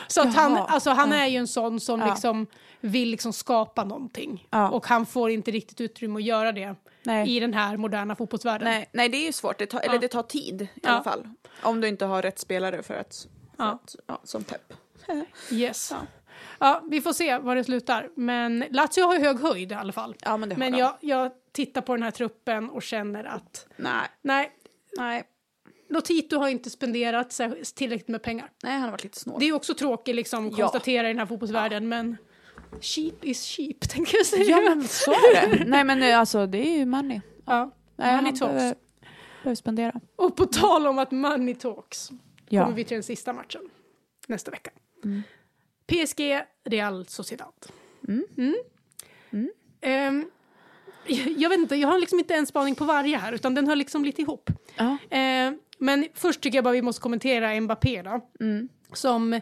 Så 0.08 0.22
att 0.22 0.36
han, 0.36 0.58
alltså, 0.58 0.90
han 0.90 1.14
är 1.14 1.28
ju 1.28 1.38
en 1.38 1.48
sån 1.48 1.80
som 1.80 2.00
Ja. 2.00 2.08
liksom 2.10 2.48
vill 2.82 3.10
liksom 3.10 3.34
skapa 3.34 3.84
någonting. 3.84 4.48
Ja. 4.50 4.70
Och 4.70 4.88
han 4.88 5.06
får 5.06 5.30
inte 5.30 5.52
riktigt 5.52 5.82
utrymme 5.82 6.16
att 6.20 6.24
göra 6.24 6.52
det 6.52 6.76
Nej. 7.04 7.36
i 7.36 7.40
den 7.40 7.54
här 7.54 7.78
moderna 7.78 8.16
fotbollsvärlden. 8.16 8.66
Nej, 8.68 8.90
nej, 8.94 9.10
det 9.10 9.18
är 9.18 9.26
ju 9.26 9.32
svårt. 9.34 9.58
Det 9.60 9.66
tar, 9.66 9.80
eller 9.80 10.00
det 10.00 10.08
tar 10.08 10.24
tid 10.24 10.62
i 10.62 10.70
Ja. 10.84 10.90
alla 10.90 11.04
fall. 11.04 11.28
Om 11.64 11.82
du 11.82 11.88
inte 11.88 12.06
har 12.06 12.22
rätt 12.22 12.40
spelare 12.40 12.84
för 12.84 12.94
att... 12.94 13.28
För 13.58 13.64
Ja. 13.64 13.72
att 13.72 13.96
ja, 14.08 14.22
som 14.24 14.44
pepp. 14.44 14.74
Yes. 15.52 15.92
Ja. 15.92 15.98
Ja. 16.60 16.82
vi 16.90 17.02
får 17.02 17.14
se 17.14 17.38
var 17.38 17.56
det 17.56 17.64
slutar. 17.64 18.10
Men 18.16 18.66
Lazio 18.70 19.02
har 19.06 19.16
ju 19.16 19.20
hög 19.26 19.40
höjd 19.40 19.72
i 19.72 19.76
alla 19.76 19.94
fall. 19.94 20.16
Ja, 20.22 20.38
men 20.38 20.50
Men 20.50 20.74
jag, 20.78 20.94
jag 21.02 21.32
tittar 21.52 21.82
på 21.82 21.94
den 21.96 22.04
här 22.04 22.12
truppen 22.12 22.70
och 22.70 22.84
känner 22.84 23.24
att 23.24 23.68
Nej, 23.76 24.08
nej, 24.22 24.52
nej, 24.98 25.24
Lotito 25.90 26.38
har 26.38 26.50
inte 26.50 26.70
spenderat 26.70 27.40
tillräckligt 27.76 28.08
med 28.08 28.24
pengar. 28.24 28.52
nej, 28.64 28.74
han 28.74 28.82
har 28.82 28.92
varit 28.92 29.04
lite 29.04 29.20
snål. 29.20 29.40
Det 29.40 29.46
är 29.46 29.54
också 29.54 29.74
tråkigt 29.74 30.16
liksom 30.16 30.50
Ja. 30.50 30.56
konstatera 30.58 31.08
i 31.08 31.12
den 31.12 31.20
här 31.20 31.26
fotbollsvärlden 31.26 31.90
men 31.90 32.18
cheap 32.82 33.26
is 33.26 33.44
cheap 33.44 33.80
tänker 33.90 34.18
jag 34.18 34.26
säga. 34.26 34.44
Ja, 34.44 34.62
men 34.62 34.88
så 34.88 35.12
är 35.12 35.58
det. 35.58 35.64
nej, 35.68 35.84
men 35.84 36.04
eh, 36.04 36.20
alltså 36.20 36.46
det 36.48 36.58
är 36.68 36.78
ju 36.78 36.86
money. 36.86 37.22
Ja. 37.46 37.76
Nej, 37.96 38.16
Money 38.16 38.32
talks. 38.32 38.40
behöver, 38.54 38.76
behöver 39.44 39.56
spendera. 39.56 40.00
Och 40.16 40.36
på 40.36 40.46
tal 40.46 40.88
om 40.88 41.00
att 41.00 41.12
money 41.12 41.56
talks 41.56 42.10
Ja. 42.50 42.64
kommer 42.64 42.76
vi 42.76 42.84
till 42.84 42.96
den 42.96 43.04
sista 43.04 43.34
matchen 43.34 43.62
nästa 44.28 44.52
vecka. 44.52 44.72
Mm. 45.06 45.22
PSG 45.88 46.42
Real 46.66 47.06
Sociedad. 47.08 47.54
Mm. 48.08 48.26
Mm. 49.32 49.50
Ehm, 49.82 50.30
jag 51.38 51.50
vet 51.50 51.60
inte, 51.60 51.76
jag 51.76 51.88
har 51.88 52.00
liksom 52.00 52.20
inte 52.20 52.36
en 52.36 52.46
spaning 52.46 52.76
på 52.76 52.86
varje 52.86 53.18
här 53.18 53.32
utan 53.34 53.56
den 53.56 53.68
hör 53.68 53.76
liksom 53.76 54.06
lite 54.06 54.22
ihop. 54.22 54.50
Ja. 54.78 54.98
Ehm, 55.10 55.60
men 55.80 56.08
först 56.14 56.42
tycker 56.42 56.58
jag 56.58 56.64
bara 56.64 56.74
vi 56.74 56.82
måste 56.82 57.02
kommentera 57.02 57.62
Mbappé 57.62 58.02
då. 58.02 58.22
Mm. 58.40 58.70
Som 58.94 59.42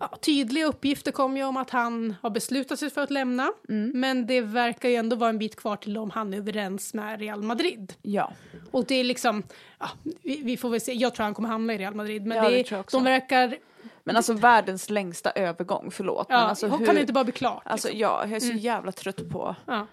ja, 0.00 0.16
tydliga 0.20 0.66
uppgifter 0.66 1.12
kom 1.12 1.36
ju 1.36 1.44
om 1.44 1.56
att 1.56 1.70
han 1.70 2.14
har 2.22 2.30
beslutat 2.30 2.78
sig 2.78 2.90
för 2.90 3.00
att 3.02 3.10
lämna. 3.10 3.52
Mm. 3.68 3.90
Men 4.00 4.26
det 4.26 4.40
verkar 4.40 4.88
ju 4.88 4.94
ändå 4.94 5.16
vara 5.16 5.30
en 5.30 5.38
bit 5.38 5.56
kvar 5.56 5.76
till 5.76 5.98
om 5.98 6.10
han 6.10 6.34
är 6.34 6.38
överens 6.38 6.94
med 6.94 7.20
Real 7.20 7.42
Madrid. 7.42 7.94
ja. 8.02 8.32
Och 8.70 8.84
det 8.84 8.94
är 8.94 9.04
liksom, 9.04 9.42
ja, 9.78 9.88
vi, 10.22 10.40
vi 10.44 10.56
får 10.56 10.70
väl 10.70 10.80
se, 10.80 10.92
jag 10.92 11.14
tror 11.14 11.24
han 11.24 11.34
kommer 11.34 11.48
hamna 11.48 11.74
i 11.74 11.78
Real 11.78 11.94
Madrid. 11.94 12.26
Men 12.26 12.36
Ja, 12.36 12.50
det 12.50 12.70
det 12.70 12.90
de 12.90 13.04
verkar, 13.04 13.56
Men 14.04 14.16
alltså 14.16 14.32
världens 14.32 14.90
längsta 14.90 15.30
övergång, 15.30 15.90
förlåt. 15.90 16.26
ja, 16.28 16.36
men 16.40 16.48
alltså, 16.48 16.68
kan 16.70 16.78
hur, 16.78 16.86
det 16.94 17.00
inte 17.00 17.12
bara 17.12 17.24
bli 17.24 17.32
klart? 17.32 17.62
alltså 17.64 17.88
liksom? 17.88 18.00
ja, 18.00 18.20
jag 18.26 18.32
är 18.36 18.40
så 18.40 18.46
Mm. 18.46 18.58
jävla 18.58 18.92
trött 18.92 19.30
på, 19.30 19.56
ja, 19.66 19.86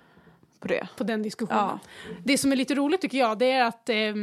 på 0.62 0.68
det. 0.68 0.88
på 0.98 1.04
den 1.04 1.24
diskussionen. 1.24 1.64
Ja. 1.64 1.80
Det 2.24 2.38
som 2.38 2.52
är 2.52 2.56
lite 2.56 2.76
roligt 2.76 3.02
tycker 3.02 3.18
jag, 3.18 3.38
det 3.38 3.52
är 3.52 3.64
att 3.64 3.90
eh, 3.90 4.14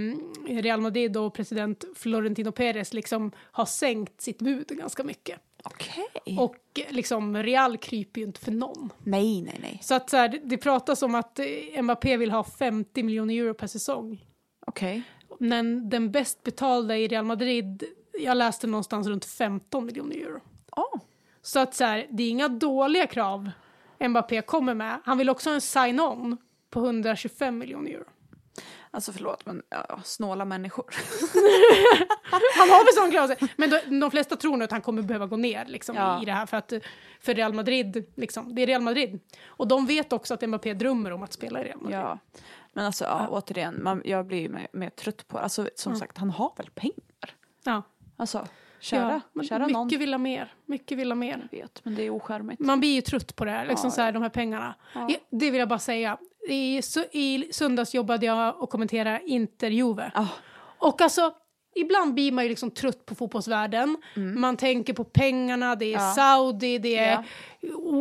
Real 0.48 0.80
Madrid 0.80 1.16
och 1.16 1.34
president 1.34 1.84
Florentino 1.96 2.52
Perez 2.52 2.94
liksom 2.94 3.32
har 3.36 3.66
sänkt 3.66 4.20
sitt 4.20 4.38
bud 4.38 4.68
ganska 4.68 5.04
mycket. 5.04 5.40
Okej. 5.64 6.38
Och 6.38 6.56
liksom 6.88 7.36
Real 7.36 7.76
kryper 7.76 8.20
ju 8.20 8.26
inte 8.26 8.40
för 8.40 8.52
någon. 8.52 8.92
Nej, 8.98 9.42
nej, 9.42 9.58
nej. 9.60 9.78
Så 9.82 9.94
att 9.94 10.10
så 10.10 10.16
här, 10.16 10.28
det, 10.28 10.40
det 10.44 10.56
pratas 10.56 11.02
om 11.02 11.14
att 11.14 11.38
eh, 11.38 11.82
Mbappé 11.82 12.16
vill 12.16 12.30
ha 12.30 12.44
50 12.44 13.02
miljoner 13.02 13.34
euro 13.34 13.54
per 13.54 13.66
säsong. 13.66 14.24
Okej. 14.66 15.02
Men 15.38 15.90
den 15.90 16.12
bäst 16.12 16.42
betalda 16.42 16.96
i 16.96 17.08
Real 17.08 17.24
Madrid, 17.24 17.84
jag 18.20 18.36
läste 18.36 18.66
någonstans 18.66 19.06
runt 19.06 19.24
15 19.24 19.86
miljoner 19.86 20.16
euro. 20.16 20.40
Oh. 20.76 21.00
Så 21.42 21.58
att 21.58 21.74
så 21.74 21.84
här, 21.84 22.06
det 22.10 22.22
är 22.22 22.30
inga 22.30 22.48
dåliga 22.48 23.06
krav 23.06 23.50
Mbappé 24.00 24.42
kommer 24.42 24.74
med. 24.74 25.00
Han 25.04 25.18
vill 25.18 25.30
också 25.30 25.50
ha 25.50 25.54
en 25.54 25.60
sign-on 25.60 26.36
på 26.70 26.80
125 26.80 27.58
miljoner 27.58 27.90
euro. 27.90 28.04
Alltså 28.90 29.12
förlåt, 29.12 29.46
men 29.46 29.62
ja, 29.68 30.00
snåla 30.04 30.44
människor. 30.44 30.84
Han 32.56 32.70
har 32.70 32.84
väl 32.84 32.94
sån 32.94 33.10
krav. 33.38 33.48
Men 33.56 33.70
de, 33.70 34.00
de 34.00 34.10
flesta 34.10 34.36
tror 34.36 34.52
nog 34.52 34.62
att 34.62 34.70
han 34.70 34.80
kommer 34.80 35.02
behöva 35.02 35.26
gå 35.26 35.36
ner 35.36 35.64
liksom, 35.66 35.96
Ja. 35.96 36.22
i 36.22 36.24
det 36.24 36.32
här 36.32 36.46
för 36.46 36.56
att 36.56 36.72
för 37.20 37.34
Real 37.34 37.52
Madrid, 37.52 38.12
liksom, 38.16 38.54
det 38.54 38.62
är 38.62 38.66
Real 38.66 38.82
Madrid. 38.82 39.20
Och 39.46 39.68
de 39.68 39.86
vet 39.86 40.12
också 40.12 40.34
att 40.34 40.48
Mbappé 40.48 40.74
drömmer 40.74 41.12
om 41.12 41.22
att 41.22 41.32
spela 41.32 41.60
i 41.60 41.64
Real 41.64 41.80
Madrid. 41.80 41.98
Ja. 41.98 42.18
Men 42.72 42.86
alltså, 42.86 43.04
ja, 43.04 43.28
återigen, 43.30 43.82
man, 43.82 44.02
jag 44.04 44.26
blir 44.26 44.38
ju 44.40 44.48
mer, 44.48 44.68
mer 44.72 44.90
trött 44.90 45.28
på 45.28 45.36
det. 45.36 45.42
Alltså, 45.42 45.68
som 45.74 45.96
sagt, 45.96 46.18
han 46.18 46.30
har 46.30 46.52
väl 46.56 46.70
pengar? 46.74 47.34
Ja. 47.64 47.82
Alltså, 48.16 48.46
kära, 48.80 49.20
Ja, 49.32 49.42
kära 49.42 49.58
mycket 49.58 49.72
någon. 49.72 49.88
vill 49.88 50.12
ha 50.14 50.18
mer. 50.18 50.52
Mycket 50.66 50.98
vill 50.98 51.10
ha 51.10 51.16
mer. 51.16 51.48
Jag 51.50 51.58
vet, 51.58 51.84
men 51.84 51.94
det 51.94 52.02
är 52.02 52.10
ocharmigt. 52.10 52.60
Man 52.60 52.80
blir 52.80 52.94
ju 52.94 53.00
trött 53.00 53.36
på 53.36 53.44
det 53.44 53.50
här, 53.50 53.66
liksom 53.66 53.86
Ja, 53.88 53.90
så 53.90 54.00
här, 54.02 54.12
de 54.12 54.22
här 54.22 54.28
pengarna. 54.30 54.74
Ja. 54.94 55.08
Det 55.30 55.50
vill 55.50 55.58
jag 55.60 55.68
bara 55.68 55.78
säga. 55.78 56.18
I, 56.48 56.80
su- 56.80 57.08
I 57.12 57.48
söndags 57.52 57.94
jobbade 57.94 58.26
jag 58.26 58.62
och 58.62 58.70
kommenterade 58.70 59.20
Inter-Juve. 59.26 60.10
Ah, 60.14 60.26
Och 60.78 61.00
alltså, 61.00 61.32
ibland 61.74 62.14
blir 62.14 62.32
man 62.32 62.44
ju 62.44 62.50
liksom 62.50 62.70
trött 62.70 63.06
på 63.06 63.14
fotbollsvärlden. 63.14 63.96
Man 64.14 64.56
tänker 64.56 64.92
på 64.92 65.04
pengarna, 65.04 65.74
det 65.76 65.84
är 65.84 65.88
Mm. 65.98 66.02
Ja. 66.08 66.14
Saudi, 66.14 66.78
det 66.78 66.98
är 66.98 67.12
Ja. 67.12 67.24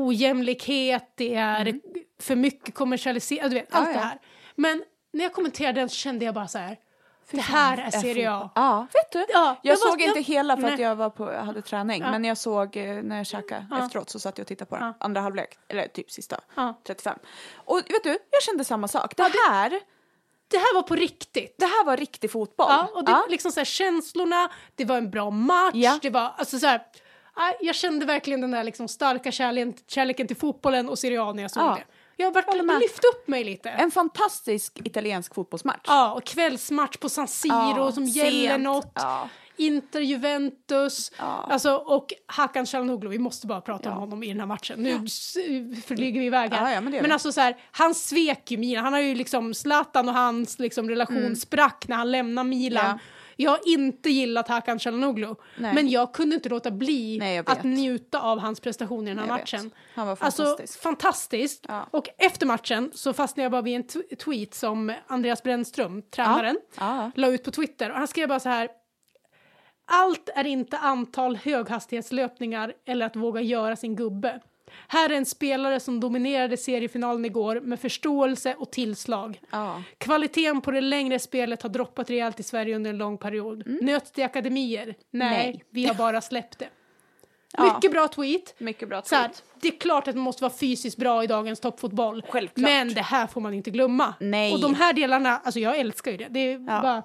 ojämlikhet, 0.07 1.11
det 1.15 1.35
är 1.35 1.79
för 2.19 2.35
mycket 2.35 2.75
kommersialiserat, 2.75 3.49
du 3.51 3.55
vet, 3.55 3.67
allt 3.75 3.93
det 3.93 3.99
här. 3.99 4.19
Men 4.55 4.83
när 5.13 5.23
jag 5.23 5.33
kommenterade 5.33 5.79
den 5.81 5.89
så 5.89 5.95
kände 5.95 6.25
jag 6.25 6.33
bara 6.33 6.47
så 6.47 6.57
här, 6.57 6.77
det 7.35 7.41
här 7.41 7.77
är 7.77 7.91
Serie 7.91 8.31
A. 8.31 8.49
Ja, 8.55 8.87
vet 8.93 9.11
du? 9.11 9.25
Ja, 9.33 9.55
Jag, 9.61 9.77
var- 9.77 9.89
såg 9.91 10.01
inte 10.01 10.19
hela 10.19 10.57
för 10.57 10.67
att 10.71 10.79
jag 10.79 10.95
var 10.95 11.09
på, 11.09 11.33
jag 11.33 11.43
hade 11.43 11.61
träning. 11.61 12.01
Ja. 12.01 12.11
Men 12.11 12.23
jag 12.25 12.37
såg 12.37 12.77
eh, 12.77 12.95
när 13.03 13.17
jag 13.17 13.25
käkade 13.25 13.67
Ja. 13.71 13.85
efteråt 13.85 14.09
så 14.09 14.19
satt 14.19 14.37
jag 14.37 14.43
och 14.43 14.47
tittade 14.47 14.69
på 14.69 14.75
den. 14.75 14.85
Ja. 14.85 14.93
Andra 14.99 15.21
halvlek, 15.21 15.57
eller 15.67 15.87
typ 15.87 16.11
sista. 16.11 16.39
Ja. 16.55 16.81
35. 16.87 17.19
Och 17.55 17.77
vet 17.77 18.03
du, 18.03 18.09
jag 18.31 18.43
kände 18.43 18.63
samma 18.65 18.87
sak. 18.87 19.15
Det 19.17 19.23
här, 19.49 19.69
Det 20.47 20.57
här 20.57 20.75
var 20.75 20.81
på 20.83 20.95
riktigt. 20.95 21.55
det 21.57 21.65
här 21.65 21.85
var 21.85 21.97
riktig 21.97 22.31
fotboll. 22.31 22.67
Ja, 22.69 22.89
och 22.93 23.05
det, 23.05 23.23
liksom 23.29 23.51
så 23.51 23.59
här, 23.59 23.65
känslorna, 23.65 24.49
det 24.75 24.85
var 24.85 24.97
en 24.97 25.09
bra 25.11 25.29
match, 25.29 25.71
Ja. 25.75 25.99
det 26.01 26.09
var 26.09 26.33
alltså 26.37 26.59
så 26.59 26.67
här, 26.67 26.81
jag 27.59 27.75
kände 27.75 28.05
verkligen 28.05 28.41
den 28.41 28.51
där 28.51 28.63
liksom 28.63 28.87
starka 28.87 29.31
kärleken, 29.31 29.73
kärleken 29.87 30.27
till 30.27 30.37
fotbollen 30.37 30.89
och 30.89 30.99
Serie 30.99 31.21
A 31.21 31.33
när 31.33 31.41
jag 31.41 31.51
såg 31.51 31.63
Ja. 31.63 31.75
det. 31.75 31.83
Jag 32.19 32.27
har 32.27 32.33
varit 32.33 32.81
lyft 32.81 33.03
upp 33.13 33.27
mig 33.27 33.43
lite. 33.43 33.69
En 33.69 33.91
fantastisk 33.91 34.79
italiensk 34.83 35.35
fotbollsmatch. 35.35 35.81
Ja, 35.87 36.13
och 36.13 36.23
kvällsmatch 36.23 36.97
på 36.97 37.09
San 37.09 37.27
Siro 37.27 37.53
Ja, 37.77 37.91
som 37.91 38.05
gäller 38.05 38.49
sent. 38.49 38.63
något. 38.63 38.91
Ja. 38.95 39.29
Inter 39.59 39.99
Juventus. 40.01 41.11
Ja. 41.17 41.47
Alltså, 41.49 41.75
och 41.75 42.13
Hakan 42.25 42.65
Calhanoglu, 42.65 43.09
vi 43.09 43.19
måste 43.19 43.47
bara 43.47 43.61
prata 43.61 43.89
om 43.89 43.95
Ja. 43.95 43.99
honom 43.99 44.23
i 44.23 44.27
den 44.27 44.39
här 44.39 44.47
matchen. 44.47 44.83
Nu 44.83 45.05
s- 45.05 45.37
flyger 45.85 46.19
vi 46.19 46.25
iväg 46.25 46.53
här. 46.53 46.69
Ja, 46.69 46.73
ja, 46.73 46.81
men 46.81 46.93
men 47.01 47.11
alltså 47.11 47.31
så 47.31 47.41
här, 47.41 47.57
han 47.71 47.95
svek 47.95 48.51
ju 48.51 48.57
Milan. 48.57 48.83
Han 48.83 48.93
har 48.93 48.99
ju 48.99 49.15
liksom, 49.15 49.53
Zlatan 49.53 50.09
och 50.09 50.15
hans 50.15 50.59
liksom, 50.59 50.89
relation 50.89 51.35
sprack 51.35 51.85
när 51.87 51.95
han 51.95 52.11
lämnade 52.11 52.49
Milan. 52.49 52.99
Ja. 53.39 53.43
Jag 53.43 53.51
har 53.51 53.59
inte 53.73 54.09
gillat 54.09 54.47
Hakan 54.47 54.79
Calhanoglu, 54.79 55.35
Nej. 55.57 55.73
men 55.73 55.89
jag 55.89 56.13
kunde 56.13 56.35
inte 56.35 56.49
låta 56.49 56.71
bli 56.71 57.17
Nej, 57.19 57.37
att 57.45 57.63
njuta 57.63 58.19
av 58.21 58.39
hans 58.39 58.59
prestation 58.59 59.07
i 59.07 59.09
den 59.09 59.19
här 59.19 59.25
vet. 59.25 59.31
matchen. 59.31 59.71
Han 59.95 60.07
var 60.07 60.17
Alltså 60.21 60.43
fantastisk. 60.43 60.81
fantastiskt. 60.81 61.65
Ja. 61.67 61.87
Och 61.91 62.09
efter 62.17 62.45
matchen 62.45 62.91
så 62.93 63.13
fastnade 63.13 63.43
jag 63.45 63.51
bara 63.51 63.61
vid 63.61 63.75
en 63.75 64.17
tweet 64.17 64.53
som 64.53 64.93
Andreas 65.07 65.43
Brännström, 65.43 66.01
tränaren, 66.01 66.57
Ja. 66.77 67.11
la 67.15 67.27
ut 67.27 67.43
på 67.43 67.51
Twitter. 67.51 67.89
Och 67.91 67.97
han 67.97 68.07
skrev 68.07 68.27
bara 68.27 68.39
så 68.39 68.49
här. 68.49 68.69
Allt 69.91 70.29
är 70.35 70.47
inte 70.47 70.77
antal 70.77 71.35
höghastighetslöpningar 71.35 72.73
eller 72.85 73.05
att 73.05 73.15
våga 73.15 73.41
göra 73.41 73.75
sin 73.75 73.95
gubbe. 73.95 74.39
Här 74.87 75.09
är 75.09 75.13
en 75.13 75.25
spelare 75.25 75.79
som 75.79 75.99
dominerade 75.99 76.57
seriefinalen 76.57 77.25
igår 77.25 77.59
med 77.59 77.79
förståelse 77.79 78.55
och 78.59 78.71
tillslag. 78.71 79.39
Ja. 79.51 79.83
Kvaliteten 79.97 80.61
på 80.61 80.71
det 80.71 80.81
längre 80.81 81.19
spelet 81.19 81.61
har 81.61 81.69
droppat 81.69 82.09
rejält 82.09 82.39
i 82.39 82.43
Sverige 82.43 82.75
under 82.75 82.89
en 82.89 82.97
lång 82.97 83.17
period. 83.17 83.63
Nöt 83.81 84.13
till 84.13 84.23
akademier? 84.23 84.85
Nej, 84.85 85.29
Nej. 85.29 85.63
vi 85.69 85.85
har 85.85 85.93
bara 85.95 86.21
släppt 86.21 86.59
det. 86.59 86.69
Ja. 87.53 87.73
Mycket 87.75 87.91
bra 87.91 88.07
tweet. 88.07 88.55
Mycket 88.57 88.89
bra 88.89 89.01
Så 89.01 89.15
här, 89.15 89.23
tweet. 89.27 89.43
det 89.61 89.67
är 89.67 89.79
klart 89.79 90.07
att 90.07 90.15
man 90.15 90.23
måste 90.23 90.43
vara 90.43 90.53
fysiskt 90.53 90.97
bra 90.97 91.23
i 91.23 91.27
dagens 91.27 91.59
toppfotboll. 91.59 92.23
Självklart. 92.29 92.63
Men 92.69 92.93
det 92.93 93.01
här 93.01 93.27
får 93.27 93.41
man 93.41 93.53
inte 93.53 93.71
glömma. 93.71 94.13
Nej. 94.19 94.53
Och 94.53 94.61
de 94.61 94.75
här 94.75 94.93
delarna, 94.93 95.37
alltså 95.43 95.59
jag 95.59 95.77
älskar 95.79 96.11
ju 96.11 96.17
det. 96.17 96.27
Det 96.29 96.39
är 96.39 96.51
Ja. 96.67 96.81
bara 96.81 97.03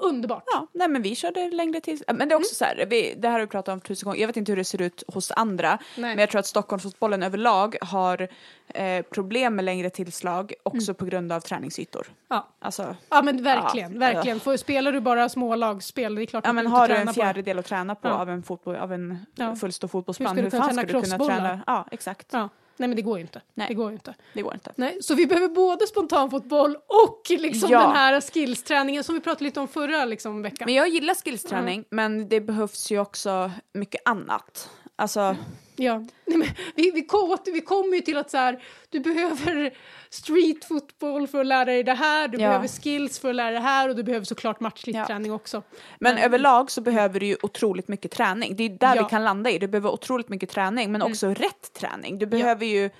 underbart. 0.00 0.42
Ja, 0.46 0.66
nej 0.72 0.88
men 0.88 1.02
vi 1.02 1.14
körde 1.14 1.50
längre 1.50 1.80
till. 1.80 2.02
Men 2.14 2.28
det 2.28 2.34
är 2.34 2.36
också 2.36 2.54
så 2.54 2.64
här, 2.64 2.86
vi, 2.90 3.14
det 3.18 3.28
här 3.28 3.32
har 3.32 3.40
vi 3.40 3.46
pratat 3.46 3.72
om 3.72 3.80
tusen 3.80 4.06
gånger. 4.06 4.20
Jag 4.20 4.26
vet 4.26 4.36
inte 4.36 4.52
hur 4.52 4.56
det 4.56 4.64
ser 4.64 4.82
ut 4.82 5.02
hos 5.08 5.30
andra. 5.30 5.68
Nej. 5.70 6.10
Men 6.10 6.18
jag 6.18 6.30
tror 6.30 6.38
att 6.38 6.46
Stockholmsfotbollen 6.46 7.22
överlag 7.22 7.76
har 7.80 8.28
eh, 8.68 9.02
problem 9.02 9.56
med 9.56 9.64
längre 9.64 9.90
tillslag 9.90 10.52
också 10.62 10.94
på 10.94 11.04
grund 11.04 11.32
av 11.32 11.40
träningsytor. 11.40 12.06
Ja. 12.28 12.48
Alltså, 12.58 12.96
ja 13.08 13.22
men 13.22 13.42
verkligen, 13.42 13.92
Ja. 13.92 13.98
verkligen. 13.98 14.40
För 14.40 14.56
spelar 14.56 14.92
du 14.92 15.00
bara 15.00 15.28
smålagsspel, 15.28 16.14
det 16.14 16.22
är 16.22 16.26
klart 16.26 16.44
ja 16.44 16.50
att 16.50 16.54
men 16.54 16.66
har 16.66 16.88
du 16.88 16.94
en 16.94 17.14
fjärdedel 17.14 17.58
att 17.58 17.66
träna 17.66 17.94
på 17.94 18.08
Ja. 18.08 18.12
av 18.14 18.30
en, 18.30 18.42
fotboll, 18.42 18.76
av 18.76 18.92
en 18.92 19.18
Ja. 19.34 19.56
fullstor 19.56 19.88
Hur 19.88 19.90
fotbollsplan, 19.90 20.28
ska 20.28 20.36
du 20.36 20.42
hur, 20.42 20.50
kunna 20.50 20.64
fan 20.64 20.74
ska 20.74 20.82
du 20.82 21.02
kunna 21.02 21.18
träna? 21.26 21.60
Ja, 21.66 21.86
exakt. 21.90 22.26
Ja. 22.32 22.48
Nej 22.80 22.88
men 22.88 22.96
det 22.96 23.02
går 23.02 23.18
ju 23.18 23.22
inte. 23.22 23.40
Nej. 23.54 23.68
Det 23.68 23.74
går 23.74 23.88
ju 23.88 23.92
inte. 23.94 24.14
Det 24.34 24.42
går 24.42 24.54
inte. 24.54 24.72
Nej, 24.76 24.98
så 25.00 25.14
vi 25.14 25.26
behöver 25.26 25.48
både 25.48 25.86
spontanfotboll 25.86 26.76
och 26.76 27.22
liksom 27.28 27.70
Ja. 27.70 27.80
den 27.80 27.96
här 27.96 28.20
skillsträningen 28.20 29.04
som 29.04 29.14
vi 29.14 29.20
pratade 29.20 29.44
lite 29.44 29.60
om 29.60 29.68
förra 29.68 30.04
liksom, 30.04 30.42
veckan. 30.42 30.66
Men 30.66 30.74
jag 30.74 30.88
gillar 30.88 31.14
skillsträning, 31.14 31.84
men 31.90 32.28
det 32.28 32.40
behövs 32.40 32.90
ju 32.92 32.98
också 32.98 33.50
mycket 33.74 34.00
annat. 34.04 34.70
Alltså, 35.00 35.36
Ja. 35.76 35.98
Nej, 36.26 36.38
men 36.38 36.48
vi, 36.74 36.90
vi, 36.90 37.02
kom, 37.02 37.36
vi 37.44 37.60
kommer 37.60 37.94
ju 37.94 38.00
till 38.00 38.16
att 38.16 38.30
så 38.30 38.36
här, 38.36 38.62
du 38.90 39.00
behöver 39.00 39.74
street 40.10 40.64
football 40.64 41.26
för 41.28 41.40
att 41.40 41.46
lära 41.46 41.64
dig 41.64 41.82
det 41.84 41.94
här, 41.94 42.28
du 42.28 42.38
Ja. 42.38 42.48
behöver 42.48 42.68
skills 42.68 43.18
för 43.18 43.28
att 43.30 43.34
lära 43.36 43.46
dig 43.50 43.54
det 43.54 43.60
här 43.66 43.88
och 43.88 43.96
du 43.96 44.02
behöver 44.02 44.24
såklart 44.26 44.60
matchlig 44.60 44.94
Ja. 44.96 45.06
träning 45.06 45.32
också. 45.32 45.62
men 46.00 46.18
överlag 46.18 46.70
så 46.70 46.80
behöver 46.80 47.20
du 47.20 47.26
ju 47.26 47.36
otroligt 47.42 47.88
mycket 47.88 48.10
träning. 48.10 48.56
Det 48.56 48.62
är 48.64 48.68
där 48.68 48.76
Ja. 48.86 48.92
Mm. 48.92 49.04
vi 49.04 49.10
kan 49.10 49.24
landa 49.24 49.50
i. 49.50 49.58
Du 49.58 49.66
behöver 49.68 49.90
otroligt 49.90 50.28
mycket 50.28 50.50
träning, 50.50 50.92
men 50.92 51.02
också 51.02 51.28
rätt 51.28 51.72
träning. 51.72 52.18
Du 52.18 52.26
behöver 52.26 52.66
ju 52.66 52.90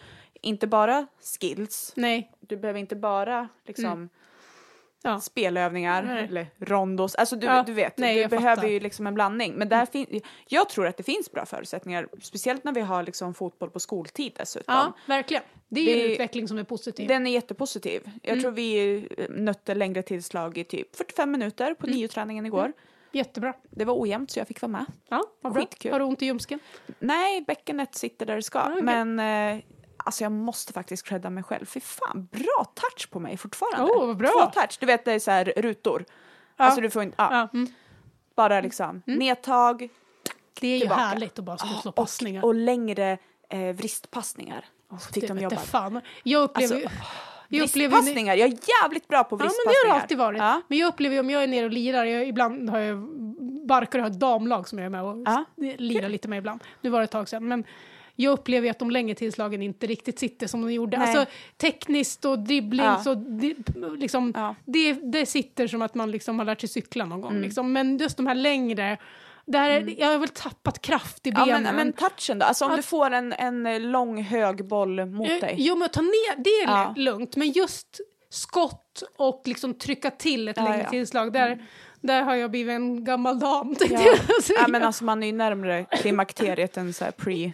inte 0.41 0.67
bara 0.67 1.07
skills, 1.41 1.93
Nej. 1.97 2.31
du 2.41 2.57
behöver 2.57 2.81
inte 2.81 2.97
bara 2.97 3.49
liksom 3.67 3.85
Mm. 3.85 4.09
Ja. 5.03 5.21
spelövningar 5.21 6.03
Nej. 6.03 6.25
eller 6.25 6.47
rondos. 6.59 7.15
Alltså 7.15 7.37
du, 7.37 7.47
Ja, 7.47 7.63
du 7.67 7.73
vet, 7.73 7.99
nej, 7.99 8.23
du 8.23 8.29
behöver 8.29 8.57
fattar. 8.57 8.69
ju 8.69 8.81
liksom 8.81 9.07
en 9.07 9.15
blandning. 9.15 9.55
Men 9.55 9.69
där 9.69 9.87
fin- 9.87 10.21
jag 10.49 10.69
tror 10.69 10.87
att 10.87 10.97
det 10.97 11.03
finns 11.03 11.33
bra 11.33 11.47
förutsättningar, 11.47 12.09
speciellt 12.23 12.65
när 12.65 12.73
vi 12.73 12.81
har 12.81 13.03
liksom 13.03 13.35
fotboll 13.35 13.71
på 13.71 13.81
skoltid 13.81 14.33
dessutom. 14.37 14.75
Ja, 14.75 14.93
verkligen. 15.07 15.43
Det 15.69 15.81
är 15.81 15.85
ju 15.85 15.93
en 15.93 15.99
Det- 16.09 16.13
utveckling 16.13 16.49
som 16.49 16.59
är 16.59 16.65
positiv. 16.65 17.09
Den 17.09 17.27
är 17.27 17.31
jättepositiv. 17.31 18.11
Jag 18.23 18.33
Mm. 18.33 18.43
tror 18.43 18.53
vi 18.53 19.09
nötte 19.29 19.75
längre 19.75 20.03
tillslag 20.03 20.59
i 20.59 20.65
typ 20.65 20.97
45 20.97 21.31
minuter 21.31 21.65
Mm. 21.65 21.77
på 21.77 21.87
nio-träningen 21.87 22.47
igår. 22.47 22.73
Jättebra. 23.13 23.55
Det 23.71 23.85
var 23.85 24.01
ojämnt 24.01 24.31
så 24.31 24.39
jag 24.41 24.49
fick 24.49 24.61
vara 24.63 24.73
med. 24.73 24.85
Ja, 25.09 25.23
vad 25.41 25.53
bra. 25.53 25.63
Skitkul. 25.63 25.93
Har 25.93 25.99
du 25.99 26.05
ont 26.05 26.23
i 26.23 26.27
ljumsken? 26.27 26.59
Nej, 26.99 27.45
bäckenet 27.47 27.95
sitter 27.95 28.27
där 28.27 28.37
det 28.37 28.43
ska. 28.43 28.63
okej. 28.63 28.83
Men 28.83 29.19
eh, 29.21 29.63
alltså 30.11 30.25
jag 30.25 30.33
måste 30.33 30.73
faktiskt 30.73 31.07
credda 31.07 31.31
mig 31.31 31.43
själv. 31.45 31.67
Fy 31.67 31.81
fan, 31.81 32.29
bra 32.33 32.65
touch 32.75 33.11
på 33.11 33.21
mig 33.21 33.37
fortfarande. 33.37 33.93
Vad 34.07 34.17
bra. 34.17 34.29
Två 34.29 34.61
touch, 34.61 34.77
du 34.81 34.87
vet 34.87 35.05
det 35.05 35.13
är 35.13 35.19
så 35.19 35.31
här 35.31 35.53
rutor. 35.57 36.05
Ja. 36.57 36.65
Alltså 36.65 36.81
du 36.81 36.91
får 36.91 37.03
inte, 37.03 37.15
ja, 37.19 37.29
Ja. 37.33 37.49
Mm. 37.59 37.73
bara 38.35 38.61
liksom 38.61 39.03
nedtag 39.07 39.89
Det 40.61 40.67
är 40.69 40.75
ju 40.75 40.81
tillbaka. 40.81 41.01
härligt 41.01 41.39
att 41.39 41.45
bara 41.45 41.59
slå, 41.59 41.91
och, 41.91 41.95
passningar. 41.95 42.45
och 42.45 42.55
längre 42.55 43.19
eh, 43.49 43.59
vristpassningar. 43.61 44.65
Fick 45.15 45.29
det 45.29 45.35
de 45.35 45.39
jobba. 45.43 45.57
fan. 45.57 46.01
Jag 46.23 46.43
upplever 46.43 46.75
Alltså, 46.75 46.91
ju... 46.91 46.95
Jag 47.53 47.61
Vristpassningar, 47.67 48.35
jag 48.35 48.49
är 48.49 48.59
jävligt 48.83 49.09
bra 49.09 49.25
på 49.25 49.35
ja, 49.35 49.39
men 49.39 49.47
vristpassningar. 49.47 49.85
det 49.85 49.89
har 49.91 49.97
det 49.97 50.03
alltid 50.03 50.19
varit. 50.19 50.39
Ja. 50.39 50.63
Men 50.69 50.79
jag 50.79 50.89
upplever 50.89 51.15
ju 51.15 51.21
om 51.21 51.31
jag 51.31 51.43
är 51.43 51.47
nere 51.49 51.65
och 51.65 51.71
lirar, 51.73 52.05
jag, 52.05 52.29
ibland 52.29 52.71
har 52.71 52.79
jag 52.79 52.99
Barkar 53.67 53.99
har 53.99 54.07
ett 54.07 54.21
damlag 54.21 54.69
som 54.69 54.79
jag 54.79 54.87
är 54.87 54.91
med 54.91 55.03
och 55.03 55.17
Ja. 55.27 55.45
lirar 55.79 56.09
lite 56.09 56.29
med 56.29 56.39
ibland. 56.39 56.61
Nu 56.81 56.91
var 56.91 56.99
det 57.01 57.05
ett 57.05 57.11
tag 57.11 57.29
sedan. 57.29 57.49
Men 57.49 57.65
jag 58.17 58.33
upplever 58.33 58.71
att 58.71 58.79
de 58.79 58.91
längre 58.91 59.15
tillslagen 59.15 59.63
inte 59.63 59.87
riktigt 59.87 60.19
sitter 60.19 60.47
som 60.47 60.61
de 60.63 60.73
gjorde. 60.73 60.99
Nej. 60.99 61.07
Alltså 61.09 61.33
tekniskt 61.57 62.25
och 62.25 62.39
dribblings 62.39 63.07
Ja. 63.07 63.15
di, 63.15 63.55
liksom, 63.99 64.33
Ja. 64.37 64.55
det, 64.65 64.93
det 64.93 65.27
sitter 65.27 65.67
som 65.67 65.83
att 65.83 65.95
man 65.95 66.11
liksom 66.11 66.39
har 66.39 66.47
lärt 66.47 66.61
sig 66.61 66.69
cykla 66.69 67.05
någon 67.05 67.21
gång. 67.21 67.41
Liksom. 67.41 67.73
Men 67.73 67.99
just 67.99 68.17
de 68.17 68.27
här 68.27 68.35
längre, 68.35 68.97
där, 69.47 69.95
jag 69.99 70.07
har 70.09 70.19
väl 70.19 70.29
tappat 70.29 70.81
kraft 70.83 71.27
i 71.27 71.31
Ja, 71.31 71.45
benen. 71.47 71.63
men, 71.63 71.77
men 71.77 71.93
touchen 71.93 72.39
då? 72.39 72.47
Alltså 72.47 72.65
om 72.65 72.71
Att- 72.71 72.77
du 72.77 72.83
får 72.83 73.11
en, 73.11 73.33
en 73.33 73.91
lång 73.93 74.23
hög 74.23 74.69
boll 74.69 75.05
mot 75.07 75.31
Eh, 75.31 75.37
dig. 75.41 75.55
Jo, 75.59 75.75
men 75.77 75.87
att 75.87 75.93
ta 75.93 76.01
ner, 76.03 76.37
det 76.43 76.51
är 76.51 76.67
Ja. 76.67 76.95
lugnt. 76.97 77.37
Men 77.37 77.51
just 77.51 78.01
skott 78.33 79.03
och 79.17 79.43
liksom 79.45 79.75
trycka 79.75 80.11
till 80.11 80.49
ett 80.49 80.57
Ja, 80.57 80.63
längre 80.63 80.77
ja. 80.77 80.81
Mm. 80.81 80.91
tillslag, 80.91 81.33
där, 81.33 81.63
där 82.01 82.23
har 82.23 82.35
jag 82.35 82.51
blivit 82.51 82.73
en 82.73 83.05
gammal 83.05 83.39
dam. 83.39 83.77
Ja. 83.91 84.01
ja, 84.59 84.69
men 84.69 84.83
alltså 84.83 85.05
man 85.05 85.23
är 85.23 85.27
ju 85.27 85.33
närmare 85.33 85.85
klimakteriet 85.85 86.77
än 86.77 86.93
så 86.93 87.05
här 87.05 87.11
pre, 87.13 87.53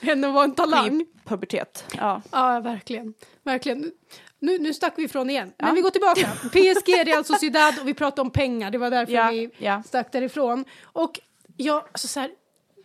Än 0.00 0.24
att 0.24 0.34
vara 0.34 0.44
en 0.44 0.54
talang. 0.54 1.06
pre-pubertet. 1.24 1.84
Ja. 1.96 2.22
Ja, 2.32 2.60
verkligen. 2.60 3.14
verkligen. 3.44 3.92
Nu, 4.38 4.58
nu 4.58 4.74
stack 4.74 4.92
vi 4.96 5.02
ifrån 5.02 5.30
igen. 5.30 5.52
Men 5.58 5.68
Ja. 5.68 5.74
vi 5.74 5.80
går 5.80 5.90
tillbaka. 5.90 6.28
PSG, 6.52 7.06
Real 7.06 7.24
Sociedad 7.24 7.74
och 7.80 7.88
vi 7.88 7.94
pratade 7.94 8.22
om 8.22 8.30
pengar. 8.30 8.70
Det 8.70 8.78
var 8.78 8.90
därför 8.90 9.12
Ja, 9.12 9.28
vi 9.30 9.50
ja. 9.58 9.82
stack 9.82 10.12
därifrån. 10.12 10.64
Och 10.82 11.20
jag, 11.56 11.76
alltså 11.92 12.08
så 12.08 12.20
här, 12.20 12.30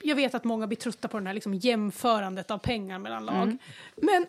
jag 0.03 0.15
vet 0.15 0.35
att 0.35 0.43
många 0.43 0.67
blir 0.67 0.77
trötta 0.77 1.07
på 1.07 1.19
det 1.19 1.25
här 1.27 1.33
liksom 1.33 1.53
jämförandet 1.53 2.51
av 2.51 2.57
pengar 2.57 2.99
mellan 2.99 3.25
lag. 3.25 3.35
Mm. 3.43 3.57
Men 3.95 4.25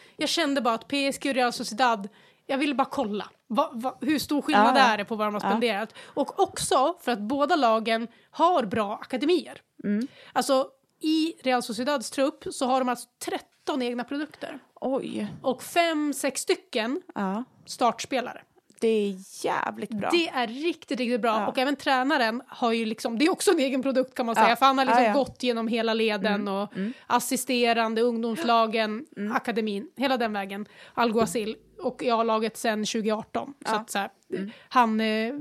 jag 0.16 0.28
kände 0.28 0.60
bara 0.60 0.74
att 0.74 0.88
PSG 0.88 1.26
och 1.28 1.34
Real 1.34 1.52
Sociedad, 1.52 2.08
jag 2.46 2.58
ville 2.58 2.74
bara 2.74 2.88
kolla. 2.90 3.28
Va, 3.48 3.70
va, 3.74 3.98
hur 4.00 4.18
stor 4.18 4.42
skillnad 4.42 4.76
Ja, 4.76 4.78
ja. 4.80 4.84
är 4.84 4.98
det 4.98 5.04
på 5.04 5.16
vad 5.16 5.26
de 5.26 5.34
har 5.34 5.40
Ja. 5.42 5.48
spenderat? 5.50 5.94
Och 6.04 6.40
också 6.40 6.96
för 7.00 7.12
att 7.12 7.18
båda 7.20 7.56
lagen 7.56 8.08
har 8.30 8.62
bra 8.66 8.94
akademier. 9.02 9.60
Mm. 9.84 10.06
Alltså 10.32 10.68
i 11.02 11.34
Real 11.42 11.62
Sociedads 11.62 12.10
trupp 12.10 12.44
så 12.50 12.66
har 12.66 12.78
de 12.80 12.88
alltså 12.88 13.08
13 13.24 13.82
egna 13.82 14.04
produkter 14.04 14.58
Oj. 14.80 15.26
och 15.42 15.62
fem, 15.62 16.12
sex 16.12 16.40
stycken 16.40 17.02
Ja. 17.14 17.44
startspelare. 17.66 18.42
Det 18.80 18.88
är 18.88 19.14
jävligt 19.44 19.90
bra. 19.90 20.10
Det 20.12 20.28
är 20.28 20.46
riktigt, 20.46 20.98
riktigt 20.98 21.20
bra. 21.20 21.40
Ja. 21.40 21.46
Och 21.48 21.58
även 21.58 21.76
tränaren 21.76 22.42
har 22.48 22.72
ju 22.72 22.84
liksom, 22.84 23.18
det 23.18 23.24
är 23.26 23.30
också 23.30 23.50
en 23.50 23.58
egen 23.58 23.82
produkt 23.82 24.14
kan 24.14 24.26
man 24.26 24.34
Ja. 24.38 24.44
säga. 24.44 24.56
För 24.56 24.66
han 24.66 24.78
har 24.78 24.84
liksom 24.84 25.02
Ja, 25.04 25.08
ja. 25.08 25.14
gått 25.14 25.42
genom 25.42 25.68
hela 25.68 25.94
leden 25.94 26.48
och 26.48 26.72
assisterande, 27.06 28.00
ungdomslagen, 28.02 29.06
Mm. 29.16 29.32
akademin, 29.32 29.90
hela 29.96 30.16
den 30.16 30.32
vägen. 30.32 30.66
Alguacil 30.94 31.56
och 31.78 32.02
jag 32.04 32.16
har 32.16 32.24
laget 32.24 32.56
sedan 32.56 32.84
2018. 32.86 33.54
Så 33.66 33.72
Ja. 33.74 33.84
så 33.88 33.98
här, 33.98 34.10
Mm. 34.30 34.50
han, 34.68 35.00
eh, 35.00 35.32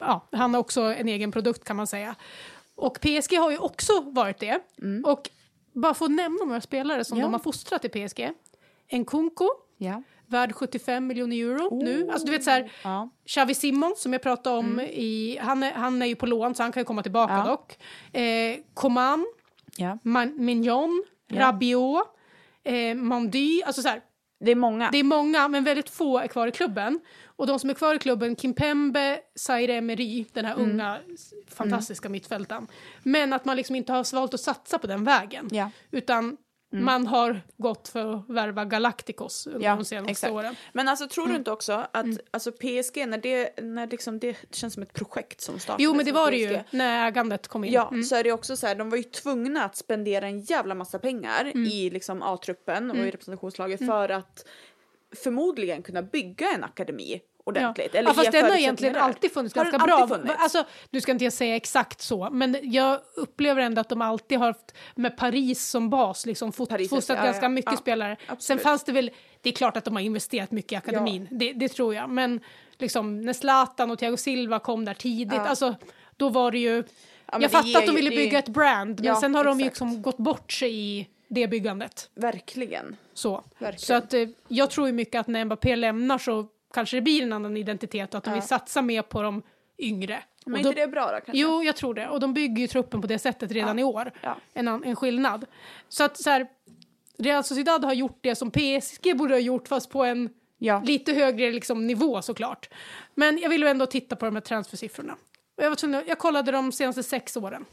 ja, 0.00 0.28
han 0.32 0.54
har 0.54 0.60
också 0.60 0.80
en 0.82 1.08
egen 1.08 1.32
produkt 1.32 1.64
kan 1.64 1.76
man 1.76 1.86
säga. 1.86 2.14
Och 2.80 3.00
PSG 3.00 3.36
har 3.38 3.50
ju 3.50 3.58
också 3.58 4.00
varit 4.00 4.38
det. 4.38 4.60
Och 5.04 5.30
bara 5.72 5.90
att 5.92 6.00
nämna 6.10 6.44
några 6.44 6.60
spelare 6.60 7.04
som 7.04 7.14
Mm. 7.18 7.20
Ja. 7.22 7.26
de 7.26 7.32
har 7.32 7.38
fostrat 7.40 7.84
i 7.84 7.88
PSG. 7.88 8.32
Nkunku, 8.92 9.46
Ja. 9.78 10.02
värd 10.26 10.52
75 10.54 11.06
miljoner 11.06 11.36
euro 11.36 11.82
nu. 11.82 12.08
Alltså 12.10 12.26
du 12.26 12.32
vet 12.32 12.44
så 12.44 12.50
här, 12.50 12.72
Ja. 12.84 13.08
Xavi 13.26 13.54
Simons 13.54 14.00
som 14.00 14.12
jag 14.12 14.22
pratade 14.22 14.56
om, 14.58 14.80
i, 14.80 15.38
han, 15.42 15.62
är, 15.62 15.72
han 15.72 16.02
är 16.02 16.06
ju 16.06 16.14
på 16.16 16.26
lån 16.26 16.54
så 16.54 16.62
han 16.62 16.72
kan 16.72 16.80
ju 16.80 16.84
komma 16.84 17.02
tillbaka 17.02 17.32
Ja. 17.34 17.44
dock. 17.46 17.78
Eh, 18.20 18.58
Coman, 18.74 19.26
ja. 19.76 19.98
Man, 20.02 20.44
Mignon, 20.44 21.04
Ja. 21.32 21.40
Rabiot, 21.40 22.02
eh, 22.64 22.94
Mandy, 22.94 23.62
alltså 23.62 23.82
så 23.82 23.88
här, 23.88 24.00
Det 24.40 24.50
är 24.50 24.54
många. 24.56 24.88
det 24.92 24.98
är 24.98 25.04
många 25.04 25.48
men 25.48 25.64
väldigt 25.64 25.90
få 25.90 26.18
är 26.18 26.26
kvar 26.26 26.46
i 26.46 26.52
klubben. 26.52 27.00
Och 27.40 27.46
de 27.46 27.58
som 27.58 27.70
är 27.70 27.74
kvar 27.74 27.94
i 27.94 27.98
klubben, 27.98 28.36
Kimpembe, 28.36 29.20
Zaire 29.34 29.74
Emery, 29.74 30.24
den 30.32 30.44
här 30.44 30.54
Mm. 30.54 30.70
unga 30.70 30.98
fantastiska 31.48 32.08
mittfältaren. 32.08 32.66
Men 33.02 33.32
att 33.32 33.44
man 33.44 33.56
liksom 33.56 33.76
inte 33.76 33.92
har 33.92 34.14
valt 34.14 34.34
att 34.34 34.40
satsa 34.40 34.78
på 34.78 34.86
den 34.86 35.04
vägen. 35.04 35.48
Ja. 35.52 35.70
Utan 35.90 36.36
man 36.72 37.06
har 37.06 37.40
gått 37.56 37.88
för 37.88 38.14
att 38.14 38.28
värva 38.28 38.64
Galacticos 38.64 39.46
under 39.46 39.66
Ja, 39.68 39.76
de 39.76 39.84
senaste 39.84 40.10
exakt. 40.10 40.32
åren. 40.32 40.54
Men 40.72 40.88
alltså 40.88 41.08
tror 41.08 41.24
Mm. 41.24 41.32
du 41.34 41.38
inte 41.38 41.50
också 41.50 41.72
att 41.92 42.06
alltså 42.30 42.52
PSG, 42.52 43.06
när 43.06 43.18
det, 43.18 43.60
när 43.62 43.86
liksom 43.86 44.18
det 44.18 44.36
känns 44.50 44.74
som 44.74 44.82
ett 44.82 44.92
projekt 44.92 45.40
som 45.40 45.58
startades 45.58 45.84
Jo 45.84 45.94
men 45.94 46.04
det 46.06 46.12
var 46.12 46.30
det 46.30 46.36
ju 46.36 46.58
när 46.70 47.06
ägandet 47.08 47.48
kom 47.48 47.64
in. 47.64 47.72
Ja, 47.72 47.88
Mm. 47.88 48.02
så 48.02 48.16
är 48.16 48.24
det 48.24 48.32
också 48.32 48.56
så 48.56 48.66
här, 48.66 48.74
de 48.74 48.90
var 48.90 48.96
ju 48.96 49.02
tvungna 49.02 49.64
att 49.64 49.76
spendera 49.76 50.26
en 50.26 50.40
jävla 50.40 50.74
massa 50.74 50.98
pengar 50.98 51.44
Mm. 51.44 51.66
i 51.66 51.90
liksom 51.90 52.22
A-truppen 52.22 52.90
och 52.90 52.96
i 52.96 53.10
representationslaget 53.10 53.86
för 53.86 54.08
att 54.08 54.44
förmodligen 55.16 55.82
kunna 55.82 56.02
bygga 56.02 56.46
en 56.54 56.64
akademi 56.64 57.20
ordentligt. 57.50 57.94
Eller 57.94 58.10
ja, 58.10 58.14
fast 58.14 58.32
den 58.32 58.44
har 58.50 58.56
egentligen 58.56 58.96
alltid 58.96 59.32
funnits 59.32 59.54
ganska 59.54 59.78
bra. 59.78 59.94
alltid 59.94 60.16
funnits? 60.16 60.34
Alltså, 60.38 60.64
nu 60.90 61.00
ska 61.00 61.12
inte 61.12 61.24
jag 61.24 61.32
säga 61.32 61.56
exakt 61.56 62.00
så, 62.00 62.28
men 62.32 62.56
jag 62.62 63.00
upplever 63.16 63.62
ändå 63.62 63.80
att 63.80 63.88
de 63.88 64.02
alltid 64.02 64.38
har 64.38 64.46
haft 64.46 64.74
med 64.94 65.16
Paris 65.16 65.66
som 65.66 65.90
bas, 65.90 66.26
liksom 66.26 66.52
fot- 66.52 66.68
Paris, 66.68 66.90
fostrat 66.90 67.18
ja, 67.18 67.24
ganska 67.24 67.44
ja, 67.44 67.48
mycket 67.48 67.70
ja, 67.72 67.76
spelare. 67.78 68.16
Sen 68.20 68.32
absolut. 68.32 68.62
fanns 68.62 68.84
det 68.84 68.92
väl, 68.92 69.10
det 69.40 69.48
är 69.48 69.52
klart 69.54 69.76
att 69.76 69.84
de 69.84 69.94
har 69.96 70.02
investerat 70.02 70.50
mycket 70.50 70.72
i 70.72 70.76
akademin, 70.76 71.28
det, 71.30 71.52
det 71.52 71.68
tror 71.68 71.94
jag, 71.94 72.10
men 72.10 72.40
liksom 72.78 73.20
när 73.20 73.32
Zlatan 73.32 73.90
och 73.90 73.98
Thiago 73.98 74.16
Silva 74.16 74.58
kom 74.58 74.84
där 74.84 74.94
tidigt, 74.94 75.34
Ja. 75.34 75.40
alltså 75.46 75.74
då 76.16 76.28
var 76.28 76.50
det 76.52 76.58
ju, 76.58 76.84
men 77.32 77.42
jag 77.42 77.50
fattar 77.50 77.68
att 77.78 77.86
de 77.86 77.90
ju- 77.90 77.96
ville 77.96 78.10
det- 78.10 78.16
bygga 78.16 78.38
ett 78.38 78.48
brand, 78.48 78.94
men 79.00 79.04
Ja, 79.08 79.20
sen 79.20 79.34
har 79.34 79.44
de 79.44 79.58
ju 79.58 79.64
liksom 79.64 80.02
gått 80.02 80.16
bort 80.18 80.52
sig 80.52 80.74
i 80.74 81.08
det 81.28 81.46
byggandet. 81.48 82.10
Verkligen. 82.14 82.96
Så, 83.14 83.44
Verkligen. 83.58 83.78
så 83.78 83.94
att, 83.94 84.14
eh, 84.14 84.28
jag 84.48 84.70
tror 84.70 84.86
ju 84.86 84.92
mycket 84.92 85.20
att 85.20 85.26
när 85.26 85.44
Mbappé 85.44 85.76
lämnar 85.76 86.18
så 86.18 86.46
kanske 86.74 86.96
det 86.96 87.00
blir 87.00 87.22
en 87.22 87.32
annan 87.32 87.56
identitet 87.56 88.14
och 88.14 88.18
att 88.18 88.24
de 88.24 88.30
Ja. 88.30 88.34
vill 88.34 88.42
satsa 88.48 88.82
mer 88.82 89.02
på 89.02 89.22
de 89.22 89.42
yngre. 89.78 90.22
Men 90.46 90.54
Och 90.54 90.60
är 90.60 90.64
då, 90.64 90.68
inte 90.70 90.80
det 90.80 90.86
bra 90.88 91.04
då 91.06 91.10
kanske? 91.12 91.32
Jo, 91.32 91.62
jag 91.62 91.76
tror 91.76 91.94
det. 91.94 92.08
Och 92.08 92.20
de 92.20 92.34
bygger 92.34 92.60
ju 92.60 92.66
truppen 92.68 93.00
på 93.00 93.06
det 93.06 93.18
sättet 93.18 93.50
redan 93.52 93.78
Ja. 93.78 93.82
i 93.82 93.84
år. 93.84 94.12
Ja. 94.22 94.36
En, 94.54 94.68
en 94.68 94.96
skillnad. 94.96 95.46
Så 95.88 96.04
att 96.04 96.18
så 96.22 96.30
här, 96.30 96.46
Real 97.18 97.44
Sociedad 97.44 97.84
har 97.84 97.92
gjort 97.92 98.18
det 98.20 98.34
som 98.34 98.50
PSG 98.50 99.16
borde 99.16 99.34
ha 99.34 99.38
gjort 99.38 99.68
fast 99.68 99.90
på 99.90 100.04
en 100.04 100.30
Ja. 100.58 100.82
lite 100.84 101.12
högre 101.12 101.50
liksom, 101.52 101.86
nivå 101.86 102.22
såklart. 102.22 102.68
Men 103.14 103.38
jag 103.38 103.48
vill 103.50 103.62
ju 103.62 103.68
ändå 103.68 103.86
titta 103.86 104.16
på 104.16 104.24
de 104.24 104.36
här 104.36 104.40
transfersiffrorna. 104.42 105.12
Och 105.56 105.64
Jag, 105.64 105.68
var 105.70 105.76
tvungen, 105.76 106.04
jag 106.06 106.18
kollade 106.18 106.52
de 106.52 106.72
senaste 106.72 107.02
sex 107.02 107.36
åren. 107.36 107.64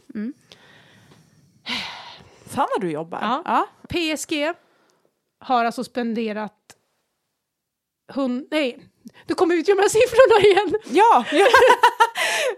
Fan 2.48 2.68
vad 2.76 2.82
du 2.82 2.92
jobbar. 2.92 3.20
Ja. 3.46 3.68
PSG 3.90 4.54
har 5.40 5.66
alltså 5.66 5.84
spenderat... 5.84 6.54
Hund, 8.08 8.48
nej, 8.52 8.80
du 9.26 9.36
kommer 9.36 9.56
ut 9.56 9.68
här 9.80 9.90
siffrorna 9.90 10.46
igen. 10.48 10.80
Ja! 10.90 11.26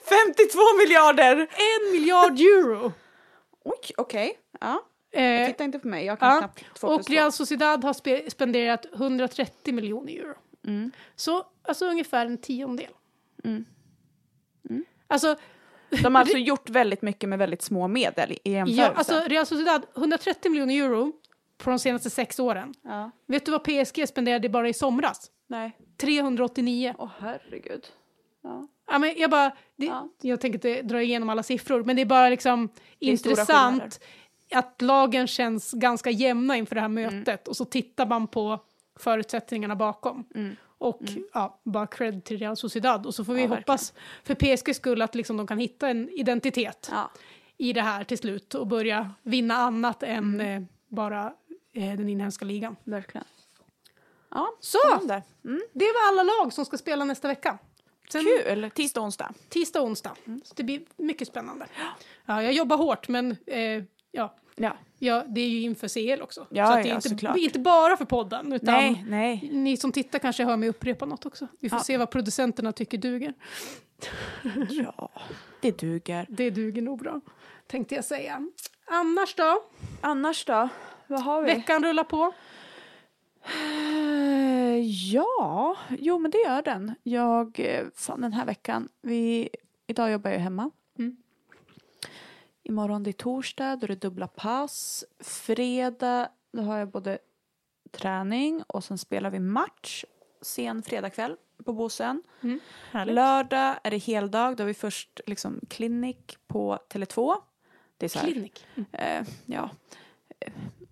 52 0.09 0.59
miljarder! 0.77 1.35
En 1.37 1.91
miljard 1.91 2.39
euro. 2.39 2.93
Oj, 3.65 3.93
okej. 3.97 4.39
Ja. 4.59 4.85
Eh, 5.11 5.47
Titta 5.47 5.63
inte 5.63 5.79
på 5.79 5.87
mig, 5.87 6.05
jag 6.05 6.19
kan 6.19 6.29
ja. 6.29 6.37
knappt 6.39 6.63
och. 6.83 7.09
Real 7.09 7.31
Sociedad 7.31 7.83
har 7.83 7.93
spe- 7.93 8.29
spenderat 8.29 8.85
130 8.93 9.73
miljoner 9.73 10.13
euro. 10.13 10.35
Mm. 10.67 10.91
Så 11.15 11.43
alltså 11.67 11.85
ungefär 11.85 12.25
en 12.25 12.37
tiondel. 12.37 12.91
Mm. 13.43 13.65
Alltså, 15.07 15.35
De 16.03 16.15
har 16.15 16.21
alltså 16.21 16.37
gjort 16.47 16.69
väldigt 16.69 17.01
mycket 17.01 17.29
med 17.29 17.39
väldigt 17.39 17.61
små 17.61 17.87
medel 17.87 18.31
i 18.43 18.51
jämförelse. 18.51 18.81
ja, 18.81 18.93
alltså 18.95 19.13
Real 19.29 19.45
Sociedad, 19.45 19.85
130 19.97 20.51
miljoner 20.51 20.75
euro 20.83 21.11
på 21.63 21.69
de 21.69 21.79
senaste 21.79 22.09
sex 22.09 22.39
åren. 22.39 22.73
ja. 22.83 23.11
Vet 23.27 23.45
du 23.45 23.51
vad 23.51 23.63
PSG 23.63 24.07
spenderade 24.07 24.49
bara 24.49 24.69
i 24.69 24.73
somras? 24.73 25.31
Nej. 25.47 25.77
389. 25.97 26.95
Åh 26.97 27.09
herregud. 27.19 27.87
Ja. 28.43 28.67
Ja, 28.91 28.99
men 28.99 29.13
jag, 29.17 29.29
bara, 29.31 29.51
det, 29.75 29.85
Ja. 29.85 30.09
jag 30.21 30.41
tänker 30.41 30.57
inte 30.57 30.81
dra 30.81 31.01
igenom 31.01 31.29
alla 31.29 31.43
siffror, 31.43 31.83
men 31.83 31.95
det 31.95 32.01
är 32.01 32.05
bara 32.05 32.29
liksom 32.29 32.69
är 32.99 33.17
stora 33.17 33.31
intressant 33.31 33.99
att 34.53 34.81
lagen 34.81 35.27
känns 35.27 35.71
ganska 35.71 36.09
jämna 36.09 36.57
inför 36.57 36.75
det 36.75 36.81
här 36.81 36.87
mötet 36.87 37.47
och 37.47 37.55
så 37.57 37.65
tittar 37.65 38.05
man 38.05 38.27
på 38.27 38.59
förutsättningarna 38.99 39.75
bakom. 39.75 40.25
Mm. 40.35 40.55
Och 40.77 41.01
ja, 41.33 41.61
bara 41.65 41.87
cred 41.87 42.23
till 42.23 42.37
Real 42.37 42.57
Sociedad. 42.57 43.05
Och 43.05 43.15
så 43.15 43.25
får 43.25 43.33
vi 43.33 43.41
Ja, 43.41 43.47
hoppas 43.47 43.93
för 44.23 44.35
PSG 44.35 44.75
skull 44.75 45.01
att 45.01 45.15
liksom 45.15 45.37
de 45.37 45.47
kan 45.47 45.57
hitta 45.59 45.89
en 45.89 46.09
identitet 46.09 46.89
Ja. 46.91 47.11
i 47.57 47.73
det 47.73 47.81
här 47.81 48.03
till 48.03 48.17
slut 48.17 48.55
och 48.55 48.67
börja 48.67 49.11
vinna 49.23 49.55
annat 49.55 50.03
än 50.03 50.17
Mm. 50.41 50.63
eh, 50.63 50.69
bara 50.87 51.33
den 51.85 52.09
inhemska 52.09 52.45
ligan. 52.45 52.75
Verkligen. 52.83 53.25
Ja, 54.31 54.47
Så! 54.59 54.77
Mm. 55.45 55.61
Det 55.73 55.85
var 55.85 56.07
alla 56.07 56.23
lag 56.23 56.53
som 56.53 56.65
ska 56.65 56.77
spela 56.77 57.05
nästa 57.05 57.27
vecka. 57.27 57.57
Sen 58.11 58.23
Kul! 58.45 58.71
Tisdag, 58.75 59.01
onsdag. 59.01 59.33
tisdag 59.49 59.81
och 59.81 59.87
onsdag. 59.87 60.15
Mm. 60.27 60.41
Så 60.45 60.53
det 60.57 60.63
blir 60.63 60.81
mycket 60.97 61.27
spännande. 61.27 61.65
Ja, 62.25 62.43
jag 62.43 62.53
jobbar 62.53 62.77
hårt 62.77 63.07
men 63.07 63.35
eh, 63.45 63.83
ja, 64.11 64.35
Ja. 64.55 64.77
ja, 64.99 65.23
det 65.27 65.41
är 65.41 65.49
ju 65.49 65.61
inför 65.61 65.87
CL 65.87 66.21
också. 66.21 66.47
Ja, 66.49 66.67
så 66.67 66.73
det 66.75 66.79
är 66.81 66.85
ja, 66.87 66.95
inte, 66.95 67.09
såklart. 67.09 67.37
inte 67.37 67.59
bara 67.59 67.97
för 67.97 68.05
podden 68.05 68.53
utan 68.53 68.73
Nej, 68.73 69.05
nej. 69.07 69.49
ni 69.53 69.77
som 69.77 69.91
tittar 69.91 70.19
kanske 70.19 70.43
hör 70.45 70.57
mig 70.57 70.69
upprepa 70.69 71.05
något 71.05 71.25
också. 71.25 71.47
Vi 71.59 71.69
får 71.69 71.79
Ja. 71.79 71.83
se 71.83 71.97
vad 71.97 72.09
producenterna 72.11 72.71
tycker 72.71 72.97
duger. 72.97 73.33
Ja, 74.69 75.09
det 75.61 75.79
duger. 75.79 76.25
Det 76.29 76.49
duger 76.49 76.81
nog 76.81 76.99
bra, 76.99 77.21
tänkte 77.67 77.95
jag 77.95 78.05
säga. 78.05 78.47
Annars 78.85 79.35
då? 79.35 79.63
Annars 80.01 80.45
då? 80.45 80.69
Vad 81.09 81.21
har 81.23 81.41
vi? 81.41 81.53
Veckan 81.53 81.83
rullar 81.83 82.03
på. 82.03 82.33
Eh, 83.45 84.79
Ja, 85.13 85.77
jo 85.89 86.19
men 86.19 86.31
det 86.31 86.37
gör 86.37 86.61
den. 86.61 86.95
Jag, 87.03 87.59
eh, 87.59 87.87
fan 87.95 88.21
den 88.21 88.33
här 88.33 88.45
veckan, 88.45 88.89
vi, 89.01 89.49
idag 89.87 90.11
jobbar 90.11 90.31
jag 90.31 90.39
hemma. 90.39 90.71
Mm. 90.99 91.17
Imorgon 92.63 93.03
det 93.03 93.09
är 93.09 93.13
torsdag, 93.13 93.75
då 93.75 93.83
är 93.85 93.87
det 93.87 93.95
dubbla 94.01 94.27
pass. 94.27 95.03
Fredag, 95.19 96.29
då 96.51 96.61
har 96.61 96.77
jag 96.77 96.89
både 96.89 97.19
träning 97.91 98.63
och 98.67 98.83
sen 98.83 98.97
spelar 98.97 99.29
vi 99.29 99.39
match 99.39 100.03
sen 100.41 100.83
fredagkväll 100.83 101.35
på 101.65 101.73
Bosön. 101.73 102.23
Härligt. 102.91 103.15
Lördag 103.15 103.75
är 103.83 103.91
det 103.91 103.97
heldag, 103.97 104.57
då 104.57 104.63
har 104.63 104.67
vi 104.67 104.73
först 104.73 105.19
liksom 105.25 105.59
klinik 105.69 106.37
på 106.47 106.79
Tele2. 106.89 107.35
Det 107.97 108.05
är 108.05 108.09
så 108.09 108.19
här, 108.19 108.31
Klinik. 108.31 108.65
eh, 108.91 109.23
ja, 109.45 109.69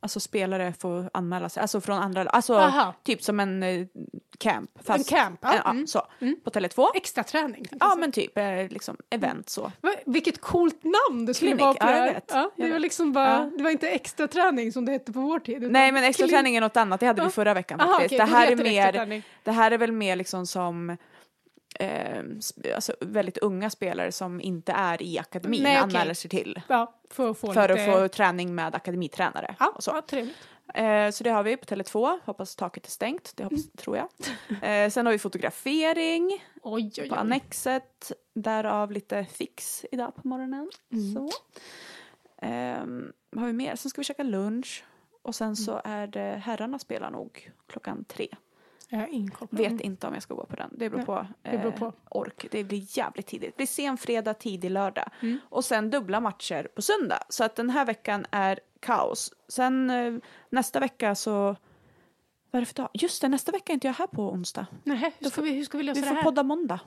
alltså 0.07 0.19
spelare 0.19 0.73
får 0.79 1.09
anmäla 1.13 1.49
sig, 1.49 1.61
alltså 1.61 1.81
från 1.81 1.97
andra, 1.97 2.21
alltså 2.29 2.55
Aha. 2.55 2.93
typ 3.03 3.23
som 3.23 3.39
en 3.39 3.63
eh, 3.63 3.85
camp. 4.37 4.69
Fast, 4.83 5.11
En 5.11 5.17
camp, 5.17 5.39
ja. 5.41 5.53
ja, 5.65 5.71
Mm. 5.71 5.87
så, 5.87 6.01
Mm. 6.19 6.35
på 6.43 6.49
Tele2. 6.49 6.85
Extra 6.95 7.23
träning. 7.23 7.65
Ja 7.79 7.95
men 7.99 8.11
typ 8.11 8.37
eh, 8.37 8.67
liksom 8.69 8.97
event 9.09 9.49
så. 9.49 9.71
Va, 9.81 9.93
vilket 10.05 10.41
coolt 10.41 10.83
namn 10.83 11.25
det 11.25 11.33
skulle 11.33 11.51
Klinik, 11.51 11.61
vara 11.61 11.73
på 11.73 11.85
ja, 11.87 12.01
det. 12.01 12.21
Ja, 12.27 12.51
det 12.57 12.71
var 12.71 12.79
liksom 12.79 13.13
bara, 13.13 13.29
Ja. 13.29 13.51
det 13.57 13.63
var 13.63 13.71
inte 13.71 13.89
extra 13.89 14.27
träning 14.27 14.71
som 14.71 14.85
det 14.85 14.91
hette 14.91 15.13
på 15.13 15.19
vår 15.19 15.39
tid. 15.39 15.71
Nej 15.71 15.91
men 15.91 16.03
extra 16.03 16.27
träning 16.27 16.55
är 16.55 16.61
något 16.61 16.77
annat, 16.77 16.99
det 16.99 17.05
hade 17.07 17.23
vi 17.23 17.29
förra 17.29 17.53
veckan 17.53 17.81
Aha, 17.81 17.93
faktiskt. 17.93 18.13
okej, 18.13 18.17
det, 18.31 18.37
här 18.37 18.51
är 18.51 18.55
mer, 18.55 19.23
det 19.43 19.51
här 19.51 19.71
är 19.71 19.77
väl 19.77 19.91
mer 19.91 20.15
liksom 20.15 20.45
som 20.47 20.97
eh, 21.79 22.23
alltså, 22.75 22.95
väldigt 23.01 23.37
unga 23.37 23.69
spelare 23.69 24.11
som 24.11 24.41
inte 24.41 24.71
är 24.71 25.01
i 25.01 25.19
akademin 25.19 25.63
Nej, 25.63 25.75
anmäler 25.75 26.13
sig 26.13 26.29
till. 26.29 26.61
Ja, 26.67 26.93
för 27.09 27.29
att 27.29 27.37
få 27.37 27.53
För 27.53 27.69
lite... 27.69 27.85
att 27.93 27.99
få 28.01 28.07
träning 28.07 28.55
med 28.55 28.75
akademitränare. 28.75 29.55
Ja, 29.59 29.71
och 29.75 29.83
så. 29.83 29.91
ja, 29.91 30.01
trevligt. 30.01 30.35
Eh, 30.73 31.09
så 31.11 31.23
det 31.23 31.29
har 31.29 31.43
vi 31.43 31.57
på 31.57 31.65
Tele2. 31.65 32.19
Hoppas 32.25 32.55
taket 32.55 32.85
är 32.85 32.91
stängt. 32.91 33.31
Det 33.35 33.43
hoppas, 33.43 33.71
tror 33.71 33.97
jag. 33.97 34.07
Eh, 34.63 34.89
sen 34.89 35.05
har 35.05 35.13
vi 35.13 35.19
fotografering 35.19 36.45
Oj, 36.61 36.91
oj, 36.97 37.09
på 37.09 37.15
oj. 37.15 37.19
Annexet. 37.19 38.11
Därav 38.33 38.91
lite 38.91 39.25
fix 39.25 39.85
idag 39.91 40.15
på 40.15 40.27
morgonen. 40.27 40.69
Mm. 40.93 41.13
Så. 41.13 41.29
Vad 43.29 43.39
har 43.41 43.47
vi 43.47 43.53
mer? 43.53 43.75
Sen 43.75 43.89
ska 43.89 44.01
vi 44.01 44.05
käka 44.05 44.23
lunch. 44.23 44.83
Och 45.21 45.35
sen 45.35 45.55
så 45.55 45.71
Mm. 45.71 45.81
är 45.85 46.07
det 46.07 46.41
herrarna 46.45 46.79
spelar 46.79 47.11
nog 47.11 47.51
klockan 47.67 48.05
tre. 48.05 48.27
Jag 48.89 48.99
har 48.99 49.07
ingen 49.07 49.31
koll 49.31 49.47
på 49.47 49.55
Vet 49.55 49.77
det. 49.77 49.83
inte 49.83 50.07
om 50.07 50.13
jag 50.13 50.23
ska 50.23 50.33
gå 50.33 50.45
på 50.45 50.55
den. 50.55 50.69
Det 50.71 50.89
beror 50.89 51.03
på, 51.03 51.27
det 51.41 51.57
beror 51.57 51.73
eh, 51.73 51.79
på. 51.79 51.93
ork. 52.09 52.47
Det 52.51 52.63
blir 52.63 52.97
jävligt 52.97 53.27
tidigt. 53.27 53.49
Det 53.49 53.57
blir 53.57 53.67
sen 53.67 53.97
fredag, 53.97 54.33
tidig 54.33 54.71
lördag. 54.71 55.09
Mm. 55.21 55.39
Och 55.49 55.65
sen 55.65 55.89
dubbla 55.89 56.19
matcher 56.19 56.67
på 56.75 56.81
söndag. 56.81 57.23
Så 57.29 57.43
att 57.43 57.55
den 57.55 57.69
här 57.69 57.85
veckan 57.85 58.25
är 58.31 58.59
kaos. 58.79 59.33
Sen 59.47 59.89
eh, 59.89 60.13
nästa 60.49 60.79
vecka 60.79 61.15
så... 61.15 61.55
Vad 62.51 62.57
är 62.57 62.59
det 62.59 62.65
för 62.65 62.75
dag? 62.75 62.89
Just 62.93 63.21
det, 63.21 63.27
nästa 63.27 63.51
vecka 63.51 63.71
är 63.71 63.73
inte 63.73 63.87
jag 63.87 63.93
här 63.93 64.07
på 64.07 64.31
onsdag. 64.31 64.65
Nej, 64.83 65.13
hur 65.19 65.29
ska 65.29 65.41
vi, 65.41 65.51
hur 65.51 65.63
ska 65.63 65.77
vi 65.77 65.83
lösa 65.83 65.95
Vi 65.95 66.01
det 66.01 66.07
får 66.07 66.15
här? 66.15 66.23
podda 66.23 66.43
måndag. 66.43 66.79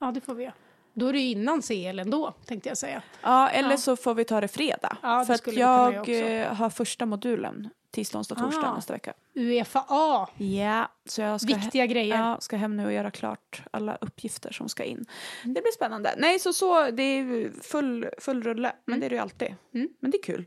Ja, 0.00 0.12
det 0.12 0.20
får 0.20 0.34
vi 0.34 0.44
göra. 0.44 0.54
Då 0.94 1.06
är 1.06 1.12
det 1.12 1.18
innan 1.20 1.62
CL 1.62 1.98
ändå, 1.98 2.34
tänkte 2.46 2.68
jag 2.68 2.78
säga. 2.78 3.02
Ja, 3.22 3.48
eller 3.48 3.70
Ja. 3.70 3.76
så 3.76 3.96
får 3.96 4.14
vi 4.14 4.24
ta 4.24 4.40
det 4.40 4.48
fredag. 4.48 4.96
Ja, 5.02 5.18
det 5.18 5.26
för 5.26 5.34
att 5.34 5.48
vi 5.48 5.56
jag 5.60 6.08
eh, 6.42 6.54
har 6.54 6.70
första 6.70 7.06
modulen 7.06 7.68
tisdag, 7.92 8.18
onsdag, 8.18 8.34
torsdag 8.34 8.68
Ah. 8.70 8.74
nästa 8.74 8.92
vecka. 8.92 9.12
Uefa-A, 9.34 10.28
Ja, 10.36 10.88
så 11.04 11.20
jag 11.20 11.40
ska, 11.40 11.54
viktiga 11.54 11.86
grejer. 11.86 12.16
ja, 12.16 12.36
ska 12.40 12.56
hem 12.56 12.76
nu 12.76 12.86
och 12.86 12.92
göra 12.92 13.10
klart 13.10 13.62
alla 13.70 13.96
uppgifter 14.00 14.52
som 14.52 14.68
ska 14.68 14.84
in. 14.84 14.96
Mm. 15.44 15.54
Det 15.54 15.60
blir 15.62 15.72
spännande. 15.72 16.14
Nej, 16.18 16.38
så, 16.38 16.52
så 16.52 16.90
det 16.90 17.02
är 17.02 17.50
full, 17.62 18.06
full 18.18 18.42
rulle, 18.42 18.72
men 18.84 18.92
Mm. 18.94 19.00
det 19.00 19.06
är 19.06 19.10
det 19.10 19.16
ju 19.16 19.22
alltid. 19.22 19.54
Mm. 19.74 19.88
Men 20.00 20.10
det 20.10 20.16
är 20.18 20.22
kul. 20.22 20.44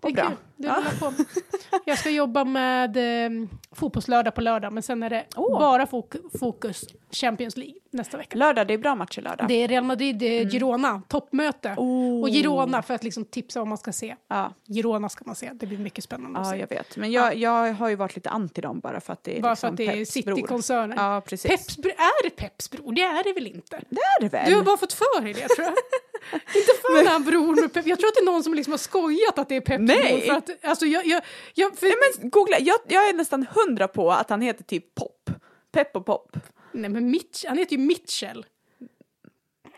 Det 0.00 0.08
är 0.08 0.12
bra. 0.12 0.26
kul. 0.26 0.36
Det 0.56 0.66
Ja. 0.68 0.82
på. 1.00 1.12
Jag 1.84 1.98
ska 1.98 2.10
jobba 2.10 2.44
med 2.44 2.96
eh, 2.96 3.30
fotbollslördag 3.72 4.34
på 4.34 4.40
lördag, 4.40 4.72
men 4.72 4.82
sen 4.82 5.02
är 5.02 5.10
det 5.10 5.24
Åh. 5.36 5.58
bara 5.58 5.84
fok- 5.86 6.38
fokus 6.38 6.84
Champions 7.12 7.56
League 7.56 7.74
nästa 7.90 8.16
vecka. 8.16 8.36
Lördag, 8.38 8.66
det 8.66 8.74
är 8.74 8.78
bra 8.78 8.94
matcher 8.94 9.20
lördag. 9.22 9.48
Det 9.48 9.54
är 9.54 9.68
Real 9.68 9.84
Madrid, 9.84 10.22
eh, 10.22 10.48
Girona, 10.50 11.02
toppmöte. 11.08 11.68
Mm. 11.68 11.78
Oh. 11.78 12.22
Och 12.22 12.28
Girona 12.28 12.82
för 12.82 12.94
att 12.94 13.04
liksom 13.04 13.24
tipsa 13.24 13.58
vad 13.60 13.68
man 13.68 13.78
ska 13.78 13.92
se. 13.92 14.16
Ja, 14.28 14.52
Girona 14.66 15.08
ska 15.08 15.22
man 15.26 15.34
se, 15.36 15.50
det 15.54 15.66
blir 15.66 15.78
mycket 15.78 16.04
spännande 16.04 16.40
att 16.40 16.46
ja, 16.46 16.52
se. 16.52 16.58
jag 16.58 16.68
vet. 16.68 16.96
Men 16.96 17.12
jag, 17.12 17.36
jag 17.36 17.72
har 17.74 17.88
ju 17.88 17.96
varit 17.96 18.16
lite 18.16 18.30
anti 18.30 18.60
dem 18.60 18.80
bara 18.80 19.00
för 19.00 19.12
att 19.12 19.24
det 19.24 19.38
är 19.38 19.42
Bara 19.42 19.52
liksom 19.52 19.76
för 19.76 19.84
att 19.84 19.94
det 19.94 20.00
är. 20.00 20.04
City-koncernen. 20.04 20.98
Ja, 20.98 21.22
precis. 21.26 21.50
Peps, 21.50 21.78
är 21.78 22.24
det 22.24 22.30
Peps 22.30 22.70
bror? 22.70 22.92
Det 22.92 23.02
är 23.02 23.24
det 23.24 23.32
väl 23.32 23.46
inte? 23.46 23.80
Det 23.88 23.96
är 24.00 24.20
det 24.20 24.28
väl? 24.28 24.50
Du 24.50 24.56
har 24.56 24.62
bara 24.64 24.76
fått 24.76 24.92
för 24.92 25.20
dig 25.22 25.32
det 25.32 25.48
tror 25.48 25.64
jag. 25.66 25.74
inte 26.32 26.72
fan 26.82 27.06
är 27.06 27.10
han 27.10 27.24
bror 27.24 27.60
med 27.60 27.72
Pep. 27.72 27.86
Jag 27.86 27.98
tror 27.98 28.08
att 28.08 28.14
det 28.14 28.20
är 28.20 28.32
någon 28.32 28.42
som 28.44 28.54
liksom 28.54 28.70
har 28.72 28.78
skojat 28.78 29.38
att 29.38 29.48
det 29.48 29.56
är 29.56 29.60
Peps 29.60 29.80
Nej. 29.80 30.20
För 30.20 30.34
att, 30.34 30.64
alltså 30.64 30.86
jag, 30.86 31.06
jag, 31.06 31.22
jag, 31.54 31.76
för, 31.78 31.86
Nej, 31.86 31.94
men 32.20 32.30
googla. 32.30 32.56
Jag, 32.60 32.76
jag 32.88 33.08
är 33.08 33.12
nästan 33.14 33.46
hundra 33.50 33.88
på 33.88 34.10
att 34.12 34.30
han 34.30 34.40
heter 34.40 34.64
typ 34.64 34.94
Pop. 34.94 35.30
Pepp 35.72 35.96
och 35.96 36.06
Pop. 36.06 36.36
nej 36.72 36.90
men 36.90 37.10
Mitch, 37.10 37.44
han 37.44 37.58
heter 37.58 37.76
ju 37.76 37.82
Mitchell. 37.82 38.46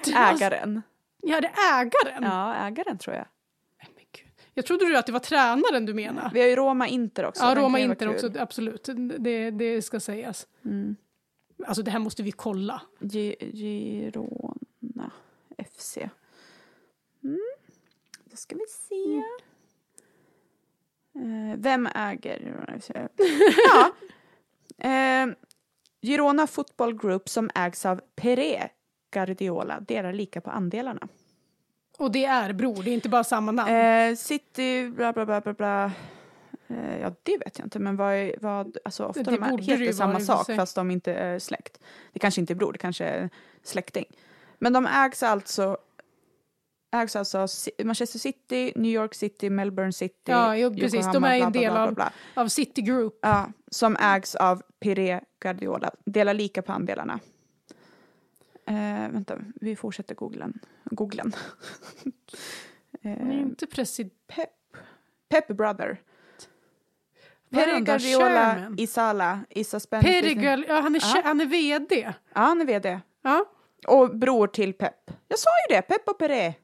Ägaren. 0.07 0.83
Ja, 1.23 1.41
det 1.41 1.47
är 1.47 1.81
ägaren. 1.83 2.23
Ja, 2.23 2.55
ägaren 2.55 2.99
tror 2.99 3.17
jag. 3.17 3.27
Men 3.79 3.87
gud. 4.13 4.27
Jag 4.55 4.67
trodde 4.67 4.85
du 4.85 4.97
att 4.97 5.07
det 5.07 5.13
var 5.13 5.21
tränaren 5.21 5.87
du 5.87 5.95
menade. 5.95 6.31
Vi 6.35 6.41
har 6.41 6.49
ju 6.49 6.57
Roma 6.57 6.89
Inter 6.89 7.25
också. 7.25 7.43
Ja, 7.45 7.55
Roma 7.55 7.79
Inter 7.79 8.09
också, 8.09 8.31
absolut. 8.39 8.89
Det, 9.19 9.51
det 9.51 9.83
ska 9.83 10.01
sägas. 10.01 10.47
Mm. 10.65 10.97
Alltså 11.67 11.83
det 11.83 11.91
här 11.91 11.99
måste 11.99 12.23
vi 12.23 12.33
kolla. 12.33 12.83
Gi- 13.01 13.53
Girona 13.57 15.11
FC. 15.77 15.99
Mm. 18.33 18.37
Då 18.37 18.37
ska 18.37 18.55
vi 18.55 18.67
se. 18.69 19.23
Eh, 21.19 21.57
vem 21.59 21.87
äger 21.87 22.67
ja. 23.69 23.93
Eh, 24.89 25.27
Girona 26.03 26.47
Football 26.47 26.99
Group 26.99 27.29
som 27.29 27.51
ägs 27.55 27.87
av 27.87 28.01
Pere 28.17 28.71
Guardiola 29.11 29.81
delar 29.81 30.13
lika 30.13 30.41
på 30.41 30.51
andelarna. 30.51 31.09
Och 31.99 32.13
det 32.13 32.25
är 32.25 32.53
bror, 32.53 32.83
det 32.83 32.91
är 32.91 32.95
inte 32.95 33.09
bara 33.09 33.25
samma 33.25 33.53
namn. 33.53 33.71
Eh, 33.75 34.17
City, 34.17 34.91
bla 34.91 35.13
bla 35.13 35.27
bla 35.27 35.41
bla 35.41 35.53
bla. 35.53 35.93
Eh, 36.69 37.01
ja, 37.01 37.13
det 37.23 37.39
vet 37.39 37.59
jag 37.59 37.67
inte, 37.67 37.79
men 37.79 37.97
vad, 37.97 38.31
vad 38.41 38.77
alltså 38.85 39.05
ofta 39.05 39.23
Det 39.23 39.31
de 39.31 39.43
här 39.43 39.59
heter 39.59 39.93
samma 39.93 40.21
sak 40.21 40.47
fast 40.47 40.75
de 40.75 40.91
inte 40.91 41.15
är 41.15 41.39
släkt. 41.39 41.79
Det 42.13 42.19
kanske 42.19 42.41
inte 42.41 42.53
är 42.53 42.55
bror, 42.55 42.73
det 42.73 42.79
kanske 42.79 43.05
är 43.05 43.31
släkting. 43.63 44.05
Men 44.59 44.73
de 44.73 44.87
ägs 44.87 45.23
alltså 45.23 45.77
ägs 46.93 47.17
alltså 47.17 47.39
av 47.39 47.49
Manchester 47.85 48.19
City, 48.19 48.73
New 48.77 48.93
York 48.93 49.15
City, 49.15 49.51
Melbourne 49.51 49.93
City, 49.93 50.15
Ja, 50.25 50.57
jo, 50.57 50.75
precis. 50.75 50.93
De 50.93 50.99
Yokohama, 50.99 51.37
är 51.37 51.39
bla, 51.39 51.47
en 51.47 51.53
del 51.53 51.71
bla, 51.73 51.83
av- 51.83 51.95
bla, 51.95 52.13
bla. 52.35 52.43
Av 52.43 52.49
City 52.49 52.83
Group. 52.83 53.19
Ja, 53.23 53.53
som 53.71 53.97
ägs 54.01 54.35
av 54.35 54.63
Pire 54.81 55.21
Guardiola. 55.41 55.91
Delar 56.05 56.35
lika 56.35 56.63
på 56.63 56.73
andelarna. 56.73 57.21
Eh, 58.67 59.11
vänta, 59.13 59.39
vi 59.55 59.77
fortsätter 59.77 60.15
googlen. 60.15 60.59
googlen. 60.85 61.33
Han 63.03 63.13
är 63.31 63.33
eh, 63.35 63.41
inte 63.41 63.67
president. 63.67 64.13
Pep. 64.27 64.49
Pep 65.29 65.49
Brother. 65.49 66.01
Pere 67.51 67.81
Guardiola. 67.81 68.75
Isala, 68.77 69.41
Spence. 69.65 69.89
Perigel, 70.01 70.65
ja, 70.69 70.81
han, 70.81 70.95
är, 70.95 71.01
Ja. 71.15 71.23
han 71.25 71.41
är 71.41 71.47
vd. 71.47 72.01
Ja, 72.35 72.41
han 72.41 72.61
är 72.61 72.65
vd. 72.65 73.01
Ja, 73.23 73.45
Och 73.87 74.17
bror 74.17 74.47
till 74.47 74.73
Pep. 74.73 75.11
Jag 75.29 75.39
sa 75.39 75.51
ju 75.69 75.77
det, 75.77 75.83
Pep 75.83 76.09
och 76.09 76.19
Pere. 76.19 76.55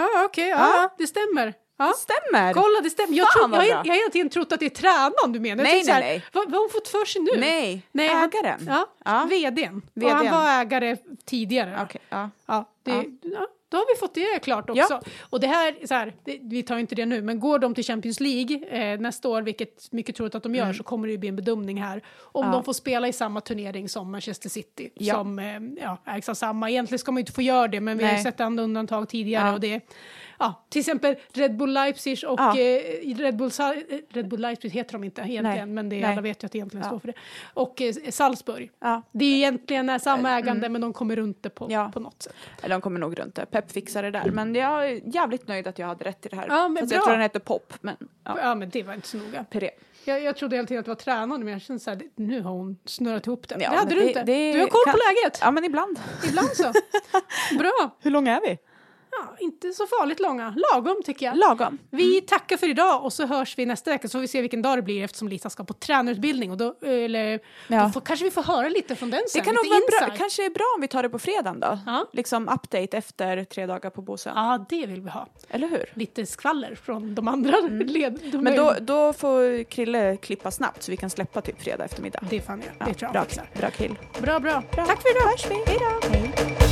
Ja 0.00 0.24
okej, 0.24 0.48
ja, 0.48 0.56
Ja. 0.58 0.94
det 0.98 1.06
stämmer. 1.06 1.54
Ja. 1.78 1.86
Det 1.86 1.94
stämmer. 1.96 2.52
Kolla, 2.52 2.80
det 2.82 2.90
stämmer. 2.90 3.16
Jag, 3.16 3.26
Fan, 3.32 3.52
jag, 3.52 3.66
jag 3.68 3.76
har 3.76 3.84
hela 3.84 4.10
tiden 4.12 4.30
trott 4.30 4.52
att 4.52 4.60
det 4.60 4.66
är 4.66 4.70
tränaren 4.70 5.32
du 5.32 5.40
menar. 5.40 5.64
Nej, 5.64 5.82
nej, 5.84 5.92
här, 5.94 6.00
nej. 6.00 6.24
Vad, 6.32 6.44
vad 6.44 6.52
har 6.54 6.60
hon 6.60 6.70
fått 6.70 6.88
för 6.88 7.04
sig 7.04 7.22
nu? 7.22 7.30
Nej, 7.40 7.82
Nej, 7.92 8.08
ägaren. 8.08 8.60
Ja, 8.68 8.86
Ja. 9.04 9.26
vdn. 9.30 9.82
Och 9.96 10.02
VDn. 10.02 10.10
han 10.10 10.30
var 10.30 10.60
ägare 10.60 10.96
tidigare. 11.24 11.78
Okej, 11.82 12.00
ja. 12.08 12.30
Ja, 12.46 12.64
det, 12.82 12.90
Ja. 12.90 13.02
ja. 13.22 13.46
Då 13.68 13.76
har 13.76 13.94
vi 13.94 13.98
fått 14.00 14.14
det 14.14 14.38
klart 14.42 14.70
också. 14.70 15.00
Och 15.20 15.40
det 15.40 15.46
här, 15.46 15.86
så 15.86 15.94
här 15.94 16.14
det, 16.24 16.38
vi 16.42 16.62
tar 16.62 16.78
inte 16.78 16.94
det 16.94 17.06
nu, 17.06 17.22
men 17.22 17.40
går 17.40 17.58
de 17.58 17.74
till 17.74 17.84
Champions 17.84 18.20
League 18.20 18.56
eh, 18.68 19.00
nästa 19.00 19.28
år, 19.28 19.42
vilket 19.42 19.92
mycket 19.92 20.16
troligt 20.16 20.34
att 20.34 20.42
de 20.42 20.54
gör, 20.54 20.72
så 20.72 20.82
kommer 20.82 21.06
det 21.08 21.12
ju 21.12 21.18
bli 21.18 21.28
en 21.28 21.36
bedömning 21.36 21.82
här. 21.82 22.02
Om 22.18 22.42
Mm. 22.44 22.52
Ja. 22.54 22.58
de 22.58 22.64
får 22.64 22.72
spela 22.72 23.08
i 23.08 23.12
samma 23.12 23.40
turnering 23.40 23.88
som 23.88 24.10
Manchester 24.12 24.48
City, 24.48 24.90
Ja. 24.94 25.14
som 25.14 25.38
eh, 25.38 25.60
ja, 25.82 26.02
ägs 26.06 26.28
av 26.28 26.34
samma. 26.34 26.70
Egentligen 26.70 26.98
ska 26.98 27.12
man 27.12 27.18
ju 27.18 27.20
inte 27.22 27.32
få 27.32 27.42
göra 27.42 27.68
det, 27.68 27.80
men 27.80 27.98
vi 27.98 28.04
har 28.04 28.10
ju 28.10 28.14
Nej. 28.14 28.24
sett 28.24 28.40
andra 28.40 28.64
undantag 28.64 29.08
tidigare. 29.08 29.48
Ja. 29.48 29.54
Och 29.54 29.60
det, 29.60 29.80
ja, 30.38 30.64
till 30.68 30.80
exempel 30.80 31.16
Red 31.32 31.56
Bull 31.56 31.72
Leipzig 31.72 32.24
och 32.28 32.40
Ja. 32.40 32.58
eh, 32.58 33.16
Red, 33.16 33.36
Bull, 33.36 33.50
Red 34.10 34.28
Bull 34.28 34.40
Leipzig 34.40 34.70
heter 34.70 34.92
de 34.92 35.04
inte 35.04 35.20
egentligen, 35.20 35.44
Nej. 35.44 35.66
men 35.66 35.88
det, 35.88 36.04
alla 36.04 36.20
vet 36.20 36.42
ju 36.42 36.46
att 36.46 36.52
det 36.52 36.58
egentligen 36.58 36.84
Ja. 36.84 36.88
står 36.90 36.98
för 36.98 37.06
det. 37.08 37.14
Och 37.54 37.82
eh, 37.82 37.94
Salzburg. 38.10 38.70
Ja. 38.80 39.02
Det 39.12 39.24
är 39.24 39.36
egentligen 39.36 39.88
är 39.90 39.98
samma 39.98 40.30
ägande, 40.38 40.68
men 40.68 40.80
de 40.80 40.92
kommer 40.92 41.16
runt 41.16 41.42
det 41.42 41.50
på, 41.50 41.64
Mm. 41.64 41.74
Ja. 41.74 41.90
på 41.94 42.00
något 42.00 42.22
sätt. 42.22 42.34
Eller 42.62 42.74
de 42.74 42.80
kommer 42.80 43.00
nog 43.00 43.18
runt 43.18 43.34
det. 43.34 43.46
Pep 43.46 43.72
fixar 43.72 44.02
det 44.02 44.10
där. 44.10 44.30
Men 44.30 44.54
jag 44.54 44.90
är 44.90 45.00
jävligt 45.14 45.48
nöjd 45.48 45.66
att 45.66 45.78
jag 45.78 45.86
hade 45.86 46.04
rätt 46.04 46.26
i 46.26 46.28
det 46.28 46.36
här. 46.36 46.46
Ja, 46.48 46.68
men 46.68 46.82
Fast 46.82 46.90
bra. 46.90 46.96
jag 46.96 47.04
tror 47.04 47.12
den 47.12 47.22
heter 47.22 47.40
Pop, 47.40 47.72
men 47.80 47.96
ja. 48.24 48.38
Ja, 48.42 48.54
men 48.54 48.70
det 48.70 48.82
var 48.82 48.94
inte 48.94 49.08
så 49.08 49.16
noga. 49.16 49.44
Pere. 49.44 49.70
Jag, 50.04 50.22
jag 50.22 50.36
trodde 50.36 50.56
hela 50.56 50.66
tiden 50.68 50.78
att 50.80 50.84
det 50.84 50.90
var 50.90 50.96
tränaren, 50.96 51.44
men 51.44 51.52
jag 51.52 51.62
kände 51.62 51.80
så 51.80 51.90
här, 51.90 52.00
nu 52.16 52.40
har 52.40 52.50
hon 52.50 52.78
snurrat 52.84 53.26
ihop 53.26 53.48
det. 53.48 53.54
Ja, 53.54 53.70
det 53.70 53.76
hade 53.76 53.88
men 53.88 53.94
du 53.94 54.00
det- 54.00 54.08
inte. 54.08 54.22
det 54.22 54.52
du 54.52 54.60
har 54.60 54.66
koll 54.66 54.80
på 54.84 54.90
kan- 54.90 54.98
läget. 55.24 55.38
Ja, 55.42 55.50
men 55.50 55.64
ibland. 55.64 55.98
Ibland 56.28 56.48
så. 56.48 56.72
Bra. 57.58 57.96
Hur 58.00 58.10
långa 58.10 58.36
är 58.36 58.40
vi? 58.40 58.58
Ja, 59.18 59.36
inte 59.40 59.72
så 59.72 59.86
farligt 59.86 60.20
långa. 60.20 60.54
Lagom 60.72 61.02
tycker 61.04 61.26
jag. 61.26 61.36
Lagom. 61.36 61.78
Vi 61.90 62.20
tackar 62.20 62.56
för 62.56 62.68
idag 62.70 63.04
och 63.04 63.12
så 63.12 63.26
hörs 63.26 63.58
vi 63.58 63.66
nästa 63.66 63.90
vecka 63.90 64.08
så 64.08 64.12
får 64.12 64.18
vi 64.20 64.28
se 64.28 64.40
vilken 64.40 64.62
dag 64.62 64.78
det 64.78 64.82
blir 64.82 65.04
eftersom 65.04 65.28
Lisa 65.28 65.50
ska 65.50 65.64
på 65.64 65.72
tränarutbildning. 65.74 66.50
Och 66.50 66.56
då, 66.56 66.74
eller, 66.82 67.40
Ja. 67.68 67.82
då 67.82 67.88
får, 67.90 68.00
kanske 68.00 68.24
vi 68.24 68.30
får 68.30 68.42
höra 68.42 68.68
lite 68.68 68.96
från 68.96 69.10
den 69.10 69.20
Det 69.24 69.30
sen. 69.30 69.44
kan 69.44 69.54
nog 69.54 69.68
vara 69.68 70.06
bra, 70.08 70.16
kanske 70.16 70.46
är 70.46 70.50
bra 70.50 70.64
om 70.76 70.80
vi 70.80 70.88
tar 70.88 71.02
det 71.02 71.08
på 71.08 71.18
fredagen 71.18 71.60
då. 71.60 71.78
Ja. 71.86 72.06
Liksom 72.12 72.48
update 72.48 72.96
efter 72.96 73.44
tre 73.44 73.66
dagar 73.66 73.90
på 73.90 74.02
Bosön. 74.02 74.32
Ja, 74.36 74.66
det 74.68 74.86
vill 74.86 75.00
vi 75.00 75.10
ha. 75.10 75.26
Eller 75.48 75.68
hur? 75.68 75.84
Lite 75.94 76.26
skvaller 76.26 76.74
från 76.74 77.14
de 77.14 77.28
andra 77.28 77.60
led. 77.70 78.18
De 78.22 78.36
Mm. 78.36 78.44
Men 78.44 78.56
då, 78.56 78.74
då 78.80 79.12
får 79.12 79.64
Krille 79.64 80.16
klippa 80.16 80.50
snabbt 80.50 80.82
så 80.82 80.90
vi 80.90 80.96
kan 80.96 81.10
släppa 81.10 81.40
typ 81.40 81.62
fredag 81.62 81.84
eftermdag. 81.84 82.20
Det 82.30 82.40
fan 82.40 82.62
jag. 82.66 82.74
Ja, 82.78 82.86
Det 82.86 82.94
tror 82.94 83.10
jag 83.14 83.26
bra, 83.26 83.44
bra 83.60 83.70
kill. 83.70 83.94
Bra, 84.22 84.40
bra. 84.40 84.62
Bra. 84.72 84.86
Tack 84.86 85.02
för 85.02 85.10
idag. 85.10 85.30
Hörs 85.30 85.46
vi. 85.50 85.54
Hej 85.66 85.78
då. 85.80 86.08
Hej. 86.08 86.65